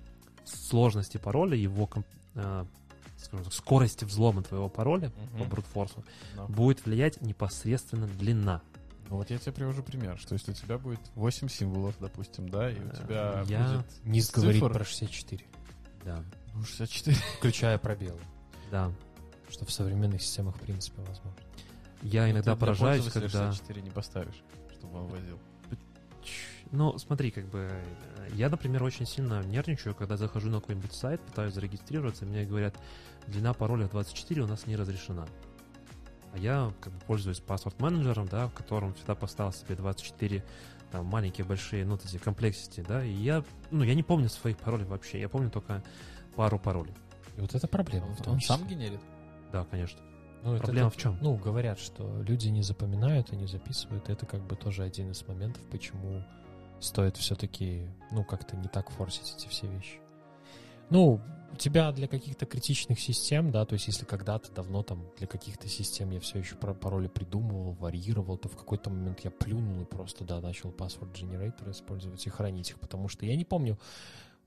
сложности 0.45 1.17
пароля, 1.19 1.57
его 1.57 1.89
а, 2.35 2.67
скажем 3.19 3.45
так, 3.45 3.53
скорости 3.53 4.05
взлома 4.05 4.43
твоего 4.43 4.69
пароля 4.69 5.11
по 5.11 5.39
Мгм. 5.41 5.49
брутфорсу 5.51 6.05
Да. 6.37 6.47
будет 6.47 6.85
влиять 6.87 7.21
непосредственно 7.21 8.07
длина. 8.07 8.63
Ну 9.11 9.17
вот 9.17 9.29
я 9.31 9.39
тебе 9.39 9.53
привожу 9.53 9.83
пример, 9.83 10.17
что 10.19 10.35
если 10.35 10.53
у 10.53 10.55
тебя 10.55 10.79
будет 10.79 11.01
8 11.17 11.49
символов, 11.49 11.97
допустим, 12.01 12.49
да, 12.49 12.71
и 12.71 12.79
у 12.79 12.89
Э, 12.89 12.93
тебя 12.97 13.45
я- 13.49 13.75
будет 13.75 13.87
НИС 14.05 14.31
говорит 14.31 14.61
про 14.63 14.85
64, 14.85 15.45
Да, 16.05 16.23
ну, 16.55 16.63
64. 16.65 17.17
включая 17.39 17.79
пробелы, 17.79 18.21
да. 18.71 18.93
что 19.49 19.65
в 19.65 19.71
современных 19.71 20.23
системах, 20.23 20.57
в 20.57 20.61
принципе, 20.61 21.01
возможно. 21.03 21.33
Я 22.03 22.31
иногда 22.31 22.53
Ты 22.53 22.59
для 22.59 22.67
поражаюсь, 22.67 23.05
когда... 23.09 23.53
64 23.53 23.83
не 23.83 23.91
поставишь, 23.91 24.43
чтобы 24.73 24.99
он 25.01 25.07
возил. 25.09 25.39
Ну, 26.73 26.97
смотри, 26.99 27.33
как 27.33 27.47
бы, 27.47 27.69
э, 27.69 28.29
я, 28.35 28.49
например, 28.49 28.85
очень 28.85 29.05
сильно 29.05 29.43
нервничаю, 29.43 29.93
когда 29.93 30.17
захожу 30.17 30.51
на 30.51 30.61
какой-нибудь 30.61 30.93
сайт, 30.93 31.21
пытаюсь 31.21 31.53
зарегистрироваться, 31.53 32.25
мне 32.25 32.45
говорят, 32.45 32.77
длина 33.27 33.55
пароля 33.55 33.89
24 33.89 34.43
у 34.43 34.47
нас 34.47 34.69
не 34.69 34.77
разрешена. 34.77 35.27
А 36.33 36.39
я 36.39 36.73
как 36.81 36.93
бы 36.93 37.01
пользуюсь 37.01 37.41
паспорт-менеджером, 37.41 38.29
да, 38.29 38.47
в 38.47 38.53
котором 38.53 38.95
всегда 38.95 39.17
поставил 39.17 39.53
себе 39.53 39.75
24 39.75 40.45
там, 40.91 41.07
маленькие, 41.07 41.47
большие, 41.47 41.85
ну, 41.85 41.93
вот 41.93 42.05
эти 42.05 42.19
комплексити, 42.19 42.81
да, 42.87 43.05
и 43.05 43.13
я, 43.13 43.45
ну, 43.71 43.85
я 43.85 43.95
не 43.95 44.03
помню 44.03 44.29
своих 44.29 44.57
паролей 44.59 44.87
вообще, 44.87 45.21
я 45.21 45.29
помню 45.29 45.51
только 45.51 45.83
пару 46.37 46.59
паролей. 46.59 46.95
И 47.37 47.41
вот 47.41 47.55
это 47.55 47.67
проблема. 47.69 48.09
в 48.15 48.23
том 48.23 48.35
Он 48.35 48.39
числе. 48.39 48.57
сам 48.57 48.67
генерит? 48.67 49.01
Да, 49.53 49.65
конечно. 49.71 50.01
Ну, 50.43 50.55
это 50.55 50.65
Проблема 50.65 50.91
так- 50.91 50.99
в 50.99 51.03
чем? 51.03 51.19
Ну, 51.21 51.37
говорят, 51.37 51.79
что 51.79 52.23
люди 52.23 52.49
не 52.49 52.63
запоминают 52.63 53.33
и 53.33 53.37
не 53.37 53.47
записывают. 53.47 54.09
Это 54.09 54.25
как 54.27 54.41
бы 54.47 54.57
тоже 54.57 54.83
один 54.83 55.11
из 55.11 55.27
моментов, 55.29 55.63
почему 55.71 56.25
стоит 56.81 57.17
все-таки, 57.19 57.87
ну, 58.11 58.25
как-то 58.25 58.57
не 58.57 58.69
так 58.69 58.91
форсить 58.91 59.35
эти 59.37 59.49
все 59.49 59.67
вещи. 59.67 60.01
Ну, 60.91 61.21
у 61.53 61.57
тебя 61.57 61.93
для 61.93 62.09
каких-то 62.09 62.47
критичных 62.47 62.99
систем, 63.01 63.51
да, 63.51 63.65
то 63.65 63.75
есть 63.75 63.87
если 63.87 64.05
когда-то 64.05 64.51
давно 64.53 64.83
там 64.83 65.05
для 65.19 65.27
каких-то 65.27 65.69
систем 65.69 66.11
я 66.11 66.21
все 66.21 66.39
еще 66.39 66.57
пароли 66.57 67.09
придумывал, 67.09 67.73
варьировал, 67.73 68.39
то 68.39 68.49
в 68.49 68.57
какой-то 68.57 68.91
момент 68.91 69.21
я 69.21 69.31
плюнул 69.31 69.81
и 69.83 69.85
просто, 69.85 70.25
да, 70.25 70.41
начал 70.41 70.71
password 70.71 71.13
generator 71.13 71.71
использовать 71.71 72.27
и 72.27 72.31
хранить 72.31 72.71
их, 72.71 72.81
потому 72.81 73.09
что 73.09 73.25
я 73.25 73.37
не 73.37 73.45
помню, 73.45 73.79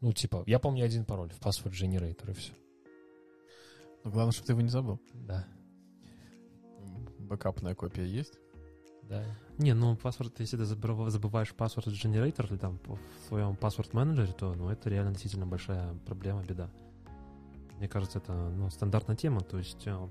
ну, 0.01 0.11
типа, 0.11 0.43
я 0.47 0.59
помню 0.59 0.85
один 0.85 1.05
пароль 1.05 1.31
в 1.31 1.39
password 1.39 1.71
generator 1.71 2.31
и 2.31 2.33
все. 2.33 2.53
Но 4.03 4.11
главное, 4.11 4.33
чтобы 4.33 4.47
ты 4.47 4.53
его 4.53 4.61
не 4.61 4.69
забыл. 4.69 4.99
Да, 5.13 5.47
Бэкапная 7.19 7.73
копия 7.73 8.05
есть? 8.05 8.37
Да. 9.09 9.23
Не, 9.57 9.73
ну, 9.73 9.95
паспорт, 9.95 10.39
если 10.39 10.57
ты 10.57 10.63
забыв- 10.65 11.09
забываешь 11.09 11.53
паспорт 11.53 11.87
generator 11.87 12.49
или 12.49 12.57
там 12.57 12.79
в 12.87 13.27
своем 13.27 13.55
паспорт-менеджере, 13.55 14.33
то, 14.33 14.53
ну, 14.55 14.69
это 14.69 14.89
реально 14.89 15.11
действительно 15.11 15.45
большая 15.45 15.93
проблема, 16.05 16.43
беда. 16.43 16.69
Мне 17.77 17.87
кажется, 17.87 18.17
это, 18.19 18.33
ну, 18.33 18.69
стандартная 18.69 19.15
тема, 19.15 19.41
то 19.41 19.57
есть 19.57 19.85
э, 19.85 20.07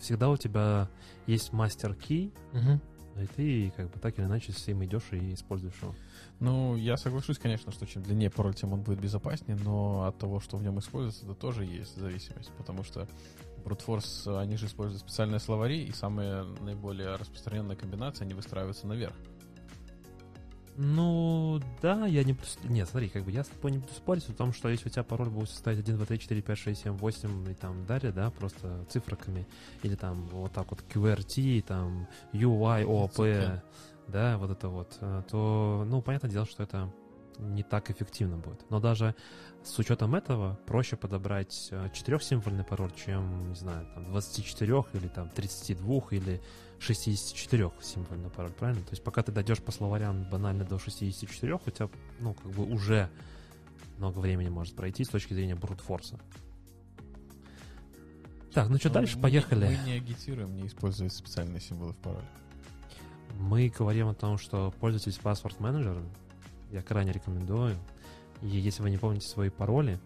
всегда 0.00 0.30
у 0.30 0.36
тебя 0.36 0.88
есть 1.26 1.52
мастер-ки, 1.52 2.32
Мгм. 2.52 2.80
и 3.22 3.26
ты 3.36 3.70
как 3.76 3.90
бы 3.92 4.00
так 4.00 4.18
или 4.18 4.24
иначе 4.26 4.52
с 4.52 4.66
ним 4.66 4.84
идешь 4.84 5.12
и 5.12 5.34
используешь 5.34 5.74
его. 5.80 5.94
Ну, 6.40 6.74
я 6.76 6.96
соглашусь, 6.96 7.38
конечно, 7.38 7.70
что 7.70 7.86
чем 7.86 8.02
длиннее 8.02 8.30
пароль, 8.30 8.54
тем 8.54 8.72
он 8.72 8.82
будет 8.82 9.00
безопаснее, 9.00 9.56
но 9.62 10.04
от 10.06 10.18
того, 10.18 10.40
что 10.40 10.56
в 10.56 10.62
нем 10.62 10.78
используется, 10.80 11.24
это 11.24 11.34
тоже 11.34 11.64
есть 11.64 11.96
зависимость, 11.96 12.50
потому 12.58 12.82
что 12.82 13.06
Brute 13.62 13.84
Force, 13.84 14.40
они 14.40 14.56
же 14.56 14.66
используют 14.66 15.02
специальные 15.02 15.40
словари, 15.40 15.84
и 15.84 15.92
самые 15.92 16.44
наиболее 16.60 17.16
распространенные 17.16 17.76
комбинации, 17.76 18.24
они 18.24 18.34
выстраиваются 18.34 18.86
наверх. 18.86 19.14
Ну, 20.76 21.60
да, 21.82 22.06
я 22.06 22.24
не... 22.24 22.32
буду 22.32 22.46
Нет, 22.64 22.88
смотри, 22.88 23.10
как 23.10 23.24
бы 23.24 23.30
я 23.30 23.44
с 23.44 23.48
тобой 23.48 23.72
не 23.72 23.78
буду 23.78 23.92
спорить 23.92 24.26
о 24.28 24.32
том, 24.32 24.54
что 24.54 24.70
если 24.70 24.88
у 24.88 24.90
тебя 24.90 25.02
пароль 25.02 25.28
будет 25.28 25.50
состоять 25.50 25.80
1, 25.80 25.96
2, 25.96 26.06
3, 26.06 26.18
4, 26.18 26.42
5, 26.42 26.58
6, 26.58 26.82
7, 26.82 26.92
8 26.96 27.50
и 27.50 27.54
там 27.54 27.84
далее, 27.84 28.10
да, 28.10 28.30
просто 28.30 28.84
цифрами, 28.88 29.46
или 29.82 29.96
там 29.96 30.28
вот 30.28 30.52
так 30.52 30.70
вот 30.70 30.82
QRT, 30.88 31.62
там 31.62 32.08
UI, 32.32 32.84
да, 34.08 34.38
вот 34.38 34.50
это 34.50 34.68
вот, 34.68 34.96
э, 35.00 35.22
то, 35.30 35.84
ну, 35.86 36.00
понятное 36.00 36.30
дело, 36.30 36.46
что 36.46 36.62
это 36.62 36.92
не 37.38 37.62
так 37.62 37.90
эффективно 37.90 38.36
будет. 38.36 38.68
Но 38.70 38.80
даже 38.80 39.14
с 39.62 39.78
учетом 39.78 40.14
этого 40.14 40.58
проще 40.66 40.96
подобрать 40.96 41.68
э, 41.70 41.88
четырехсимвольный 41.94 42.64
пароль, 42.64 42.92
чем, 42.94 43.48
не 43.48 43.54
знаю, 43.54 43.86
там 43.94 44.04
24 44.04 44.84
или 44.94 45.08
там 45.08 45.28
32 45.30 46.02
или 46.10 46.42
64 46.78 47.70
символьный 47.80 48.30
пароль, 48.30 48.52
правильно? 48.52 48.82
То 48.82 48.90
есть 48.90 49.04
пока 49.04 49.22
ты 49.22 49.32
дойдешь 49.32 49.62
по 49.62 49.72
словарям 49.72 50.28
банально 50.28 50.64
до 50.64 50.78
64, 50.78 51.54
у 51.54 51.58
тебя, 51.70 51.88
ну, 52.20 52.34
как 52.34 52.50
бы 52.50 52.64
уже 52.64 53.08
много 53.98 54.18
времени 54.18 54.48
может 54.48 54.74
пройти 54.74 55.04
с 55.04 55.08
точки 55.08 55.32
зрения 55.34 55.54
брутфорса. 55.54 56.18
Так, 58.52 58.68
ну 58.68 58.76
что, 58.76 58.88
Но 58.88 58.94
дальше? 58.94 59.16
мы 59.16 59.22
Поехали. 59.22 59.66
Мы 59.66 59.86
не 59.86 59.92
агитируем 59.92 60.54
не 60.56 60.66
использовать 60.66 61.12
специальные 61.12 61.60
символы 61.60 61.92
в 61.92 61.96
пароле. 61.96 62.26
Мы 63.38 63.68
говорим 63.68 64.08
о 64.08 64.14
том, 64.14 64.36
что 64.36 64.72
пользуйтесь 64.78 65.16
паспорт-менеджером. 65.18 66.10
Я 66.72 66.82
крайне 66.82 67.12
рекомендую. 67.12 67.76
И 68.40 68.48
если 68.48 68.82
вы 68.82 68.90
не 68.90 68.98
помните 68.98 69.28
свои 69.28 69.50
пароли, 69.50 70.00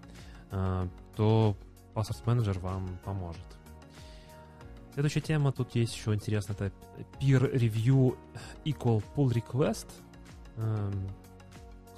а, 0.51 0.89
то 1.15 1.57
паспорт-менеджер 1.95 2.59
вам 2.59 2.99
поможет. 3.05 3.41
Следующая 4.93 5.21
тема, 5.21 5.53
тут 5.53 5.75
есть 5.75 5.95
еще 5.95 6.13
интересно, 6.15 6.53
это 6.53 6.73
peer 7.21 7.53
review 7.55 8.19
equal 8.65 9.03
pull 9.15 9.33
request. 9.33 9.87
Эм, 10.57 11.09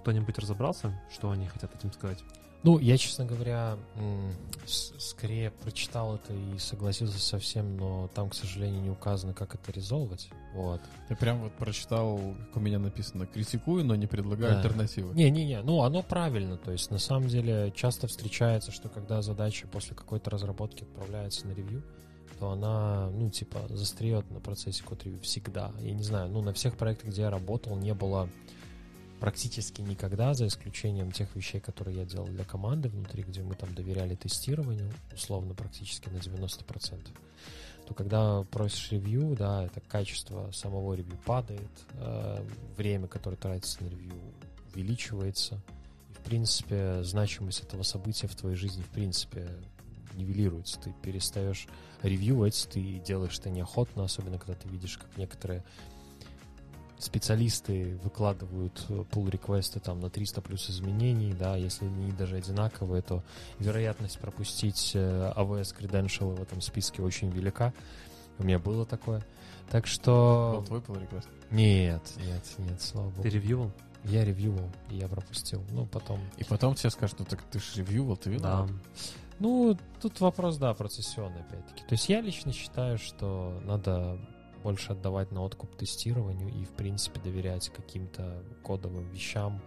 Кто-нибудь 0.01 0.39
разобрался, 0.39 1.01
что 1.11 1.31
они 1.31 1.47
хотят 1.47 1.75
этим 1.75 1.93
сказать? 1.93 2.23
Ну, 2.65 2.79
я, 2.79 2.99
честно 2.99 3.25
говоря, 3.25 3.79
скорее 4.67 5.51
прочитал 5.51 6.17
это 6.17 6.35
и 6.35 6.59
согласился 6.59 7.19
со 7.19 7.39
всем, 7.39 7.77
но 7.77 8.09
там, 8.15 8.31
к 8.31 8.35
сожалению, 8.35 8.83
не 8.83 8.91
указано, 8.91 9.33
как 9.33 9.55
это 9.55 9.71
резолвать. 9.73 10.29
Вот. 10.55 10.81
Ты 11.09 11.15
прям 11.15 11.41
вот 11.41 11.53
прочитал, 11.53 12.19
как 12.19 12.57
у 12.57 12.61
меня 12.61 12.79
написано, 12.79 13.27
критикую, 13.27 13.85
но 13.85 13.95
не 13.95 14.07
предлагаю 14.07 14.55
Да. 14.55 14.59
альтернативы. 14.59 15.15
Не-не-не, 15.15 15.63
ну 15.63 15.83
оно 15.83 16.03
правильно, 16.03 16.57
то 16.57 16.73
есть 16.73 16.91
на 16.91 16.99
самом 16.99 17.29
деле 17.29 17.73
часто 17.77 18.09
встречается, 18.09 18.73
что 18.73 18.89
когда 18.89 19.23
задача 19.23 19.69
после 19.69 19.95
какой-то 19.95 20.31
разработки 20.31 20.83
отправляется 20.83 21.47
на 21.47 21.53
ревью, 21.53 21.85
то 22.39 22.51
она, 22.51 23.11
ну, 23.11 23.31
типа, 23.31 23.63
застряет 23.71 24.31
на 24.31 24.39
процессе 24.41 24.85
код-ревью 24.85 25.21
всегда. 25.21 25.73
Я 25.81 25.93
не 25.93 26.05
знаю, 26.05 26.29
ну, 26.29 26.41
на 26.41 26.53
всех 26.53 26.77
проектах, 26.77 27.11
где 27.11 27.23
я 27.23 27.31
работал, 27.31 27.77
не 27.77 27.95
было 27.95 28.29
практически 29.21 29.81
никогда, 29.81 30.35
за 30.35 30.47
исключением 30.47 31.13
тех 31.13 31.35
вещей, 31.35 31.61
которые 31.61 31.99
я 31.99 32.05
делал 32.05 32.27
для 32.27 32.45
команды 32.45 32.89
внутри, 32.89 33.23
где 33.23 33.43
мы 33.43 33.55
там 33.55 33.75
доверяли 33.75 34.15
тестированию, 34.15 34.93
условно, 35.15 35.55
практически 35.55 36.09
на 36.09 36.19
90%, 36.19 37.09
то 37.87 37.95
когда 37.95 38.43
просишь 38.51 38.93
ревью, 38.93 39.35
да, 39.37 39.65
это 39.65 39.81
качество 39.81 40.51
самого 40.53 40.95
ревью 40.95 41.19
падает, 41.25 41.71
э, 41.95 42.45
время, 42.77 43.09
которое 43.09 43.37
тратится 43.37 43.83
на 43.83 43.89
ревью, 43.89 44.13
увеличивается. 44.75 45.61
И, 46.11 46.15
в 46.15 46.19
принципе, 46.21 47.03
значимость 47.03 47.63
этого 47.63 47.83
события 47.83 48.27
в 48.27 48.37
твоей 48.37 48.57
жизни, 48.57 48.83
в 48.83 48.89
принципе, 48.89 49.49
нивелируется. 50.15 50.79
Ты 50.81 50.95
перестаешь 51.03 51.67
ревьюать, 52.03 52.69
ты 52.73 53.01
делаешь 53.05 53.39
это 53.39 53.51
неохотно, 53.51 54.05
особенно 54.05 54.39
когда 54.39 54.55
ты 54.55 54.69
видишь, 54.69 54.99
как 54.99 55.17
некоторые 55.17 55.65
специалисты 56.99 57.99
выкладывают 58.03 58.87
pull 58.89 59.31
реквесты 59.31 59.81
там 59.81 60.01
на 60.01 60.11
300 60.11 60.41
плюс 60.41 60.69
изменений, 60.71 61.33
да, 61.33 61.57
если 61.57 61.87
они 61.87 62.13
даже 62.13 62.37
одинаковые, 62.37 63.03
то 63.03 63.23
вероятность 63.59 64.19
пропустить 64.19 64.93
э, 64.95 65.33
AWS 65.37 65.77
credential 65.79 66.35
в 66.35 66.43
этом 66.43 66.61
списке 66.61 67.03
очень 67.03 67.31
велика. 67.31 67.73
У 68.39 68.45
меня 68.45 68.59
было 68.59 68.87
такое. 68.87 69.23
Так 69.71 69.87
что... 69.87 70.57
Был 70.59 70.65
твой 70.65 70.81
pull 70.81 71.09
request? 71.09 71.29
Нет, 71.51 72.03
нет, 72.17 72.45
нет, 72.59 72.81
слава 72.81 73.11
богу. 73.11 73.23
Ты 73.23 73.29
ревьювал? 73.31 73.73
Я 74.05 74.25
ревьювал, 74.25 74.71
и 74.91 74.97
я 74.97 75.09
пропустил. 75.09 75.63
Ну, 75.71 75.87
потом... 75.87 76.21
И 76.37 76.45
потом 76.45 76.75
тебе 76.75 76.91
скажут, 76.91 77.19
ну 77.19 77.25
так 77.25 77.43
ты 77.43 77.59
же 77.59 77.67
ревьювал, 77.77 78.17
ты 78.17 78.31
видел? 78.31 78.45
Да. 78.45 78.69
Ну, 79.41 79.77
тут 80.01 80.21
вопрос, 80.21 80.57
да, 80.57 80.75
процессионный, 80.75 81.41
опять-таки. 81.41 81.83
То 81.83 81.93
есть 81.93 82.09
я 82.09 82.21
лично 82.21 82.53
считаю, 82.53 82.99
что 82.99 83.61
надо 83.65 84.19
больше 84.69 84.93
отдавать 84.93 85.33
на 85.33 85.43
откуп 85.43 85.77
тестированию 85.77 86.51
и, 86.51 86.63
в 86.67 86.73
принципе, 86.73 87.19
доверять 87.21 87.71
каким-то 87.71 88.45
кодовым 88.63 89.09
вещам. 89.09 89.63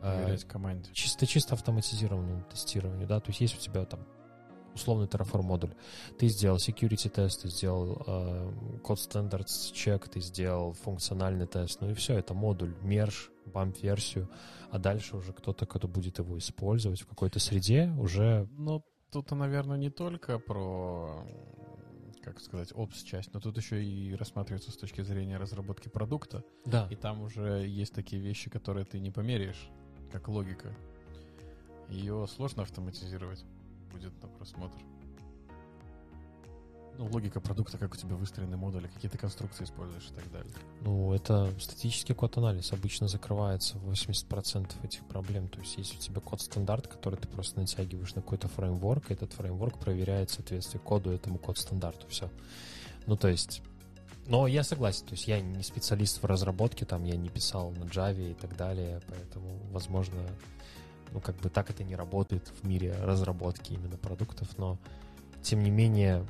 э, 0.00 0.20
Доверять 0.20 0.44
команде. 0.44 0.90
Чисто-чисто 0.92 1.54
автоматизированному 1.54 2.44
тестированию, 2.48 3.08
да, 3.08 3.18
то 3.18 3.30
есть 3.30 3.40
есть 3.40 3.56
у 3.56 3.60
тебя 3.60 3.84
там 3.84 4.06
условный 4.72 5.08
Terraform 5.08 5.42
модуль, 5.42 5.74
ты 6.20 6.28
сделал 6.28 6.58
security 6.58 7.08
тест, 7.08 7.42
ты 7.42 7.48
сделал 7.48 8.00
э, 8.06 8.78
код 8.84 8.98
standards 8.98 9.72
check, 9.72 10.08
ты 10.08 10.20
сделал 10.20 10.72
функциональный 10.72 11.46
тест, 11.48 11.80
ну 11.80 11.90
и 11.90 11.94
все, 11.94 12.16
это 12.16 12.32
модуль, 12.34 12.76
мерж, 12.80 13.32
бамп 13.46 13.82
версию, 13.82 14.28
а 14.70 14.78
дальше 14.78 15.16
уже 15.16 15.32
кто-то, 15.32 15.66
кто 15.66 15.88
будет 15.88 16.18
его 16.18 16.38
использовать 16.38 17.00
в 17.00 17.06
какой-то 17.08 17.40
среде, 17.40 17.92
уже 17.98 18.48
Ну, 18.56 18.84
тут, 19.10 19.32
наверное, 19.32 19.78
не 19.78 19.90
только 19.90 20.38
про, 20.38 21.24
как 22.24 22.40
сказать, 22.40 22.72
опс-часть, 22.72 23.34
но 23.34 23.40
тут 23.40 23.56
еще 23.58 23.84
и 23.84 24.14
рассматривается 24.14 24.70
с 24.70 24.76
точки 24.76 25.02
зрения 25.02 25.36
разработки 25.36 25.88
продукта. 25.88 26.42
да, 26.64 26.88
И 26.90 26.96
там 26.96 27.20
уже 27.22 27.66
есть 27.66 27.92
такие 27.92 28.20
вещи, 28.22 28.48
которые 28.48 28.86
ты 28.86 28.98
не 28.98 29.10
померяешь, 29.10 29.68
как 30.10 30.28
логика. 30.28 30.74
Ее 31.90 32.26
сложно 32.26 32.62
автоматизировать 32.62 33.44
будет 33.92 34.20
на 34.22 34.28
просмотр. 34.28 34.78
Ну, 36.96 37.06
логика 37.06 37.40
продукта, 37.40 37.76
как 37.76 37.94
у 37.94 37.96
тебя 37.96 38.14
выстроены 38.14 38.56
модули, 38.56 38.86
какие 38.86 39.10
ты 39.10 39.18
конструкции 39.18 39.64
используешь 39.64 40.10
и 40.10 40.14
так 40.14 40.30
далее. 40.30 40.52
Ну, 40.82 41.12
это 41.12 41.52
статический 41.58 42.14
код-анализ. 42.14 42.72
Обычно 42.72 43.08
закрывается 43.08 43.78
80% 43.78 44.72
этих 44.84 45.04
проблем. 45.06 45.48
То 45.48 45.58
есть, 45.58 45.76
есть 45.76 45.96
у 45.96 45.98
тебя 45.98 46.20
код-стандарт, 46.20 46.86
который 46.86 47.18
ты 47.18 47.26
просто 47.26 47.58
натягиваешь 47.58 48.14
на 48.14 48.22
какой-то 48.22 48.46
фреймворк, 48.46 49.10
и 49.10 49.14
этот 49.14 49.32
фреймворк 49.32 49.78
проверяет 49.78 50.30
соответствие 50.30 50.80
коду 50.80 51.10
этому 51.10 51.38
код-стандарту. 51.38 52.06
Все. 52.08 52.30
Ну, 53.06 53.16
то 53.16 53.28
есть... 53.28 53.62
Но 54.26 54.46
я 54.46 54.62
согласен, 54.62 55.04
то 55.04 55.12
есть 55.12 55.28
я 55.28 55.38
не 55.38 55.62
специалист 55.62 56.22
в 56.22 56.24
разработке, 56.24 56.86
там 56.86 57.04
я 57.04 57.14
не 57.14 57.28
писал 57.28 57.72
на 57.72 57.84
Java 57.84 58.30
и 58.30 58.32
так 58.32 58.56
далее, 58.56 59.02
поэтому, 59.06 59.58
возможно, 59.70 60.18
ну, 61.12 61.20
как 61.20 61.36
бы 61.36 61.50
так 61.50 61.68
это 61.68 61.84
не 61.84 61.94
работает 61.94 62.50
в 62.62 62.66
мире 62.66 62.94
разработки 63.02 63.74
именно 63.74 63.98
продуктов, 63.98 64.48
но, 64.56 64.78
тем 65.42 65.62
не 65.62 65.70
менее, 65.70 66.26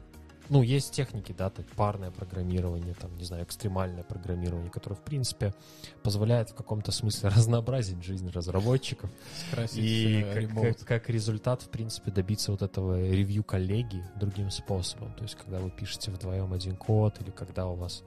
ну, 0.49 0.63
есть 0.63 0.93
техники, 0.93 1.35
да, 1.37 1.51
так, 1.51 1.67
парное 1.69 2.11
программирование, 2.11 2.95
там, 2.95 3.17
не 3.17 3.25
знаю, 3.25 3.45
экстремальное 3.45 4.03
программирование, 4.03 4.71
которое, 4.71 4.97
в 4.97 5.03
принципе, 5.03 5.55
позволяет 6.03 6.51
в 6.51 6.55
каком-то 6.55 6.93
смысле 6.93 7.29
разнообразить 7.35 8.03
жизнь 8.03 8.31
разработчиков. 8.31 9.11
Скрасить 9.49 9.79
И 9.79 10.23
э, 10.25 10.47
как, 10.47 10.63
как- 10.63 10.87
как 10.87 11.11
результат, 11.11 11.63
в 11.63 11.69
принципе, 11.69 12.11
добиться 12.11 12.53
вот 12.53 12.63
этого 12.63 13.01
ревью 13.01 13.45
коллеги 13.45 14.05
другим 14.17 14.51
способом. 14.51 15.13
То 15.15 15.23
есть, 15.23 15.35
когда 15.35 15.59
вы 15.59 15.71
пишете 15.71 16.11
вдвоем 16.11 16.53
один 16.53 16.77
код, 16.77 17.21
или 17.21 17.31
когда 17.31 17.67
у 17.67 17.75
вас 17.75 18.03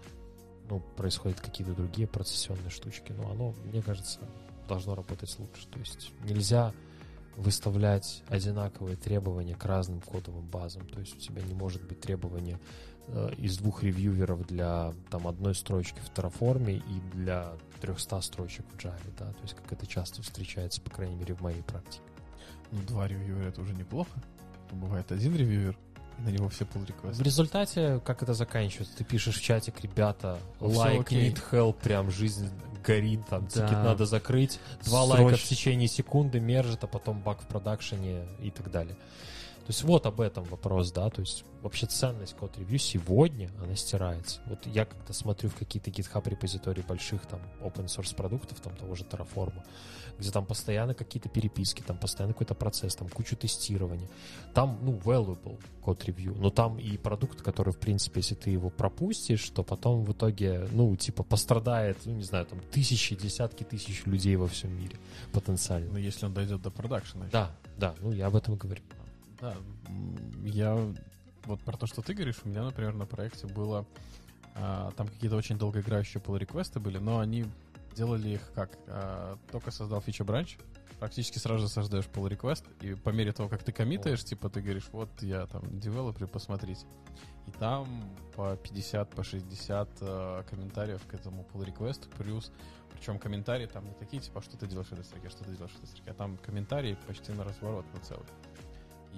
ну, 0.70 0.80
происходят 0.96 1.40
какие-то 1.40 1.74
другие 1.74 2.08
процессионные 2.08 2.70
штучки, 2.70 3.14
ну, 3.14 3.30
оно, 3.32 3.54
мне 3.64 3.82
кажется, 3.82 4.20
должно 4.68 4.96
работать 4.96 5.34
лучше. 5.40 5.68
То 5.68 5.80
есть 5.80 6.12
нельзя 6.26 6.74
выставлять 7.38 8.24
одинаковые 8.28 8.98
требования 8.98 9.56
к 9.56 9.64
разным 9.66 10.02
кодовым 10.02 10.46
базам. 10.46 10.86
То 10.88 11.00
есть 11.00 11.16
у 11.16 11.20
тебя 11.20 11.42
не 11.44 11.54
может 11.54 11.84
быть 11.84 12.02
требования 12.02 12.60
э, 13.08 13.30
из 13.38 13.58
двух 13.58 13.84
ревьюверов 13.84 14.46
для 14.48 14.94
там 15.12 15.28
одной 15.28 15.54
строчки 15.56 16.00
в 16.00 16.12
Terraform 16.18 16.72
и 16.76 17.16
для 17.16 17.54
300 17.80 18.22
строчек 18.22 18.66
в 18.74 18.78
Java, 18.78 18.98
да, 19.20 19.28
то 19.32 19.42
есть 19.44 19.54
как 19.56 19.72
это 19.72 19.86
часто 19.86 20.22
встречается, 20.24 20.82
по 20.82 20.90
крайней 20.90 21.16
мере, 21.16 21.36
в 21.36 21.42
моей 21.42 21.62
практике. 21.62 22.02
Ну, 22.72 22.80
два 22.88 23.08
ревьюера 23.08 23.48
это 23.50 23.62
уже 23.62 23.74
неплохо. 23.74 24.10
Ну, 24.72 24.80
Бывает 24.80 25.12
один 25.12 25.36
ревьюер, 25.36 25.78
и 26.18 26.22
на 26.22 26.30
него 26.30 26.50
все 26.50 26.66
pull 26.66 26.80
В 26.86 26.90
request. 26.90 27.24
результате, 27.24 28.02
как 28.04 28.24
это 28.24 28.34
заканчивается? 28.34 28.98
Ты 28.98 29.04
пишешь 29.04 29.38
в 29.38 29.44
чатик, 29.44 29.80
ребята, 29.82 30.40
лайк, 30.60 31.02
окей. 31.02 31.30
need 31.32 31.42
help, 31.52 31.76
прям 31.82 32.10
жизнь 32.10 32.50
горит, 32.84 33.22
там, 33.30 33.44
Да. 33.46 33.50
тикет 33.68 33.84
надо 33.84 34.06
закрыть, 34.06 34.60
два 34.86 35.04
Сроч- 35.06 35.10
лайка 35.24 35.38
в 35.38 35.44
течение 35.44 35.88
секунды, 35.88 36.40
мержит, 36.40 36.84
а 36.84 36.88
потом 36.88 37.22
баг 37.22 37.42
в 37.42 37.48
продакшене 37.48 38.26
и 38.42 38.52
так 38.52 38.72
далее. 38.72 38.96
То 38.96 39.72
есть 39.72 39.84
вот 39.84 40.06
об 40.06 40.22
этом 40.22 40.46
вопрос, 40.46 40.94
да, 40.94 41.10
то 41.10 41.20
есть 41.20 41.44
вообще 41.62 41.88
ценность 41.88 42.38
код-ревью 42.38 42.80
сегодня, 42.80 43.52
она 43.62 43.76
стирается. 43.76 44.40
Вот 44.46 44.66
я 44.66 44.86
когда 44.86 45.12
смотрю 45.14 45.50
в 45.50 45.56
какие-то 45.56 45.90
GitHub 45.92 46.28
репозитории 46.30 46.82
больших 46.84 47.26
там 47.26 47.42
open 47.60 47.88
source 47.88 48.16
продуктов, 48.16 48.62
там 48.62 48.74
того 48.78 48.96
же 48.96 49.04
Terraform, 49.04 49.54
где 50.20 50.32
там 50.32 50.46
постоянно 50.46 50.94
какие-то 50.94 51.30
переписки, 51.30 51.82
там 51.82 51.98
постоянно 51.98 52.34
какой-то 52.34 52.56
процесс, 52.56 52.96
там 52.96 53.08
кучу 53.10 53.36
тестирования. 53.36 54.10
Там, 54.54 54.80
ну, 54.82 54.94
valuable 54.94 55.60
код-ревью, 55.82 56.36
но 56.36 56.50
там 56.50 56.80
и 56.80 56.98
продукт, 56.98 57.42
который, 57.42 57.74
в 57.74 57.78
принципе, 57.80 58.20
если 58.20 58.36
ты 58.36 58.50
его 58.50 58.70
пропустишь, 58.70 59.50
то 59.50 59.64
потом 59.64 60.04
в 60.04 60.12
итоге, 60.12 60.68
ну, 60.72 60.96
типа, 60.96 61.24
пострадает, 61.24 61.98
ну, 62.06 62.14
не 62.14 62.24
знаю, 62.24 62.46
там, 62.46 62.60
тысячи, 62.72 63.16
десятки 63.16 63.64
тысяч 63.64 64.06
людей 64.06 64.36
во 64.36 64.48
всем 64.48 64.78
мире 64.78 64.98
потенциально. 65.32 65.92
Ну, 65.92 65.98
если 65.98 66.26
он 66.26 66.34
дойдет 66.34 66.62
до 66.62 66.72
продакшена. 66.72 67.28
Да, 67.32 67.56
да, 67.78 67.96
ну, 68.02 68.12
я 68.12 68.28
об 68.28 68.36
этом 68.36 68.56
говорю. 68.56 68.82
Да, 69.40 69.56
я 70.44 70.76
вот 71.46 71.62
про 71.62 71.78
то, 71.78 71.88
что 71.88 72.02
ты 72.02 72.14
говоришь, 72.14 72.38
у 72.44 72.50
меня, 72.50 72.64
например, 72.64 72.94
на 72.94 73.06
проекте 73.06 73.48
было 73.48 73.86
а, 74.56 74.92
там 74.98 75.08
какие-то 75.08 75.36
очень 75.36 75.58
долгоиграющие 75.58 76.22
pull 76.22 76.38
реквесты 76.38 76.80
были, 76.80 76.98
но 76.98 77.20
они 77.20 77.46
делали 77.98 78.30
их 78.30 78.52
как 78.54 78.78
а, 78.88 79.38
только 79.52 79.72
создал 79.72 80.00
фича 80.02 80.24
бранч, 80.24 80.58
практически 81.00 81.40
сразу 81.40 81.62
же 81.64 81.68
создаешь 81.68 82.06
pull 82.06 82.30
request, 82.30 82.64
и 82.82 82.94
по 82.94 83.10
мере 83.10 83.32
того, 83.32 83.50
как 83.50 83.64
ты 83.64 83.72
коммитаешь, 83.72 84.24
типа 84.24 84.50
ты 84.50 84.62
говоришь, 84.62 84.88
вот 84.92 85.10
я 85.22 85.48
там 85.48 85.80
девелопер, 85.80 86.28
посмотрите. 86.28 86.86
И 87.48 87.52
там 87.52 87.88
по 88.36 88.56
50, 88.56 89.10
по 89.10 89.24
60 89.24 89.90
э, 90.02 90.44
комментариев 90.50 91.02
к 91.08 91.14
этому 91.14 91.46
pull 91.52 91.66
request, 91.66 92.08
плюс, 92.18 92.52
причем 92.94 93.20
комментарии 93.20 93.66
там 93.66 93.86
не 93.86 93.94
такие, 93.94 94.22
типа, 94.22 94.42
что 94.42 94.58
ты 94.58 94.68
делаешь 94.68 94.88
в 94.88 94.94
этой 94.94 95.06
строке, 95.06 95.30
что 95.30 95.44
ты 95.44 95.52
делаешь 95.52 95.72
в 95.72 95.78
этой 95.78 95.88
строке, 95.88 96.12
а 96.12 96.14
там 96.14 96.38
комментарии 96.38 96.98
почти 97.08 97.32
на 97.32 97.44
разворот, 97.44 97.86
на 97.94 98.00
целый. 98.02 98.26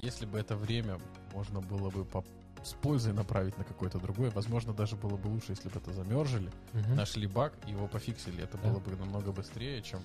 Если 0.01 0.25
бы 0.25 0.37
это 0.37 0.55
время 0.55 0.99
можно 1.33 1.59
было 1.59 1.89
бы 1.89 2.05
по- 2.05 2.23
с 2.63 2.73
пользой 2.73 3.13
направить 3.13 3.57
на 3.57 3.63
какое-то 3.63 3.99
другое, 3.99 4.31
возможно, 4.31 4.73
даже 4.73 4.95
было 4.95 5.17
бы 5.17 5.27
лучше, 5.27 5.51
если 5.51 5.69
бы 5.69 5.79
это 5.79 5.93
замержили, 5.93 6.51
нашли 6.95 7.27
баг 7.27 7.53
и 7.67 7.71
его 7.71 7.87
пофиксили. 7.87 8.43
Это 8.43 8.57
Да. 8.57 8.69
было 8.69 8.79
бы 8.79 8.95
намного 8.95 9.31
быстрее, 9.31 9.81
чем... 9.81 10.01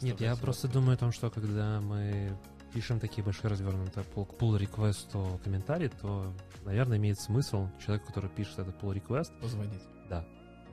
Нет, 0.00 0.20
я 0.20 0.36
просто 0.36 0.68
думаю 0.68 0.94
о 0.94 0.98
том, 0.98 1.12
что 1.12 1.30
когда 1.30 1.80
мы 1.80 2.36
пишем 2.72 2.98
такие 2.98 3.22
большие 3.22 3.50
развернутые 3.50 4.04
pull, 4.14 4.58
request 4.58 5.40
комментарии, 5.42 5.90
то, 6.02 6.32
наверное, 6.64 6.98
имеет 6.98 7.20
смысл 7.20 7.68
человеку, 7.84 8.08
который 8.08 8.28
пишет 8.30 8.58
этот 8.58 8.76
pull 8.82 8.92
request, 8.94 9.30
Позвонить. 9.40 9.82
Да, 10.10 10.24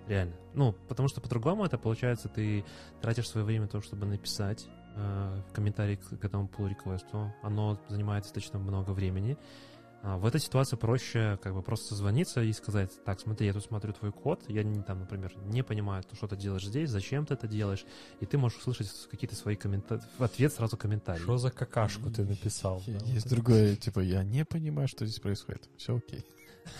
реально. 0.08 0.34
Ну, 0.56 0.74
потому 0.90 1.08
что 1.08 1.22
по-другому 1.22 1.64
это 1.64 1.78
получается, 1.78 2.28
ты 2.28 2.66
тратишь 3.02 3.30
свое 3.30 3.46
время 3.46 3.64
на 3.66 3.68
то, 3.70 3.82
чтобы 3.82 4.08
написать 4.08 4.68
э, 4.96 5.42
комментарий 5.54 5.98
к, 5.98 6.18
к 6.18 6.26
этому 6.26 6.48
pull 6.48 6.68
реквесту 6.70 7.32
Оно 7.44 7.80
занимает 7.88 8.24
достаточно 8.24 8.58
много 8.58 8.90
времени. 8.92 9.38
А 10.04 10.18
в 10.18 10.26
этой 10.26 10.42
ситуации 10.42 10.76
проще 10.78 11.38
как 11.44 11.54
бы 11.54 11.62
просто 11.62 11.90
созвониться 11.90 12.42
и 12.42 12.52
сказать, 12.54 12.92
так, 13.06 13.20
смотри, 13.20 13.46
я 13.46 13.54
тут 13.54 13.64
смотрю 13.64 13.94
твой 13.94 14.12
код, 14.12 14.44
я 14.48 14.64
не 14.64 14.82
там, 14.82 15.00
например, 15.00 15.32
не 15.46 15.64
понимаю, 15.64 16.04
что 16.14 16.28
ты 16.28 16.36
делаешь 16.36 16.66
здесь, 16.66 16.90
зачем 16.90 17.26
ты 17.26 17.36
это 17.36 17.48
делаешь, 17.48 17.86
и 18.20 18.26
ты 18.26 18.38
можешь 18.40 18.58
услышать 18.60 18.90
какие-то 19.12 19.36
свои 19.36 19.56
комментарии, 19.56 20.02
в 20.18 20.24
ответ 20.24 20.54
сразу 20.54 20.76
комментарий. 20.76 21.22
Что 21.22 21.38
за 21.38 21.52
какашку 21.52 22.10
ты 22.10 22.26
написал? 22.26 22.82
да, 22.88 22.94
Есть 23.06 23.26
вот 23.26 23.34
другое, 23.34 23.76
типа, 23.76 24.00
я 24.00 24.24
не 24.24 24.44
понимаю, 24.44 24.88
что 24.88 25.06
здесь 25.06 25.20
происходит. 25.20 25.70
Все 25.78 25.96
окей. 25.96 26.26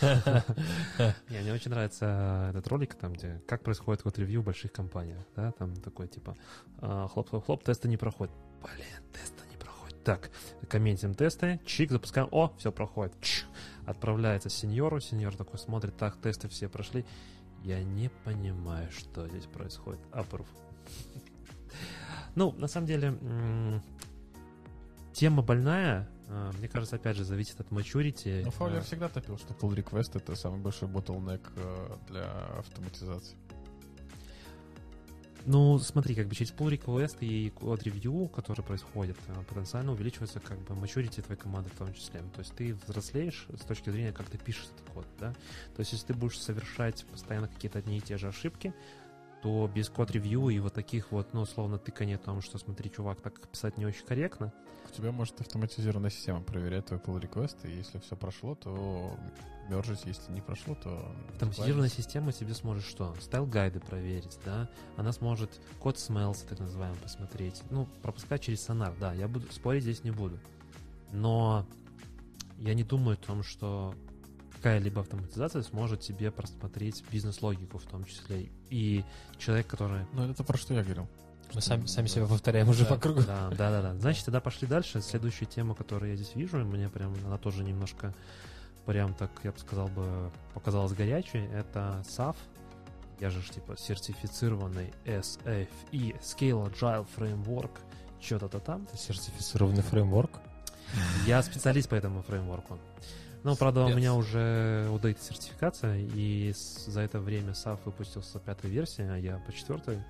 Не, 0.00 1.40
мне 1.40 1.52
очень 1.52 1.70
нравится 1.70 2.48
этот 2.50 2.66
ролик, 2.68 2.94
там, 2.94 3.14
где 3.14 3.42
как 3.46 3.62
происходит 3.62 4.02
код 4.02 4.18
ревью 4.18 4.42
в 4.42 4.44
больших 4.44 4.72
компаниях, 4.72 5.24
да, 5.34 5.52
там 5.52 5.74
такой, 5.76 6.08
типа, 6.08 6.36
хлоп-хлоп-хлоп, 6.80 7.64
тесты 7.64 7.88
не 7.88 7.96
проходят. 7.96 8.34
Блин, 8.62 9.12
тесты 9.12 9.42
не 9.50 9.51
проходят. 9.51 9.51
Так, 10.04 10.30
комментим 10.68 11.14
тесты, 11.14 11.60
чик, 11.64 11.90
запускаем, 11.90 12.28
о, 12.32 12.52
все 12.58 12.72
проходит. 12.72 13.12
Чш, 13.20 13.46
отправляется 13.86 14.48
сеньору, 14.50 15.00
сеньор 15.00 15.36
такой 15.36 15.58
смотрит, 15.58 15.96
так, 15.96 16.16
тесты 16.20 16.48
все 16.48 16.68
прошли. 16.68 17.04
Я 17.62 17.82
не 17.82 18.10
понимаю, 18.24 18.90
что 18.90 19.28
здесь 19.28 19.46
происходит. 19.46 20.00
Approve. 20.12 20.46
Ну, 22.34 22.52
на 22.52 22.66
самом 22.66 22.86
деле, 22.86 23.18
тема 25.12 25.42
больная. 25.42 26.08
А, 26.28 26.50
мне 26.52 26.66
кажется, 26.66 26.96
опять 26.96 27.16
же, 27.16 27.24
зависит 27.24 27.60
от 27.60 27.68
maturity. 27.68 28.42
Но 28.42 28.50
Фаулер 28.50 28.78
а... 28.78 28.80
всегда 28.80 29.10
топил, 29.10 29.36
что 29.36 29.52
pull 29.52 29.74
request 29.74 30.12
это 30.14 30.34
самый 30.34 30.60
большой 30.60 30.88
bottleneck 30.88 31.42
э, 31.56 31.96
для 32.08 32.24
автоматизации. 32.58 33.36
Ну, 35.44 35.78
смотри, 35.78 36.14
как 36.14 36.28
бы 36.28 36.34
через 36.34 36.52
pull 36.52 36.70
request 36.70 37.16
и 37.20 37.50
код 37.50 37.82
review, 37.82 38.28
который 38.28 38.62
происходит, 38.62 39.16
э, 39.26 39.42
потенциально 39.48 39.92
увеличивается 39.92 40.38
как 40.38 40.58
бы 40.60 40.74
maturity 40.74 41.20
твоей 41.20 41.40
команды 41.40 41.68
в 41.70 41.78
том 41.78 41.92
числе. 41.94 42.20
То 42.34 42.40
есть 42.40 42.54
ты 42.54 42.74
взрослеешь 42.74 43.48
с 43.60 43.64
точки 43.64 43.90
зрения, 43.90 44.12
как 44.12 44.30
ты 44.30 44.38
пишешь 44.38 44.66
этот 44.66 44.94
код, 44.94 45.06
да? 45.18 45.32
То 45.74 45.80
есть 45.80 45.92
если 45.92 46.08
ты 46.08 46.14
будешь 46.14 46.38
совершать 46.40 47.04
постоянно 47.06 47.48
какие-то 47.48 47.80
одни 47.80 47.98
и 47.98 48.00
те 48.00 48.18
же 48.18 48.28
ошибки, 48.28 48.72
то 49.42 49.68
без 49.74 49.88
код-ревью 49.88 50.48
и 50.50 50.60
вот 50.60 50.74
таких 50.74 51.10
вот, 51.10 51.32
ну, 51.34 51.40
условно, 51.40 51.76
тыкания 51.76 52.14
о 52.14 52.18
том, 52.18 52.40
что, 52.40 52.58
смотри, 52.58 52.90
чувак, 52.90 53.20
так 53.20 53.48
писать 53.48 53.76
не 53.76 53.84
очень 53.84 54.06
корректно. 54.06 54.52
Тебя 54.92 55.10
может 55.10 55.40
автоматизированная 55.40 56.10
система 56.10 56.42
проверять 56.42 56.86
твой 56.86 57.00
pull 57.00 57.20
request, 57.20 57.56
и 57.64 57.76
если 57.76 57.98
все 57.98 58.14
прошло, 58.14 58.54
то 58.54 59.16
мержить, 59.68 60.04
если 60.04 60.30
не 60.32 60.40
прошло, 60.42 60.74
то... 60.74 61.10
Автоматизированная 61.32 61.88
система 61.88 62.32
тебе 62.32 62.52
сможет 62.52 62.84
что? 62.84 63.14
Стайл-гайды 63.20 63.80
проверить, 63.80 64.38
да? 64.44 64.68
Она 64.96 65.12
сможет 65.12 65.60
код 65.80 65.96
smells, 65.96 66.46
так 66.46 66.58
называемый, 66.58 66.98
посмотреть. 66.98 67.62
Ну, 67.70 67.86
пропускать 68.02 68.42
через 68.42 68.62
сонар, 68.62 68.94
да, 69.00 69.14
я 69.14 69.28
буду 69.28 69.50
спорить 69.50 69.82
здесь 69.82 70.04
не 70.04 70.10
буду. 70.10 70.38
Но 71.10 71.66
я 72.58 72.74
не 72.74 72.84
думаю 72.84 73.14
о 73.14 73.26
том, 73.26 73.42
что 73.42 73.94
какая-либо 74.56 75.00
автоматизация 75.00 75.62
сможет 75.62 76.00
тебе 76.00 76.30
просмотреть 76.30 77.02
бизнес-логику 77.10 77.78
в 77.78 77.84
том 77.84 78.04
числе. 78.04 78.50
И 78.70 79.04
человек, 79.38 79.66
который... 79.66 80.06
Ну, 80.12 80.30
это 80.30 80.44
про 80.44 80.56
что 80.56 80.74
я 80.74 80.82
говорил. 80.82 81.08
Мы 81.54 81.60
сами, 81.60 81.86
сами 81.86 82.06
себя 82.06 82.26
повторяем 82.26 82.68
уже 82.68 82.84
да, 82.84 82.90
по 82.90 82.96
кругу. 82.98 83.22
Да, 83.22 83.50
да, 83.50 83.70
да, 83.70 83.82
да. 83.82 83.94
Значит, 83.98 84.24
тогда 84.24 84.40
пошли 84.40 84.66
дальше. 84.66 85.02
Следующая 85.02 85.46
тема, 85.46 85.74
которую 85.74 86.10
я 86.10 86.16
здесь 86.16 86.34
вижу, 86.34 86.58
мне 86.58 86.88
прям 86.88 87.14
она 87.26 87.36
тоже 87.38 87.62
немножко 87.62 88.14
прям 88.86 89.14
так, 89.14 89.30
я 89.44 89.52
бы 89.52 89.58
сказал 89.58 89.88
бы, 89.88 90.30
показалась 90.54 90.92
горячей. 90.92 91.46
Это 91.52 92.02
SAF. 92.08 92.36
Я 93.20 93.30
же 93.30 93.40
типа 93.42 93.76
сертифицированный 93.76 94.92
SFE 95.04 95.68
Scale 96.20 96.72
Agile 96.72 97.06
Framework. 97.16 97.70
Что-то 98.20 98.58
там. 98.58 98.86
Сертифицированный 98.94 99.82
фреймворк? 99.82 100.30
Я 101.26 101.42
специалист 101.42 101.88
по 101.88 101.94
этому 101.94 102.22
фреймворку. 102.22 102.78
Ну, 103.42 103.56
правда, 103.56 103.84
у 103.84 103.88
меня 103.88 104.14
уже 104.14 104.88
удает 104.92 105.20
сертификация, 105.20 105.98
и 105.98 106.54
за 106.54 107.00
это 107.00 107.18
время 107.18 107.52
SAF 107.52 107.80
выпустился 107.84 108.38
пятая 108.38 108.70
версия, 108.70 109.10
а 109.10 109.16
я 109.16 109.38
по 109.38 109.52
четвертой. 109.52 110.02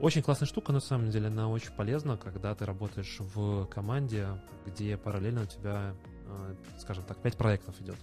Очень 0.00 0.22
классная 0.22 0.46
штука, 0.46 0.72
на 0.72 0.80
самом 0.80 1.10
деле, 1.10 1.26
она 1.26 1.50
очень 1.50 1.72
полезна, 1.72 2.16
когда 2.16 2.54
ты 2.54 2.64
работаешь 2.64 3.16
в 3.18 3.66
команде, 3.66 4.28
где 4.64 4.96
параллельно 4.96 5.42
у 5.42 5.46
тебя, 5.46 5.94
э, 6.26 6.54
скажем 6.78 7.04
так, 7.04 7.18
пять 7.18 7.36
проектов 7.36 7.78
идет. 7.82 7.98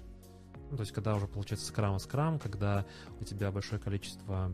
Ну, 0.69 0.77
то 0.77 0.81
есть, 0.81 0.93
когда 0.93 1.15
уже 1.15 1.25
получается 1.27 1.65
скрам 1.65 1.97
скрам, 1.97 2.37
когда 2.37 2.85
у 3.19 3.23
тебя 3.23 3.51
большое 3.51 3.81
количество 3.81 4.51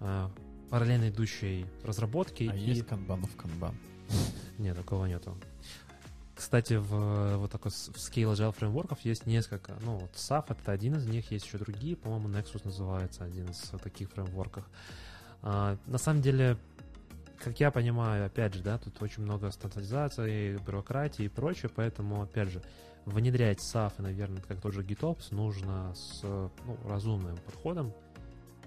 э, 0.00 0.28
параллельно 0.68 1.10
идущей 1.10 1.66
разработки. 1.84 2.50
А 2.52 2.56
и... 2.56 2.60
есть 2.60 2.86
канбан 2.88 3.24
в 3.24 3.36
канбан? 3.36 3.76
Нет, 4.58 4.76
такого 4.76 5.06
нету. 5.06 5.36
Кстати, 6.34 6.74
в 6.74 7.36
вот 7.36 7.52
такой 7.52 7.70
в 7.70 7.74
Scale 7.74 8.34
Agile 8.34 8.52
фреймворков 8.52 9.00
есть 9.02 9.26
несколько. 9.26 9.76
Ну, 9.82 9.98
вот 9.98 10.12
SAF 10.14 10.46
это 10.48 10.72
один 10.72 10.96
из 10.96 11.06
них, 11.06 11.30
есть 11.30 11.46
еще 11.46 11.58
другие. 11.58 11.94
По-моему, 11.94 12.30
Nexus 12.30 12.62
называется 12.64 13.22
один 13.22 13.48
из 13.48 13.60
таких 13.80 14.10
фреймворков. 14.10 14.64
А, 15.46 15.76
на 15.86 15.98
самом 15.98 16.22
деле, 16.22 16.56
как 17.38 17.60
я 17.60 17.70
понимаю, 17.70 18.24
опять 18.24 18.54
же, 18.54 18.62
да, 18.62 18.78
тут 18.78 19.00
очень 19.02 19.22
много 19.22 19.50
стандартизации, 19.50 20.56
бюрократии 20.56 21.26
и 21.26 21.28
прочее, 21.28 21.70
поэтому, 21.74 22.22
опять 22.22 22.48
же, 22.48 22.62
внедрять 23.04 23.58
SAF, 23.58 23.92
наверное, 23.98 24.40
как 24.40 24.62
тот 24.62 24.72
же 24.72 24.82
GitOps, 24.82 25.34
нужно 25.34 25.94
с 25.94 26.22
ну, 26.22 26.78
разумным 26.86 27.36
подходом. 27.36 27.92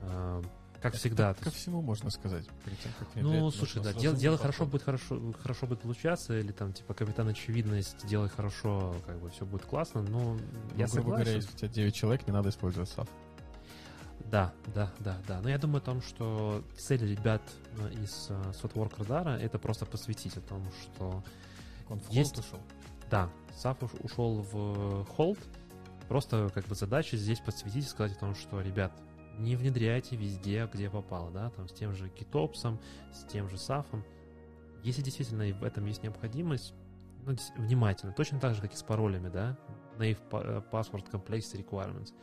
А, 0.02 0.44
как 0.80 0.94
всегда. 0.94 1.34
ко 1.34 1.50
всему 1.50 1.82
можно 1.82 2.12
сказать. 2.12 2.46
Перед 2.64 2.80
тем, 2.80 2.92
как 3.00 3.08
ну, 3.16 3.50
слушай, 3.50 3.82
да, 3.82 3.92
дело, 3.94 4.16
дело 4.16 4.38
хорошо 4.38 4.68
будет 4.68 4.84
хорошо, 4.84 5.20
хорошо 5.42 5.66
будет 5.66 5.82
получаться, 5.82 6.40
или 6.40 6.52
там, 6.52 6.74
типа, 6.74 6.94
капитан 6.94 7.28
очевидность, 7.28 8.06
делай 8.06 8.30
хорошо, 8.30 8.96
как 9.08 9.20
бы 9.20 9.32
все 9.32 9.46
будет 9.46 9.66
классно, 9.66 10.04
но 10.04 10.36
ну, 10.36 10.40
я 10.76 10.88
согласен. 10.88 11.10
говоря, 11.10 11.32
если 11.32 11.52
у 11.52 11.58
тебя 11.58 11.70
9 11.70 11.96
человек, 11.96 12.28
не 12.28 12.34
надо 12.34 12.50
использовать 12.50 12.88
SAF. 12.96 13.10
Да, 14.30 14.54
да, 14.76 14.92
да, 15.00 15.18
да. 15.28 15.42
Но 15.42 15.50
я 15.50 15.58
думаю 15.58 15.78
о 15.78 15.86
том, 15.86 16.02
что 16.02 16.62
цель 16.78 17.06
ребят 17.10 17.42
э, 17.78 17.94
из 18.04 18.30
uh, 18.30 18.52
Softwork 18.52 18.98
Radar 18.98 19.38
это 19.38 19.58
просто 19.58 19.86
посвятить 19.86 20.36
о 20.36 20.42
том, 20.42 20.62
что 20.82 21.24
он 21.90 22.00
в 22.00 22.12
есть... 22.12 22.38
ушел. 22.38 22.60
Да, 23.10 23.30
SAF 23.64 23.90
ушел 24.04 24.42
в 24.42 25.06
холд. 25.06 25.40
Просто 26.10 26.50
как 26.54 26.66
бы 26.66 26.76
задача 26.76 27.16
здесь 27.18 27.40
посвятить 27.40 27.86
и 27.86 27.88
сказать 27.88 28.18
о 28.18 28.20
том, 28.20 28.36
что, 28.36 28.62
ребят, 28.62 28.92
не 29.38 29.56
внедряйте 29.56 30.16
везде, 30.16 30.70
где 30.74 30.90
попало, 30.90 31.32
да, 31.32 31.50
там 31.52 31.68
с 31.68 31.74
тем 31.74 31.94
же 31.94 32.08
GitOps, 32.08 32.78
с 33.14 33.24
тем 33.26 33.50
же 33.50 33.56
SAF. 33.56 33.86
Если 34.84 35.02
действительно 35.02 35.46
в 35.58 35.64
этом 35.64 35.86
есть 35.86 36.04
необходимость, 36.04 36.74
ну, 37.26 37.36
внимательно, 37.58 38.14
точно 38.14 38.40
так 38.40 38.56
же, 38.56 38.62
как 38.62 38.74
и 38.74 38.76
с 38.76 38.84
паролями, 38.84 39.30
да, 39.30 39.58
Naive 39.98 40.20
э, 40.32 40.62
Password 40.72 41.10
Complexity 41.12 41.66
Requirements. 41.66 42.14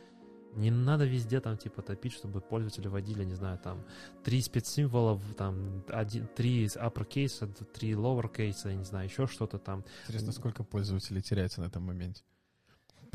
Не 0.55 0.71
надо 0.71 1.05
везде 1.05 1.39
там 1.39 1.57
типа 1.57 1.81
топить, 1.81 2.13
чтобы 2.13 2.41
пользователи 2.41 2.87
вводили, 2.87 3.23
не 3.23 3.35
знаю, 3.35 3.59
там 3.59 3.83
три 4.23 4.41
спецсимвола, 4.41 5.21
там 5.37 5.83
один, 5.89 6.27
три 6.27 6.65
uppercase, 6.65 7.63
три 7.73 7.91
lowercase, 7.91 8.69
я 8.69 8.75
не 8.75 8.85
знаю, 8.85 9.07
еще 9.09 9.27
что-то 9.27 9.57
там. 9.57 9.83
Интересно, 10.03 10.31
сколько 10.31 10.63
пользователей 10.63 11.21
теряется 11.21 11.61
на 11.61 11.65
этом 11.65 11.83
моменте? 11.83 12.23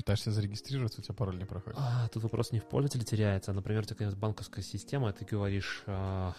пытаешься 0.00 0.30
зарегистрироваться, 0.30 1.00
у 1.00 1.04
тебя 1.04 1.14
пароль 1.14 1.36
не 1.36 1.44
проходит. 1.44 1.78
А, 1.78 2.08
тут 2.08 2.22
вопрос 2.22 2.52
не 2.52 2.58
в 2.58 2.64
пользователе 2.64 3.04
теряется. 3.04 3.52
Например, 3.52 3.82
у 3.82 3.84
тебя 3.84 3.94
какая-нибудь 3.94 4.18
банковская 4.18 4.62
система, 4.62 5.12
ты 5.12 5.26
говоришь 5.26 5.82
а, 5.86 6.34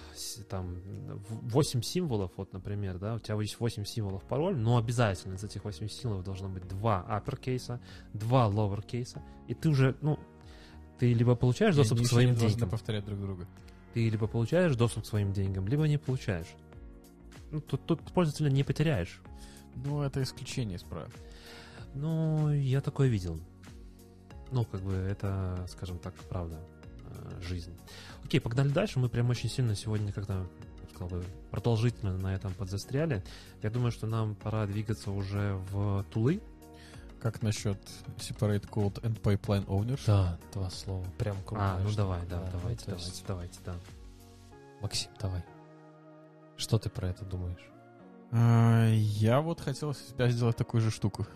там 0.49 0.77
8 1.29 1.81
символов, 1.81 2.31
вот, 2.37 2.53
например, 2.53 2.97
да, 2.97 3.15
у 3.15 3.19
тебя 3.19 3.39
есть 3.39 3.59
8 3.59 3.85
символов 3.85 4.23
пароль, 4.23 4.57
но 4.57 4.77
обязательно 4.77 5.35
из 5.35 5.43
этих 5.43 5.63
8 5.63 5.87
символов 5.87 6.23
должно 6.23 6.49
быть 6.49 6.67
2 6.67 7.05
uppercase, 7.07 7.79
2 8.13 8.49
lowercase, 8.49 9.21
и 9.47 9.53
ты 9.53 9.69
уже, 9.69 9.95
ну, 10.01 10.17
ты 11.01 11.13
либо 11.13 11.33
получаешь 11.33 11.75
доступ 11.75 12.01
к 12.01 12.05
своим 12.05 12.35
деньгам. 12.35 12.69
повторять 12.69 13.03
друг 13.05 13.19
друга. 13.19 13.47
Ты 13.95 14.07
либо 14.07 14.27
получаешь 14.27 14.75
доступ 14.75 15.03
к 15.03 15.07
своим 15.07 15.33
деньгам, 15.33 15.67
либо 15.67 15.87
не 15.87 15.97
получаешь. 15.97 16.45
Ну, 17.49 17.59
тут, 17.59 17.83
тут 17.87 18.01
пользователя 18.13 18.51
не 18.51 18.63
потеряешь. 18.63 19.19
Ну, 19.83 20.03
это 20.03 20.21
исключение 20.21 20.77
из 20.77 20.83
правил. 20.83 21.09
Ну, 21.95 22.53
я 22.53 22.81
такое 22.81 23.07
видел. 23.07 23.39
Ну, 24.51 24.63
как 24.63 24.81
бы 24.81 24.93
это, 24.93 25.65
скажем 25.71 25.97
так, 25.97 26.13
правда, 26.29 26.59
э, 27.07 27.41
жизнь. 27.41 27.73
Окей, 28.23 28.39
погнали 28.39 28.69
дальше. 28.69 28.99
Мы 28.99 29.09
прям 29.09 29.27
очень 29.31 29.49
сильно 29.49 29.75
сегодня 29.75 30.13
как-то, 30.13 30.45
сказал 30.93 31.09
бы, 31.09 31.25
продолжительно 31.49 32.15
на 32.15 32.35
этом 32.35 32.53
подзастряли. 32.53 33.23
Я 33.63 33.71
думаю, 33.71 33.91
что 33.91 34.05
нам 34.05 34.35
пора 34.35 34.67
двигаться 34.67 35.09
уже 35.09 35.55
в 35.71 36.05
тулы. 36.13 36.43
Как 37.21 37.43
насчет 37.43 37.77
separate 38.17 38.67
code 38.67 38.99
and 39.03 39.21
pipeline 39.21 39.65
ownership? 39.67 40.01
Да, 40.07 40.39
два 40.53 40.71
слова. 40.71 41.05
Прям 41.19 41.37
круто. 41.45 41.75
А, 41.75 41.79
ну 41.79 41.91
давай, 41.95 42.21
да, 42.21 42.39
да 42.39 42.49
давайте, 42.53 42.85
давайте, 42.87 43.09
есть... 43.09 43.25
давайте, 43.27 43.59
да. 43.63 43.75
Максим, 44.81 45.11
давай. 45.19 45.43
Что 46.57 46.79
ты 46.79 46.89
про 46.89 47.09
это 47.09 47.23
думаешь? 47.23 47.69
А, 48.31 48.87
я 48.89 49.41
вот 49.41 49.61
хотел 49.61 49.93
себя 49.93 50.29
сделать 50.29 50.57
такую 50.57 50.81
же 50.81 50.89
штуку. 50.89 51.27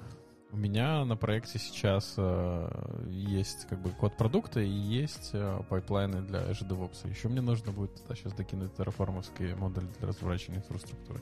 У 0.52 0.57
меня 0.57 1.06
на 1.06 1.18
проекте 1.18 1.60
сейчас 1.60 2.14
э, 2.18 3.06
есть 3.10 3.68
как 3.68 3.80
бы 3.80 3.90
код 3.91 4.16
продукта 4.16 4.62
и 4.62 4.70
есть 4.70 5.32
э, 5.34 5.62
пайплайны 5.70 6.22
для 6.22 6.49
Azure 6.49 6.68
DevOps. 6.68 7.07
Еще 7.10 7.28
мне 7.28 7.41
нужно 7.41 7.72
будет 7.72 7.94
туда 8.02 8.16
сейчас 8.16 8.34
докинуть 8.34 8.74
терраформовский 8.76 9.53
модуль 9.53 9.86
для 9.99 10.07
разворачивания 10.07 10.62
инфраструктуры. 10.62 11.22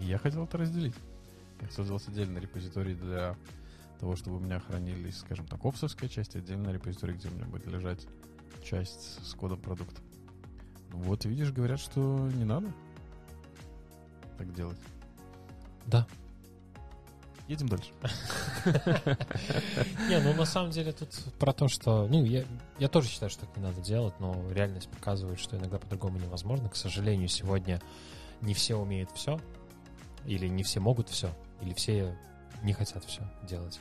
И 0.00 0.04
я 0.04 0.16
хотел 0.16 0.44
это 0.44 0.56
разделить. 0.58 0.94
Я 1.60 1.66
хотел 1.66 1.84
сделать 1.84 2.08
отдельный 2.08 2.40
репозиторий 2.40 2.94
для 2.94 3.36
того, 3.98 4.16
чтобы 4.16 4.36
у 4.36 4.40
меня 4.40 4.60
хранились, 4.60 5.18
скажем 5.18 5.46
так, 5.46 5.64
опсовская 5.64 6.08
часть, 6.08 6.36
отдельный 6.36 6.72
репозиторий, 6.72 7.14
где 7.14 7.28
у 7.28 7.32
меня 7.32 7.46
будет 7.46 7.66
лежать 7.66 8.06
часть 8.64 9.24
с 9.26 9.34
кодом 9.34 9.60
продукта. 9.60 10.00
Ну 10.90 10.98
вот, 10.98 11.24
видишь, 11.24 11.52
говорят, 11.52 11.80
что 11.80 12.28
не 12.34 12.44
надо 12.44 12.72
так 14.36 14.52
делать. 14.54 14.78
Да, 15.86 16.06
Едем 17.48 17.68
дальше. 17.68 17.92
Не, 20.10 20.20
ну 20.20 20.34
на 20.34 20.44
самом 20.44 20.70
деле 20.70 20.92
тут 20.92 21.08
про 21.38 21.54
то, 21.54 21.66
что... 21.68 22.06
Ну, 22.06 22.22
я, 22.22 22.44
я 22.78 22.88
тоже 22.88 23.08
считаю, 23.08 23.30
что 23.30 23.46
так 23.46 23.56
не 23.56 23.62
надо 23.62 23.80
делать, 23.80 24.12
но 24.20 24.36
реальность 24.52 24.90
показывает, 24.90 25.40
что 25.40 25.56
иногда 25.56 25.78
по-другому 25.78 26.18
невозможно. 26.18 26.68
К 26.68 26.76
сожалению, 26.76 27.28
сегодня 27.28 27.80
не 28.42 28.52
все 28.52 28.76
умеют 28.76 29.10
все, 29.12 29.40
или 30.26 30.46
не 30.46 30.62
все 30.62 30.80
могут 30.80 31.08
все, 31.08 31.30
или 31.62 31.72
все 31.72 32.18
не 32.62 32.72
хотят 32.72 33.04
все 33.04 33.22
делать. 33.42 33.80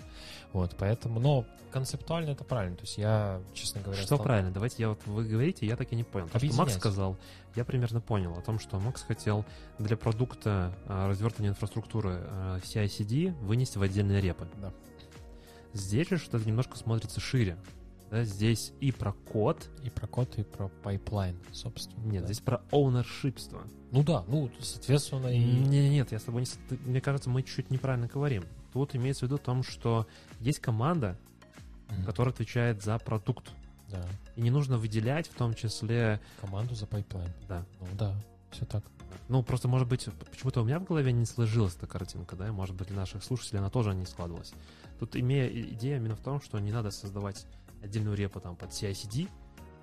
Вот, 0.53 0.75
поэтому, 0.77 1.19
но 1.19 1.45
концептуально 1.71 2.31
это 2.31 2.43
правильно. 2.43 2.75
То 2.75 2.83
есть 2.83 2.97
я, 2.97 3.41
честно 3.53 3.81
говоря... 3.81 3.97
Что 3.97 4.15
стал- 4.15 4.23
правильно? 4.23 4.51
Давайте 4.51 4.75
я 4.79 4.89
вот 4.89 4.99
вы 5.05 5.25
говорите, 5.25 5.65
я 5.65 5.75
так 5.75 5.91
и 5.91 5.95
не 5.95 6.03
понял. 6.03 6.27
То, 6.29 6.39
что 6.39 6.53
Макс 6.55 6.73
сказал, 6.75 7.17
я 7.55 7.65
примерно 7.65 8.01
понял 8.01 8.37
о 8.37 8.41
том, 8.41 8.59
что 8.59 8.79
Макс 8.79 9.01
хотел 9.03 9.45
для 9.77 9.97
продукта 9.97 10.73
а, 10.85 11.09
развертывания 11.09 11.51
инфраструктуры 11.51 12.19
а, 12.21 12.59
CI/CD 12.59 13.31
вынести 13.43 13.77
в 13.77 13.81
отдельные 13.81 14.21
репы. 14.21 14.47
Да. 14.61 14.71
Здесь 15.73 16.09
же 16.09 16.17
что-то 16.17 16.47
немножко 16.47 16.77
смотрится 16.77 17.19
шире. 17.19 17.57
Да, 18.09 18.23
здесь 18.23 18.71
и 18.79 18.93
про 18.93 19.11
код, 19.11 19.69
И 19.83 19.89
про 19.89 20.07
код, 20.07 20.37
и 20.37 20.43
про 20.43 20.69
пайплайн, 20.69 21.37
собственно. 21.51 22.01
нет, 22.05 22.21
да. 22.21 22.27
здесь 22.27 22.39
про 22.39 22.61
оунершипство. 22.71 23.63
Ну 23.91 24.01
да, 24.01 24.23
ну, 24.27 24.49
соответственно, 24.61 25.27
и... 25.27 25.39
Не, 25.39 25.89
нет, 25.89 26.11
я 26.13 26.19
с 26.19 26.23
тобой 26.23 26.43
не... 26.43 26.77
Мне 26.85 27.01
кажется, 27.01 27.29
мы 27.29 27.43
чуть-чуть 27.43 27.69
неправильно 27.69 28.07
говорим. 28.07 28.45
Тут 28.73 28.95
имеется 28.95 29.25
в 29.25 29.29
виду 29.29 29.37
том, 29.37 29.63
что 29.63 30.07
есть 30.39 30.59
команда, 30.59 31.17
Мгм. 31.89 32.03
которая 32.05 32.33
отвечает 32.33 32.83
за 32.83 32.97
продукт. 32.99 33.51
Да, 33.89 34.05
И 34.35 34.41
не 34.41 34.51
нужно 34.51 34.77
выделять 34.77 35.27
в 35.29 35.33
том 35.33 35.53
числе... 35.53 36.19
команду 36.41 36.75
за 36.75 36.85
пайплайн. 36.85 37.31
Да, 37.47 37.65
Ну 37.79 37.87
да, 37.93 38.15
все 38.51 38.65
так. 38.65 38.83
Ну, 39.29 39.41
просто, 39.43 39.67
может 39.69 39.87
быть, 39.87 40.05
почему-то 40.29 40.61
у 40.61 40.65
меня 40.65 40.79
в 40.79 40.83
голове 40.83 41.13
не 41.13 41.25
сложилась 41.25 41.75
эта 41.77 41.87
картинка, 41.87 42.35
да, 42.35 42.47
и, 42.47 42.51
может 42.51 42.75
быть, 42.75 42.89
для 42.89 42.97
наших 42.97 43.23
слушателей 43.23 43.59
она 43.59 43.69
тоже 43.69 43.93
не 43.93 44.05
складывалась. 44.05 44.53
Тут 44.99 45.15
имея 45.15 45.47
идея 45.47 45.97
именно 45.97 46.15
в 46.15 46.19
том, 46.21 46.41
что 46.41 46.59
не 46.59 46.71
надо 46.73 46.91
создавать 46.91 47.45
отдельную 47.81 48.17
репу 48.17 48.41
там 48.41 48.55
под 48.57 48.71
CI-CD, 48.71 49.29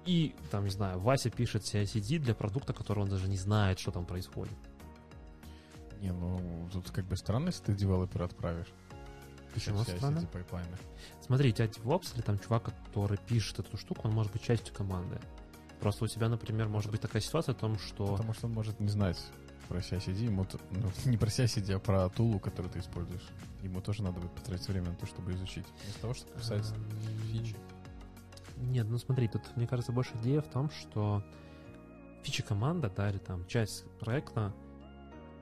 и, 0.05 0.35
там, 0.51 0.65
не 0.65 0.70
знаю, 0.70 0.98
Вася 1.01 1.31
пишет 1.31 1.62
CI-CD 1.62 2.19
для 2.19 2.35
продукта, 2.35 2.74
который 2.74 3.01
он 3.01 3.09
даже 3.09 3.28
не 3.28 3.39
знает, 3.39 3.78
что 3.78 3.90
там 3.90 4.05
происходит. 4.05 4.52
Не, 6.01 6.12
ну 6.12 6.69
тут 6.73 6.91
как 6.91 7.05
бы 7.07 7.16
странно, 7.16 7.47
если 7.49 7.65
ты 7.65 7.75
девелопера 7.75 8.25
отправишь. 8.25 8.69
Почему 9.55 9.85
Пишет 9.85 9.99
странно? 9.99 10.27
Пайплайны. 10.27 10.77
Смотри, 11.21 11.51
у 11.51 11.53
тебя 11.53 11.66
DevOps 11.66 12.15
или 12.15 12.23
там 12.23 12.39
чувак, 12.39 12.65
который 12.65 13.19
пишет 13.19 13.61
эту 13.61 13.77
штуку, 13.77 14.09
он 14.09 14.15
может 14.15 14.33
быть 14.33 14.43
частью 14.43 14.75
команды. 14.75 15.21
Просто 15.81 16.05
у 16.05 16.09
тебя, 16.09 16.29
например, 16.29 16.69
может 16.69 16.91
быть 16.91 17.01
такая 17.01 17.23
ситуация 17.23 17.53
о 17.53 17.57
том, 17.57 17.79
что... 17.79 18.07
Потому 18.07 18.33
что 18.33 18.47
он 18.47 18.53
может 18.53 18.81
не 18.81 18.89
знать 18.89 19.19
про 19.69 19.79
CI/CD, 19.79 20.25
ему 20.25 20.47
ну, 20.71 20.91
не 21.11 21.16
про 21.16 21.29
CI/CD, 21.29 21.75
а 21.75 21.79
про 21.79 22.09
тулу, 22.09 22.41
который 22.41 22.71
ты 22.71 22.81
используешь. 22.81 23.27
Ему 23.62 23.81
тоже 23.81 24.03
надо 24.03 24.21
будет 24.21 24.33
потратить 24.33 24.66
время 24.69 24.91
на 24.91 24.97
то, 24.97 25.07
чтобы 25.07 25.33
изучить. 25.33 25.66
Вместо 25.83 26.01
того, 26.01 26.15
чтобы 26.15 26.33
писать 26.33 26.66
Эм, 26.73 27.21
фичи. 27.33 27.57
Нет, 28.57 28.87
ну 28.89 28.99
смотри, 28.99 29.29
тут, 29.29 29.43
мне 29.57 29.66
кажется, 29.66 29.93
больше 29.93 30.12
идея 30.23 30.43
в 30.43 30.49
том, 30.49 30.71
что 30.71 31.23
фичи 32.23 32.43
команда, 32.43 32.91
да, 32.95 33.11
или 33.11 33.19
там 33.19 33.47
часть 33.47 33.85
проекта, 34.01 34.53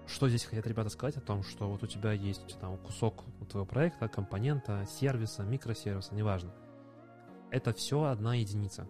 что 0.07 0.29
здесь 0.29 0.45
хотят 0.45 0.67
ребята 0.67 0.91
сказать 0.91 1.17
о 1.17 1.21
том, 1.21 1.43
что 1.43 1.69
вот 1.69 1.83
у 1.83 1.87
тебя 1.87 2.13
есть 2.13 2.59
там 2.61 2.77
кусок 2.79 3.25
твоего 3.51 3.67
проекта, 3.67 4.09
компонента, 4.09 4.87
сервиса, 4.89 5.43
микросервиса, 5.43 6.15
неважно. 6.15 6.53
Это 7.51 7.73
все 7.73 8.03
одна 8.05 8.35
единица. 8.35 8.89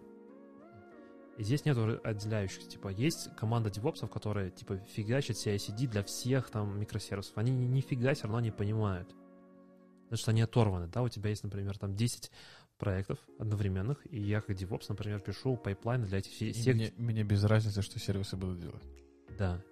И 1.37 1.43
здесь 1.43 1.65
нету 1.65 1.99
отделяющих. 2.03 2.67
Типа, 2.67 2.89
есть 2.89 3.35
команда 3.35 3.69
девопсов, 3.69 4.09
которые, 4.11 4.51
типа, 4.51 4.77
фигачат 4.77 5.35
CI-CD 5.35 5.87
для 5.87 6.03
всех 6.03 6.49
там 6.49 6.79
микросервисов. 6.79 7.37
Они 7.37 7.51
ни- 7.51 7.65
нифига 7.65 8.13
все 8.13 8.23
равно 8.23 8.39
не 8.39 8.51
понимают. 8.51 9.09
Потому 10.03 10.17
что 10.17 10.31
они 10.31 10.41
оторваны, 10.41 10.87
да, 10.87 11.01
у 11.01 11.09
тебя 11.09 11.31
есть, 11.31 11.43
например, 11.43 11.77
там 11.77 11.95
10 11.95 12.31
проектов 12.77 13.17
одновременных, 13.39 14.05
и 14.11 14.19
я 14.19 14.41
как 14.41 14.55
DevOps, 14.55 14.85
например, 14.89 15.19
пишу 15.21 15.57
пайплайны 15.57 16.05
для 16.05 16.19
этих 16.19 16.31
всех... 16.31 16.75
мне, 16.75 16.93
мне 16.97 17.23
без 17.23 17.43
разницы, 17.43 17.81
что 17.81 17.97
сервисы 17.97 18.37
будут 18.37 18.59
делать. 18.59 18.83
Да. 19.37 19.63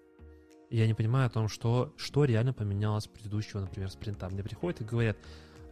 Я 0.72 0.88
не 0.88 0.94
понимаю 0.94 1.28
о 1.28 1.30
том, 1.30 1.50
что, 1.50 1.94
что 1.98 2.24
реально 2.24 2.54
поменялось 2.54 3.04
с 3.04 3.08
предыдущего, 3.08 3.60
например, 3.60 3.92
спринта. 3.92 4.30
Мне 4.30 4.42
приходят 4.42 4.80
и 4.80 4.86
говорят, 4.86 5.18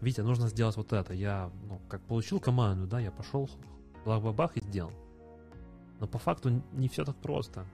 Витя, 0.02 0.22
нужно 0.22 0.50
сделать 0.50 0.76
вот 0.76 0.92
это. 0.92 1.14
Я, 1.14 1.52
ну, 1.70 1.80
как 1.88 2.02
получил 2.02 2.42
команду, 2.42 2.86
да, 2.86 3.00
я 3.00 3.10
пошел, 3.10 3.50
бах-бах 4.06 4.58
и 4.58 4.62
сделал. 4.62 4.92
Но 6.02 6.08
по 6.08 6.18
факту 6.18 6.62
не 6.74 6.90
все 6.90 7.06
так 7.06 7.16
просто. 7.16 7.66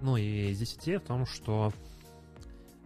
Ну 0.00 0.16
и 0.16 0.52
здесь 0.52 0.76
идея 0.76 1.00
в 1.00 1.04
том, 1.04 1.26
что 1.26 1.72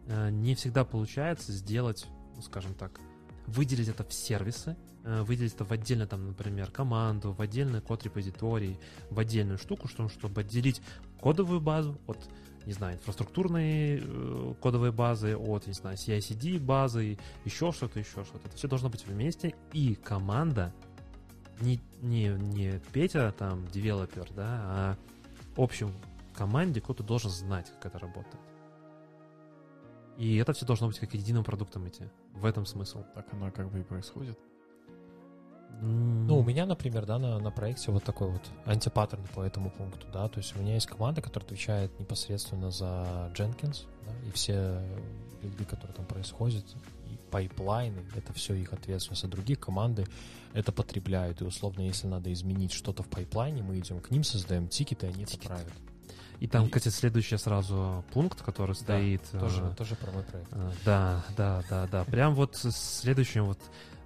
э, 0.06 0.30
не 0.30 0.54
всегда 0.54 0.86
получается 0.86 1.52
сделать, 1.52 2.06
ну, 2.34 2.40
скажем 2.40 2.74
так, 2.74 2.98
выделить 3.46 3.88
это 3.88 4.04
в 4.04 4.12
сервисы, 4.14 4.74
э, 5.04 5.22
выделить 5.22 5.54
это 5.54 5.66
в 5.66 5.72
отдельно, 5.72 6.06
там, 6.06 6.28
например, 6.28 6.70
команду, 6.70 7.32
в 7.32 7.42
отдельный 7.42 7.82
код 7.82 8.04
репозиторий, 8.04 8.78
в 9.10 9.18
отдельную 9.18 9.58
штуку, 9.58 9.86
что- 9.86 10.08
чтобы 10.08 10.40
отделить 10.40 10.80
кодовую 11.20 11.60
базу 11.60 11.98
от, 12.06 12.18
не 12.66 12.72
знаю, 12.72 12.94
инфраструктурной 12.96 14.00
э, 14.02 14.54
кодовой 14.60 14.92
базы, 14.92 15.36
от, 15.36 15.66
не 15.66 15.72
знаю, 15.72 15.96
CI-CD 15.96 16.58
базы, 16.58 17.18
еще 17.44 17.72
что-то, 17.72 17.98
еще 17.98 18.24
что-то. 18.24 18.48
Это 18.48 18.56
все 18.56 18.68
должно 18.68 18.88
быть 18.88 19.06
вместе, 19.06 19.54
и 19.72 19.94
команда, 19.94 20.72
не, 21.60 21.80
не, 22.00 22.28
не 22.28 22.80
Петя 22.92 23.32
там, 23.36 23.66
девелопер, 23.68 24.28
да, 24.34 24.46
а 24.46 24.96
общем 25.56 25.92
команде 26.34 26.80
кто-то 26.80 27.02
должен 27.02 27.30
знать, 27.30 27.70
как 27.80 27.86
это 27.86 27.98
работает. 27.98 28.40
И 30.16 30.36
это 30.36 30.52
все 30.52 30.66
должно 30.66 30.88
быть 30.88 30.98
как 30.98 31.14
единым 31.14 31.44
продуктом 31.44 31.88
идти. 31.88 32.04
В 32.32 32.44
этом 32.44 32.66
смысл. 32.66 33.04
Так 33.14 33.26
оно 33.32 33.50
как 33.50 33.70
бы 33.70 33.80
и 33.80 33.82
происходит. 33.82 34.38
Ну, 35.80 36.38
у 36.38 36.44
меня, 36.44 36.66
например, 36.66 37.06
да, 37.06 37.18
на, 37.18 37.38
на 37.40 37.50
проекте 37.50 37.90
вот 37.90 38.04
такой 38.04 38.28
вот 38.30 38.42
антипаттерн 38.66 39.24
по 39.34 39.40
этому 39.42 39.70
пункту, 39.70 40.06
да, 40.12 40.28
то 40.28 40.38
есть 40.38 40.54
у 40.56 40.60
меня 40.60 40.74
есть 40.74 40.86
команда, 40.86 41.20
которая 41.22 41.46
отвечает 41.46 41.98
непосредственно 41.98 42.70
за 42.70 43.32
Jenkins, 43.34 43.86
да, 44.06 44.12
и 44.28 44.30
все 44.32 44.80
билды, 45.42 45.64
которые 45.64 45.96
там 45.96 46.06
происходят, 46.06 46.64
и 47.10 47.16
пайплайны, 47.32 48.00
это 48.14 48.32
все 48.32 48.54
их 48.54 48.72
ответственность, 48.72 49.24
а 49.24 49.28
другие 49.28 49.56
команды 49.56 50.06
это 50.52 50.70
потребляют, 50.70 51.40
и 51.40 51.44
условно, 51.44 51.80
если 51.80 52.06
надо 52.06 52.32
изменить 52.32 52.72
что-то 52.72 53.02
в 53.02 53.08
пайплайне, 53.08 53.62
мы 53.62 53.78
идем 53.78 53.98
к 54.00 54.10
ним, 54.12 54.22
создаем 54.22 54.68
тикеты, 54.68 55.06
они 55.08 55.24
это 55.24 55.32
Тикеты. 55.32 55.48
правят. 55.48 55.72
И 56.38 56.46
там, 56.48 56.66
И- 56.66 56.70
кстати, 56.70 56.88
следующий 56.92 57.36
сразу 57.38 58.04
пункт, 58.12 58.42
который 58.42 58.74
стоит... 58.74 59.22
Тоже, 59.30 59.62
э, 59.64 59.74
тоже 59.76 59.94
про 59.96 60.10
мой 60.12 60.22
проект. 60.24 60.48
э, 60.52 60.70
Да, 60.84 61.24
да, 61.36 61.62
да, 61.70 61.86
да. 61.86 62.04
Прям 62.04 62.34
вот 62.34 62.56
с 62.56 62.70
следующим 63.00 63.44
вот, 63.44 63.58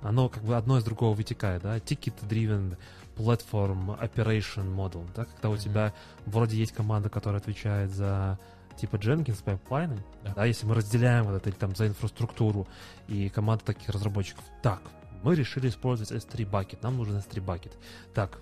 оно 0.08 0.28
как 0.28 0.42
бы 0.44 0.56
одно 0.56 0.78
из 0.78 0.84
другого 0.84 1.14
вытекает, 1.14 1.62
да, 1.62 1.78
ticket-driven 1.78 2.76
platform 3.16 3.98
operating 4.00 4.74
model, 4.74 5.06
да, 5.14 5.24
когда 5.24 5.50
у 5.50 5.56
тебя 5.56 5.92
вроде 6.26 6.56
есть 6.56 6.72
команда, 6.72 7.08
которая 7.08 7.40
отвечает 7.40 7.90
за 7.90 8.38
типа 8.76 8.96
Jenkins 8.96 9.42
пайплайны, 9.42 9.98
Да. 10.22 10.34
да, 10.34 10.44
если 10.44 10.66
мы 10.66 10.74
разделяем 10.74 11.24
вот 11.24 11.34
это 11.46 11.50
там 11.52 11.74
за 11.74 11.86
инфраструктуру 11.88 12.68
и 13.08 13.28
команда 13.30 13.64
таких 13.64 13.88
разработчиков, 13.88 14.44
так, 14.62 14.82
мы 15.22 15.34
решили 15.34 15.68
использовать 15.68 16.12
S3 16.12 16.48
bucket, 16.48 16.78
нам 16.82 16.98
нужен 16.98 17.16
S3 17.16 17.44
bucket. 17.44 17.72
Так, 18.14 18.38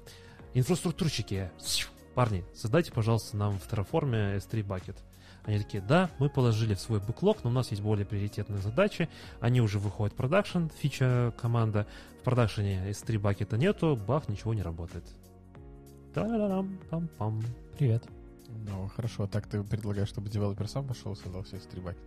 инфраструктурщики, 0.55 1.51
парни, 2.15 2.45
создайте, 2.55 2.93
пожалуйста, 2.93 3.37
нам 3.37 3.59
в 3.59 3.67
Terraform 3.73 4.37
S3 4.39 4.67
bucket. 4.67 4.97
Они 5.47 5.59
такие, 5.59 5.83
да, 5.83 6.11
мы 6.19 6.31
положили 6.31 6.75
в 6.75 6.81
свой 6.81 7.01
бэклог, 7.01 7.45
но 7.45 7.51
у 7.51 7.53
нас 7.53 7.71
есть 7.71 7.83
более 7.83 8.07
приоритетные 8.07 8.61
задачи. 8.61 9.09
Они 9.41 9.61
уже 9.61 9.79
выходят 9.79 10.15
в 10.15 10.17
продакшн, 10.17 10.69
фича 10.79 11.35
команда. 11.37 11.87
В 12.21 12.25
продакшене 12.25 12.91
S3 12.91 13.19
бакета 13.19 13.59
нету, 13.59 13.97
бах, 13.97 14.29
ничего 14.29 14.55
не 14.55 14.63
работает. 14.63 15.05
Та-да-дам, 16.15 16.79
пам-пам. 16.91 17.45
Привет. 17.77 18.05
Ну, 18.49 18.89
хорошо. 18.89 19.25
А 19.25 19.27
так 19.27 19.47
ты 19.47 19.63
предлагаешь, 19.63 20.09
чтобы 20.09 20.31
девелопер 20.31 20.69
сам 20.69 20.87
пошел 20.87 21.13
и 21.13 21.17
создал 21.17 21.43
все 21.43 21.59
стрибаки? 21.59 21.99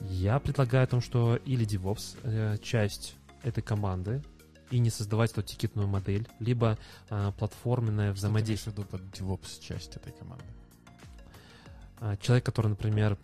Я 0.00 0.38
предлагаю 0.38 0.84
о 0.84 0.86
том, 0.86 1.00
что 1.00 1.36
или 1.36 1.66
DevOps, 1.66 2.18
э, 2.24 2.58
часть 2.58 3.16
этой 3.42 3.62
команды, 3.62 4.22
и 4.70 4.78
не 4.78 4.90
создавать 4.90 5.32
эту 5.32 5.42
тикетную 5.42 5.88
модель, 5.88 6.28
либо 6.38 6.78
э, 7.08 7.32
платформенное 7.38 8.12
взаимодействие. 8.12 8.72
Что 8.72 8.82
ты 8.82 8.92
имеешь 8.92 9.00
в 9.00 9.22
виду 9.22 9.30
под 9.30 9.40
DevOps 9.40 9.60
часть 9.62 9.96
этой 9.96 10.12
команды? 10.12 10.44
А, 12.00 12.16
Человек, 12.16 12.44
который, 12.46 12.68
например, 12.68 13.18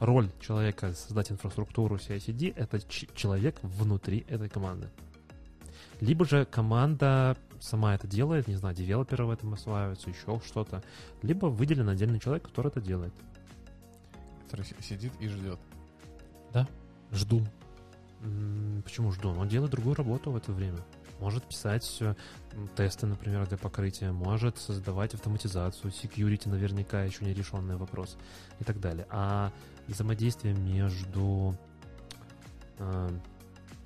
роль 0.00 0.30
человека 0.40 0.92
создать 0.92 1.32
инфраструктуру 1.32 1.96
CI/CD, 1.96 2.52
это 2.56 2.78
человек 3.14 3.56
внутри 3.62 4.24
этой 4.28 4.48
команды. 4.48 4.88
Либо 6.00 6.26
же 6.26 6.44
команда 6.44 7.36
сама 7.58 7.94
это 7.94 8.06
делает, 8.06 8.48
не 8.48 8.54
знаю, 8.56 8.74
девелоперы 8.76 9.24
в 9.24 9.30
этом 9.30 9.54
осваиваются, 9.54 10.10
еще 10.10 10.40
что-то. 10.46 10.82
Либо 11.22 11.46
выделен 11.46 11.88
отдельный 11.88 12.20
человек, 12.20 12.44
который 12.44 12.68
это 12.68 12.82
делает. 12.82 13.14
Который 14.44 14.66
си- 14.66 14.76
сидит 14.82 15.12
и 15.20 15.28
ждет. 15.28 15.58
Жду. 17.12 17.42
М, 18.22 18.82
Почему 18.84 19.12
жду? 19.12 19.30
Он 19.30 19.48
делает 19.48 19.70
другую 19.70 19.94
работу 19.94 20.32
в 20.32 20.36
это 20.36 20.52
время. 20.52 20.78
Может 21.20 21.44
писать 21.44 21.96
э, 22.00 22.14
тесты, 22.76 23.06
например, 23.06 23.46
для 23.46 23.56
покрытия, 23.56 24.12
может 24.12 24.58
создавать 24.58 25.14
автоматизацию, 25.14 25.90
security 25.90 26.48
наверняка 26.48 27.04
еще 27.04 27.24
не 27.24 27.32
решенный 27.32 27.76
вопрос 27.76 28.16
и 28.60 28.64
так 28.64 28.80
далее. 28.80 29.06
А 29.10 29.52
взаимодействие 29.88 30.54
между 30.54 31.56
э, 32.78 33.08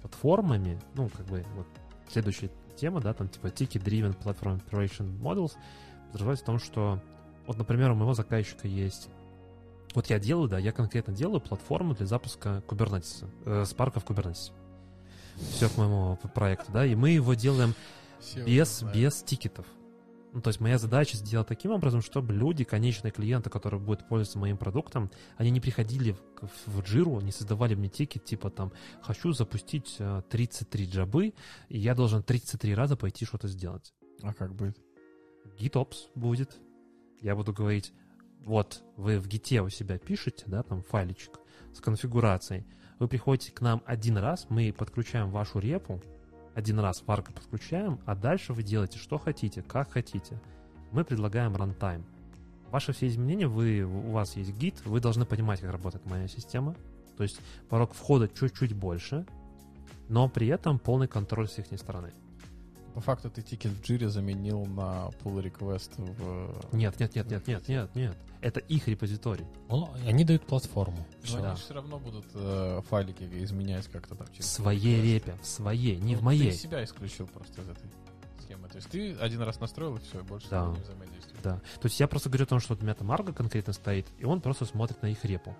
платформами, 0.03 0.81
ну, 0.95 1.09
как 1.09 1.27
бы, 1.27 1.45
вот, 1.55 1.67
следующая 2.09 2.51
тема, 2.77 3.01
да, 3.01 3.13
там, 3.15 3.29
типа, 3.29 3.47
Ticket-Driven 3.47 4.17
Platform 4.17 4.61
Operation 4.65 5.19
Models, 5.21 5.53
подразумевается 6.07 6.45
в 6.45 6.47
том, 6.47 6.59
что, 6.59 7.01
вот, 7.47 7.59
например, 7.59 7.93
у 7.93 7.95
моего 7.95 8.15
заказчика 8.15 8.67
есть 8.67 9.09
вот 9.95 10.07
я 10.07 10.19
делаю, 10.19 10.49
да, 10.49 10.59
я 10.59 10.73
конкретно 10.73 11.13
делаю 11.13 11.41
платформу 11.41 11.95
для 11.95 12.07
запуска 12.07 12.63
Kubernetes, 12.69 13.27
э, 13.45 13.63
Spark 13.63 13.99
в 13.99 14.05
Kubernetes. 14.05 14.53
Все 15.37 15.69
к 15.69 15.77
моему 15.77 16.19
проекту, 16.35 16.73
да, 16.73 16.85
и 16.85 16.95
мы 16.95 17.11
его 17.11 17.35
делаем 17.35 17.75
Все 18.21 18.45
без, 18.45 18.83
без 18.95 19.23
тикетов. 19.23 19.67
Ну, 20.33 20.41
то 20.41 20.49
есть 20.49 20.61
моя 20.61 20.79
задача 20.79 21.17
сделать 21.17 21.49
таким 21.49 21.73
образом, 21.73 22.03
чтобы 22.03 22.33
люди, 22.33 22.63
конечные 22.63 23.11
клиенты, 23.11 23.51
которые 23.51 23.81
будут 23.81 24.07
пользоваться 24.07 24.39
моим 24.39 24.59
продуктом, 24.59 25.11
они 25.37 25.51
не 25.51 25.61
приходили 25.61 26.13
в, 26.41 26.51
в 26.67 26.81
Jira, 26.81 27.23
не 27.23 27.33
создавали 27.33 27.75
мне 27.75 27.89
тикет, 27.89 28.25
типа 28.25 28.51
там, 28.51 28.73
хочу 29.03 29.33
запустить 29.33 29.97
э, 29.99 30.23
33 30.31 30.87
джабы, 30.87 31.35
и 31.69 31.79
я 31.79 31.95
должен 31.95 32.23
33 32.23 32.75
раза 32.75 32.97
пойти 32.97 33.25
что-то 33.25 33.49
сделать. 33.49 33.93
А 34.23 34.33
как 34.33 34.55
будет? 34.55 34.79
GitOps 35.59 36.11
будет. 36.15 36.59
Я 37.21 37.35
буду 37.35 37.53
говорить, 37.53 37.93
вот 38.45 38.83
вы 38.97 39.19
в 39.19 39.27
гите 39.27 39.63
у 39.63 39.69
себя 39.69 39.99
пишете, 39.99 40.45
да, 40.47 40.63
там 40.63 40.83
файличек 40.83 41.41
с 41.75 41.81
конфигурацией. 41.81 42.65
Вы 43.01 43.09
приходите 43.09 43.51
к 43.51 43.63
нам 43.63 43.83
один 43.87 44.19
раз, 44.19 44.47
мы 44.51 44.75
подключаем 44.77 45.31
вашу 45.31 45.59
репу, 45.59 46.01
один 46.55 46.79
раз 46.79 47.03
варка 47.07 47.33
подключаем, 47.33 47.99
а 48.05 48.15
дальше 48.15 48.53
вы 48.53 48.63
делаете 48.63 48.99
что 48.99 49.17
хотите, 49.17 49.63
как 49.63 49.91
хотите. 49.91 50.39
Мы 50.93 51.03
предлагаем 51.03 51.57
рантайм. 51.57 52.05
Ваши 52.71 52.93
все 52.93 53.09
изменения, 53.09 53.49
вы, 53.49 53.83
у 53.85 54.11
вас 54.11 54.37
есть 54.37 54.53
гид, 54.53 54.85
вы 54.85 55.01
должны 55.01 55.25
понимать, 55.25 55.61
как 55.61 55.73
работает 55.73 56.05
моя 56.05 56.29
система. 56.29 56.77
То 57.17 57.23
есть 57.23 57.41
порог 57.71 57.95
входа 57.95 58.29
чуть-чуть 58.29 58.75
больше, 58.75 59.25
но 60.11 60.29
при 60.29 60.49
этом 60.49 60.79
полный 60.79 61.09
контроль 61.09 61.49
с 61.49 61.59
их 61.59 61.67
стороны. 61.79 62.13
По 62.95 63.01
факту 63.01 63.31
ты 63.31 63.41
тикет 63.43 63.71
в 63.73 63.83
джире 63.83 64.09
заменил 64.09 64.67
на 64.67 65.11
pull 65.23 65.43
request 65.43 65.91
в... 65.97 66.75
Нет, 66.75 66.99
нет, 66.99 67.15
нет, 67.15 67.31
нет, 67.31 67.47
нет, 67.47 67.69
нет, 67.69 67.95
нет. 67.95 68.17
Это 68.41 68.59
их 68.61 68.89
репозиторий. 68.89 69.45
Он- 69.69 69.89
они 70.07 70.25
дают 70.25 70.45
платформу. 70.47 70.97
Но 70.99 71.27
Всё. 71.27 71.45
они 71.45 71.57
все 71.57 71.75
равно 71.75 71.99
будут 71.99 72.27
э, 72.35 72.81
файлики 72.89 73.23
изменять 73.45 73.87
как-то 73.89 74.15
там 74.15 74.27
В 74.27 74.33
через 74.33 74.51
своей 74.51 75.01
репе, 75.03 75.37
в 75.41 75.47
своей, 75.47 75.97
не 75.99 76.15
Ну, 76.15 76.21
в 76.21 76.23
моей. 76.25 76.51
Ты 76.51 76.57
себя 76.57 76.83
исключил 76.83 77.27
просто 77.29 77.63
из 77.63 77.69
этой 77.69 77.91
схемы. 78.43 78.69
То 78.69 78.77
есть 78.77 78.89
ты 78.91 79.13
один 79.15 79.43
раз 79.43 79.61
настроил, 79.61 79.97
и 79.97 80.01
все, 80.01 80.23
больше 80.25 80.49
Да. 80.51 80.67
не 80.75 80.81
взаимодействует. 80.81 81.43
Да. 81.43 81.57
То 81.81 81.87
есть 81.87 82.01
я 82.01 82.09
просто 82.09 82.29
говорю 82.29 82.45
о 82.45 82.49
том, 82.49 82.61
что 82.61 82.75
вот 82.75 82.81
у 82.83 82.85
меня 82.85 82.95
там 82.95 83.11
Argo 83.13 83.33
конкретно 83.33 83.73
стоит, 83.73 84.07
и 84.19 84.25
он 84.25 84.41
просто 84.41 84.65
смотрит 84.65 85.01
на 85.03 85.07
их 85.07 85.25
репу. 85.25 85.55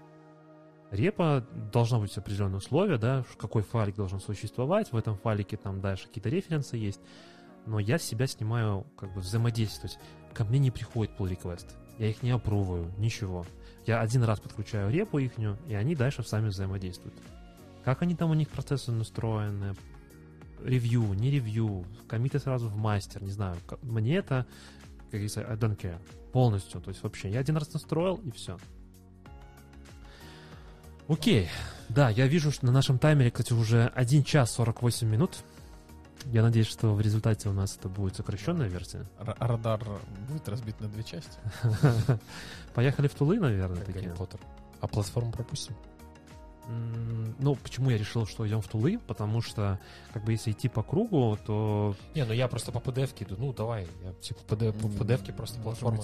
Репа 0.91 1.47
должна 1.73 2.01
быть 2.01 2.17
определенные 2.17 2.59
условия, 2.59 2.99
да, 2.99 3.25
какой 3.39 3.63
файлик 3.63 3.95
должен 3.95 4.21
существовать, 4.21 4.91
в 4.91 4.97
этом 4.97 5.17
файлике 5.17 5.57
там 5.57 5.81
дальше 5.81 6.09
какие-то 6.09 6.29
референсы 6.29 6.77
есть, 6.77 7.01
но 7.67 7.79
я 7.79 7.99
себя 7.99 8.27
снимаю 8.27 8.87
как 8.97 9.15
бы 9.15 9.21
взаимодействовать. 9.21 9.99
Ко 10.35 10.45
мне 10.45 10.59
не 10.59 10.71
приходит 10.71 11.13
pull 11.17 11.31
request, 11.31 11.67
я 11.99 12.09
их 12.09 12.23
не 12.23 12.31
опруваю, 12.31 12.93
ничего. 12.99 13.47
Я 13.87 14.01
один 14.01 14.25
раз 14.25 14.41
подключаю 14.41 14.91
репу 14.91 15.19
ихнюю, 15.19 15.59
и 15.69 15.75
они 15.75 15.95
дальше 15.95 16.23
сами 16.25 16.49
взаимодействуют. 16.49 17.15
Как 17.85 18.03
они 18.03 18.17
там 18.17 18.31
у 18.31 18.35
них 18.35 18.49
процессы 18.49 18.91
настроены, 18.91 19.75
ревью, 20.65 21.13
не 21.15 21.31
ревью, 21.31 21.85
комиты 22.09 22.39
сразу 22.39 22.69
в 22.69 22.77
мастер, 22.77 23.23
не 23.23 23.31
знаю. 23.31 23.57
Мне 23.83 24.17
это, 24.17 24.47
как 25.03 25.11
говорится, 25.13 25.43
I 25.43 25.57
don't 25.57 25.77
care. 25.77 25.99
Полностью. 26.33 26.81
То 26.81 26.91
есть 26.91 27.03
вообще, 27.03 27.31
я 27.31 27.41
один 27.41 27.57
раз 27.57 27.73
настроил, 27.73 28.17
и 28.25 28.31
все. 28.33 28.59
Окей. 31.11 31.49
Да, 31.89 32.09
я 32.09 32.27
вижу, 32.29 32.53
что 32.53 32.67
на 32.67 32.73
нашем 32.73 32.99
таймере, 32.99 33.31
кстати, 33.31 33.53
уже 33.53 33.87
1 33.95 34.23
час 34.25 34.53
48 34.53 35.09
минут. 35.09 35.39
Я 36.27 36.43
надеюсь, 36.43 36.69
что 36.69 36.95
в 36.95 37.01
результате 37.01 37.49
у 37.49 37.53
нас 37.53 37.77
это 37.77 37.89
будет 37.89 38.15
сокращенная 38.15 38.69
версия. 38.69 39.07
Р- 39.19 39.37
радар 39.41 39.81
будет 40.29 40.49
разбит 40.49 40.79
на 40.81 40.89
две 40.89 41.03
части. 41.03 41.39
Поехали 42.75 43.09
в 43.09 43.15
Тулы, 43.15 43.41
наверное, 43.41 43.79
Как 43.79 43.87
такие. 43.87 44.05
Гарри 44.05 44.17
Поттер. 44.17 44.41
А 44.81 44.87
платформу 44.87 45.33
пропустим? 45.33 45.75
Ну, 47.39 47.57
почему 47.57 47.91
я 47.91 47.99
решил, 47.99 48.27
что 48.27 48.47
идем 48.47 48.61
в 48.61 48.69
Тулы? 48.69 49.01
Потому 49.09 49.41
что, 49.43 49.81
как 50.13 50.25
бы, 50.25 50.33
если 50.33 50.53
идти 50.53 50.69
по 50.69 50.83
кругу, 50.85 51.37
то 51.45 51.97
Не, 52.15 52.25
ну 52.25 52.33
я 52.33 52.47
просто 52.47 52.71
по 52.71 52.79
PDF 52.79 53.11
иду. 53.19 53.35
Ну, 53.39 53.53
давай. 53.53 53.89
Я 54.05 54.13
типа 54.13 54.41
по 54.47 54.55
PDF, 54.55 54.73
по 54.97 55.03
PDF 55.03 55.35
просто 55.35 55.59
Может 55.59 55.81
платформа 55.81 56.03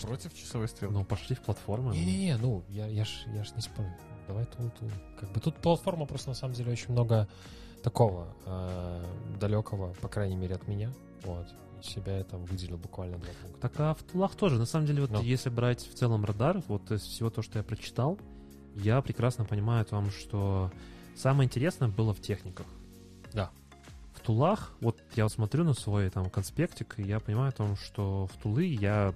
против 0.00 0.34
часовой 0.34 0.68
стрелки. 0.68 0.94
ну, 0.94 1.04
пошли 1.04 1.36
в 1.36 1.40
платформу. 1.40 1.92
Не-не-не, 1.92 2.36
ну, 2.38 2.64
я, 2.68 2.86
я, 2.86 3.04
ж, 3.04 3.10
я 3.34 3.44
ж 3.44 3.52
не 3.56 3.60
спорю. 3.62 3.92
Давай 4.28 4.44
ту, 4.44 4.70
ту. 4.78 4.90
Как 5.20 5.30
бы 5.30 5.40
тут 5.40 5.56
платформа 5.56 6.06
просто 6.06 6.30
на 6.30 6.34
самом 6.34 6.54
деле 6.54 6.72
очень 6.72 6.92
много 6.92 7.28
такого 7.82 8.26
э, 8.46 9.04
далекого, 9.38 9.94
по 10.00 10.08
крайней 10.08 10.36
мере, 10.36 10.54
от 10.56 10.66
меня. 10.66 10.92
Вот. 11.22 11.46
И 11.80 11.86
себя 11.86 12.18
я 12.18 12.24
там 12.24 12.44
выделил 12.44 12.78
буквально 12.78 13.18
два 13.18 13.28
пункта. 13.42 13.60
Так 13.60 13.72
а 13.78 13.94
в 13.94 14.02
Тулах 14.02 14.34
тоже. 14.34 14.58
На 14.58 14.66
самом 14.66 14.86
деле, 14.86 15.02
вот 15.02 15.10
Ну. 15.10 15.22
если 15.22 15.50
брать 15.50 15.80
в 15.86 15.94
целом 15.94 16.24
радар, 16.24 16.62
вот 16.68 16.90
из 16.90 17.02
всего 17.02 17.30
то, 17.30 17.42
что 17.42 17.58
я 17.58 17.62
прочитал, 17.62 18.18
я 18.74 19.00
прекрасно 19.02 19.44
понимаю 19.44 19.82
о 19.82 19.84
том, 19.84 20.10
что 20.10 20.72
самое 21.16 21.46
интересное 21.46 21.88
было 21.88 22.12
в 22.12 22.20
техниках. 22.20 22.66
Да. 23.32 23.50
В 24.14 24.20
Тулах, 24.20 24.72
вот 24.80 24.98
я 25.14 25.24
вот 25.24 25.32
смотрю 25.32 25.64
на 25.64 25.74
свой 25.74 26.10
там 26.10 26.28
конспектик, 26.30 26.98
и 26.98 27.02
я 27.02 27.20
понимаю 27.20 27.50
о 27.50 27.52
том, 27.52 27.76
что 27.76 28.26
в 28.26 28.42
Тулы 28.42 28.64
я, 28.64 29.14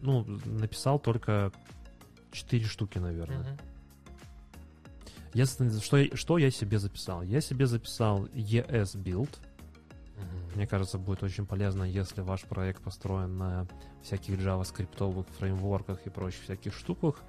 ну, 0.00 0.24
написал 0.44 0.98
только 0.98 1.52
4 2.32 2.64
штуки, 2.64 2.98
наверное. 2.98 3.58
Я, 5.32 5.46
что, 5.46 5.96
я- 5.96 6.16
что 6.16 6.38
я 6.38 6.50
себе 6.50 6.78
записал? 6.78 7.22
Я 7.22 7.40
себе 7.40 7.66
записал 7.66 8.26
ES 8.26 8.96
Build, 8.96 9.30
Мгм. 10.16 10.56
мне 10.56 10.66
кажется, 10.66 10.98
будет 10.98 11.22
очень 11.22 11.46
полезно, 11.46 11.84
если 11.84 12.20
ваш 12.20 12.42
проект 12.42 12.82
построен 12.82 13.38
на 13.38 13.66
всяких 14.02 14.38
JavaScript 14.38 15.26
фреймворках 15.38 16.06
и 16.06 16.10
прочих 16.10 16.42
всяких 16.42 16.74
штуках. 16.74 17.22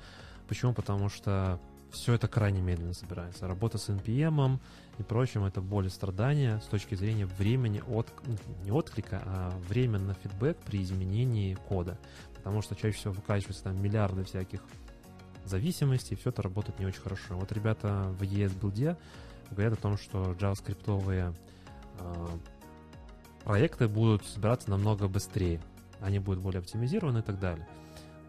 Почему? 0.48 0.73
Потому 0.73 1.10
что 1.10 1.60
все 1.91 2.14
это 2.14 2.28
крайне 2.28 2.61
медленно 2.61 2.94
собирается. 2.94 3.48
Работа 3.48 3.78
с 3.78 3.90
NPM 3.90 4.60
и 4.98 5.03
прочим— 5.03 5.44
это 5.45 5.61
боль 5.61 5.88
и 5.88 5.90
страдания 5.90 6.60
с 6.61 6.65
точки 6.65 6.95
зрения 6.95 7.26
времени 7.26 7.84
от... 7.88 8.07
не 8.64 8.72
отклика, 8.72 9.22
а 9.26 9.52
время 9.68 9.99
на 9.99 10.14
фидбэк 10.14 10.57
при 10.65 10.82
изменении 10.84 11.53
кода. 11.56 11.98
Потому 12.36 12.61
что 12.61 12.76
чаще 12.76 12.98
всего 12.98 13.14
выкачиваются 13.14 13.64
там 13.65 13.82
миллиарды 13.82 14.23
всяких 14.23 14.61
зависимостей, 15.45 16.15
и 16.15 16.18
все 16.18 16.30
это 16.30 16.41
работает 16.41 16.80
не 16.80 16.85
очень 16.85 17.01
хорошо. 17.01 17.35
Вот 17.38 17.51
ребята 17.51 18.13
в 18.18 18.22
ES 18.23 18.97
говорят 19.49 19.73
о 19.73 19.81
том, 19.81 19.97
что 19.97 20.31
JavaScript 20.34 21.35
проекты 23.43 23.88
будут 23.88 24.26
собираться 24.26 24.69
намного 24.69 25.07
быстрее. 25.07 25.61
Они 25.99 26.19
будут 26.19 26.41
более 26.41 26.59
оптимизированы 26.59 27.19
и 27.19 27.22
так 27.22 27.39
далее. 27.39 27.68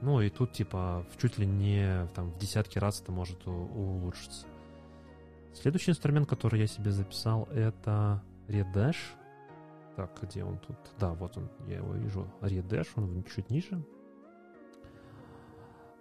Ну 0.01 0.21
и 0.21 0.31
тут 0.31 0.53
типа 0.53 1.07
в 1.13 1.21
чуть 1.21 1.39
ли 1.39 1.47
не 1.47 2.07
там, 2.15 2.31
в 2.33 2.39
десятки 2.39 2.79
раз 2.79 3.01
это 3.01 3.13
может 3.13 3.47
улучшиться. 3.47 4.47
Следующий 5.55 5.93
инструмент, 5.93 6.29
который 6.29 6.61
я 6.61 6.67
себе 6.67 6.91
записал, 6.91 7.49
это 7.53 8.23
Redash. 8.49 8.97
Так, 9.97 10.11
где 10.23 10.43
он 10.43 10.59
тут? 10.59 10.77
Да, 10.99 11.13
вот 11.13 11.37
он, 11.37 11.51
я 11.69 11.77
его 11.77 11.95
вижу. 11.95 12.27
Redash, 12.41 12.89
он 12.97 13.23
чуть 13.25 13.51
ниже. 13.51 13.85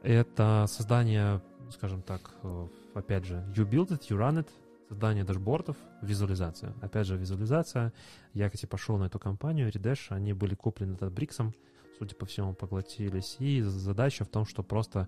Это 0.04 0.66
создание, 0.68 1.42
скажем 1.72 2.02
так, 2.02 2.32
э, 2.44 2.68
опять 2.96 3.26
же, 3.26 3.36
you 3.56 3.70
build 3.70 3.90
it, 3.90 4.02
you 4.10 4.18
run 4.18 4.40
it, 4.40 4.48
создание 4.90 5.24
дашбордов, 5.24 5.78
визуализация. 6.02 6.74
Опять 6.82 7.08
же, 7.08 7.18
визуализация. 7.18 7.94
Я, 8.34 8.50
кстати, 8.50 8.66
пошел 8.66 8.98
на 8.98 9.06
эту 9.06 9.20
компанию, 9.20 9.70
Redash, 9.70 10.08
они 10.10 10.34
были 10.34 10.56
куплены 10.56 10.96
от 11.00 11.14
Бриксом, 11.14 11.54
судя 12.00 12.16
по 12.16 12.26
всему, 12.26 12.54
поглотились. 12.54 13.36
И 13.40 13.62
задача 13.62 14.26
в 14.26 14.28
том, 14.28 14.46
что 14.46 14.64
просто 14.64 15.08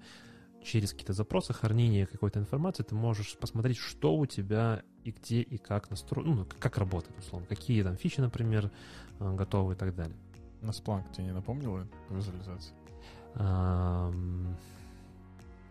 через 0.64 0.92
какие-то 0.92 1.14
запросы, 1.14 1.54
хранение 1.54 2.06
какой-то 2.06 2.40
информации, 2.40 2.84
ты 2.84 2.96
можешь 2.96 3.36
посмотреть, 3.38 3.78
что 3.78 4.16
у 4.16 4.26
тебя 4.26 4.84
и 5.04 5.12
где 5.12 5.42
и 5.42 5.58
как 5.58 5.90
настроено, 5.90 6.36
ну, 6.36 6.48
как 6.60 6.78
работает, 6.78 7.18
условно, 7.18 7.48
какие 7.48 7.84
там 7.84 7.98
фичи, 7.98 8.22
например, 8.22 8.72
э, 9.20 9.36
готовы 9.36 9.74
и 9.74 9.76
так 9.76 9.96
далее. 9.96 10.16
На 10.62 10.70
Splunk 10.70 11.12
тебе 11.12 11.26
не 11.26 11.34
напомнило 11.34 11.86
по 12.08 12.14
визуализации? 12.14 12.74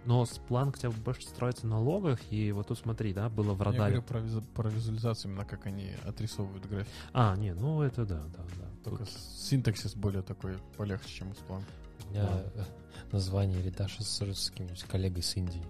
Но 0.04 0.24
Splunk 0.24 0.70
у 0.70 0.78
тебя 0.78 0.90
больше 0.90 1.22
строится 1.22 1.66
на 1.66 1.78
логах, 1.80 2.18
и 2.30 2.50
вот 2.50 2.66
тут 2.68 2.78
смотри, 2.78 3.12
да, 3.14 3.28
было 3.28 3.54
в 3.54 3.58
Я 3.60 3.64
радаре. 3.66 3.78
говорю 4.00 4.02
про, 4.02 4.18
визу- 4.20 4.42
про 4.54 4.68
визуализацию, 4.68 5.30
именно 5.30 5.44
как 5.44 5.66
они 5.66 5.92
отрисовывают 6.04 6.66
график. 6.68 6.90
А, 7.12 7.36
не, 7.36 7.54
ну 7.54 7.82
это 7.82 8.04
да, 8.04 8.20
да, 8.36 8.42
да. 8.58 8.66
Только 8.82 9.04
Тут- 9.04 9.12
синтаксис 9.38 9.94
более 9.94 10.22
такой 10.22 10.56
полегче, 10.76 11.08
чем 11.08 11.28
у 11.28 11.32
Splunk. 11.32 11.62
У 12.08 12.10
меня 12.10 12.28
э, 12.54 12.64
название 13.12 13.62
Редаш 13.62 13.98
ассоциируется 14.00 14.46
с 14.46 14.50
каким-нибудь 14.50 14.82
коллегой 14.82 15.22
с 15.22 15.36
Индии. 15.36 15.62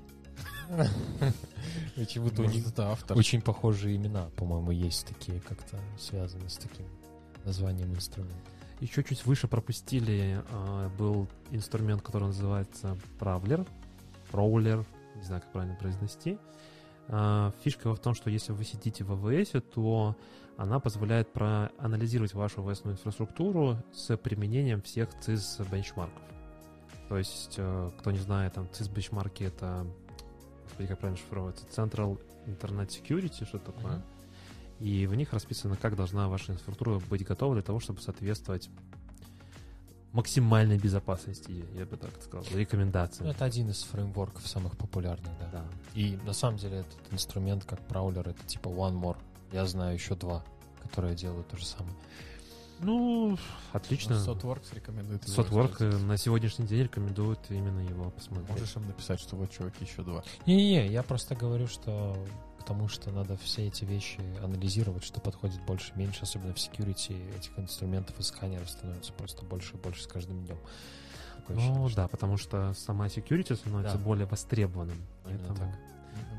Почему-то 1.96 2.42
у 2.42 2.46
них 2.46 2.64
автор. 2.78 3.16
очень 3.16 3.42
похожие 3.42 3.96
имена, 3.96 4.30
по-моему, 4.36 4.70
есть 4.70 5.06
такие, 5.06 5.40
как-то 5.40 5.78
связаны 5.98 6.48
с 6.48 6.56
таким 6.56 6.86
названием 7.44 7.92
инструмента. 7.92 8.36
Еще 8.80 9.04
чуть 9.04 9.24
выше 9.26 9.46
пропустили, 9.46 10.42
а, 10.50 10.88
был 10.96 11.28
инструмент, 11.50 12.02
который 12.02 12.28
называется 12.28 12.96
Правлер, 13.18 13.64
Роулер, 14.32 14.84
не 15.16 15.22
знаю, 15.22 15.42
как 15.42 15.52
правильно 15.52 15.76
произнести. 15.76 16.38
А, 17.08 17.52
Фишка 17.62 17.94
в 17.94 17.98
том, 17.98 18.14
что 18.14 18.30
если 18.30 18.52
вы 18.52 18.64
сидите 18.64 19.04
в 19.04 19.12
AWS, 19.12 19.60
то 19.60 20.16
она 20.56 20.80
позволяет 20.80 21.32
проанализировать 21.32 22.34
вашу 22.34 22.62
OS 22.62 22.88
инфраструктуру 22.90 23.78
с 23.92 24.16
применением 24.16 24.82
всех 24.82 25.08
CIS 25.20 25.68
бенчмарков. 25.70 26.22
То 27.08 27.18
есть, 27.18 27.54
э, 27.56 27.90
кто 27.98 28.10
не 28.10 28.18
знает, 28.18 28.54
там 28.54 28.66
CIS 28.72 28.92
бенчмарки 28.92 29.44
это, 29.44 29.86
господи, 30.64 30.88
как 30.88 30.98
правильно 30.98 31.18
шифровывается, 31.18 31.66
Central 31.66 32.20
Internet 32.46 32.88
Security, 32.88 33.46
что 33.46 33.58
такое. 33.58 33.96
Мгм. 33.96 34.02
И 34.80 35.06
в 35.06 35.14
них 35.14 35.32
расписано, 35.32 35.76
как 35.76 35.96
должна 35.96 36.28
ваша 36.28 36.52
инфраструктура 36.52 36.98
быть 37.08 37.24
готова 37.24 37.54
для 37.54 37.62
того, 37.62 37.78
чтобы 37.78 38.00
соответствовать 38.00 38.68
максимальной 40.12 40.78
безопасности, 40.78 41.64
я 41.74 41.86
бы 41.86 41.96
так 41.96 42.10
сказал, 42.22 42.44
Ну, 42.50 42.58
рекомендациям. 42.58 43.28
это 43.30 43.44
один 43.44 43.70
из 43.70 43.82
фреймворков 43.84 44.46
самых 44.46 44.76
популярных, 44.76 45.30
да. 45.40 45.48
Да. 45.52 45.64
И 45.94 46.18
на 46.24 46.32
самом 46.32 46.58
деле 46.58 46.78
этот 46.80 47.12
инструмент, 47.12 47.64
как 47.64 47.80
праулер, 47.86 48.28
это 48.28 48.42
типа 48.46 48.68
One 48.68 49.00
More. 49.00 49.16
Я 49.52 49.66
знаю 49.66 49.94
еще 49.94 50.14
два, 50.14 50.44
которые 50.82 51.14
делают 51.14 51.48
то 51.48 51.56
же 51.56 51.64
самое. 51.64 51.94
Ну, 52.80 53.38
отлично. 53.72 54.14
Sotworks 54.14 54.74
рекомендует. 54.74 55.26
Сотворк 55.28 55.78
на 55.80 56.16
сегодняшний 56.16 56.66
день 56.66 56.82
рекомендует 56.84 57.38
именно 57.48 57.80
его 57.80 58.10
посмотреть. 58.10 58.48
Можешь 58.50 58.74
им 58.76 58.86
написать, 58.88 59.20
что 59.20 59.36
вот, 59.36 59.50
чуваки, 59.52 59.84
еще 59.84 60.02
два. 60.02 60.24
Не-не-не, 60.46 60.88
я 60.88 61.02
просто 61.04 61.36
говорю, 61.36 61.68
что 61.68 62.16
к 62.62 62.64
тому, 62.64 62.88
что 62.88 63.10
надо 63.10 63.36
все 63.36 63.66
эти 63.66 63.84
вещи 63.84 64.20
анализировать, 64.42 65.04
что 65.04 65.20
подходит 65.20 65.60
больше, 65.66 65.92
меньше, 65.96 66.20
особенно 66.22 66.54
в 66.54 66.56
security 66.56 67.36
этих 67.36 67.58
инструментов 67.58 68.18
и 68.18 68.22
сканеров 68.22 68.70
становится 68.70 69.12
просто 69.12 69.44
больше 69.44 69.74
и 69.74 69.78
больше 69.78 70.02
с 70.04 70.06
каждым 70.06 70.44
днем. 70.44 70.58
Такое 71.36 71.56
Ну 71.56 71.62
ощущение, 71.62 71.96
да, 71.96 72.08
потому 72.08 72.36
что 72.36 72.72
сама 72.74 73.06
security 73.08 73.54
становится 73.56 73.98
Да. 73.98 74.04
более 74.04 74.26
востребованным. 74.26 74.96
Поэтому- 75.24 75.56
так. 75.56 75.68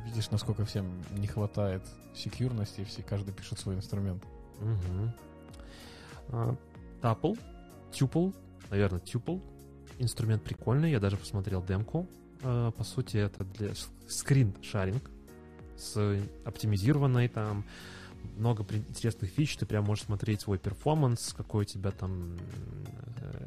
Видишь, 0.05 0.31
насколько 0.31 0.65
всем 0.65 1.01
не 1.11 1.27
хватает 1.27 1.81
секьюрности, 2.15 2.81
и 2.81 2.83
все, 2.85 3.01
каждый 3.03 3.33
пишет 3.33 3.59
свой 3.59 3.75
инструмент. 3.75 4.23
А, 6.29 6.55
Tuple, 7.01 7.37
Tuple, 7.91 8.33
наверное, 8.69 8.99
Tuple. 9.01 9.41
Инструмент 9.99 10.43
прикольный, 10.43 10.91
я 10.91 10.99
даже 10.99 11.17
посмотрел 11.17 11.61
демку. 11.63 12.07
А, 12.41 12.71
По 12.71 12.83
сути, 12.83 13.17
это 13.17 13.43
для 13.43 13.71
скрин-шаринг 14.07 15.09
с 15.77 16.19
оптимизированной 16.45 17.27
там 17.27 17.65
много 18.37 18.65
интересных 18.73 19.29
фич. 19.31 19.57
Ты 19.57 19.65
прям 19.65 19.83
можешь 19.85 20.05
смотреть 20.05 20.41
свой 20.41 20.57
перформанс, 20.57 21.33
какой 21.33 21.63
у 21.63 21.65
тебя 21.65 21.91
там 21.91 22.37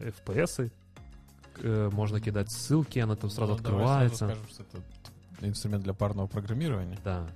э, 0.01 0.11
FPS. 0.27 0.71
Э, 1.63 1.91
Можно 1.93 2.21
кидать 2.21 2.51
ссылки, 2.51 2.99
она 2.99 3.17
там 3.17 3.31
сразу 3.31 3.53
Ну, 3.55 3.59
давай 3.59 3.81
открывается. 4.07 4.19
сразу 4.19 4.41
скажем, 4.53 4.67
что 4.69 4.79
это 5.39 5.47
инструмент 5.49 5.85
для 5.85 5.95
парного 5.95 6.27
программирования. 6.27 6.99
Да. 7.05 7.27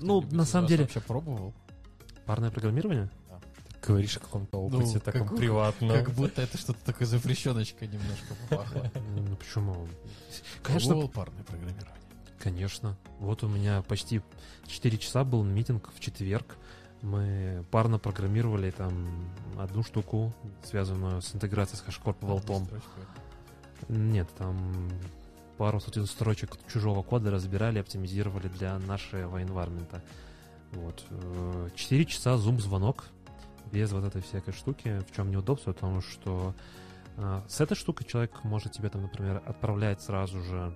Ну, 0.00 0.22
на 0.30 0.44
самом 0.44 0.68
деле, 0.68 0.84
вообще 0.84 1.00
пробовал? 1.00 1.52
парное 2.26 2.50
программирование? 2.50 3.10
Говоришь 3.86 4.16
о 4.16 4.20
каком-то 4.20 4.56
опыте 4.56 4.94
Ну, 4.94 5.00
таком 5.00 5.28
как- 5.28 5.36
приватном. 5.36 5.90
Как 5.90 6.10
будто 6.12 6.40
это 6.40 6.56
что-то 6.56 6.82
такое 6.86 7.06
запрещеночка 7.06 7.86
немножко 7.86 8.34
попахло. 8.48 8.90
Ну 9.14 9.36
почему? 9.36 9.86
Конечно, 10.62 11.06
парное 11.08 11.42
программирование. 11.44 11.92
Конечно. 12.44 12.98
Вот 13.20 13.42
у 13.42 13.48
меня 13.48 13.80
почти 13.80 14.20
4 14.66 14.98
часа 14.98 15.24
был 15.24 15.42
митинг 15.42 15.90
в 15.94 15.98
четверг. 15.98 16.56
Мы 17.00 17.64
парно 17.70 17.98
программировали 17.98 18.70
там 18.70 19.08
одну 19.58 19.82
штуку, 19.82 20.34
связанную 20.62 21.22
с 21.22 21.34
интеграцией 21.34 21.78
с 21.78 21.98
Vault. 21.98 22.42
Строчкой. 22.42 22.80
Нет, 23.88 24.28
там 24.36 24.90
пару 25.56 25.80
сотен 25.80 26.04
строчек 26.04 26.58
чужого 26.70 27.02
кода 27.02 27.30
разбирали, 27.30 27.78
оптимизировали 27.78 28.48
для 28.48 28.78
нашего 28.78 29.40
environment. 29.40 30.02
Вот. 30.72 31.02
Э, 31.08 31.70
Четыре 31.74 32.04
часа 32.04 32.36
зум-звонок 32.36 33.04
без 33.72 33.90
вот 33.92 34.04
этой 34.04 34.20
всякой 34.20 34.52
штуки. 34.52 35.02
В 35.10 35.16
чем 35.16 35.30
неудобство? 35.30 35.72
Потому 35.72 36.02
что 36.02 36.54
э, 37.16 37.40
с 37.48 37.62
этой 37.62 37.74
штукой 37.74 38.06
человек 38.06 38.44
может 38.44 38.72
тебе 38.72 38.90
там, 38.90 39.02
например, 39.02 39.42
отправлять 39.46 40.02
сразу 40.02 40.42
же 40.42 40.74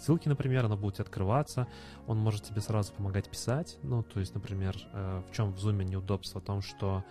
ссылки, 0.00 0.28
например, 0.28 0.64
она 0.64 0.76
будет 0.76 1.00
открываться, 1.00 1.66
он 2.06 2.18
может 2.18 2.44
тебе 2.44 2.60
сразу 2.60 2.92
помогать 2.92 3.28
писать. 3.28 3.78
Ну, 3.82 4.02
то 4.02 4.20
есть, 4.20 4.34
например, 4.34 4.76
э, 4.92 5.22
в 5.28 5.32
чем 5.34 5.52
в 5.52 5.58
зуме 5.58 5.84
неудобство? 5.84 6.40
В 6.40 6.44
том, 6.44 6.62
что 6.62 7.04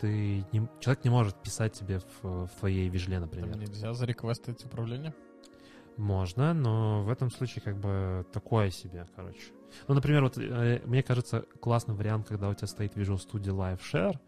ты 0.00 0.44
не- 0.52 0.68
человек 0.80 1.04
не 1.04 1.10
может 1.10 1.36
писать 1.42 1.72
тебе 1.74 2.00
в, 2.00 2.46
в 2.46 2.50
твоей 2.58 2.88
вижле, 2.88 3.20
например. 3.20 3.50
Там 3.50 3.60
нельзя 3.60 3.94
зареквестить 3.94 4.64
управление? 4.64 5.14
Можно, 5.96 6.54
но 6.54 7.02
в 7.04 7.10
этом 7.10 7.30
случае 7.30 7.62
как 7.62 7.78
бы 7.78 8.26
такое 8.32 8.70
себе, 8.70 9.06
короче. 9.14 9.52
Ну, 9.88 9.94
например, 9.94 10.22
вот 10.22 10.38
э, 10.38 10.80
мне 10.84 11.02
кажется 11.02 11.44
классный 11.60 11.94
вариант, 11.94 12.28
когда 12.28 12.48
у 12.48 12.54
тебя 12.54 12.66
стоит 12.66 12.96
Visual 12.96 13.18
Studio 13.18 13.54
Live 13.54 13.80
Share, 13.80 14.18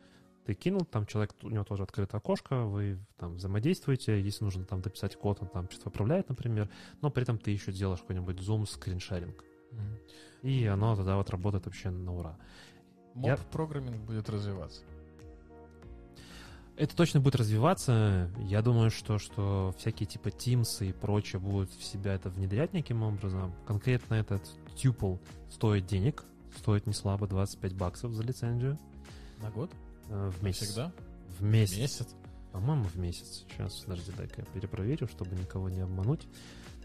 ты 0.45 0.55
кинул, 0.55 0.85
там 0.85 1.07
человек, 1.07 1.35
у 1.43 1.49
него 1.49 1.65
тоже 1.65 1.83
открыто 1.83 2.16
окошко, 2.19 2.65
вы 2.65 2.99
там 3.16 3.37
взаимодействуете, 3.37 4.21
если 4.21 4.45
нужно 4.45 4.65
там 4.65 4.81
дописать 4.83 5.16
код, 5.16 5.39
он 5.41 5.49
там 5.49 5.69
что-то 5.71 5.85
поправляет, 5.91 6.29
например, 6.29 6.69
но 7.01 7.11
при 7.11 7.23
этом 7.23 7.39
ты 7.39 7.51
еще 7.51 7.73
делаешь 7.73 8.01
какой-нибудь 8.01 8.37
Zoom 8.37 8.66
скриншеринг. 8.66 9.45
Мгм. 9.73 9.99
И 10.43 10.66
оно 10.66 10.95
тогда 10.97 11.16
вот 11.16 11.31
работает 11.31 11.66
вообще 11.66 11.91
на 11.91 12.15
ура. 12.15 12.37
Я- 13.15 13.33
Моб-программинг 13.37 13.97
будет 14.05 14.29
развиваться. 14.29 14.83
Это 16.77 16.97
точно 16.97 17.21
будет 17.21 17.37
развиваться. 17.37 18.29
Я 18.41 18.61
думаю, 18.61 18.91
что, 18.91 19.19
что 19.19 19.73
всякие 19.79 20.09
типа 20.09 20.29
Teams 20.29 20.85
и 20.85 20.93
прочее 20.93 21.39
будут 21.41 21.71
в 21.71 21.85
себя 21.85 22.15
это 22.15 22.31
внедрять 22.31 22.73
неким 22.73 23.03
образом. 23.05 23.55
Конкретно 23.65 24.15
этот 24.15 24.43
Tuple 24.77 25.21
стоит 25.51 25.87
денег. 25.87 26.25
Стоит 26.59 26.87
не 26.87 26.93
слабо 26.93 27.27
25 27.29 27.75
баксов 27.75 28.12
за 28.12 28.23
лицензию 28.23 28.79
На 29.41 29.51
год? 29.51 29.71
Э, 30.09 30.31
в 30.31 30.43
месяц. 30.43 30.68
Всегда? 30.68 30.93
В 31.39 31.43
месяц. 31.43 31.78
Месяц? 31.78 32.09
По-моему, 32.52 32.85
в 32.85 32.97
месяц. 32.97 33.44
Сейчас, 33.48 33.81
подожди, 33.81 34.12
дай-ка 34.16 34.43
я 34.43 34.44
перепроверю, 34.47 35.09
чтобы 35.09 35.35
никого 35.35 35.68
не 35.68 35.81
обмануть. 35.81 36.26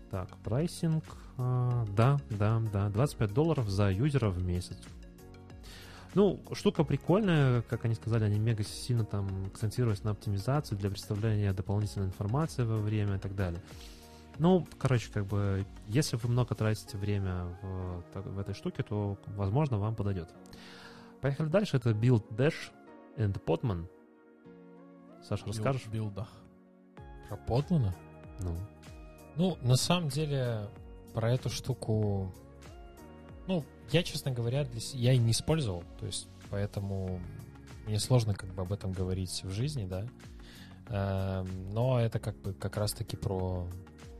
Так, 0.09 0.35
прайсинг. 0.37 1.03
а, 1.37 1.85
да, 1.95 2.19
да, 2.31 2.59
да. 2.73 2.89
25 2.89 3.33
долларов 3.33 3.69
за 3.69 3.91
юзера 3.91 4.29
в 4.29 4.43
месяц. 4.43 4.77
Ну, 6.15 6.39
штука 6.53 6.83
прикольная, 6.83 7.61
как 7.61 7.85
они 7.85 7.93
сказали, 7.93 8.23
они 8.23 8.39
мега 8.39 8.63
сильно 8.63 9.05
там 9.05 9.27
акцентируются 9.45 10.05
на 10.05 10.11
оптимизацию 10.11 10.77
для 10.79 10.89
представления 10.89 11.53
дополнительной 11.53 12.07
информации 12.07 12.63
во 12.63 12.77
время 12.77 13.17
и 13.17 13.19
так 13.19 13.35
далее. 13.35 13.61
Ну, 14.39 14.65
короче, 14.79 15.11
как 15.11 15.27
бы, 15.27 15.65
если 15.87 16.15
вы 16.15 16.29
много 16.29 16.55
тратите 16.55 16.97
время 16.97 17.45
в, 17.61 18.03
в 18.15 18.39
этой 18.39 18.55
штуке, 18.55 18.81
то, 18.81 19.19
возможно, 19.27 19.77
вам 19.77 19.95
подойдет. 19.95 20.29
Поехали 21.21 21.47
дальше. 21.49 21.77
Это 21.77 21.91
Build 21.91 22.27
Dash 22.29 22.71
and 23.19 23.43
Podman. 23.43 23.87
Саша, 25.23 25.45
расскажешь? 25.45 25.87
Билдах. 25.87 26.29
Про 27.27 27.37
Подлана? 27.37 27.95
Ну, 28.39 28.55
Ну, 29.35 29.57
на 29.61 29.75
самом 29.75 30.09
деле, 30.09 30.67
про 31.13 31.31
эту 31.31 31.49
штуку... 31.49 32.33
Ну, 33.47 33.65
я, 33.91 34.03
честно 34.03 34.31
говоря, 34.31 34.63
для 34.63 34.79
я 34.93 35.13
и 35.13 35.17
не 35.17 35.31
использовал, 35.31 35.83
то 35.99 36.05
есть, 36.05 36.27
поэтому 36.49 37.19
мне 37.85 37.99
сложно 37.99 38.33
как 38.33 38.53
бы 38.53 38.61
об 38.61 38.71
этом 38.71 38.91
говорить 38.91 39.43
в 39.43 39.51
жизни, 39.51 39.85
да. 39.85 40.05
Эм, 40.87 41.69
Но 41.71 41.99
это 41.99 42.19
как 42.19 42.37
бы 42.37 42.53
как 42.53 42.77
раз-таки 42.77 43.17
про 43.17 43.67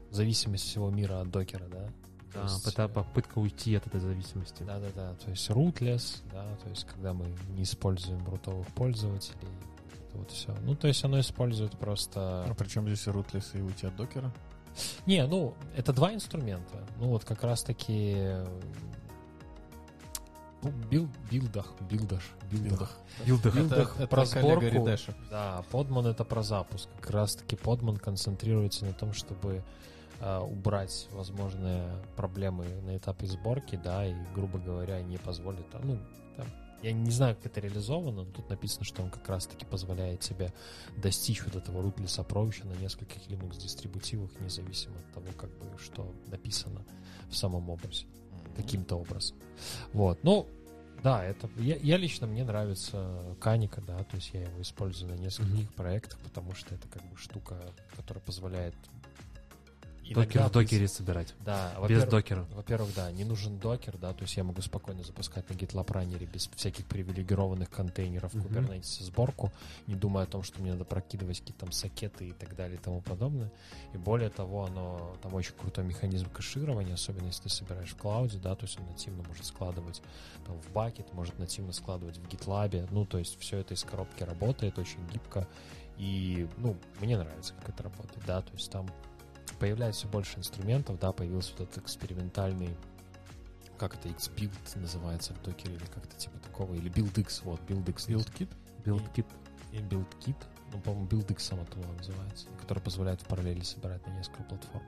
зависимость 0.10 0.66
всего 0.66 0.90
мира 0.90 1.22
от 1.22 1.30
докера, 1.30 1.68
да. 1.68 1.90
Да, 2.34 2.44
есть, 2.44 2.68
это 2.68 2.84
э, 2.84 2.88
попытка 2.88 3.40
уйти 3.40 3.76
от 3.76 3.88
этой 3.88 4.00
зависимости. 4.00 4.64
Да-да-да, 4.64 5.14
то 5.16 5.30
есть 5.30 5.50
rootless, 5.50 6.22
да, 6.32 6.46
то 6.64 6.70
есть 6.70 6.86
когда 6.86 7.14
мы 7.14 7.26
не 7.56 7.64
используем 7.64 8.26
рутовых 8.28 8.68
пользователей, 8.68 9.50
это 10.08 10.18
вот 10.18 10.32
все. 10.32 10.56
Ну, 10.62 10.76
то 10.76 10.88
есть 10.88 11.04
оно 11.04 11.20
использует 11.20 11.78
просто... 11.78 12.46
А 12.48 12.54
причем 12.58 12.86
здесь 12.88 13.08
рутлес 13.08 13.52
и 13.54 13.62
уйти 13.62 13.88
от 13.88 13.96
докера? 13.96 14.32
Не, 15.06 15.26
ну, 15.26 15.56
это 15.76 15.94
два 15.94 16.14
инструмента. 16.14 16.86
Ну, 17.00 17.10
вот 17.10 17.26
как 17.26 17.44
раз-таки... 17.44 18.36
Ну, 20.62 20.72
бил, 20.92 21.10
билдах, 21.32 21.74
билдаш, 21.90 22.32
билдах. 22.52 22.98
Билдах. 23.26 23.56
Билдах 23.56 23.92
Это- 23.94 24.04
это 24.04 24.08
про 24.08 24.26
сборку. 24.26 24.90
Да, 25.30 25.64
подман 25.72 26.08
это 26.08 26.26
про 26.26 26.44
запуск. 26.44 26.90
Как 27.00 27.12
раз-таки 27.12 27.56
подман 27.56 27.96
концентрируется 27.96 28.86
на 28.86 28.94
том, 28.94 29.14
чтобы 29.14 29.64
убрать 30.22 31.08
возможные 31.12 31.90
проблемы 32.16 32.66
на 32.82 32.98
этапе 32.98 33.26
сборки, 33.28 33.80
да, 33.82 34.06
и, 34.06 34.14
грубо 34.36 34.60
говоря, 34.60 35.02
не 35.02 35.18
позволит, 35.18 35.66
а, 35.74 35.80
ну, 35.84 35.98
там, 36.36 36.46
я 36.82 36.92
не 36.94 37.12
знаю, 37.12 37.36
как 37.36 37.48
это 37.48 37.60
реализовано, 37.62 38.24
но 38.24 38.26
тут 38.26 38.50
написано, 38.50 38.86
что 38.86 39.02
он 39.02 39.10
как 39.10 39.28
раз-таки 39.28 39.66
позволяет 39.66 40.22
тебе 40.22 40.54
достичь 40.98 41.44
вот 41.44 41.56
этого 41.56 41.82
rootless 41.82 42.26
approach 42.26 42.66
на 42.66 42.74
нескольких 42.82 43.28
Linux 43.28 43.58
дистрибутивах, 43.62 44.32
независимо 44.40 44.96
от 44.98 45.14
того, 45.14 45.28
как 45.38 45.50
бы, 45.50 45.66
что 45.78 46.14
написано 46.28 46.82
в 47.30 47.36
самом 47.36 47.70
образе 47.70 48.06
каким-то 48.56 48.96
образом. 48.96 49.38
Вот. 49.94 50.20
Ну, 50.24 50.48
да, 51.04 51.24
это 51.24 51.50
я, 51.58 51.78
я 51.78 51.98
лично 51.98 52.28
мне 52.28 52.44
нравится 52.44 53.36
Каника, 53.40 53.82
да, 53.82 53.98
то 54.00 54.16
есть 54.16 54.32
я 54.34 54.42
его 54.42 54.62
использую 54.62 55.12
на 55.14 55.18
нескольких 55.18 55.54
Мгм. 55.54 55.74
проектах, 55.76 56.20
потому 56.20 56.54
что 56.56 56.76
это 56.76 56.88
как 56.90 57.04
бы 57.10 57.16
штука, 57.18 57.56
которая 57.96 58.22
позволяет 58.24 58.76
Докер 60.14 60.44
в 60.44 60.52
докере 60.52 60.88
собирать. 60.88 61.34
Да, 61.40 61.74
Без 61.88 62.06
докера. 62.06 62.46
Во-первых, 62.54 62.94
да, 62.96 63.12
не 63.12 63.24
нужен 63.24 63.58
докер, 63.60 63.98
да, 63.98 64.14
то 64.14 64.24
есть 64.24 64.36
я 64.38 64.44
могу 64.44 64.62
спокойно 64.62 65.04
запускать 65.04 65.50
на 65.50 65.54
GitLab 65.54 65.92
раннере 65.92 66.26
без 66.26 66.48
всяких 66.56 66.86
привилегированных 66.86 67.70
контейнеров 67.70 68.34
Мгм. 68.34 68.46
Kubernetes 68.46 69.04
сборку, 69.04 69.52
не 69.88 69.96
думая 69.96 70.26
о 70.26 70.28
том, 70.28 70.44
что 70.44 70.62
мне 70.62 70.72
надо 70.72 70.86
прокидывать 70.86 71.40
какие-то 71.40 71.62
там 71.62 71.72
сокеты 71.72 72.30
и 72.30 72.32
так 72.32 72.56
далее 72.56 72.78
и 72.78 72.82
тому 72.82 73.02
подобное. 73.02 73.52
И 73.94 73.98
более 73.98 74.30
того, 74.30 74.66
оно 74.66 75.16
там 75.22 75.34
очень 75.34 75.54
крутой 75.54 75.86
механизм 75.86 76.30
кэширования, 76.30 76.94
особенно 76.94 77.28
если 77.28 77.44
ты 77.44 77.50
собираешь 77.50 77.92
в 77.92 77.98
клауде, 77.98 78.38
да, 78.38 78.56
то 78.56 78.66
есть 78.66 78.80
он 78.80 78.86
нативно 78.88 79.24
может 79.28 79.46
складывать 79.46 80.02
там, 80.46 80.60
в 80.60 80.72
бакет, 80.72 81.14
может 81.14 81.38
нативно 81.40 81.74
складывать 81.74 82.18
в 82.18 82.28
GitLab, 82.28 82.88
ну, 82.92 83.06
то 83.06 83.18
есть 83.18 83.40
все 83.40 83.58
это 83.58 83.74
из 83.74 83.84
коробки 83.84 84.24
работает 84.24 84.78
очень 84.80 85.06
гибко, 85.12 85.48
и, 85.98 86.48
ну, 86.58 86.78
мне 87.02 87.18
нравится, 87.18 87.54
как 87.56 87.70
это 87.70 87.84
работает, 87.84 88.26
да, 88.26 88.42
то 88.42 88.54
есть 88.54 88.72
там 88.72 88.90
появляется 89.60 90.02
все 90.02 90.10
больше 90.10 90.40
инструментов, 90.40 91.00
да, 91.00 91.12
появился 91.12 91.54
вот 91.58 91.70
этот 91.70 91.84
экспериментальный, 91.84 92.76
как 93.78 93.96
это, 93.96 94.10
Xbuild 94.10 94.52
называется 94.76 95.34
в 95.34 95.42
докере, 95.44 95.76
или 95.76 95.86
как-то 95.86 96.16
типа 96.18 96.38
такого, 96.40 96.74
или 96.74 96.92
BuildX, 96.92 97.42
вот, 97.44 97.60
BuildX. 97.68 98.08
BuildKit? 98.08 98.50
BuildKit. 98.86 99.26
И 99.72 99.78
BuildKit, 99.78 100.36
ну, 100.74 100.80
по-моему, 100.82 101.08
BuildX 101.08 101.40
само 101.40 101.66
того 101.66 101.86
называется, 101.94 102.48
который 102.60 102.80
позволяет 102.80 103.22
в 103.22 103.26
параллели 103.26 103.62
собирать 103.62 104.06
на 104.08 104.12
несколько 104.12 104.44
платформ. 104.44 104.86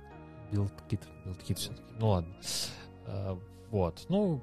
BuildKit. 0.51 1.01
BuildKit 1.25 1.55
все-таки. 1.55 1.93
Ну 1.99 2.09
ладно. 2.09 2.35
А, 3.05 3.39
вот, 3.69 4.05
ну. 4.09 4.41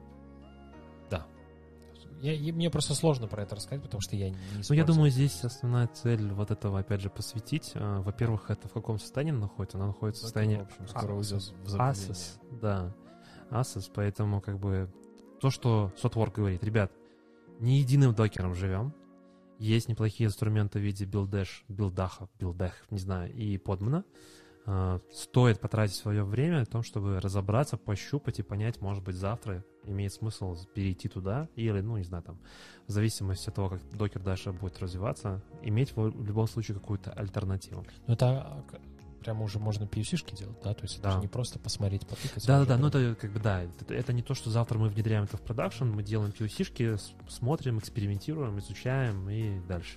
Я, 2.21 2.33
и 2.33 2.53
мне 2.53 2.71
просто 2.71 2.95
сложно 2.95 3.29
про 3.29 3.43
это 3.43 3.55
рассказать, 3.55 3.83
потому 3.83 4.01
что 4.01 4.17
я 4.17 4.31
не 4.31 4.37
Ну, 4.69 4.75
я 4.75 4.85
думаю, 4.85 5.11
здесь 5.11 5.45
основная 5.45 5.87
цель 5.87 6.33
вот 6.33 6.51
этого, 6.51 6.81
опять 6.81 7.01
же, 7.01 7.11
посвятить. 7.11 7.73
А, 7.75 8.01
Во-первых, 8.03 8.51
это 8.51 8.69
в 8.69 8.73
каком 8.73 8.99
состоянии 8.99 9.33
она 9.33 9.43
находится? 9.43 9.79
Она 9.79 9.89
находится 9.89 10.23
в 10.23 10.25
состоянии 10.25 10.57
В 10.57 10.63
общем, 10.63 10.89
скоро 10.89 11.15
уйдет 11.15 11.53
в. 11.65 11.77
Asus, 11.77 12.39
да. 12.61 12.95
Asus, 13.51 13.91
поэтому 13.95 14.41
как 14.41 14.59
бы 14.59 14.91
то, 15.41 15.51
что 15.51 15.93
ThoughtWorks 16.03 16.35
говорит, 16.35 16.65
ребят, 16.65 16.93
не 17.61 17.79
единым 17.79 18.15
докером 18.15 18.55
живем, 18.55 18.93
есть 19.59 19.89
неплохие 19.89 20.29
инструменты 20.29 20.79
в 20.79 20.83
виде 20.83 21.05
Buildah, 21.05 21.65
Buildah, 21.69 22.29
Buildah, 22.39 22.75
не 22.91 22.99
знаю, 22.99 23.33
и 23.33 23.59
Podman 23.59 23.93
а. 23.93 24.05
А, 24.71 25.01
Стоит 25.11 25.61
потратить 25.61 25.97
свое 25.97 26.25
время 26.25 26.61
о 26.61 26.67
том, 26.67 26.83
чтобы 26.83 27.21
разобраться, 27.21 27.79
пощупать 27.79 28.39
и 28.39 28.43
понять, 28.43 28.83
может 28.83 29.03
быть, 29.03 29.17
завтра 29.17 29.65
имеет 29.85 30.13
смысл 30.13 30.55
перейти 30.75 31.09
туда, 31.09 31.49
или, 31.57 31.81
ну, 31.81 31.97
не 31.97 32.05
знаю, 32.05 32.23
там, 32.23 32.39
в 32.87 32.91
зависимости 32.93 33.49
от 33.49 33.55
того, 33.55 33.71
как 33.71 33.81
докер 33.97 34.23
дальше 34.23 34.53
будет 34.53 34.79
развиваться, 34.79 35.43
иметь 35.63 35.97
в 35.97 36.23
любом 36.23 36.47
случае 36.47 36.75
какую-то 36.77 37.13
альтернативу. 37.13 37.87
Ну, 38.07 38.13
это 38.13 38.27
а, 38.43 38.65
прямо 39.23 39.45
уже 39.45 39.59
можно 39.59 39.85
POC-шки 39.85 40.37
делать, 40.37 40.59
да? 40.63 40.75
То 40.75 40.83
есть 40.83 40.97
это 40.97 41.05
Да. 41.05 41.11
же 41.13 41.21
не 41.21 41.29
просто 41.29 41.59
посмотреть, 41.59 42.07
потыкать. 42.07 42.47
Да-да-да, 42.47 42.77
ну 42.77 42.89
это 42.89 43.15
как 43.19 43.33
бы 43.33 43.41
да, 43.41 43.63
это, 43.63 43.95
это 43.95 44.13
не 44.13 44.23
то, 44.23 44.35
что 44.35 44.51
завтра 44.51 44.79
мы 44.79 44.91
внедряем 44.91 45.25
это 45.25 45.39
в 45.39 45.41
продакшн, 45.41 45.85
мы 45.87 46.03
делаем 46.03 46.31
POC-шки, 46.39 46.99
с- 46.99 47.15
смотрим, 47.27 47.79
экспериментируем, 47.79 48.59
изучаем 48.59 49.31
и 49.31 49.61
дальше. 49.67 49.97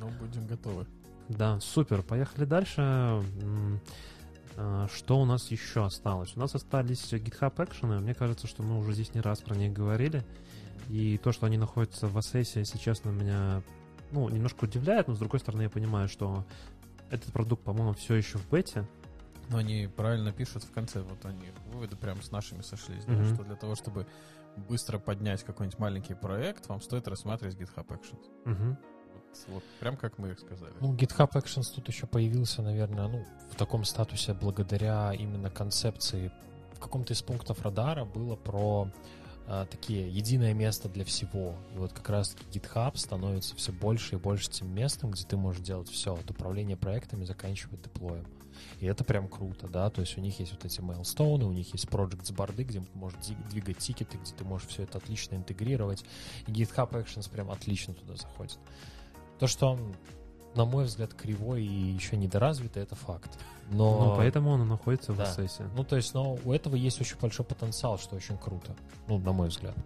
Ну, 0.00 0.10
будем 0.18 0.48
готовы. 0.48 0.84
Да, 1.28 1.60
супер, 1.60 2.02
поехали 2.02 2.44
дальше. 2.44 3.22
А, 4.56 4.88
Что 4.92 5.20
у 5.20 5.24
нас 5.24 5.50
еще 5.50 5.84
осталось? 5.84 6.32
У 6.36 6.40
нас 6.40 6.54
остались 6.54 7.12
GitHub 7.12 7.54
Action, 7.56 8.00
мне 8.00 8.14
кажется, 8.14 8.46
что 8.46 8.62
мы 8.62 8.78
уже 8.78 8.92
здесь 8.92 9.14
не 9.14 9.20
раз 9.20 9.40
про 9.40 9.54
них 9.54 9.72
говорили. 9.72 10.24
И 10.88 11.18
то, 11.18 11.32
что 11.32 11.46
они 11.46 11.58
находятся 11.58 12.08
в 12.08 12.16
Assess, 12.16 12.58
если 12.58 12.78
честно, 12.78 13.10
меня 13.10 13.62
ну, 14.10 14.28
немножко 14.30 14.64
удивляет, 14.64 15.06
но 15.06 15.14
с 15.14 15.18
другой 15.18 15.38
стороны 15.38 15.62
я 15.62 15.70
понимаю, 15.70 16.08
что 16.08 16.44
этот 17.10 17.32
продукт, 17.32 17.62
по-моему, 17.62 17.92
все 17.92 18.14
еще 18.14 18.38
в 18.38 18.48
бете. 18.50 18.88
Но 19.50 19.58
они 19.58 19.88
правильно 19.94 20.32
пишут 20.32 20.64
в 20.64 20.72
конце, 20.72 21.02
вот 21.02 21.24
они 21.24 21.50
выводы 21.72 21.96
прям 21.96 22.20
с 22.22 22.30
нашими 22.30 22.62
сошлись, 22.62 23.04
да, 23.04 23.12
Мгм. 23.12 23.34
что 23.34 23.44
для 23.44 23.54
того, 23.56 23.74
чтобы 23.76 24.06
быстро 24.68 24.98
поднять 24.98 25.44
какой-нибудь 25.44 25.78
маленький 25.78 26.14
проект, 26.14 26.66
вам 26.68 26.80
стоит 26.80 27.06
рассматривать 27.06 27.56
GitHub 27.56 27.86
Actions. 27.86 28.24
Мгм. 28.44 28.78
Вот, 29.46 29.54
вот 29.54 29.64
прям 29.80 29.96
как 29.96 30.18
мы 30.18 30.30
их 30.30 30.38
сказали. 30.38 30.72
Ну, 30.80 30.94
GitHub 30.94 31.30
Actions 31.32 31.72
тут 31.74 31.88
еще 31.88 32.06
появился, 32.06 32.62
наверное, 32.62 33.08
ну, 33.08 33.24
в 33.50 33.56
таком 33.56 33.84
статусе 33.84 34.34
благодаря 34.34 35.12
именно 35.12 35.50
концепции. 35.50 36.32
В 36.72 36.80
каком-то 36.80 37.12
из 37.12 37.22
пунктов 37.22 37.62
радара 37.62 38.04
было 38.04 38.36
про 38.36 38.90
а, 39.50 39.64
такие 39.64 40.10
единое 40.10 40.52
место 40.52 40.90
для 40.90 41.06
всего. 41.06 41.54
И 41.74 41.78
вот 41.78 41.94
как 41.94 42.10
раз-таки 42.10 42.58
GitHub 42.58 42.96
становится 42.98 43.56
все 43.56 43.72
больше 43.72 44.16
и 44.16 44.18
больше 44.18 44.50
тем 44.50 44.74
местом, 44.74 45.10
где 45.10 45.24
ты 45.24 45.38
можешь 45.38 45.62
делать 45.62 45.88
все, 45.88 46.14
от 46.14 46.30
управления 46.30 46.76
проектами, 46.76 47.24
заканчивая 47.24 47.78
деплоем. 47.78 48.26
И 48.80 48.86
это 48.86 49.04
прям 49.04 49.26
круто, 49.28 49.66
да, 49.68 49.88
то 49.88 50.02
есть 50.02 50.18
у 50.18 50.20
них 50.20 50.38
есть 50.38 50.52
вот 50.52 50.64
эти 50.64 50.80
мейлстоуны, 50.80 51.46
у 51.46 51.52
них 51.52 51.72
есть 51.72 51.86
projects 51.86 52.32
борды, 52.34 52.64
где 52.64 52.80
ты 52.80 52.98
можешь 52.98 53.18
двигать 53.50 53.78
тикеты, 53.78 54.18
где 54.18 54.32
ты 54.32 54.44
можешь 54.44 54.68
все 54.68 54.82
это 54.82 54.98
отлично 54.98 55.36
интегрировать. 55.36 56.04
И 56.46 56.52
GitHub 56.52 56.90
Actions 56.90 57.30
прям 57.30 57.50
отлично 57.50 57.94
туда 57.94 58.16
заходит. 58.16 58.58
То, 59.38 59.46
что 59.46 59.72
он, 59.72 59.94
на 60.54 60.64
мой 60.64 60.84
взгляд, 60.84 61.14
кривой 61.14 61.62
и 61.64 61.92
еще 61.92 62.16
недоразвитый, 62.16 62.82
это 62.82 62.94
факт. 62.94 63.38
Но, 63.70 64.06
Ну, 64.10 64.16
поэтому 64.16 64.50
он 64.50 64.62
и 64.62 64.64
находится 64.64 65.12
в 65.12 65.16
Да. 65.18 65.24
Assess. 65.24 65.68
ну, 65.76 65.84
то 65.84 65.96
есть, 65.96 66.14
но 66.14 66.38
у 66.44 66.52
этого 66.52 66.74
есть 66.74 67.00
очень 67.00 67.18
большой 67.20 67.44
потенциал, 67.44 67.98
что 67.98 68.16
очень 68.16 68.38
круто. 68.38 68.74
Ну, 69.06 69.18
на 69.18 69.32
мой 69.32 69.48
взгляд. 69.48 69.76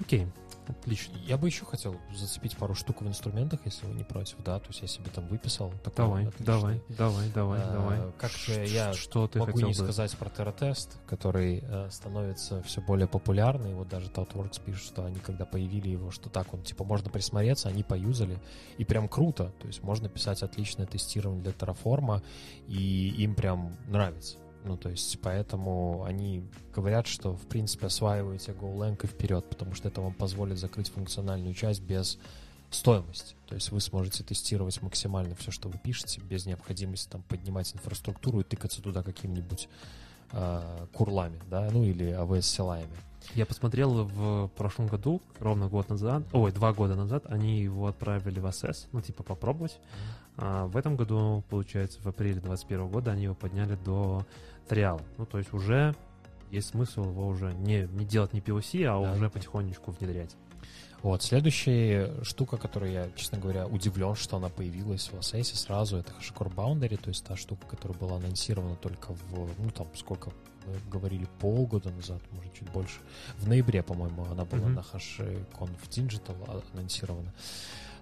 Окей, 0.00 0.26
отлично. 0.70 1.14
Я 1.26 1.36
бы 1.38 1.46
еще 1.48 1.64
хотел 1.64 1.96
зацепить 2.14 2.56
пару 2.56 2.74
штук 2.74 3.02
в 3.02 3.06
инструментах, 3.06 3.60
если 3.64 3.86
вы 3.86 3.94
не 3.94 4.04
против, 4.04 4.36
да, 4.44 4.58
то 4.58 4.68
есть 4.68 4.82
я 4.82 4.88
себе 4.88 5.10
там 5.14 5.26
выписал. 5.28 5.70
такой 5.82 5.92
Давай, 5.96 6.26
отличный. 6.26 6.46
давай, 6.46 6.80
давай, 6.88 7.30
давай, 7.32 7.60
А, 7.60 7.72
давай. 7.72 8.12
как 8.18 8.30
же 8.30 8.64
я 8.66 8.92
Что 8.92 9.26
ты 9.28 9.38
Могу 9.38 9.58
не 9.60 9.66
бы? 9.68 9.74
сказать 9.74 10.16
про 10.16 10.28
Terratest, 10.28 10.96
который 11.06 11.62
э, 11.62 11.88
становится 11.90 12.62
все 12.62 12.80
более 12.80 13.06
популярный. 13.08 13.74
Вот 13.74 13.88
даже 13.88 14.08
ThoughtWorks 14.08 14.62
пишет, 14.64 14.82
что 14.84 15.04
они 15.04 15.18
когда 15.20 15.44
появили 15.44 15.88
его, 15.88 16.10
что 16.10 16.28
так 16.30 16.52
он, 16.54 16.62
типа, 16.62 16.84
можно 16.84 17.10
присмотреться, 17.10 17.68
они 17.68 17.82
поюзали. 17.82 18.38
И 18.78 18.84
прям 18.84 19.08
круто. 19.08 19.52
То 19.60 19.66
есть 19.66 19.82
можно 19.82 20.08
писать 20.08 20.42
отличное 20.42 20.86
тестирование 20.86 21.42
для 21.42 21.52
Terraform, 21.52 22.22
и 22.68 23.08
им 23.18 23.34
прям 23.34 23.76
нравится. 23.88 24.38
Ну, 24.66 24.76
то 24.76 24.88
есть, 24.88 25.18
поэтому 25.20 26.04
они 26.04 26.42
говорят, 26.74 27.06
что, 27.06 27.34
в 27.34 27.46
принципе, 27.46 27.86
осваивайте 27.86 28.52
GoLang 28.52 28.98
и 29.02 29.06
вперед, 29.06 29.48
потому 29.48 29.74
что 29.74 29.88
это 29.88 30.00
вам 30.00 30.12
позволит 30.12 30.58
закрыть 30.58 30.90
функциональную 30.90 31.54
часть 31.54 31.82
без 31.82 32.18
стоимости. 32.70 33.36
То 33.46 33.54
есть 33.54 33.70
вы 33.70 33.80
сможете 33.80 34.24
тестировать 34.24 34.82
максимально 34.82 35.36
все, 35.36 35.52
что 35.52 35.68
вы 35.68 35.78
пишете, 35.78 36.20
без 36.20 36.46
необходимости 36.46 37.08
там 37.08 37.22
поднимать 37.22 37.72
инфраструктуру 37.74 38.40
и 38.40 38.44
тыкаться 38.44 38.82
туда 38.82 39.04
какими-нибудь 39.04 39.68
а, 40.32 40.86
курлами, 40.92 41.40
да, 41.48 41.68
ну 41.70 41.84
или 41.84 42.06
AWS-силаями. 42.08 42.96
Я 43.34 43.46
посмотрел 43.46 44.04
в 44.04 44.48
прошлом 44.56 44.86
году, 44.86 45.20
ровно 45.38 45.68
год 45.68 45.88
назад, 45.88 46.24
ой, 46.32 46.52
два 46.52 46.72
года 46.72 46.94
назад, 46.94 47.24
они 47.28 47.60
его 47.60 47.86
отправили 47.86 48.38
в 48.40 48.46
Assess, 48.46 48.86
ну, 48.92 49.00
типа, 49.00 49.22
попробовать. 49.22 49.78
А 50.36 50.66
в 50.66 50.76
этом 50.76 50.96
году, 50.96 51.42
получается, 51.48 52.00
в 52.02 52.06
апреле 52.06 52.40
2021 52.40 52.88
года 52.88 53.12
они 53.12 53.24
его 53.24 53.34
подняли 53.34 53.76
до 53.84 54.24
триала. 54.68 55.00
Ну, 55.18 55.26
то 55.26 55.38
есть 55.38 55.52
уже 55.52 55.94
есть 56.50 56.68
смысл 56.68 57.04
его 57.04 57.26
уже 57.26 57.52
не, 57.54 57.88
не 57.92 58.04
делать 58.04 58.32
не 58.32 58.40
POC, 58.40 58.84
а 58.84 59.02
Да. 59.02 59.12
уже 59.12 59.28
потихонечку 59.30 59.90
внедрять. 59.92 60.34
Вот, 61.02 61.22
следующая 61.22 62.12
штука, 62.24 62.56
которую 62.56 62.90
я, 62.90 63.08
честно 63.14 63.38
говоря, 63.38 63.66
удивлен, 63.66 64.14
что 64.16 64.38
она 64.38 64.48
появилась 64.48 65.08
в 65.08 65.14
Assess 65.14 65.54
сразу, 65.54 65.98
это 65.98 66.12
HashiCorp 66.12 66.54
Boundary, 66.54 66.96
то 66.96 67.08
есть 67.10 67.24
та 67.24 67.36
штука, 67.36 67.66
которая 67.66 67.96
была 67.98 68.16
анонсирована 68.16 68.76
только 68.76 69.12
в, 69.12 69.50
ну, 69.58 69.70
там, 69.70 69.86
сколько 69.94 70.30
мы 70.66 70.74
говорили, 70.90 71.28
полгода 71.38 71.90
назад, 71.90 72.20
может, 72.32 72.52
чуть 72.54 72.68
больше. 72.70 72.98
В 73.38 73.46
ноябре, 73.46 73.82
по-моему, 73.84 74.24
она 74.24 74.44
была 74.44 74.62
Мгм. 74.66 74.74
на 74.74 74.80
HashiConf 74.80 75.88
Digital 75.90 76.64
анонсирована. 76.72 77.32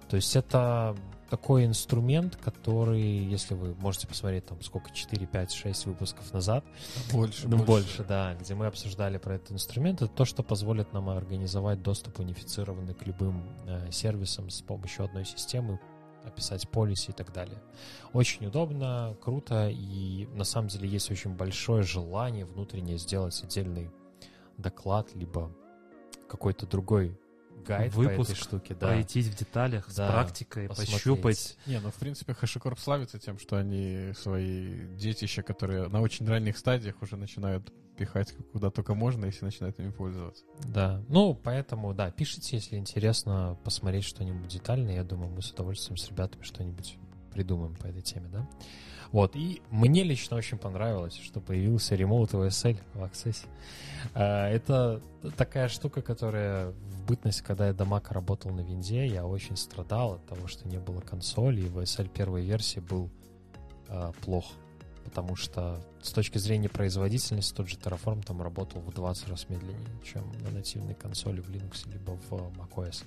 То 0.08 0.16
есть 0.16 0.36
это 0.36 0.96
такой 1.30 1.64
инструмент, 1.64 2.36
который, 2.36 3.02
если 3.02 3.54
вы 3.54 3.74
можете 3.74 4.06
посмотреть 4.06 4.46
там 4.46 4.62
сколько, 4.62 4.92
4, 4.92 5.26
5, 5.26 5.52
6 5.52 5.86
выпусков 5.86 6.32
назад, 6.32 6.64
Больше, 7.12 7.48
ну, 7.48 7.56
больше, 7.56 8.04
да, 8.04 8.34
где 8.34 8.54
мы 8.54 8.66
обсуждали 8.66 9.18
про 9.18 9.34
этот 9.34 9.52
инструмент, 9.52 10.02
это 10.02 10.12
то, 10.12 10.24
что 10.24 10.42
позволит 10.42 10.92
нам 10.92 11.08
организовать 11.08 11.82
доступ 11.82 12.20
унифицированный 12.20 12.94
к 12.94 13.06
любым 13.06 13.42
э, 13.66 13.90
сервисам 13.90 14.50
с 14.50 14.60
помощью 14.60 15.04
одной 15.06 15.24
системы, 15.24 15.80
описать 16.24 16.68
полиси 16.68 17.10
и 17.10 17.12
так 17.12 17.32
далее. 17.32 17.60
Очень 18.12 18.46
удобно, 18.46 19.16
круто, 19.20 19.68
и 19.68 20.28
на 20.34 20.44
самом 20.44 20.68
деле 20.68 20.88
есть 20.88 21.10
очень 21.10 21.34
большое 21.34 21.82
желание 21.82 22.44
внутреннее 22.44 22.98
сделать 22.98 23.42
отдельный 23.42 23.90
доклад, 24.56 25.14
либо 25.14 25.50
какой-то 26.28 26.66
другой 26.66 27.18
гайд 27.64 27.92
по 27.92 27.98
Выпуск, 27.98 28.30
этой 28.30 28.40
штуке, 28.40 28.74
да. 28.74 28.88
Пройтись 28.88 29.26
в 29.26 29.36
деталях 29.36 29.90
с 29.90 29.94
Да, 29.96 30.10
практикой, 30.10 30.68
посмотреть. 30.68 30.94
пощупать. 30.94 31.56
Не, 31.66 31.80
ну 31.80 31.90
в 31.90 31.94
принципе 31.94 32.32
HashiCorp 32.32 32.78
славится 32.78 33.18
тем, 33.18 33.38
что 33.38 33.56
они 33.56 34.12
свои 34.14 34.86
детища, 34.96 35.42
которые 35.42 35.88
на 35.88 36.00
очень 36.00 36.26
ранних 36.26 36.56
стадиях 36.58 37.00
уже 37.02 37.16
начинают 37.16 37.72
пихать 37.96 38.34
куда 38.52 38.70
только 38.70 38.94
можно, 38.94 39.24
если 39.26 39.44
начинают 39.44 39.78
ими 39.78 39.90
пользоваться. 39.90 40.44
Да, 40.64 41.02
ну, 41.08 41.34
поэтому, 41.34 41.94
да, 41.94 42.10
пишите, 42.10 42.56
если 42.56 42.76
интересно 42.76 43.56
посмотреть 43.64 44.04
что-нибудь 44.04 44.48
детальное. 44.48 44.96
Я 44.96 45.04
думаю, 45.04 45.30
мы 45.30 45.42
с 45.42 45.50
удовольствием 45.52 45.96
с 45.96 46.08
ребятами 46.08 46.42
что-нибудь 46.42 46.96
придумаем 47.32 47.74
по 47.76 47.86
этой 47.86 48.02
теме, 48.02 48.28
да. 48.28 48.48
Вот, 49.14 49.36
и 49.36 49.62
мне 49.70 50.02
лично 50.02 50.36
очень 50.36 50.58
понравилось, 50.58 51.14
что 51.14 51.38
появился 51.40 51.94
Remote 51.94 52.32
OSL 52.32 52.76
в 52.94 53.04
Access. 53.04 53.46
А, 54.12 54.50
Это 54.50 55.00
такая 55.36 55.68
штука, 55.68 56.02
которая 56.02 56.70
в 56.70 57.06
бытность, 57.06 57.42
когда 57.42 57.68
я 57.68 57.72
до 57.72 57.84
Mac 57.84 58.12
работал 58.12 58.50
на 58.50 58.62
винде, 58.62 59.06
я 59.06 59.24
очень 59.24 59.56
страдал 59.56 60.14
от 60.14 60.26
того, 60.26 60.48
что 60.48 60.66
не 60.66 60.80
было 60.80 61.00
консоли, 61.00 61.60
и 61.60 61.68
VSL 61.68 62.08
первой 62.08 62.42
версии 62.42 62.80
был 62.80 63.08
а, 63.88 64.10
плох. 64.24 64.46
Потому 65.04 65.36
что 65.36 65.80
с 66.02 66.10
точки 66.10 66.38
зрения 66.38 66.68
производительности 66.68 67.54
тот 67.54 67.68
же 67.68 67.76
Terraform 67.76 68.24
там 68.24 68.42
работал 68.42 68.80
в 68.80 68.92
20 68.92 69.28
раз 69.28 69.48
медленнее, 69.48 70.00
чем 70.02 70.24
на 70.42 70.50
нативной 70.50 70.94
консоли 70.94 71.40
в 71.40 71.48
Linux 71.50 71.88
либо 71.88 72.18
в 72.28 72.32
macOS. 72.58 73.04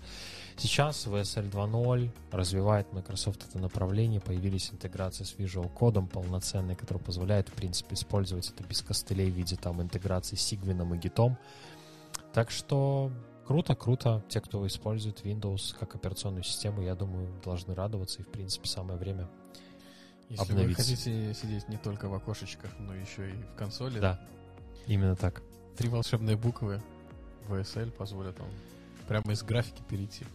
Сейчас 0.60 1.06
VSL 1.06 1.52
2.0 1.52 2.10
развивает 2.32 2.92
Microsoft 2.92 3.46
это 3.48 3.60
направление, 3.60 4.20
появились 4.20 4.72
интеграции 4.72 5.24
с 5.24 5.36
Visual 5.36 5.72
Code 5.72 6.08
полноценные, 6.08 6.76
которые 6.76 7.04
позволяют, 7.04 7.50
в 7.50 7.54
принципе, 7.54 7.94
использовать 7.94 8.50
это 8.50 8.64
без 8.64 8.82
костылей 8.82 9.30
в 9.30 9.36
виде 9.36 9.56
там 9.56 9.80
интеграции 9.84 10.36
с 10.36 10.52
Sigwin 10.52 10.96
и 10.96 11.00
Git. 11.00 11.36
Так 12.34 12.50
что 12.50 13.12
круто, 13.46 13.76
круто. 13.76 14.24
Те, 14.30 14.42
кто 14.42 14.66
использует 14.66 15.22
Windows 15.24 15.76
как 15.80 15.94
операционную 15.94 16.44
систему, 16.44 16.82
я 16.82 16.96
думаю, 16.96 17.30
должны 17.46 17.76
радоваться, 17.76 18.22
и, 18.22 18.24
в 18.24 18.30
принципе, 18.30 18.68
самое 18.68 18.98
время 18.98 19.30
Если 20.30 20.44
вы 20.44 20.52
Обновить. 20.54 20.76
хотите 20.78 21.34
сидеть 21.36 21.70
не 21.70 21.78
только 21.78 22.10
в 22.10 22.14
окошечках, 22.16 22.72
но 22.80 22.96
еще 22.96 23.30
и 23.30 23.34
в 23.34 23.56
консоли, 23.56 24.00
Да. 24.00 24.20
Именно 24.88 25.16
так. 25.16 25.44
три 25.78 25.88
волшебные 25.88 26.36
буквы 26.36 26.82
VSL 27.48 27.92
позволят 27.92 28.40
вам 28.40 28.50
прямо 29.08 29.32
из 29.34 29.44
графики 29.44 29.84
перейти 29.88 30.26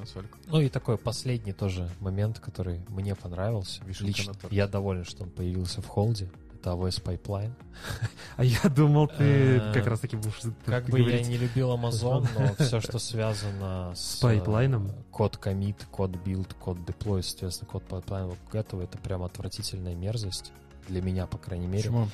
консольку. 0.00 0.38
Ну 0.46 0.60
и 0.60 0.68
такой 0.68 0.96
последний 0.98 1.52
тоже 1.52 1.88
момент, 2.00 2.38
который 2.40 2.80
мне 2.88 3.14
понравился. 3.14 3.82
Вишенка 3.84 4.06
Лично 4.08 4.32
я 4.50 4.66
доволен, 4.66 5.04
что 5.04 5.24
он 5.24 5.30
появился 5.30 5.80
в 5.82 5.86
холде. 5.86 6.30
Это 6.54 6.70
AWS 6.70 7.02
Pipeline. 7.02 7.52
А 8.36 8.44
я 8.44 8.62
думал, 8.68 9.06
ты 9.08 9.24
Э, 9.58 9.72
как 9.72 9.86
раз 9.86 10.00
таки 10.00 10.16
будешь 10.16 10.40
Как 10.66 10.84
бы 10.86 11.00
я 11.00 11.22
не 11.22 11.36
любил 11.38 11.70
Amazon, 11.74 12.26
но 12.38 12.54
все, 12.64 12.80
что 12.80 12.98
связано 12.98 13.92
с, 13.94 14.16
пайплайном? 14.16 14.88
э, 14.88 14.92
код 15.10 15.38
commit, 15.42 15.76
код 15.90 16.10
build, 16.10 16.54
код 16.58 16.76
deploy, 16.78 17.22
соответственно, 17.22 17.70
CodePipeline 17.70 18.26
вот 18.26 18.38
этого, 18.54 18.82
это 18.82 18.98
прям 18.98 19.22
отвратительная 19.22 19.94
мерзость. 19.94 20.52
Для 20.88 21.00
меня, 21.02 21.26
по 21.26 21.38
крайней 21.38 21.66
мере. 21.66 21.84
Почему? 21.84 22.08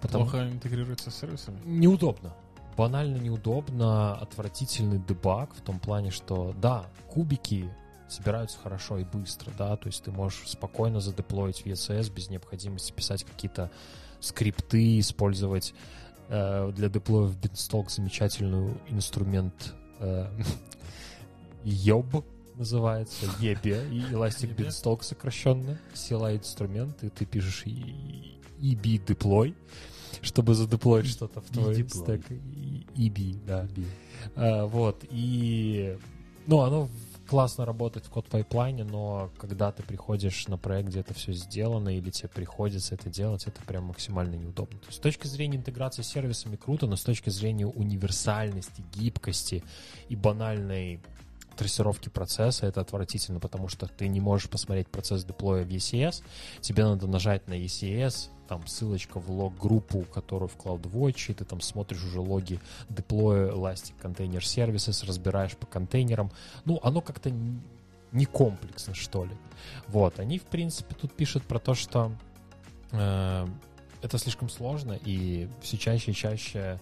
Потому 0.00 0.24
Плохо 0.24 0.48
интегрируется 0.48 1.10
с 1.10 1.16
сервисами? 1.16 1.58
неудобно. 1.64 2.32
Банально 2.78 3.16
неудобно, 3.16 4.14
отвратительный 4.14 5.00
дебаг 5.00 5.52
в 5.52 5.60
том 5.62 5.80
плане, 5.80 6.12
что 6.12 6.54
да, 6.62 6.86
кубики 7.10 7.68
собираются 8.08 8.56
хорошо 8.56 8.98
и 8.98 9.04
быстро, 9.04 9.50
да, 9.58 9.76
то 9.76 9.88
есть 9.88 10.04
ты 10.04 10.12
можешь 10.12 10.48
спокойно 10.48 11.00
задеплоить 11.00 11.62
в 11.62 11.66
ECS 11.66 12.14
без 12.14 12.30
необходимости 12.30 12.92
писать 12.92 13.24
какие-то 13.24 13.72
скрипты, 14.20 15.00
использовать 15.00 15.74
э, 16.28 16.70
для 16.76 16.88
деплоя 16.88 17.26
в 17.26 17.36
Beanstalk 17.36 17.90
замечательный 17.90 18.72
инструмент 18.88 19.74
э, 19.98 20.30
YOB 21.64 22.24
называется, 22.54 23.26
EBE, 23.40 23.90
и 23.90 24.00
Elastic. 24.12 24.54
Beanstalk 24.54 25.02
сокращенно, 25.02 25.80
CLI 25.94 26.36
инструмент, 26.38 27.02
и 27.02 27.08
ты 27.08 27.26
пишешь 27.26 27.64
EB 27.66 29.04
deploy, 29.04 29.56
чтобы 30.22 30.54
задеплоить 30.54 31.06
что-то 31.06 31.40
в 31.40 31.46
твой 31.46 31.74
deploy. 31.74 31.88
стек. 31.88 32.30
И- 32.30 32.86
EB, 32.96 33.44
да. 33.46 33.68
А, 34.34 34.66
вот, 34.66 35.04
и... 35.10 35.96
Ну, 36.46 36.60
оно 36.60 36.88
классно 37.28 37.66
работает 37.66 38.06
в 38.06 38.10
код 38.10 38.26
пайплайне, 38.26 38.84
но 38.84 39.30
когда 39.38 39.70
ты 39.70 39.82
приходишь 39.82 40.48
на 40.48 40.56
проект, 40.56 40.88
где 40.88 41.00
это 41.00 41.14
все 41.14 41.32
сделано, 41.32 41.90
или 41.90 42.10
тебе 42.10 42.28
приходится 42.30 42.94
это 42.94 43.10
делать, 43.10 43.46
это 43.46 43.60
прям 43.62 43.84
максимально 43.84 44.34
неудобно. 44.34 44.78
То 44.80 44.86
есть 44.86 44.98
с 44.98 45.00
точки 45.00 45.26
зрения 45.26 45.58
интеграции 45.58 46.02
с 46.02 46.08
сервисами 46.08 46.56
круто, 46.56 46.86
но 46.86 46.96
с 46.96 47.02
точки 47.02 47.30
зрения 47.30 47.66
универсальности, 47.66 48.82
гибкости 48.94 49.62
и 50.08 50.16
банальной 50.16 51.00
трассировки 51.56 52.08
процесса 52.08 52.66
это 52.66 52.80
отвратительно, 52.80 53.40
потому 53.40 53.68
что 53.68 53.88
ты 53.88 54.08
не 54.08 54.20
можешь 54.20 54.48
посмотреть 54.48 54.88
процесс 54.88 55.24
деплоя 55.24 55.64
в 55.64 55.68
ECS, 55.68 56.22
тебе 56.60 56.84
надо 56.84 57.06
нажать 57.08 57.46
на 57.48 57.54
ECS, 57.54 58.30
там 58.48 58.66
ссылочка 58.66 59.20
в 59.20 59.30
лог-группу, 59.30 60.04
которую 60.12 60.48
в 60.48 60.56
CloudWatch, 60.56 61.30
и 61.30 61.34
ты 61.34 61.44
там 61.44 61.60
смотришь 61.60 62.02
уже 62.02 62.20
логи 62.20 62.60
деплоя 62.88 63.50
Elastic 63.50 63.94
Container 64.02 64.38
Services, 64.38 65.06
разбираешь 65.06 65.56
по 65.56 65.66
контейнерам. 65.66 66.32
Ну, 66.64 66.80
оно 66.82 67.00
как-то 67.00 67.30
не 68.10 68.24
комплексно, 68.24 68.94
что 68.94 69.26
ли. 69.26 69.36
Вот, 69.86 70.18
они, 70.18 70.38
в 70.38 70.44
принципе, 70.44 70.94
тут 70.94 71.12
пишут 71.12 71.44
про 71.44 71.58
то, 71.58 71.74
что 71.74 72.10
э, 72.92 73.46
это 74.00 74.18
слишком 74.18 74.48
сложно, 74.48 74.98
и 75.04 75.48
все 75.60 75.76
чаще 75.76 76.12
и 76.12 76.14
чаще, 76.14 76.80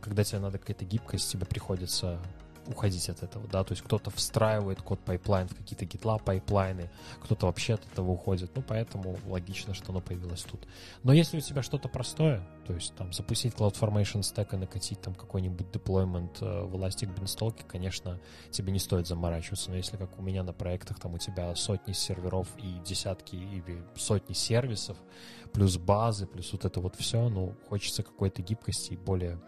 когда 0.00 0.22
тебе 0.22 0.38
надо 0.38 0.58
какая-то 0.58 0.84
гибкость, 0.84 1.30
тебе 1.30 1.44
приходится 1.44 2.20
уходить 2.66 3.08
от 3.08 3.22
этого, 3.22 3.46
да, 3.48 3.64
то 3.64 3.72
есть 3.72 3.82
кто-то 3.82 4.10
встраивает 4.10 4.82
CodePipeline 4.82 5.48
в 5.48 5.56
какие-то 5.56 5.84
GitLab 5.84 6.22
пайплайны, 6.22 6.90
кто-то 7.20 7.46
вообще 7.46 7.74
от 7.74 7.86
этого 7.92 8.10
уходит, 8.10 8.50
ну, 8.54 8.62
поэтому 8.62 9.18
логично, 9.26 9.74
что 9.74 9.92
оно 9.92 10.00
появилось 10.00 10.42
тут. 10.42 10.66
Но 11.02 11.12
если 11.12 11.38
у 11.38 11.40
тебя 11.40 11.62
что-то 11.62 11.88
простое, 11.88 12.46
то 12.66 12.74
есть 12.74 12.94
там 12.94 13.12
запустить 13.12 13.54
CloudFormation 13.54 14.20
Stack 14.20 14.54
и 14.54 14.56
накатить 14.56 15.00
там 15.00 15.14
какой-нибудь 15.14 15.66
deployment 15.72 16.36
э, 16.40 16.64
в 16.64 16.74
Elastic 16.76 17.14
Beanstalk, 17.14 17.64
конечно, 17.66 18.20
тебе 18.50 18.72
не 18.72 18.78
стоит 18.78 19.06
заморачиваться, 19.06 19.70
но 19.70 19.76
если 19.76 19.96
как 19.96 20.18
у 20.18 20.22
меня 20.22 20.42
на 20.42 20.52
проектах, 20.52 21.00
там 21.00 21.14
у 21.14 21.18
тебя 21.18 21.54
сотни 21.56 21.92
серверов 21.92 22.48
и 22.58 22.78
десятки 22.84 23.36
или 23.36 23.82
сотни 23.96 24.34
сервисов, 24.34 24.96
плюс 25.52 25.76
базы, 25.78 26.26
плюс 26.26 26.52
вот 26.52 26.64
это 26.64 26.80
вот 26.80 26.94
все, 26.96 27.28
ну, 27.28 27.54
хочется 27.68 28.02
какой-то 28.02 28.42
гибкости 28.42 28.92
и 28.92 28.96
более 28.96 29.40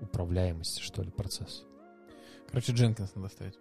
управляемости, 0.00 0.80
что 0.80 1.02
ли, 1.02 1.10
процесса. 1.10 1.64
Короче, 2.54 2.72
Jenkins 2.72 3.10
надо 3.16 3.28
ставить. 3.28 3.54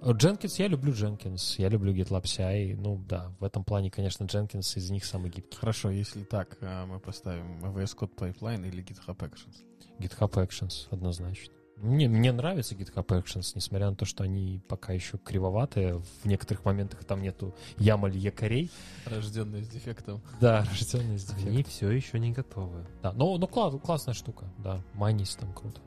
Jenkins, 0.00 0.54
я 0.58 0.68
люблю 0.68 0.92
Jenkins, 0.92 1.54
я 1.58 1.68
люблю 1.68 1.94
GitLab 1.94 2.22
CI, 2.22 2.74
ну 2.76 2.96
да, 3.08 3.30
в 3.38 3.44
этом 3.44 3.62
плане, 3.62 3.90
конечно, 3.90 4.24
Jenkins 4.24 4.76
из 4.76 4.90
них 4.90 5.04
самый 5.04 5.30
гибкий. 5.30 5.56
Хорошо, 5.56 5.90
если 5.90 6.24
так, 6.24 6.58
а, 6.60 6.86
мы 6.86 6.98
поставим 6.98 7.64
VS 7.64 7.96
Code 7.96 8.14
Pipeline 8.16 8.66
или 8.66 8.82
GitHub 8.82 9.16
Actions. 9.18 9.62
GitHub 10.00 10.32
Actions, 10.32 10.88
однозначно. 10.90 11.52
Мне, 11.76 12.08
мне 12.08 12.32
нравится 12.32 12.74
GitHub 12.74 13.06
Actions, 13.06 13.52
несмотря 13.54 13.90
на 13.90 13.96
то, 13.96 14.04
что 14.04 14.24
они 14.24 14.60
пока 14.68 14.92
еще 14.92 15.18
кривоватые. 15.18 15.98
В 16.22 16.24
некоторых 16.24 16.64
моментах 16.64 17.04
там 17.04 17.22
нету 17.22 17.54
ямаль 17.76 18.16
якорей. 18.16 18.70
Рожденный 19.04 19.64
с 19.64 19.68
дефектом. 19.68 20.20
Да, 20.40 20.64
рожденные 20.64 21.18
с 21.18 21.24
дефектом. 21.24 21.52
Они 21.52 21.62
все 21.64 21.90
еще 21.90 22.18
не 22.20 22.32
готовы. 22.32 22.86
Да, 23.02 23.12
но, 23.12 23.36
но 23.36 23.46
кла- 23.46 23.78
классная 23.80 24.14
штука, 24.14 24.46
да. 24.58 24.80
Майнис 24.94 25.34
там 25.34 25.52
круто. 25.52 25.80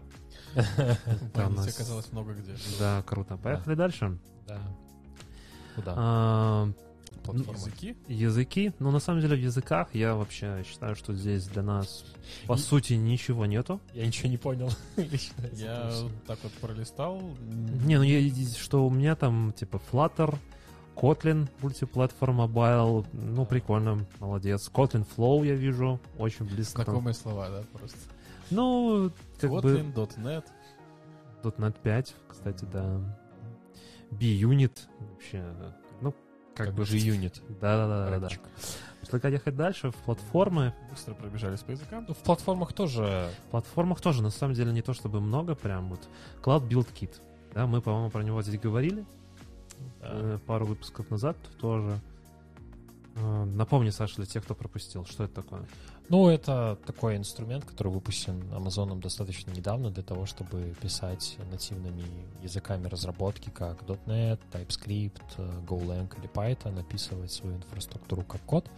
Памяти 1.33 1.69
оказалось 1.69 2.11
много 2.11 2.33
где. 2.33 2.55
Да, 2.79 3.03
круто. 3.05 3.37
Поехали 3.37 3.75
дальше. 3.75 4.17
Да. 4.47 4.59
Куда? 5.75 5.93
А, 5.97 6.69
Платформа. 7.23 7.53
Языки? 7.59 7.97
языки. 8.07 8.71
Ну, 8.79 8.91
на 8.91 8.99
самом 8.99 9.19
деле, 9.21 9.35
в 9.35 9.39
языках 9.39 9.87
я 9.93 10.13
вообще 10.15 10.63
считаю, 10.67 10.95
что 10.95 11.13
здесь 11.15 11.45
для 11.47 11.63
нас, 11.63 12.05
по 12.45 12.53
И- 12.53 12.57
сути, 12.57 12.93
ничего 12.93 13.45
нету. 13.47 13.81
Я 13.93 14.05
ничего 14.05 14.29
не 14.29 14.37
понял. 14.37 14.69
Я 15.53 15.91
так 16.27 16.37
вот 16.43 16.51
пролистал. 16.53 17.19
Не, 17.83 17.97
ну 17.97 18.03
я, 18.03 18.21
что 18.57 18.85
у 18.85 18.91
меня 18.91 19.15
там, 19.15 19.53
типа, 19.53 19.81
Flutter, 19.91 20.37
Kotlin, 20.95 21.49
мультиплатформ 21.61 22.41
mobile, 22.41 23.05
ну, 23.11 23.45
прикольно, 23.45 24.05
молодец. 24.19 24.69
Kotlin 24.73 25.05
Flow 25.17 25.45
я 25.45 25.55
вижу, 25.55 25.99
очень 26.17 26.45
близко. 26.45 26.83
Знакомые 26.83 27.13
слова, 27.15 27.49
да, 27.49 27.63
просто. 27.73 27.97
Ну, 28.51 29.11
как 29.39 29.51
бы 29.51 29.57
Kotlin, 29.57 29.93
.NET. 29.93 30.45
.NET 31.43 31.75
5, 31.81 32.15
кстати, 32.27 32.65
да. 32.71 32.99
B-Unit, 34.11 34.71
вообще, 34.99 35.43
ну, 36.01 36.13
как, 36.55 36.67
Как 36.67 36.75
бы... 36.75 36.85
же 36.85 36.97
юнит. 36.97 37.41
Да-да-да. 37.59 38.19
да. 38.19 38.29
Предлагаю 39.01 39.33
ехать 39.33 39.55
дальше 39.55 39.91
в 39.91 39.95
платформы. 39.95 40.73
Быстро 40.89 41.13
пробежались 41.13 41.59
по 41.59 41.71
языкам. 41.71 42.05
Ну, 42.07 42.13
в 42.13 42.19
платформах 42.19 42.71
тоже 42.71 43.29
В 43.47 43.51
платформах 43.51 43.99
тоже, 43.99 44.23
на 44.23 44.29
самом 44.29 44.53
деле, 44.53 44.71
не 44.71 44.81
то 44.81 44.93
чтобы 44.93 45.19
много, 45.19 45.53
прям 45.55 45.89
вот. 45.89 46.07
Cloud 46.41 46.67
Build 46.67 46.87
Kit. 46.93 47.11
Да, 47.53 47.67
мы, 47.67 47.81
по-моему, 47.81 48.09
про 48.09 48.23
него 48.23 48.41
здесь 48.41 48.59
говорили 48.59 49.05
э, 50.01 50.39
пару 50.45 50.65
выпусков 50.65 51.09
назад 51.09 51.35
тоже. 51.59 51.99
Э, 53.15 53.43
Напомни, 53.43 53.89
Саша, 53.89 54.15
для 54.15 54.25
тех, 54.25 54.43
кто 54.43 54.55
пропустил, 54.55 55.05
что 55.05 55.25
это 55.25 55.35
такое? 55.35 55.65
Ну, 56.07 56.29
это 56.29 56.77
такой 56.85 57.17
инструмент, 57.17 57.65
который 57.65 57.91
выпущен 57.91 58.39
Amazon 58.53 58.99
достаточно 58.99 59.49
недавно 59.49 59.89
для 59.89 60.03
того, 60.03 60.27
чтобы 60.27 60.75
писать 60.79 61.37
нативными 61.49 62.05
языками 62.43 62.87
разработки, 62.87 63.49
как 63.49 63.81
.NET, 63.81 64.39
TypeScript, 64.51 65.65
Golang 65.65 66.15
или 66.19 66.29
Python, 66.29 66.79
описывать 66.79 67.31
свою 67.31 67.55
инфраструктуру 67.55 68.21
как 68.21 68.41
код. 68.41 68.69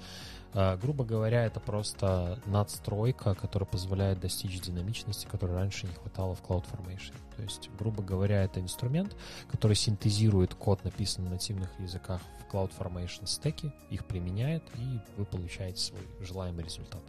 А, 0.54 0.78
грубо 0.78 1.04
говоря, 1.04 1.46
это 1.46 1.60
просто 1.60 2.40
надстройка, 2.46 3.36
которая 3.36 3.68
позволяет 3.68 4.22
достичь 4.22 4.62
динамичности, 4.62 5.28
которой 5.28 5.56
раньше 5.56 5.86
не 5.86 5.94
хватало 5.94 6.34
в 6.34 6.42
CloudFormation. 6.42 7.14
То 7.36 7.44
есть, 7.44 7.70
грубо 7.78 8.02
говоря, 8.02 8.44
это 8.44 8.62
инструмент, 8.62 9.16
который 9.52 9.76
синтезирует 9.76 10.56
код, 10.56 10.84
написанный 10.86 11.26
на 11.28 11.34
нативных 11.34 11.70
языках 11.80 12.22
в 12.40 12.54
CloudFormation 12.54 13.28
стеке, 13.28 13.74
их 13.90 14.06
применяет, 14.06 14.64
и 14.78 15.00
вы 15.18 15.26
получаете 15.26 15.82
свой 15.82 16.02
желаемый 16.22 16.64
результат. 16.64 17.02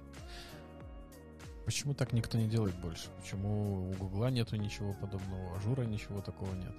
Почему 1.69 1.93
так 1.93 2.15
никто 2.15 2.39
не 2.39 2.49
делает 2.49 2.75
больше? 2.77 3.09
Почему 3.21 3.91
у 3.91 3.93
Гугла 3.93 4.31
нету 4.31 4.57
ничего 4.57 4.95
подобного, 4.95 5.53
у 5.53 5.57
Ажура 5.59 5.83
ничего 5.83 6.23
такого 6.23 6.51
нет? 6.55 6.73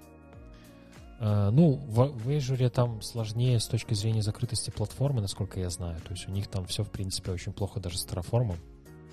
Э, 1.20 1.52
ну, 1.52 1.74
в, 1.76 2.08
в 2.08 2.28
Azure 2.28 2.72
там 2.72 3.00
сложнее 3.04 3.60
с 3.60 3.68
точки 3.68 3.94
зрения 3.94 4.24
закрытости 4.24 4.72
платформы, 4.72 5.22
насколько 5.22 5.60
я 5.60 5.70
знаю. 5.70 6.00
То 6.02 6.14
есть 6.14 6.28
у 6.28 6.32
них 6.32 6.48
там 6.48 6.66
все, 6.66 6.84
в 6.84 6.90
принципе, 6.90 7.32
очень 7.32 7.54
плохо 7.54 7.80
даже 7.80 8.00
с 8.00 8.08
Terraform. 8.08 8.58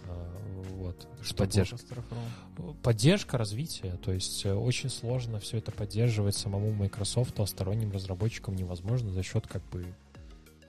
Э, 0.06 0.76
вот. 0.76 1.06
Что 1.20 1.44
поддерж... 1.44 1.72
с 1.72 1.84
Terraform? 1.84 2.76
Поддержка 2.82 3.36
развития. 3.36 3.98
То 4.02 4.12
есть 4.12 4.46
э, 4.46 4.54
очень 4.54 4.88
сложно 4.88 5.40
все 5.40 5.58
это 5.58 5.72
поддерживать 5.72 6.36
самому 6.36 6.72
Microsoft, 6.72 7.38
а 7.38 7.44
сторонним 7.44 7.92
разработчикам 7.92 8.56
невозможно 8.56 9.10
за 9.10 9.22
счет 9.22 9.46
как 9.46 9.62
бы 9.68 9.84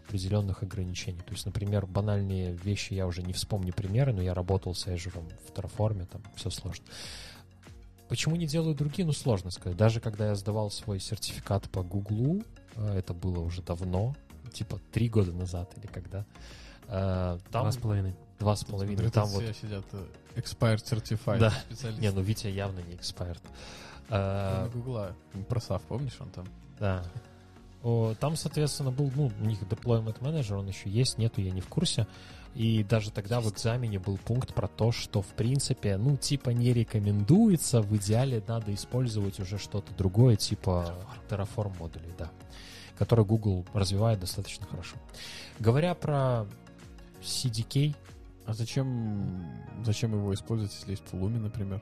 определенных 0.08 0.64
ограничений. 0.64 1.20
То 1.20 1.34
есть, 1.34 1.46
например, 1.46 1.86
банальные 1.86 2.54
вещи, 2.54 2.94
я 2.94 3.06
уже 3.08 3.22
не 3.24 3.34
вспомню 3.34 3.74
примеры, 3.74 4.14
но 4.14 4.22
я 4.22 4.34
работал 4.34 4.74
с 4.74 4.88
Azure 4.88 5.22
в 5.48 5.52
Terraform, 5.52 6.06
там 6.06 6.22
все 6.36 6.50
сложно. 6.50 6.86
Почему 8.08 8.38
не 8.38 8.48
делают 8.48 8.78
другие? 8.78 9.06
Ну, 9.06 9.12
сложно 9.12 9.52
сказать. 9.52 9.78
Даже 9.78 10.00
когда 10.00 10.28
я 10.28 10.36
сдавал 10.36 10.72
свой 10.72 11.00
сертификат 11.00 11.70
по 11.70 11.84
Гуглу, 11.84 12.42
э, 12.76 12.98
это 13.00 13.14
было 13.14 13.40
уже 13.40 13.62
давно, 13.62 14.16
типа 14.54 14.80
три 14.94 15.10
года 15.10 15.34
назад 15.34 15.70
или 15.78 15.88
когда. 15.88 16.26
э, 16.88 17.38
Там 17.52 17.64
Два 17.64 17.72
с 17.74 17.78
половиной. 17.78 18.16
два 18.40 18.56
с 18.56 18.64
половиной. 18.64 18.96
Смотри, 18.96 19.12
Там 19.12 19.28
вот 19.28 19.44
все 19.44 19.54
сидят 19.54 19.86
э, 19.92 20.06
expired 20.38 20.84
certified 20.86 21.40
Да. 21.40 21.50
специалисты. 21.52 22.02
Не, 22.02 22.12
ну 22.12 22.22
Витя 22.22 22.48
явно 22.48 22.80
не. 22.80 22.98
Кроме 23.18 23.36
Э, 24.10 24.70
Гугла. 24.74 25.14
Просав, 25.50 25.82
помнишь, 25.82 26.16
он 26.22 26.30
там? 26.30 26.46
Да. 26.80 27.04
Там, 28.20 28.36
соответственно, 28.36 28.92
был, 28.92 29.12
ну, 29.16 29.32
у 29.40 29.46
них 29.46 29.62
deployment 29.62 30.20
manager, 30.20 30.58
он 30.58 30.68
еще 30.68 30.90
есть, 30.90 31.18
нету, 31.18 31.42
я 31.42 31.52
не 31.52 31.62
в 31.62 31.68
курсе. 31.68 32.06
И 32.54 32.84
даже 32.84 33.12
тогда 33.12 33.40
в 33.40 33.50
экзамене 33.50 34.00
был 34.00 34.18
пункт 34.18 34.54
про 34.54 34.68
то, 34.68 34.92
что, 34.92 35.22
в 35.22 35.28
принципе, 35.28 35.96
ну, 35.98 36.18
типа 36.18 36.50
не 36.50 36.74
рекомендуется, 36.74 37.82
в 37.82 37.96
идеале 37.96 38.44
надо 38.48 38.74
использовать 38.74 39.40
уже 39.40 39.58
что-то 39.58 39.94
другое, 39.94 40.36
типа 40.38 40.96
Terraform 41.30 41.78
модулей, 41.80 42.14
да, 42.18 42.32
который 42.98 43.26
Google 43.26 43.64
развивает 43.74 44.20
достаточно 44.20 44.66
хорошо. 44.66 44.98
Говоря 45.60 45.94
про 45.94 46.48
CDK, 47.22 47.94
А 48.48 48.54
зачем, 48.54 49.46
зачем 49.84 50.14
его 50.14 50.34
использовать, 50.34 50.74
если 50.74 50.92
есть 50.92 51.04
Pulumi, 51.12 51.38
например? 51.38 51.82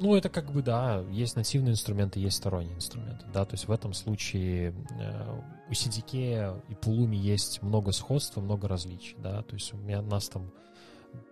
Ну, 0.00 0.14
это 0.16 0.28
как 0.30 0.50
бы, 0.50 0.62
да, 0.62 1.04
есть 1.10 1.36
нативные 1.36 1.72
инструменты, 1.72 2.18
есть 2.20 2.38
сторонние 2.38 2.74
инструменты, 2.74 3.24
да, 3.32 3.44
то 3.44 3.52
есть 3.54 3.68
в 3.68 3.72
этом 3.72 3.92
случае 3.92 4.74
э, 4.98 5.40
у 5.68 5.72
CDK 5.72 6.60
и 6.68 6.72
Pulumi 6.74 7.16
есть 7.16 7.62
много 7.62 7.92
сходства, 7.92 8.40
много 8.40 8.66
различий, 8.66 9.16
да, 9.22 9.42
то 9.42 9.54
есть 9.54 9.72
у 9.74 9.76
меня 9.76 10.00
у 10.00 10.04
нас 10.06 10.28
там 10.28 10.50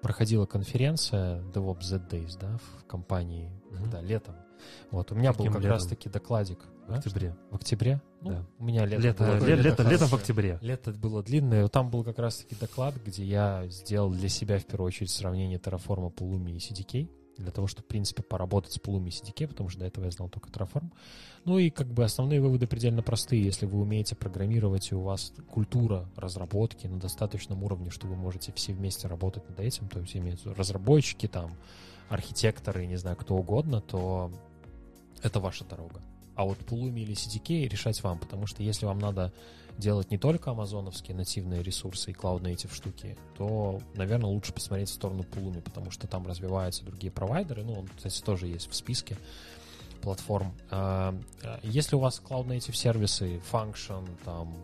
проходила 0.02 0.44
конференция 0.46 1.40
DevOps 1.54 1.82
Z 1.82 2.02
Days, 2.10 2.38
да, 2.38 2.58
в 2.58 2.84
компании, 2.86 3.50
Мгм. 3.70 3.90
да, 3.90 4.00
летом. 4.02 4.34
Вот, 4.90 5.12
у 5.12 5.14
меня 5.14 5.30
был 5.32 5.38
Каким 5.38 5.52
как 5.52 5.62
летом? 5.62 5.74
раз-таки 5.74 6.08
докладик. 6.08 6.58
В 6.86 6.90
да, 6.90 6.96
октябре. 6.98 7.36
В 7.50 7.56
октябре? 7.56 8.00
Ну, 8.22 8.30
Да. 8.30 8.44
У 8.58 8.64
меня 8.64 8.84
лето, 8.86 9.02
Лето, 9.02 9.24
было 9.24 9.32
Какое 9.34 9.48
ле- 9.50 9.56
лето 9.62 9.82
лето, 9.82 9.90
лето 9.92 10.06
в 10.06 10.14
октябре. 10.14 10.58
Лето 10.62 10.90
было 10.92 11.22
длинное. 11.22 11.68
Там 11.68 11.90
был 11.90 12.02
как 12.02 12.18
раз-таки 12.18 12.54
доклад, 12.56 12.94
где 13.04 13.24
я 13.24 13.66
сделал 13.68 14.10
для 14.10 14.28
себя 14.28 14.58
в 14.58 14.64
первую 14.64 14.88
очередь 14.88 15.10
сравнение 15.10 15.58
Terraform, 15.58 16.12
Pulumi 16.12 16.52
и 16.52 16.58
CDK. 16.58 17.08
Для 17.38 17.50
того, 17.50 17.66
чтобы, 17.66 17.84
в 17.84 17.88
принципе, 17.88 18.22
поработать 18.22 18.72
с 18.72 18.78
Pulumi 18.78 19.08
и 19.08 19.10
CDK, 19.10 19.48
потому 19.48 19.68
что 19.68 19.80
до 19.80 19.86
этого 19.86 20.04
я 20.04 20.10
знал 20.10 20.28
только 20.28 20.50
Terraform. 20.50 20.90
Ну 21.44 21.58
и 21.58 21.70
как 21.70 21.86
бы 21.86 22.04
основные 22.04 22.40
выводы 22.40 22.66
предельно 22.66 23.02
простые. 23.02 23.42
Если 23.42 23.64
вы 23.64 23.80
умеете 23.80 24.16
программировать, 24.16 24.90
и 24.90 24.94
у 24.94 25.00
вас 25.00 25.32
культура 25.50 26.08
разработки 26.16 26.86
на 26.86 26.98
достаточном 26.98 27.62
уровне, 27.62 27.90
что 27.90 28.06
вы 28.06 28.16
можете 28.16 28.52
все 28.52 28.72
вместе 28.72 29.08
работать 29.08 29.48
над 29.48 29.60
этим, 29.60 29.88
то 29.88 30.00
есть 30.00 30.16
имеются 30.16 30.52
разработчики, 30.54 31.28
там, 31.28 31.52
архитекторы, 32.08 32.86
не 32.86 32.96
знаю, 32.96 33.16
кто 33.16 33.36
угодно, 33.36 33.80
то 33.80 34.32
это 35.22 35.40
ваша 35.40 35.64
дорога. 35.64 36.02
А 36.34 36.44
вот 36.44 36.58
Pulumi 36.58 37.00
или 37.00 37.14
CDK 37.14 37.68
решать 37.68 38.02
вам, 38.02 38.18
потому 38.18 38.46
что 38.46 38.62
если 38.62 38.86
вам 38.86 38.98
надо 38.98 39.32
делать 39.78 40.10
не 40.10 40.18
только 40.18 40.50
амазоновские 40.50 41.16
нативные 41.16 41.62
ресурсы 41.62 42.10
и 42.10 42.14
Cloud 42.14 42.42
Native 42.42 42.74
штуки, 42.74 43.16
то, 43.36 43.80
наверное, 43.94 44.28
лучше 44.28 44.52
посмотреть 44.52 44.90
в 44.90 44.94
сторону 44.94 45.22
Pulumi, 45.22 45.62
потому 45.62 45.90
что 45.90 46.06
там 46.06 46.26
развиваются 46.26 46.84
другие 46.84 47.12
провайдеры. 47.12 47.64
Ну, 47.64 47.74
он, 47.74 47.88
кстати, 47.96 48.20
тоже 48.20 48.48
есть 48.48 48.68
в 48.68 48.74
списке 48.74 49.16
платформ. 50.02 50.52
А, 50.70 51.14
а, 51.42 51.60
Если 51.62 51.96
у 51.96 52.00
вас 52.00 52.20
Cloud 52.24 52.48
Native 52.48 52.74
сервисы, 52.74 53.40
Function, 53.50 54.08
там, 54.24 54.54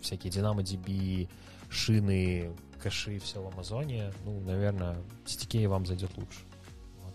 всякие 0.00 0.32
DynamoDB, 0.32 1.28
шины, 1.68 2.52
кэши, 2.82 3.18
все 3.20 3.42
в 3.42 3.46
Амазоне, 3.52 4.12
ну, 4.24 4.40
наверное, 4.40 4.98
CDK 5.24 5.68
вам 5.68 5.86
зайдет 5.86 6.10
лучше. 6.16 6.40
Вот. 7.02 7.14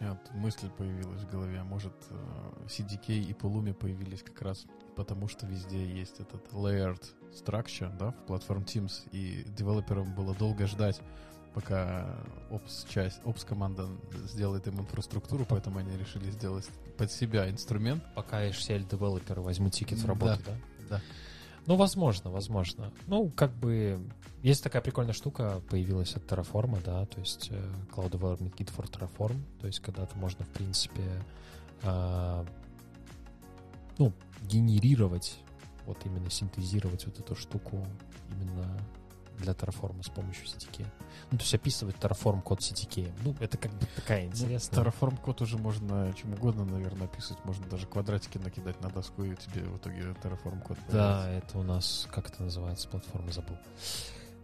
Вот 0.00 0.34
мысль 0.34 0.68
появилась 0.76 1.22
в 1.22 1.30
голове. 1.30 1.62
Может, 1.62 1.94
э, 2.10 2.66
CDK 2.68 3.14
и 3.14 3.32
Pulumi 3.32 3.72
появились 3.72 4.22
как 4.22 4.42
раз 4.42 4.66
потому, 4.98 5.28
что 5.28 5.46
везде 5.46 5.86
есть 5.86 6.18
этот 6.18 6.52
layered 6.52 7.02
structure, 7.32 7.96
да, 7.96 8.10
в 8.10 8.26
платформ 8.26 8.64
Teams, 8.64 9.08
и 9.12 9.44
девелоперам 9.56 10.12
было 10.14 10.34
долго 10.34 10.66
ждать, 10.66 11.00
пока 11.54 12.16
Ops 12.50 12.86
часть, 12.88 13.20
Ops 13.22 13.46
команда 13.46 13.86
сделает 14.24 14.66
им 14.66 14.80
инфраструктуру, 14.80 15.46
поэтому 15.48 15.78
они 15.78 15.96
решили 15.96 16.30
сделать 16.30 16.68
под 16.98 17.12
себя 17.12 17.48
инструмент. 17.48 18.02
Пока 18.16 18.44
HCL-девелоперы 18.44 19.40
возьмут 19.40 19.72
тикет 19.72 19.98
в 19.98 20.02
Да. 20.02 20.08
работу, 20.08 20.40
да? 20.44 20.52
Да. 20.90 21.00
Ну, 21.66 21.76
возможно, 21.76 22.30
возможно. 22.30 22.92
Ну, 23.06 23.30
как 23.30 23.52
бы, 23.52 24.00
есть 24.42 24.64
такая 24.64 24.82
прикольная 24.82 25.12
штука, 25.12 25.62
появилась 25.70 26.16
от 26.16 26.24
Terraform, 26.24 26.82
да, 26.84 27.06
то 27.06 27.20
есть 27.20 27.48
э, 27.50 27.62
Cloud 27.94 28.10
Development 28.10 28.52
Kit 28.56 28.74
for 28.74 28.90
Terraform, 28.90 29.36
то 29.60 29.66
есть 29.68 29.78
когда-то 29.80 30.16
можно, 30.16 30.44
в 30.44 30.48
принципе, 30.48 31.02
а, 31.82 32.44
ну, 33.98 34.12
генерировать, 34.42 35.38
вот 35.86 35.98
именно 36.04 36.30
синтезировать 36.30 37.06
вот 37.06 37.18
эту 37.18 37.34
штуку 37.34 37.84
именно 38.30 38.78
для 39.38 39.52
Terraform 39.52 40.02
с 40.02 40.08
помощью 40.08 40.46
CDK. 40.46 40.84
Ну, 41.30 41.38
то 41.38 41.44
есть 41.44 41.54
описывать 41.54 41.96
Terraform 41.96 42.42
код 42.42 42.60
CDK. 42.60 43.12
Ну, 43.24 43.34
это 43.40 43.56
как 43.56 43.72
бы 43.72 43.86
такая 43.94 44.24
Ну, 44.24 44.30
интересная... 44.30 44.84
Terraform 44.84 45.20
код 45.20 45.40
уже 45.42 45.58
можно 45.58 46.12
чем 46.14 46.32
угодно, 46.34 46.64
наверное, 46.64 47.06
описывать. 47.06 47.44
Можно 47.44 47.66
даже 47.66 47.86
квадратики 47.86 48.38
накидать 48.38 48.80
на 48.80 48.90
доску, 48.90 49.22
и 49.22 49.36
тебе 49.36 49.62
в 49.62 49.76
итоге 49.78 50.00
Terraform 50.22 50.60
код 50.62 50.76
Да, 50.90 51.22
появится. 51.22 51.46
это 51.48 51.58
у 51.58 51.62
нас, 51.62 52.08
как 52.10 52.30
это 52.30 52.42
называется, 52.42 52.88
платформа, 52.88 53.30
забыл. 53.30 53.56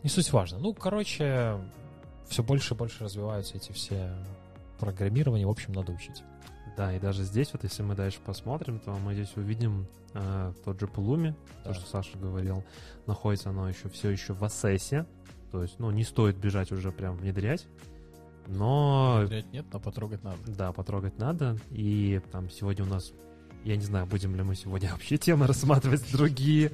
Не 0.05 0.11
суть 0.11 0.33
важно. 0.33 0.59
Ну, 0.59 0.73
короче, 0.75 1.59
все 2.29 2.43
больше 2.43 2.75
и 2.75 2.77
больше 2.77 3.03
развиваются 3.05 3.57
эти 3.57 3.73
все 3.73 4.15
программирования. 4.79 5.47
В 5.47 5.51
общем, 5.51 5.73
надо 5.73 5.93
учить. 5.93 6.23
Да, 6.76 6.92
и 6.94 6.98
даже 6.98 7.22
здесь, 7.22 7.51
вот 7.52 7.62
если 7.62 7.82
мы 7.82 7.94
дальше 7.94 8.18
посмотрим, 8.24 8.80
то 8.80 8.90
мы 9.05 9.14
здесь 9.14 9.32
увидим 9.36 9.86
э, 10.12 10.52
тот 10.64 10.80
же 10.80 10.86
Pulumi, 10.86 11.34
Да. 11.62 11.70
то, 11.70 11.74
что 11.74 11.88
Саша 11.88 12.18
говорил, 12.18 12.64
находится 13.06 13.51
оно 13.51 13.68
еще 13.68 13.88
все 13.88 14.10
еще 14.10 14.32
в 14.32 14.42
Ассессе, 14.44 15.06
то 15.52 15.62
есть, 15.62 15.78
ну, 15.78 15.90
не 15.92 16.02
стоит 16.02 16.36
бежать 16.36 16.72
уже 16.72 16.90
прям 16.90 17.16
внедрять, 17.16 17.66
но, 18.48 19.18
Внедрять 19.20 19.52
нет, 19.52 19.66
но 19.72 19.78
потрогать 19.78 20.22
надо. 20.24 20.38
да, 20.48 20.72
потрогать 20.72 21.16
надо, 21.18 21.56
и 21.70 22.20
там 22.32 22.51
сегодня 22.51 22.84
у 22.84 22.88
нас, 22.88 23.12
я 23.62 23.76
не 23.76 23.82
знаю, 23.84 24.06
будем 24.06 24.34
ли 24.34 24.42
мы 24.42 24.56
сегодня 24.56 24.90
вообще 24.90 25.16
темы 25.16 25.46
рассматривать 25.46 26.10
другие, 26.10 26.72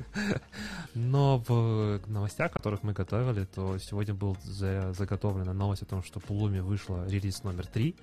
но 0.94 1.44
в 1.46 2.00
новостях, 2.06 2.52
которых 2.52 2.82
мы 2.82 2.94
готовили, 2.94 3.44
то 3.44 3.76
сегодня 3.78 4.14
был 4.14 4.36
за- 4.44 4.94
заготовлена 4.94 5.52
новость 5.52 5.82
о 5.82 5.86
том, 5.86 6.02
что 6.02 6.20
Pulumi 6.20 6.62
вышла 6.62 7.06
релиз 7.06 7.42
номер 7.44 7.66
3, 7.66 7.94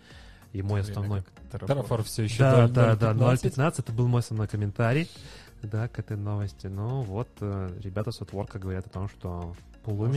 и 0.53 0.61
мой 0.61 0.81
основной 0.81 1.23
Terraform 1.51 2.03
все 2.03 2.23
еще 2.23 2.39
да, 2.39 2.67
да, 2.67 2.95
да, 2.95 3.13
0.15 3.13 3.75
это 3.79 3.91
был 3.91 4.07
мой 4.07 4.19
основной 4.19 4.47
комментарий, 4.47 5.09
да, 5.61 5.87
к 5.87 5.99
этой 5.99 6.17
новости. 6.17 6.67
Ну 6.67 7.01
вот, 7.03 7.29
э, 7.39 7.69
ребята 7.81 8.11
с 8.11 8.21
Отворка 8.21 8.59
говорят 8.59 8.85
о 8.87 8.89
том, 8.89 9.09
что 9.09 9.55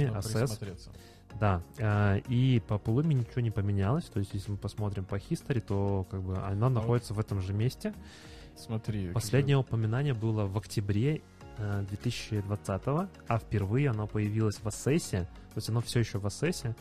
Assess, 0.08 0.48
присмотреться. 0.48 0.90
да, 1.38 1.62
э, 1.78 2.20
и 2.28 2.62
по 2.66 2.74
Pulumi 2.74 3.14
ничего 3.14 3.40
не 3.40 3.50
поменялось, 3.50 4.04
то 4.04 4.18
есть 4.18 4.34
если 4.34 4.50
мы 4.50 4.56
посмотрим 4.56 5.04
по 5.04 5.16
history, 5.16 5.60
то 5.60 6.06
как 6.10 6.22
бы 6.22 6.36
она 6.38 6.68
находится 6.68 7.14
в 7.14 7.20
этом 7.20 7.40
же 7.40 7.52
месте. 7.52 7.94
Смотри. 8.56 9.06
как 9.06 9.14
Последнее 9.14 9.56
упоминание 9.56 10.12
было 10.12 10.46
в 10.46 10.58
октябре 10.58 11.22
э, 11.56 11.84
2020, 11.88 12.82
а 12.86 13.38
впервые 13.38 13.90
оно 13.90 14.06
появилось 14.06 14.56
в 14.56 14.66
Ассессе, 14.66 15.28
то 15.54 15.56
есть 15.56 15.68
оно 15.68 15.80
все 15.80 16.00
еще 16.00 16.18
в 16.18 16.26
Ассессе, 16.26 16.74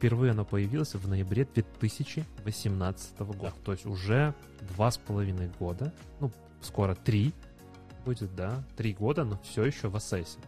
впервые 0.00 0.30
оно 0.32 0.46
появилось 0.46 0.94
в 0.94 1.08
ноябре 1.08 1.44
2018 1.44 3.18
года, 3.20 3.52
то 3.62 3.72
есть 3.72 3.84
уже 3.84 4.34
два 4.74 4.90
с 4.90 4.96
половиной 4.96 5.50
года, 5.58 5.92
ну, 6.20 6.30
скоро 6.62 6.94
три 6.94 7.34
будет, 8.06 8.34
да, 8.34 8.64
три 8.78 8.94
года, 8.94 9.24
но 9.24 9.38
все 9.44 9.62
еще 9.62 9.88
в 9.88 9.96
Ассессе. 9.96 10.38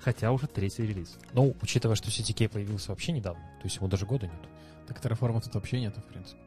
Хотя 0.00 0.32
уже 0.32 0.46
третий 0.46 0.86
релиз. 0.86 1.18
Ну, 1.34 1.54
учитывая, 1.60 1.94
что 1.94 2.08
CTK 2.08 2.48
появился 2.48 2.88
вообще 2.88 3.12
недавно, 3.12 3.42
то 3.42 3.64
есть 3.64 3.76
ему 3.76 3.88
даже 3.88 4.06
года 4.06 4.26
нет. 4.28 4.40
Так 4.88 5.04
Terraform 5.04 5.42
тут 5.42 5.54
вообще 5.56 5.78
нету, 5.78 6.00
в 6.00 6.04
принципе. 6.04 6.40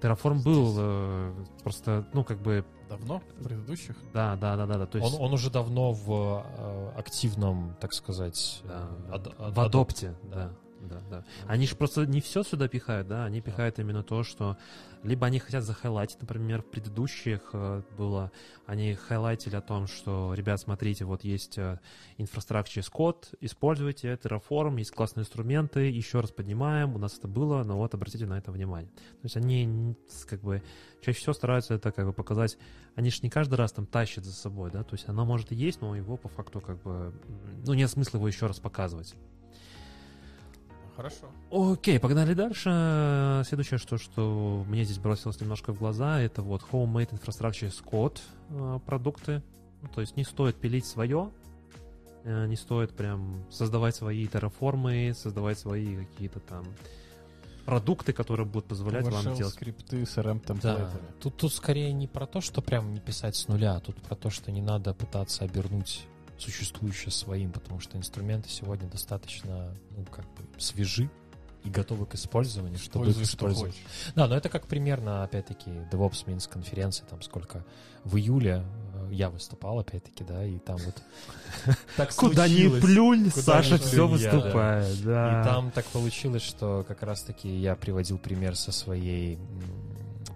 Terraform 0.00 0.44
был 0.44 0.76
э, 0.78 1.34
просто, 1.64 2.06
ну, 2.12 2.22
как 2.22 2.38
бы... 2.40 2.64
Давно? 2.88 3.20
В 3.36 3.42
предыдущих? 3.42 3.96
Да, 4.14 4.36
да, 4.36 4.56
да, 4.56 4.66
да. 4.66 4.78
да. 4.78 4.86
То 4.86 4.98
есть, 4.98 5.12
Он, 5.12 5.20
он 5.20 5.32
уже 5.32 5.50
давно 5.50 5.92
в 5.92 6.46
э, 6.56 6.92
активном, 6.96 7.76
так 7.80 7.92
сказать, 7.92 8.62
да, 8.64 8.88
э, 9.08 9.12
ад- 9.12 9.34
ад- 9.38 9.56
в 9.56 9.60
адопте, 9.60 10.14
да. 10.22 10.36
да. 10.36 10.50
Да, 10.80 11.00
да. 11.10 11.24
Они 11.46 11.66
же 11.66 11.76
просто 11.76 12.06
не 12.06 12.20
все 12.20 12.42
сюда 12.42 12.68
пихают, 12.68 13.08
да, 13.08 13.24
они 13.24 13.40
пихают 13.40 13.78
именно 13.78 14.02
то, 14.02 14.22
что 14.22 14.56
либо 15.02 15.26
они 15.26 15.38
хотят 15.38 15.64
захайлайтить, 15.64 16.20
например, 16.20 16.62
в 16.62 16.66
предыдущих 16.66 17.50
э, 17.52 17.82
было, 17.96 18.32
они 18.66 18.94
хайлайтили 18.94 19.56
о 19.56 19.60
том, 19.60 19.86
что, 19.86 20.34
ребят, 20.34 20.60
смотрите, 20.60 21.04
вот 21.04 21.24
есть 21.24 21.58
э, 21.58 21.78
as 22.18 22.90
code, 22.92 23.34
используйте 23.40 24.18
Terraform, 24.22 24.78
есть 24.78 24.92
классные 24.92 25.22
инструменты, 25.22 25.90
еще 25.90 26.20
раз 26.20 26.30
поднимаем, 26.30 26.94
у 26.94 26.98
нас 26.98 27.18
это 27.18 27.28
было, 27.28 27.62
но 27.62 27.76
вот 27.76 27.94
обратите 27.94 28.26
на 28.26 28.38
это 28.38 28.50
внимание. 28.50 28.90
То 28.90 29.24
есть 29.24 29.36
они 29.36 29.96
как 30.28 30.40
бы 30.40 30.62
чаще 31.02 31.18
всего 31.18 31.32
стараются 31.32 31.74
это 31.74 31.92
как 31.92 32.06
бы 32.06 32.12
показать, 32.12 32.58
они 32.94 33.10
же 33.10 33.20
не 33.22 33.30
каждый 33.30 33.54
раз 33.54 33.72
там 33.72 33.86
тащат 33.86 34.24
за 34.24 34.32
собой, 34.32 34.70
да, 34.70 34.82
то 34.82 34.94
есть 34.94 35.08
оно 35.08 35.24
может 35.24 35.52
и 35.52 35.54
есть, 35.54 35.80
но 35.80 35.94
его 35.94 36.16
по 36.16 36.28
факту 36.28 36.60
как 36.60 36.82
бы, 36.82 37.12
ну 37.66 37.74
нет 37.74 37.90
смысла 37.90 38.18
его 38.18 38.28
еще 38.28 38.46
раз 38.46 38.58
показывать. 38.58 39.14
Хорошо. 41.00 41.30
Окей, 41.50 41.98
погнали 41.98 42.34
дальше. 42.34 43.42
Следующее, 43.46 43.78
что, 43.78 43.96
что 43.96 44.64
мне 44.68 44.84
здесь 44.84 44.98
бросилось 44.98 45.40
немножко 45.40 45.72
в 45.72 45.78
глаза, 45.78 46.20
это 46.20 46.42
вот 46.42 46.62
Homemade 46.70 47.10
Infrastructure 47.12 47.70
as 47.70 47.82
Code 47.82 48.20
э, 48.50 48.80
продукты. 48.84 49.42
Ну, 49.80 49.88
то 49.88 50.02
есть 50.02 50.18
не 50.18 50.24
стоит 50.24 50.56
пилить 50.56 50.84
свое, 50.84 51.30
э, 52.24 52.46
не 52.48 52.56
стоит 52.56 52.90
прям 52.90 53.46
создавать 53.50 53.96
свои 53.96 54.26
терраформы, 54.26 55.14
создавать 55.16 55.58
свои 55.58 56.04
какие-то 56.04 56.38
там 56.40 56.66
продукты, 57.64 58.12
которые 58.12 58.44
будут 58.44 58.66
позволять 58.66 59.06
вам 59.06 59.14
PowerShell, 59.14 59.36
делать... 59.38 59.54
скрипты 59.54 60.04
с 60.04 60.18
RM 60.18 60.60
Да, 60.60 60.90
тут, 61.18 61.34
тут 61.38 61.54
скорее 61.54 61.94
не 61.94 62.08
про 62.08 62.26
то, 62.26 62.42
что 62.42 62.60
прям 62.60 62.92
не 62.92 63.00
писать 63.00 63.36
с 63.36 63.48
нуля, 63.48 63.76
а 63.76 63.80
тут 63.80 63.96
про 64.02 64.16
то, 64.16 64.28
что 64.28 64.52
не 64.52 64.60
надо 64.60 64.92
пытаться 64.92 65.44
обернуть 65.44 66.04
существующее 66.40 67.10
своим, 67.10 67.52
потому 67.52 67.80
что 67.80 67.96
инструменты 67.98 68.48
сегодня 68.48 68.88
достаточно, 68.88 69.74
ну, 69.96 70.04
как 70.06 70.24
бы, 70.34 70.42
свежи 70.58 71.10
и 71.64 71.68
готовы 71.68 72.06
к 72.06 72.14
использованию, 72.14 72.78
чтобы 72.78 73.04
их 73.06 73.10
Используй, 73.10 73.24
что 73.26 73.36
использовать. 73.36 73.72
хочешь. 73.74 74.12
Да, 74.14 74.26
но 74.26 74.36
это 74.36 74.48
как 74.48 74.66
примерно, 74.66 75.24
опять-таки, 75.24 75.70
DevOps 75.92 76.24
Minsk 76.24 76.48
конференции, 76.48 77.04
там 77.08 77.20
сколько 77.20 77.66
в 78.04 78.16
июле 78.16 78.64
э, 78.94 79.08
я 79.12 79.28
выступал, 79.28 79.78
опять-таки, 79.78 80.24
да, 80.24 80.42
и 80.42 80.58
там 80.58 80.78
вот 80.78 81.02
так 81.96 82.14
Куда 82.14 82.48
ни 82.48 82.52
случилось. 82.54 82.82
плюнь, 82.82 83.30
Куда 83.30 83.42
Саша 83.42 83.74
ни 83.74 83.78
все 83.78 84.08
выступает. 84.08 85.02
Да. 85.04 85.40
И 85.40 85.44
там 85.44 85.70
так 85.70 85.84
получилось, 85.86 86.42
что 86.42 86.82
как 86.88 87.02
раз-таки 87.02 87.54
я 87.54 87.76
приводил 87.76 88.16
пример 88.16 88.56
со 88.56 88.72
своей 88.72 89.38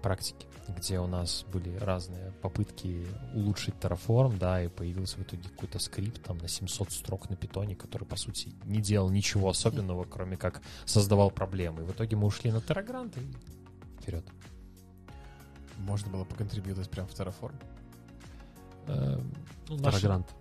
практики, 0.03 0.45
где 0.67 0.99
у 0.99 1.07
нас 1.07 1.45
были 1.51 1.75
разные 1.77 2.31
попытки 2.41 3.07
улучшить 3.33 3.75
Terraform, 3.75 4.37
да, 4.37 4.63
и 4.63 4.67
появился 4.67 5.17
в 5.17 5.21
итоге 5.23 5.43
какой-то 5.49 5.79
скрипт 5.79 6.23
там 6.23 6.37
на 6.39 6.47
700 6.47 6.91
строк 6.91 7.29
на 7.29 7.35
питоне, 7.35 7.75
который, 7.75 8.05
по 8.05 8.15
сути, 8.15 8.53
не 8.63 8.81
делал 8.81 9.09
ничего 9.09 9.49
особенного, 9.49 10.05
кроме 10.05 10.37
как 10.37 10.61
создавал 10.85 11.29
проблемы. 11.31 11.81
И 11.81 11.85
в 11.85 11.91
итоге 11.91 12.15
мы 12.15 12.27
ушли 12.27 12.51
на 12.51 12.57
Terragrant 12.57 13.13
и 13.19 14.01
вперед. 14.01 14.25
Можно 15.77 16.11
было 16.11 16.23
поконтрибьютать 16.23 16.89
прямо 16.89 17.07
в 17.07 17.13
Terraform. 17.13 17.55
Э, 18.87 19.19
ну, 19.69 19.77
наши- 19.77 19.99
Террагрант. 20.01 20.33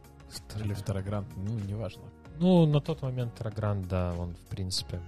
Или 0.57 0.75
в 0.75 0.83
Terragrant, 0.83 1.27
ну, 1.37 1.59
неважно. 1.59 2.03
Ну, 2.39 2.67
на 2.67 2.81
тот 2.81 3.03
момент 3.03 3.39
Terragrant, 3.39 3.87
да, 3.87 4.15
он, 4.19 4.35
в 4.35 4.47
принципе, 4.47 5.01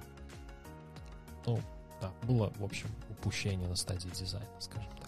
ну, 1.46 1.58
да, 2.00 2.10
было, 2.22 2.52
в 2.58 2.64
общем, 2.64 2.88
упущение 3.10 3.68
на 3.68 3.76
стадии 3.76 4.08
дизайна, 4.10 4.46
скажем 4.60 4.90
так. 5.00 5.05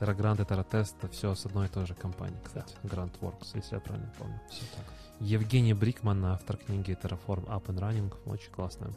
Террагрант 0.00 0.40
и 0.40 0.44
Терратест 0.46 0.96
это 0.98 1.12
все 1.12 1.34
с 1.34 1.44
одной 1.44 1.66
и 1.66 1.68
той 1.68 1.86
же 1.86 1.94
компании, 1.94 2.38
кстати. 2.42 2.74
Grantworks, 2.82 3.50
если 3.54 3.74
я 3.74 3.80
правильно 3.80 4.10
помню. 4.18 4.40
Все 4.48 4.64
так. 4.74 4.84
Евгений 5.20 5.74
Брикман, 5.74 6.24
автор 6.24 6.56
книги 6.56 6.96
Terraform 7.00 7.46
Up 7.46 7.66
and 7.66 7.78
Running, 7.78 8.14
очень 8.24 8.50
классная. 8.50 8.90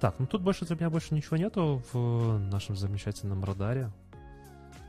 Так, 0.00 0.18
ну 0.18 0.26
тут 0.26 0.40
больше 0.40 0.64
для 0.64 0.76
меня 0.76 0.88
больше 0.88 1.14
ничего 1.14 1.36
нету 1.36 1.82
в 1.92 2.38
нашем 2.38 2.76
замечательном 2.76 3.44
радаре. 3.44 3.90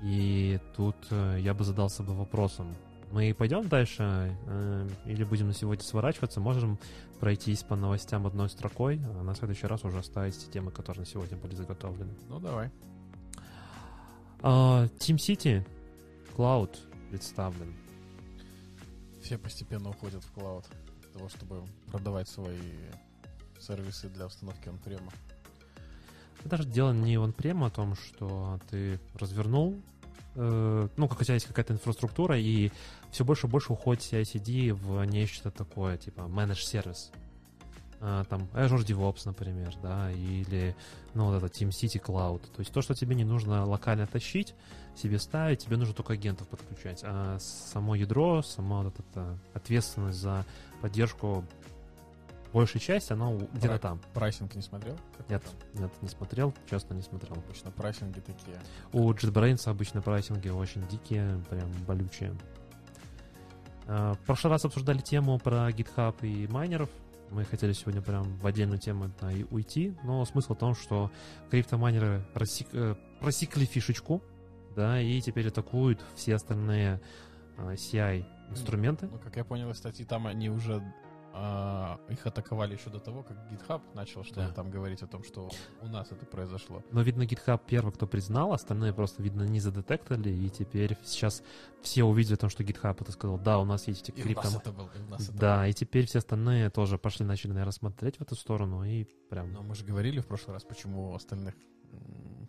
И 0.02 0.62
тут 0.78 0.96
э, 1.12 1.40
я 1.42 1.54
бы 1.54 1.66
задался 1.66 2.04
бы 2.04 2.14
вопросом. 2.14 2.74
Мы 3.12 3.34
пойдем 3.34 3.68
дальше 3.68 4.38
э, 4.48 4.88
или 5.06 5.26
будем 5.26 5.48
на 5.48 5.54
сегодня 5.54 5.84
сворачиваться? 5.84 6.40
Можем 6.40 6.80
пройтись 7.20 7.64
по 7.64 7.76
новостям 7.76 8.26
одной 8.26 8.50
строкой, 8.50 9.02
а 9.20 9.24
на 9.24 9.36
следующий 9.36 9.68
раз 9.68 9.84
уже 9.84 10.00
оставить 10.00 10.40
те 10.40 10.50
темы, 10.50 10.72
которые 10.72 11.02
на 11.02 11.06
сегодня 11.06 11.36
были 11.36 11.54
заготовлены. 11.54 12.14
Ну, 12.30 12.40
давай. 12.40 12.72
А, 14.42 14.86
Team 15.00 15.18
City 15.18 15.66
Cloud 16.36 16.78
представлен. 17.10 17.76
Все 19.22 19.38
постепенно 19.38 19.90
уходят 19.90 20.24
в 20.24 20.32
клауд 20.32 20.66
для 21.02 21.12
того, 21.12 21.30
чтобы 21.30 21.64
продавать 21.92 22.30
свои 22.30 22.58
сервисы 23.60 24.10
для 24.10 24.26
установки 24.26 24.70
он-према. 24.70 25.12
Это 26.40 26.50
даже 26.50 26.64
дело 26.64 26.94
не 26.94 27.18
он 27.18 27.34
прямо 27.34 27.68
о 27.68 27.70
том, 27.70 27.96
что 27.96 28.60
ты 28.70 29.00
развернул, 29.16 29.82
э, 30.36 30.88
ну, 30.96 31.08
как 31.10 31.20
у 31.20 31.24
тебя 31.24 31.34
есть 31.34 31.48
какая-то 31.48 31.74
инфраструктура, 31.74 32.40
и 32.40 32.72
все 33.12 33.26
больше 33.26 33.48
и 33.48 33.50
больше 33.50 33.74
уходит 33.74 34.04
CI/CD 34.04 34.72
в 34.72 35.04
нечто 35.04 35.52
такое, 35.52 35.98
типа 35.98 36.22
managed 36.22 36.64
сервис. 36.64 37.12
А, 38.02 38.24
там 38.26 38.44
Azure 38.54 38.86
DevOps, 38.86 39.22
например, 39.26 39.74
да, 39.84 40.10
или, 40.12 40.74
ну, 41.14 41.26
вот 41.26 41.36
это 41.44 41.48
TeamCity 41.48 42.02
Cloud. 42.02 42.40
То 42.56 42.60
есть 42.60 42.72
то, 42.72 42.82
что 42.82 42.94
тебе 42.94 43.14
не 43.16 43.26
нужно 43.26 43.66
локально 43.66 44.08
тащить, 44.08 44.56
себе 44.96 45.20
ставить, 45.20 45.66
тебе 45.66 45.76
нужно 45.76 45.94
только 45.94 46.14
агентов 46.14 46.48
подключать. 46.48 47.02
А 47.04 47.38
само 47.40 47.96
ядро, 47.96 48.42
сама 48.42 48.84
вот 48.84 48.96
эта 49.00 49.38
ответственность 49.54 50.18
за 50.20 50.46
поддержку 50.82 51.44
большей 52.54 52.80
части, 52.80 53.12
она 53.14 53.30
у- 53.30 53.38
где-то 53.54 53.78
там. 53.80 54.02
Pricing 54.14 54.56
не 54.56 54.62
смотрел? 54.62 54.98
Нет, 55.28 55.44
там? 55.44 55.82
нет, 55.84 55.92
не 56.02 56.08
смотрел, 56.08 56.54
честно 56.70 56.94
не 56.94 57.02
смотрел. 57.02 57.34
Обычно 57.36 57.70
прайсинги 57.72 58.22
такие. 58.22 58.58
У 58.94 59.12
JetBrains 59.12 59.70
обычно 59.70 60.02
прайсинги 60.02 60.48
очень 60.50 60.88
дикие, 60.88 61.38
прям 61.50 61.70
болючие. 61.86 62.34
А, 63.88 64.14
В 64.14 64.20
прошлый 64.20 64.52
раз 64.52 64.66
обсуждали 64.66 65.00
тему 65.00 65.38
про 65.38 65.70
GitHub 65.70 66.16
и 66.22 66.48
майнеров. 66.48 66.90
Мы 67.32 67.46
хотели 67.46 67.74
сегодня 67.74 68.02
прям 68.02 68.38
в 68.38 68.48
отдельную 68.48 68.80
тему 68.80 69.12
да, 69.22 69.32
и 69.32 69.44
уйти, 69.52 69.96
но 70.04 70.26
смысл 70.26 70.56
в 70.56 70.58
том, 70.58 70.76
что 70.76 71.12
криптомайнеры 71.52 72.26
рассек- 72.34 72.70
э, 72.74 72.96
просекли 73.20 73.66
фишечку, 73.66 74.22
да, 74.76 75.00
и 75.00 75.22
теперь 75.22 75.48
атакуют 75.48 76.00
все 76.16 76.36
остальные 76.36 77.02
а, 77.58 77.74
CI-инструменты. 77.74 79.08
Ну, 79.12 79.20
как 79.20 79.36
я 79.36 79.44
понял 79.44 79.70
из 79.70 79.78
статьи, 79.78 80.06
там 80.06 80.26
они 80.28 80.50
уже 80.50 80.82
а, 81.34 82.00
их 82.10 82.26
атаковали 82.26 82.74
еще 82.74 82.90
до 82.90 83.00
того, 83.00 83.24
как 83.24 83.38
GitHub 83.52 83.82
начал 83.94 84.24
что-то 84.24 84.48
Да. 84.48 84.54
там 84.54 84.70
говорить 84.72 85.02
о 85.02 85.08
том, 85.08 85.24
что 85.24 85.50
у 85.82 85.88
нас 85.88 86.12
это 86.12 86.26
произошло. 86.26 86.84
Но, 86.92 87.02
видно, 87.02 87.24
GitHub 87.24 87.62
первый, 87.68 87.92
кто 87.92 88.08
признал, 88.08 88.54
остальные 88.54 88.94
просто, 88.94 89.22
видно, 89.22 89.44
не 89.44 89.60
задетектили, 89.60 90.30
и 90.30 90.50
теперь 90.50 90.98
сейчас 91.04 91.44
все 91.82 92.04
увидели 92.04 92.34
о 92.34 92.38
том, 92.38 92.50
что 92.50 92.64
GitHub 92.64 92.98
это 93.00 93.12
сказал, 93.12 93.38
да, 93.38 93.60
у 93.60 93.66
нас 93.66 93.88
есть 93.88 94.10
эти 94.10 94.18
И 94.18 94.22
у 94.22 94.24
крипто... 94.24 94.44
нас 94.44 94.56
это 94.56 94.72
было, 94.72 94.90
и 94.96 95.02
у 95.02 95.10
нас 95.10 95.30
это 95.30 95.38
Да, 95.38 95.68
и 95.68 95.74
теперь 95.74 96.06
все 96.08 96.20
остальные 96.20 96.70
тоже 96.70 96.98
пошли, 96.98 97.26
начали, 97.26 97.52
наверное, 97.52 97.72
смотреть 97.72 98.18
в 98.18 98.22
эту 98.22 98.36
сторону, 98.36 98.84
и 98.84 99.06
прям... 99.30 99.48
было. 99.48 99.62
Но 99.62 99.64
мы 99.64 99.76
же 99.76 99.86
говорили 99.86 100.20
в 100.20 100.28
прошлый 100.28 100.54
раз, 100.54 100.64
почему 100.64 101.14
остальных, 101.14 101.56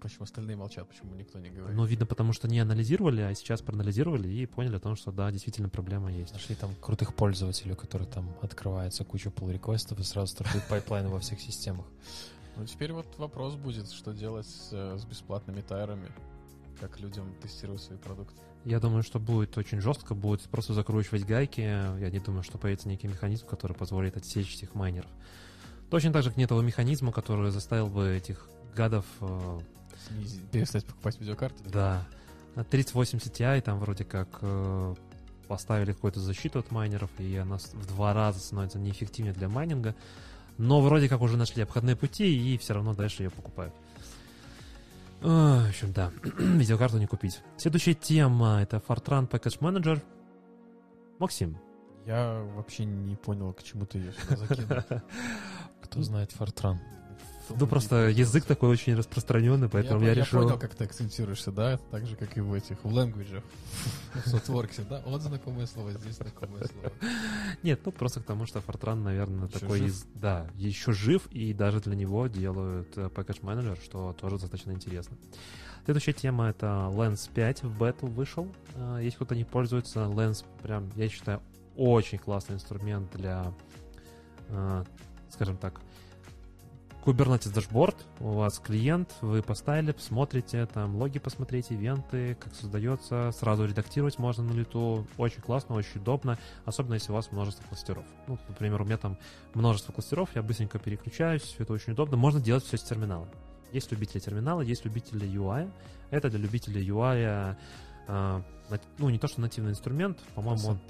почему 0.01 0.25
остальные 0.25 0.57
молчат, 0.57 0.89
почему 0.89 1.15
никто 1.15 1.39
не 1.39 1.51
говорит. 1.51 1.77
Ну, 1.77 1.85
видно, 1.85 2.07
потому 2.07 2.33
что 2.33 2.49
не 2.49 2.59
анализировали, 2.59 3.21
а 3.21 3.35
сейчас 3.35 3.61
проанализировали 3.61 4.29
и 4.29 4.47
поняли 4.47 4.77
о 4.77 4.81
том, 4.81 4.97
что 4.97 5.13
да, 5.13 5.31
действительно 5.31 5.69
проблема 5.69 6.13
есть. 6.13 6.33
Нашли 6.33 6.55
там 6.55 6.75
крутых 6.81 7.15
пользователей, 7.15 7.73
у 7.73 7.77
которых 7.77 8.09
там 8.09 8.35
открывается 8.43 9.05
куча 9.05 9.29
pull 9.29 9.53
request 9.53 9.89
ов 9.89 9.99
и 9.99 10.03
сразу 10.03 10.33
стартует 10.33 10.67
pipeline 10.69 11.09
во 11.09 11.21
всех 11.21 11.41
системах. 11.41 11.87
Ну, 12.57 12.67
теперь 12.67 12.93
вот 12.93 13.07
вопрос 13.19 13.55
будет, 13.55 13.91
что 13.91 14.13
делать 14.13 14.47
с, 14.47 14.73
с 14.73 15.05
бесплатными 15.05 15.61
tier 15.61 15.85
ами, 15.85 16.09
как 16.81 16.99
людям 17.01 17.35
тестировать 17.43 17.83
свои 17.83 17.99
продукты. 17.99 18.41
Я 18.65 18.81
думаю, 18.81 19.03
что 19.03 19.19
будет 19.19 19.57
очень 19.57 19.81
жестко, 19.81 20.15
будет 20.15 20.43
просто 20.43 20.75
закручивать 20.75 21.25
гайки. 21.25 21.61
Я 21.61 22.11
не 22.11 22.19
думаю, 22.19 22.43
что 22.43 22.59
появится 22.59 22.89
некий 22.89 23.09
механизм, 23.09 23.47
который 23.47 23.75
позволит 23.75 24.17
отсечь 24.17 24.55
этих 24.57 24.75
майнеров. 24.75 25.11
Точно 25.89 26.13
так 26.13 26.23
же 26.23 26.33
нет 26.37 26.49
того 26.49 26.61
механизма, 26.61 27.11
который 27.11 27.51
заставил 27.51 27.87
бы 27.89 28.09
этих 28.09 28.49
гадов 28.75 29.05
э, 29.21 29.59
Снизить, 30.09 30.43
перестать 30.51 30.85
покупать 30.87 31.21
видеокарты. 31.21 31.63
Да. 31.69 32.07
На 32.55 32.65
3080 32.65 33.33
Ti 33.41 33.61
там 33.61 33.79
вроде 33.79 34.05
как 34.05 34.29
э, 34.41 34.95
поставили 35.49 35.93
какую-то 35.93 36.21
защиту 36.21 36.61
от 36.61 36.71
майнеров, 36.71 37.11
и 37.19 37.37
она 37.37 37.59
в 37.59 37.87
два 37.87 38.15
раза 38.15 38.41
становится 38.41 38.79
неэффективнее 38.79 39.35
для 39.35 39.49
майнинга. 39.49 39.95
Но 40.59 40.81
вроде 40.81 41.09
как 41.09 41.21
уже 41.23 41.37
нашли 41.37 41.63
обходные 41.63 41.97
пути, 41.97 42.55
и 42.55 42.59
все 42.59 42.75
равно 42.75 42.95
дальше 42.95 43.23
ее 43.23 43.31
покупают. 43.31 43.75
А, 45.23 45.65
В 45.65 45.69
общем, 45.69 45.93
да, 45.93 46.13
видеокарту 46.39 46.99
не 46.99 47.07
купить. 47.07 47.41
Следующая 47.57 47.95
тема— 47.95 48.61
это 48.63 48.79
Fortran 48.79 49.29
Package 49.29 49.59
Manager. 49.61 50.03
Максим, 51.19 51.59
Я 52.07 52.43
вообще 52.57 52.85
не 52.85 53.15
понял, 53.17 53.53
к 53.53 53.63
чему 53.63 53.87
ты 53.87 53.99
ее 53.99 54.13
сюда 54.13 54.37
закинул. 54.37 54.79
Кто 55.83 56.03
знает 56.03 56.33
Fortran? 56.33 56.79
Ну, 57.59 57.67
просто 57.67 58.09
язык 58.09 58.45
такой 58.45 58.71
очень 58.71 58.95
распространенный, 58.95 59.69
поэтому 59.69 60.03
я, 60.03 60.09
я 60.09 60.15
решил... 60.15 60.43
понял, 60.43 60.59
как 60.59 60.75
ты 60.75 60.85
акцентируешься, 60.85 61.53
да? 61.53 61.79
Так 61.91 62.07
же, 62.07 62.17
как 62.17 62.37
и 62.37 62.41
в 62.41 62.53
этих, 62.53 62.83
в 62.85 62.89
language, 62.89 63.43
в 64.25 64.29
софтворксе, 64.29 64.83
да? 64.89 65.03
Вот 65.07 65.23
знакомое 65.23 65.67
слово, 65.67 65.93
здесь 65.93 66.17
знакомое 66.17 66.65
слово. 66.65 66.93
Нет, 67.63 67.81
ну 67.85 67.93
просто 67.93 68.21
к 68.21 68.25
тому, 68.25 68.47
что 68.47 68.61
Fortran, 68.61 69.03
наверное, 69.03 69.49
такой... 69.49 69.93
Да, 70.15 70.47
еще 70.55 70.93
жив, 70.93 71.27
и 71.31 71.53
даже 71.53 71.81
для 71.81 71.97
него 71.97 72.27
делают 72.27 72.97
э, 72.97 73.09
package 73.15 73.39
менеджер, 73.43 73.79
что 73.83 74.13
тоже 74.13 74.37
достаточно 74.37 74.73
интересно. 74.73 75.17
Следующая 75.85 76.13
тема— 76.13 76.49
это 76.51 76.67
Lens 76.93 77.31
5 77.33 77.63
в 77.65 77.79
бету 77.79 78.07
вышел. 78.07 78.49
Э, 78.75 79.01
Если 79.03 79.17
кто-то 79.17 79.35
не 79.35 79.45
пользуется, 79.45 80.01
Lens 80.01 80.45
прям, 80.63 80.91
я 80.97 81.09
считаю, 81.09 81.41
очень 81.77 82.19
классный 82.19 82.57
инструмент 82.57 83.11
для, 83.17 83.53
э, 84.49 84.85
скажем 85.31 85.57
так, 85.57 85.81
Kubernetes 87.05 87.53
дашборд, 87.53 87.97
у 88.21 88.33
вас 88.33 88.59
клиент, 88.59 89.15
вы 89.23 89.43
поставили, 89.43 89.95
смотрите, 89.99 90.67
там 90.67 90.97
логи 90.97 91.19
посмотреть, 91.19 91.71
ивенты, 91.71 92.35
как 92.35 92.55
создается, 92.55 93.33
сразу 93.33 93.65
редактировать 93.65 94.19
можно 94.19 94.45
на 94.45 94.53
лету, 94.53 95.07
очень 95.17 95.41
классно, 95.41 95.77
очень 95.77 96.01
удобно, 96.01 96.39
особенно 96.67 96.95
если 96.95 97.13
у 97.13 97.15
вас 97.15 97.33
множество 97.33 97.67
кластеров. 97.67 98.05
Ну, 98.27 98.39
например, 98.49 98.83
у 98.83 98.85
меня 98.85 98.99
там 98.99 99.17
множество 99.55 99.93
кластеров, 99.93 100.29
я 100.35 100.43
быстренько 100.43 100.79
переключаюсь, 100.79 101.43
все 101.43 101.63
это 101.63 101.73
очень 101.73 101.95
удобно, 101.95 102.19
можно 102.19 102.39
делать 102.39 102.65
все 102.65 102.77
с 102.77 102.83
терминала. 102.83 103.27
Есть 103.73 103.91
любители 103.93 104.19
терминала, 104.19 104.61
есть 104.61 104.85
любители 104.85 105.27
UI, 105.27 105.71
это 106.11 106.29
для 106.29 106.39
любителей 106.39 106.87
UI, 106.87 107.57
нат- 108.09 108.87
ну, 108.99 109.09
не 109.09 109.19
то, 109.19 109.27
что 109.27 109.41
нативный 109.41 109.71
инструмент, 109.71 110.19
по-моему, 110.35 110.69
он 110.69 110.81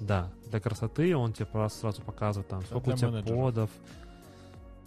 да, 0.00 0.30
для 0.46 0.60
красоты 0.60 1.16
он 1.16 1.32
тебе 1.32 1.48
сразу 1.70 2.02
показывает 2.02 2.48
там, 2.48 2.62
сколько 2.62 2.90
у 2.90 2.92
тебя 2.92 3.10
менеджеров. 3.10 3.36
подов. 3.36 3.70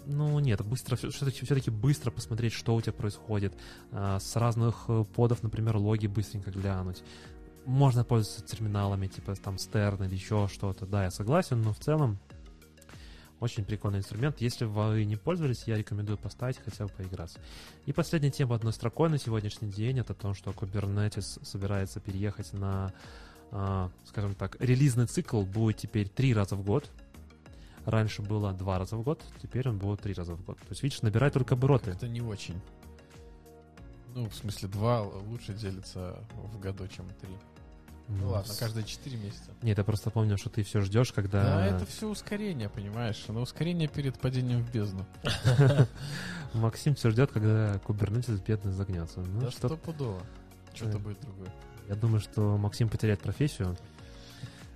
Ну, 0.06 0.40
нет, 0.40 0.66
быстро, 0.66 0.96
все-таки, 0.96 1.46
все-таки 1.46 1.70
быстро 1.70 2.12
посмотреть, 2.12 2.54
что 2.54 2.76
у 2.76 2.82
тебя 2.82 2.94
происходит. 2.94 3.54
А, 3.92 4.20
С 4.20 4.36
разных 4.36 4.86
э, 4.88 5.06
подов, 5.16 5.44
например, 5.44 5.78
логи 5.78 6.08
быстренько 6.08 6.52
глянуть. 6.52 7.04
Можно 7.66 8.04
пользоваться 8.04 8.44
терминалами, 8.44 9.08
типа 9.08 9.36
там 9.36 9.56
Stern 9.56 10.06
или 10.06 10.16
еще 10.16 10.48
что-то. 10.52 10.86
Да, 10.86 11.04
я 11.04 11.12
согласен, 11.12 11.62
но 11.62 11.74
в 11.74 11.80
целом 11.80 12.20
очень 13.42 13.66
прикольный 13.66 14.00
инструмент. 14.00 14.40
Если 14.40 14.66
вы 14.66 15.04
не 15.04 15.16
пользовались, 15.16 15.64
я 15.66 15.76
рекомендую 15.76 16.18
поставить, 16.18 16.60
хотя 16.64 16.86
бы 16.86 16.92
поиграться. 16.92 17.40
И 17.88 17.92
последняя 17.92 18.30
тема 18.30 18.56
одной 18.56 18.72
строкой 18.72 19.10
на 19.10 19.18
сегодняшний 19.18 19.70
день 19.70 20.00
это 20.00 20.14
то, 20.14 20.34
что 20.36 20.52
Kubernetes 20.52 21.44
собирается 21.44 22.00
переехать 22.00 22.54
на, 22.54 22.94
а, 23.52 23.90
скажем 24.06 24.36
так, 24.36 24.58
релизный 24.60 25.08
цикл 25.08 25.42
будет 25.42 25.78
теперь 25.78 26.08
три 26.08 26.36
раза 26.36 26.56
в 26.56 26.64
год. 26.64 26.90
Раньше 27.86 28.22
было 28.22 28.54
два 28.54 28.78
раза 28.78 28.96
в 28.96 29.04
год, 29.04 29.24
теперь 29.42 29.68
он 29.68 29.78
будет 29.78 30.02
три 30.02 30.14
раза 30.14 30.36
в 30.36 30.44
год. 30.44 30.58
То 30.60 30.68
есть, 30.70 30.84
видишь, 30.84 31.02
набирает 31.02 31.34
только 31.34 31.56
обороты. 31.56 31.92
Это 31.92 32.08
не 32.08 32.22
очень. 32.22 32.60
Ну, 34.14 34.30
в 34.30 34.36
смысле, 34.36 34.68
два 34.68 35.02
лучше 35.02 35.54
делится 35.54 36.20
в 36.34 36.60
году, 36.60 36.88
чем 36.88 37.08
три. 37.22 37.32
Ну 38.10 38.26
М, 38.26 38.32
ладно, 38.32 38.54
каждые 38.60 38.84
четыре 38.84 39.18
месяца. 39.18 39.52
Нет, 39.62 39.78
я 39.78 39.84
просто 39.84 40.10
помню, 40.10 40.38
что 40.38 40.50
ты 40.50 40.64
все 40.64 40.82
ждешь, 40.82 41.14
когда... 41.14 41.44
Да, 41.44 41.66
это 41.66 41.86
все 41.86 42.10
ускорение, 42.10 42.68
понимаешь? 42.68 43.24
Но 43.30 43.42
ускорение 43.42 43.88
перед 43.88 44.20
падением 44.20 44.64
в 44.64 44.72
бездну. 44.72 45.06
Максим 46.54 46.96
все 46.96 47.10
ждет, 47.10 47.32
когда 47.32 47.76
Kubernetes 47.88 48.44
бедный 48.46 48.74
загнется. 48.74 49.22
Ну, 49.22 49.42
да 49.42 49.52
что 49.52 49.70
стопудово. 49.70 50.22
Что-то 50.74 51.00
будет 51.00 51.22
другое. 51.22 51.50
Я 51.88 51.96
думаю, 51.96 52.20
что 52.20 52.58
Максим 52.58 52.90
потеряет 52.90 53.22
профессию. 53.22 53.78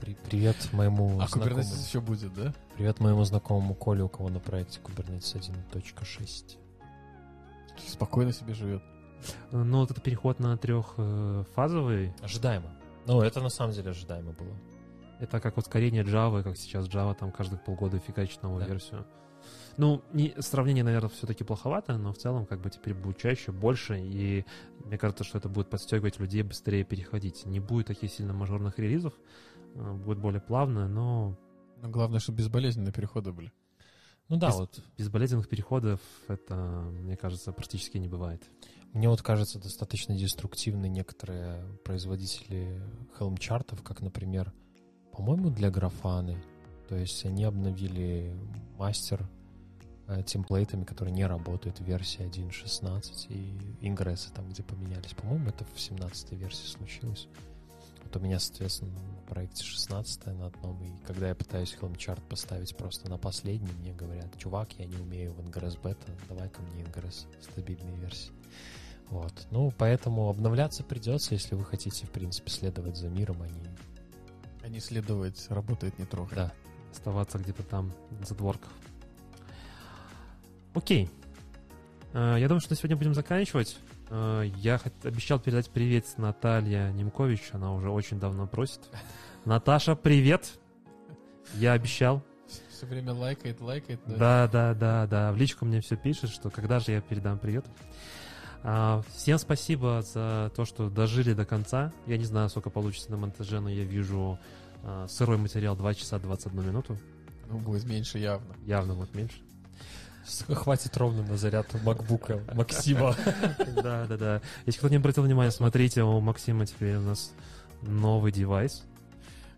При- 0.01 0.15
Привет 0.25 0.55
моему 0.73 1.19
А 1.19 1.27
знакомому. 1.27 1.61
Kubernetes 1.61 1.87
еще 1.87 2.01
будет, 2.01 2.33
да? 2.33 2.53
Привет 2.75 2.99
моему 2.99 3.23
знакомому 3.23 3.73
Коле, 3.73 4.03
у 4.03 4.09
кого 4.09 4.29
на 4.29 4.39
проекте 4.39 4.79
Kubernetes 4.81 5.35
1.6. 5.71 6.57
Спокойно 7.87 8.31
себе 8.33 8.53
живет. 8.53 8.81
Но 9.51 9.79
вот 9.79 9.91
этот 9.91 10.03
переход 10.03 10.39
на 10.39 10.57
трехфазовый, 10.57 12.13
Ожидаемо. 12.21 12.69
Ну, 13.07 13.21
это 13.21 13.41
на 13.41 13.49
самом 13.49 13.73
деле 13.73 13.91
ожидаемо 13.91 14.31
было. 14.33 14.53
это 15.19 15.39
как 15.39 15.57
ускорение 15.57 16.03
Java, 16.03 16.43
как 16.43 16.57
сейчас 16.57 16.87
Java 16.87 17.15
там 17.15 17.31
каждых 17.31 17.63
полгода 17.63 17.97
фигачит 17.99 18.43
новую 18.43 18.61
Да. 18.61 18.67
версию. 18.67 19.05
Ну, 19.77 20.01
не, 20.13 20.33
сравнение, 20.39 20.83
наверное, 20.83 21.09
все-таки 21.09 21.43
плоховато, 21.43 21.97
но 21.97 22.11
в 22.13 22.17
целом 22.17 22.45
как 22.45 22.61
бы 22.61 22.69
теперь 22.69 22.93
будет 22.95 23.17
чаще, 23.17 23.51
больше, 23.51 23.99
и 23.99 24.43
мне 24.85 24.97
кажется, 24.97 25.23
что 25.23 25.37
это 25.37 25.49
будет 25.49 25.69
подстегивать 25.69 26.19
людей 26.19 26.41
быстрее 26.43 26.83
переходить. 26.83 27.45
Не 27.45 27.59
будет 27.59 27.87
таких 27.87 28.11
сильно 28.11 28.33
мажорных 28.33 28.79
релизов, 28.79 29.13
э, 29.13 29.54
будет 29.75 30.19
более 30.19 30.41
плавно, 30.41 30.87
но 30.87 31.37
Но 31.81 31.89
главное, 31.89 32.19
чтобы 32.19 32.39
безболезненные 32.39 32.93
переходы 32.93 33.31
были. 33.31 33.51
Ну 34.27 34.37
да, 34.37 34.47
Без- 34.47 34.55
вот 34.55 34.83
безболезненных 34.97 35.47
переходов 35.47 35.99
это, 36.27 36.55
мне 36.55 37.15
кажется, 37.15 37.51
практически 37.51 37.97
не 37.99 38.07
бывает. 38.07 38.41
мне 38.93 39.07
вот 39.09 39.21
кажется 39.21 39.59
достаточно 39.59 40.15
деструктивны 40.15 40.87
некоторые 40.87 41.63
производители 41.83 42.81
Helm-чартов, 43.19 43.83
как, 43.83 44.01
например, 44.01 44.51
по-моему, 45.11 45.49
для 45.49 45.69
графаны. 45.69 46.41
То 46.89 46.95
есть 46.95 47.25
они 47.25 47.43
обновили 47.43 48.35
мастер 48.77 49.27
э, 50.07 50.23
темплейтами, 50.23 50.85
которые 50.85 51.13
не 51.13 51.25
работают 51.27 51.79
в 51.79 51.83
версии 51.83 52.21
1.16, 52.25 53.27
и 53.29 53.57
ингрессы 53.87 54.31
там, 54.33 54.47
где 54.49 54.63
поменялись. 54.63 55.13
По-моему, 55.13 55.49
это 55.49 55.65
в 55.65 55.79
17 55.79 56.31
версии 56.33 56.65
случилось. 56.67 57.27
Вот 58.05 58.15
у 58.15 58.19
меня, 58.19 58.39
соответственно, 58.39 58.91
на 58.91 59.21
проекте 59.27 59.63
16 59.63 60.27
на 60.27 60.47
одном, 60.47 60.81
и 60.81 61.05
когда 61.05 61.27
я 61.27 61.35
пытаюсь 61.35 61.75
Helm 61.79 61.97
чарт 61.97 62.23
поставить 62.23 62.75
просто 62.77 63.09
на 63.09 63.17
последний, 63.17 63.73
мне 63.73 63.93
говорят, 63.93 64.37
чувак, 64.37 64.73
я 64.77 64.85
не 64.85 64.95
умею 64.95 65.33
в 65.33 65.39
Ingress 65.41 65.79
бета, 65.81 66.07
давай 66.29 66.49
ко 66.49 66.61
мне 66.61 66.83
Ingress 66.83 67.25
стабильной 67.41 67.95
версии. 67.97 68.31
Вот. 69.09 69.47
Ну, 69.51 69.71
поэтому 69.77 70.29
обновляться 70.29 70.83
придется, 70.83 71.33
если 71.33 71.55
вы 71.55 71.65
хотите, 71.65 72.05
в 72.05 72.11
принципе, 72.11 72.49
следовать 72.49 72.95
за 72.97 73.09
миром, 73.09 73.41
а 73.41 73.47
не... 73.47 73.75
А 74.63 74.67
не 74.67 74.79
следовать, 74.79 75.45
работает 75.49 75.99
не 75.99 76.05
трогать. 76.05 76.35
Да. 76.35 76.53
Оставаться 76.91 77.37
где-то 77.37 77.63
там, 77.63 77.93
в 78.09 78.25
задворках. 78.25 78.71
Окей. 80.73 81.09
Э, 82.13 82.37
Я 82.39 82.47
думаю, 82.47 82.61
что 82.61 82.71
на 82.71 82.77
сегодня 82.77 82.97
будем 82.97 83.13
заканчивать. 83.13 83.77
Э, 84.09 84.43
Я 84.57 84.79
обещал 85.03 85.39
передать 85.39 85.69
привет 85.69 86.05
Наталья 86.17 86.91
Немкович. 86.91 87.49
Она 87.53 87.73
уже 87.73 87.89
очень 87.89 88.19
давно 88.19 88.47
просит. 88.47 88.81
Наташа, 89.45 89.95
привет! 89.95 90.59
Я 91.55 91.73
обещал. 91.73 92.23
Все 92.69 92.85
время 92.85 93.13
лайкает, 93.13 93.61
лайкает. 93.61 93.99
да? 94.05 94.15
Да, 94.17 94.47
да, 94.47 94.73
да, 94.73 95.07
да. 95.07 95.31
В 95.31 95.37
личку 95.37 95.65
мне 95.65 95.81
все 95.81 95.95
пишет, 95.95 96.29
что 96.29 96.49
когда 96.49 96.79
же 96.79 96.91
я 96.91 97.01
передам 97.01 97.39
привет. 97.39 97.65
А, 98.63 99.01
Всем 99.15 99.37
спасибо 99.37 100.01
за 100.01 100.51
то, 100.55 100.65
что 100.65 100.89
дожили 100.89 101.33
до 101.33 101.45
конца. 101.45 101.93
Я 102.05 102.17
не 102.17 102.25
знаю, 102.25 102.49
сколько 102.49 102.69
получится 102.69 103.11
на 103.11 103.17
монтаже, 103.17 103.59
но 103.59 103.69
я 103.69 103.83
вижу 103.83 104.39
а, 104.83 105.07
сырой 105.07 105.37
материал 105.37 105.75
2 105.75 105.93
часа 105.93 106.19
21 106.19 106.67
минуту. 106.67 106.97
Ну, 107.47 107.59
будет 107.59 107.85
меньше 107.85 108.17
явно. 108.17 108.55
Явно 108.65 108.95
вот 108.95 109.13
меньше. 109.13 109.37
Хватит 110.49 110.97
ровно 110.97 111.23
на 111.23 111.37
заряд 111.37 111.67
макбука 111.83 112.41
Максима. 112.53 113.15
Да, 113.75 114.05
да, 114.07 114.17
да. 114.17 114.41
Если 114.65 114.79
кто 114.79 114.89
не 114.89 114.97
обратил 114.97 115.23
внимания, 115.23 115.51
смотрите, 115.51 116.03
у 116.03 116.19
Максима 116.19 116.65
теперь 116.65 116.95
у 116.95 117.01
нас 117.01 117.31
новый 117.81 118.31
девайс. 118.31 118.83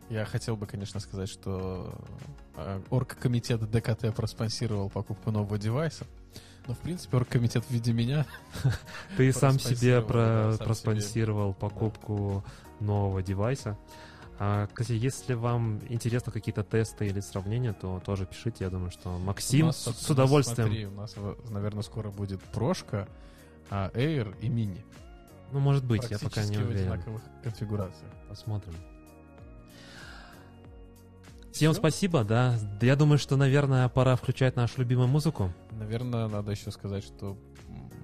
Я 0.10 0.26
хотел 0.26 0.56
бы, 0.56 0.66
конечно, 0.66 1.00
сказать, 1.00 1.30
что 1.30 1.94
э, 2.56 2.82
оргкомитет 2.90 3.70
ДКТ 3.70 4.14
проспонсировал 4.16 4.90
покупку 4.90 5.32
нового 5.32 5.58
девайса. 5.58 6.06
Но, 6.68 6.74
в 6.74 6.80
принципе, 6.80 7.18
оргкомитет 7.18 7.64
в 7.64 7.72
виде 7.72 7.94
меня 7.94 8.26
Ты 9.16 9.32
сам 9.32 9.60
себе 9.60 10.02
Проспонсировал, 10.02 11.54
покупку 11.54 12.44
нового 12.80 13.22
девайса. 13.24 13.78
А, 14.40 14.68
кстати, 14.68 14.92
если 14.98 15.34
вам 15.34 15.82
интересны 15.90 16.32
какие-то 16.32 16.64
тесты 16.64 17.08
или 17.08 17.20
сравнения, 17.22 17.74
то 17.74 18.02
тоже 18.06 18.26
пишите. 18.26 18.66
Я 18.66 18.70
думаю, 18.70 18.92
что 18.92 19.18
Максим 19.18 19.68
нас, 19.68 19.78
с, 19.78 20.06
с 20.06 20.10
удовольствием. 20.10 20.68
Смотри, 20.68 20.86
у 20.86 20.92
нас, 20.92 21.16
наверное, 21.50 21.82
скоро 21.82 22.12
будет 22.12 22.42
прошка, 22.42 23.08
а 23.70 23.90
Air 23.96 24.36
и 24.40 24.48
Mini. 24.48 24.84
Ну, 25.52 25.60
может 25.60 25.84
быть, 25.86 26.08
я 26.10 26.20
пока 26.20 26.44
не 26.46 26.58
в 26.58 26.68
уверен. 26.68 26.92
одинаковых 26.92 27.22
конфигурациях. 27.44 28.12
Посмотрим. 28.30 28.76
Всем 31.52 31.72
Всё? 31.72 31.80
спасибо, 31.80 32.24
да. 32.24 32.60
Да 32.80 32.86
Я 32.86 32.96
думаю, 32.96 33.18
что, 33.18 33.38
наверное, 33.38 33.90
пора 33.90 34.16
включать 34.16 34.56
нашу 34.56 34.82
любимую 34.82 35.08
музыку. 35.08 35.52
Наверное, 35.72 36.28
надо 36.28 36.52
еще 36.52 36.70
сказать, 36.72 37.04
что 37.04 37.36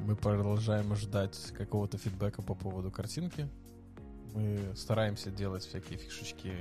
мы 0.05 0.15
продолжаем 0.15 0.95
ждать 0.95 1.37
какого-то 1.55 1.97
фидбэка 1.99 2.41
по 2.41 2.55
поводу 2.55 2.89
картинки. 2.89 3.47
Мы 4.33 4.73
стараемся 4.75 5.29
делать 5.29 5.63
всякие 5.63 5.97
фишечки. 5.99 6.53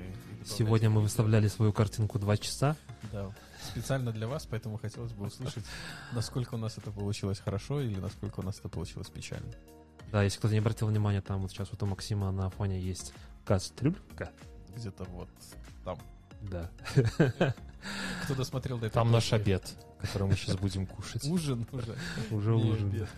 Сегодня 0.45 0.91
мы 0.91 1.01
выставляли 1.01 1.49
свою 1.49 1.73
картинку 1.73 2.19
2 2.19 2.37
часа. 2.37 2.77
Да, 3.11 3.33
специально 3.71 4.13
для 4.13 4.29
вас, 4.29 4.47
поэтому 4.47 4.77
хотелось 4.77 5.13
бы 5.13 5.27
услышать, 5.27 5.65
насколько 6.13 6.55
у 6.55 6.59
нас 6.59 6.77
это 6.77 6.91
получилось 6.91 7.39
хорошо 7.39 7.81
или 7.81 7.99
насколько 7.99 8.41
у 8.41 8.43
нас 8.43 8.59
это 8.59 8.69
получилось 8.69 9.09
печально. 9.09 9.53
Да, 10.11 10.23
если 10.23 10.39
кто-то 10.39 10.53
не 10.53 10.59
обратил 10.59 10.89
внимания, 10.89 11.23
там 11.23 11.41
вот 11.41 11.51
сейчас 11.51 11.71
вот 11.71 11.83
у 11.83 11.87
Максима 11.87 12.31
на 12.31 12.51
фоне 12.51 12.79
есть 12.79 13.15
кастрюлька. 13.47 14.31
Где-то 14.77 15.05
вот 15.05 15.31
там. 15.85 15.99
Да. 16.43 16.71
Кто 18.25 18.35
досмотрел 18.35 18.79
до 18.79 18.87
этого? 18.87 19.05
Там 19.05 19.13
наш 19.13 19.33
обед, 19.33 19.65
который 20.01 20.29
мы 20.29 20.35
сейчас 20.35 20.57
будем 20.57 20.87
кушать. 20.87 21.25
Ужин 21.25 21.67
уже. 21.73 21.97
Уже 22.31 22.55
ужин. 22.55 23.09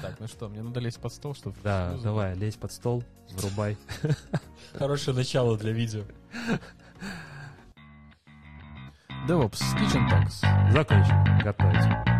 Так, 0.00 0.16
ну 0.18 0.26
что, 0.26 0.48
мне 0.48 0.62
надо 0.62 0.80
лезть 0.80 1.00
под 1.00 1.12
стол, 1.12 1.34
чтобы... 1.34 1.56
Да, 1.62 1.94
давай, 2.02 2.34
лезь 2.34 2.56
под 2.56 2.72
стол, 2.72 3.04
врубай. 3.30 3.76
Хорошее 4.74 5.16
начало 5.16 5.56
для 5.58 5.72
видео. 5.72 6.02
DevOps 9.28 9.60
Kitchen 9.78 10.08
Talks. 10.10 10.72
Закончим. 10.72 11.38
Готовить. 11.44 12.11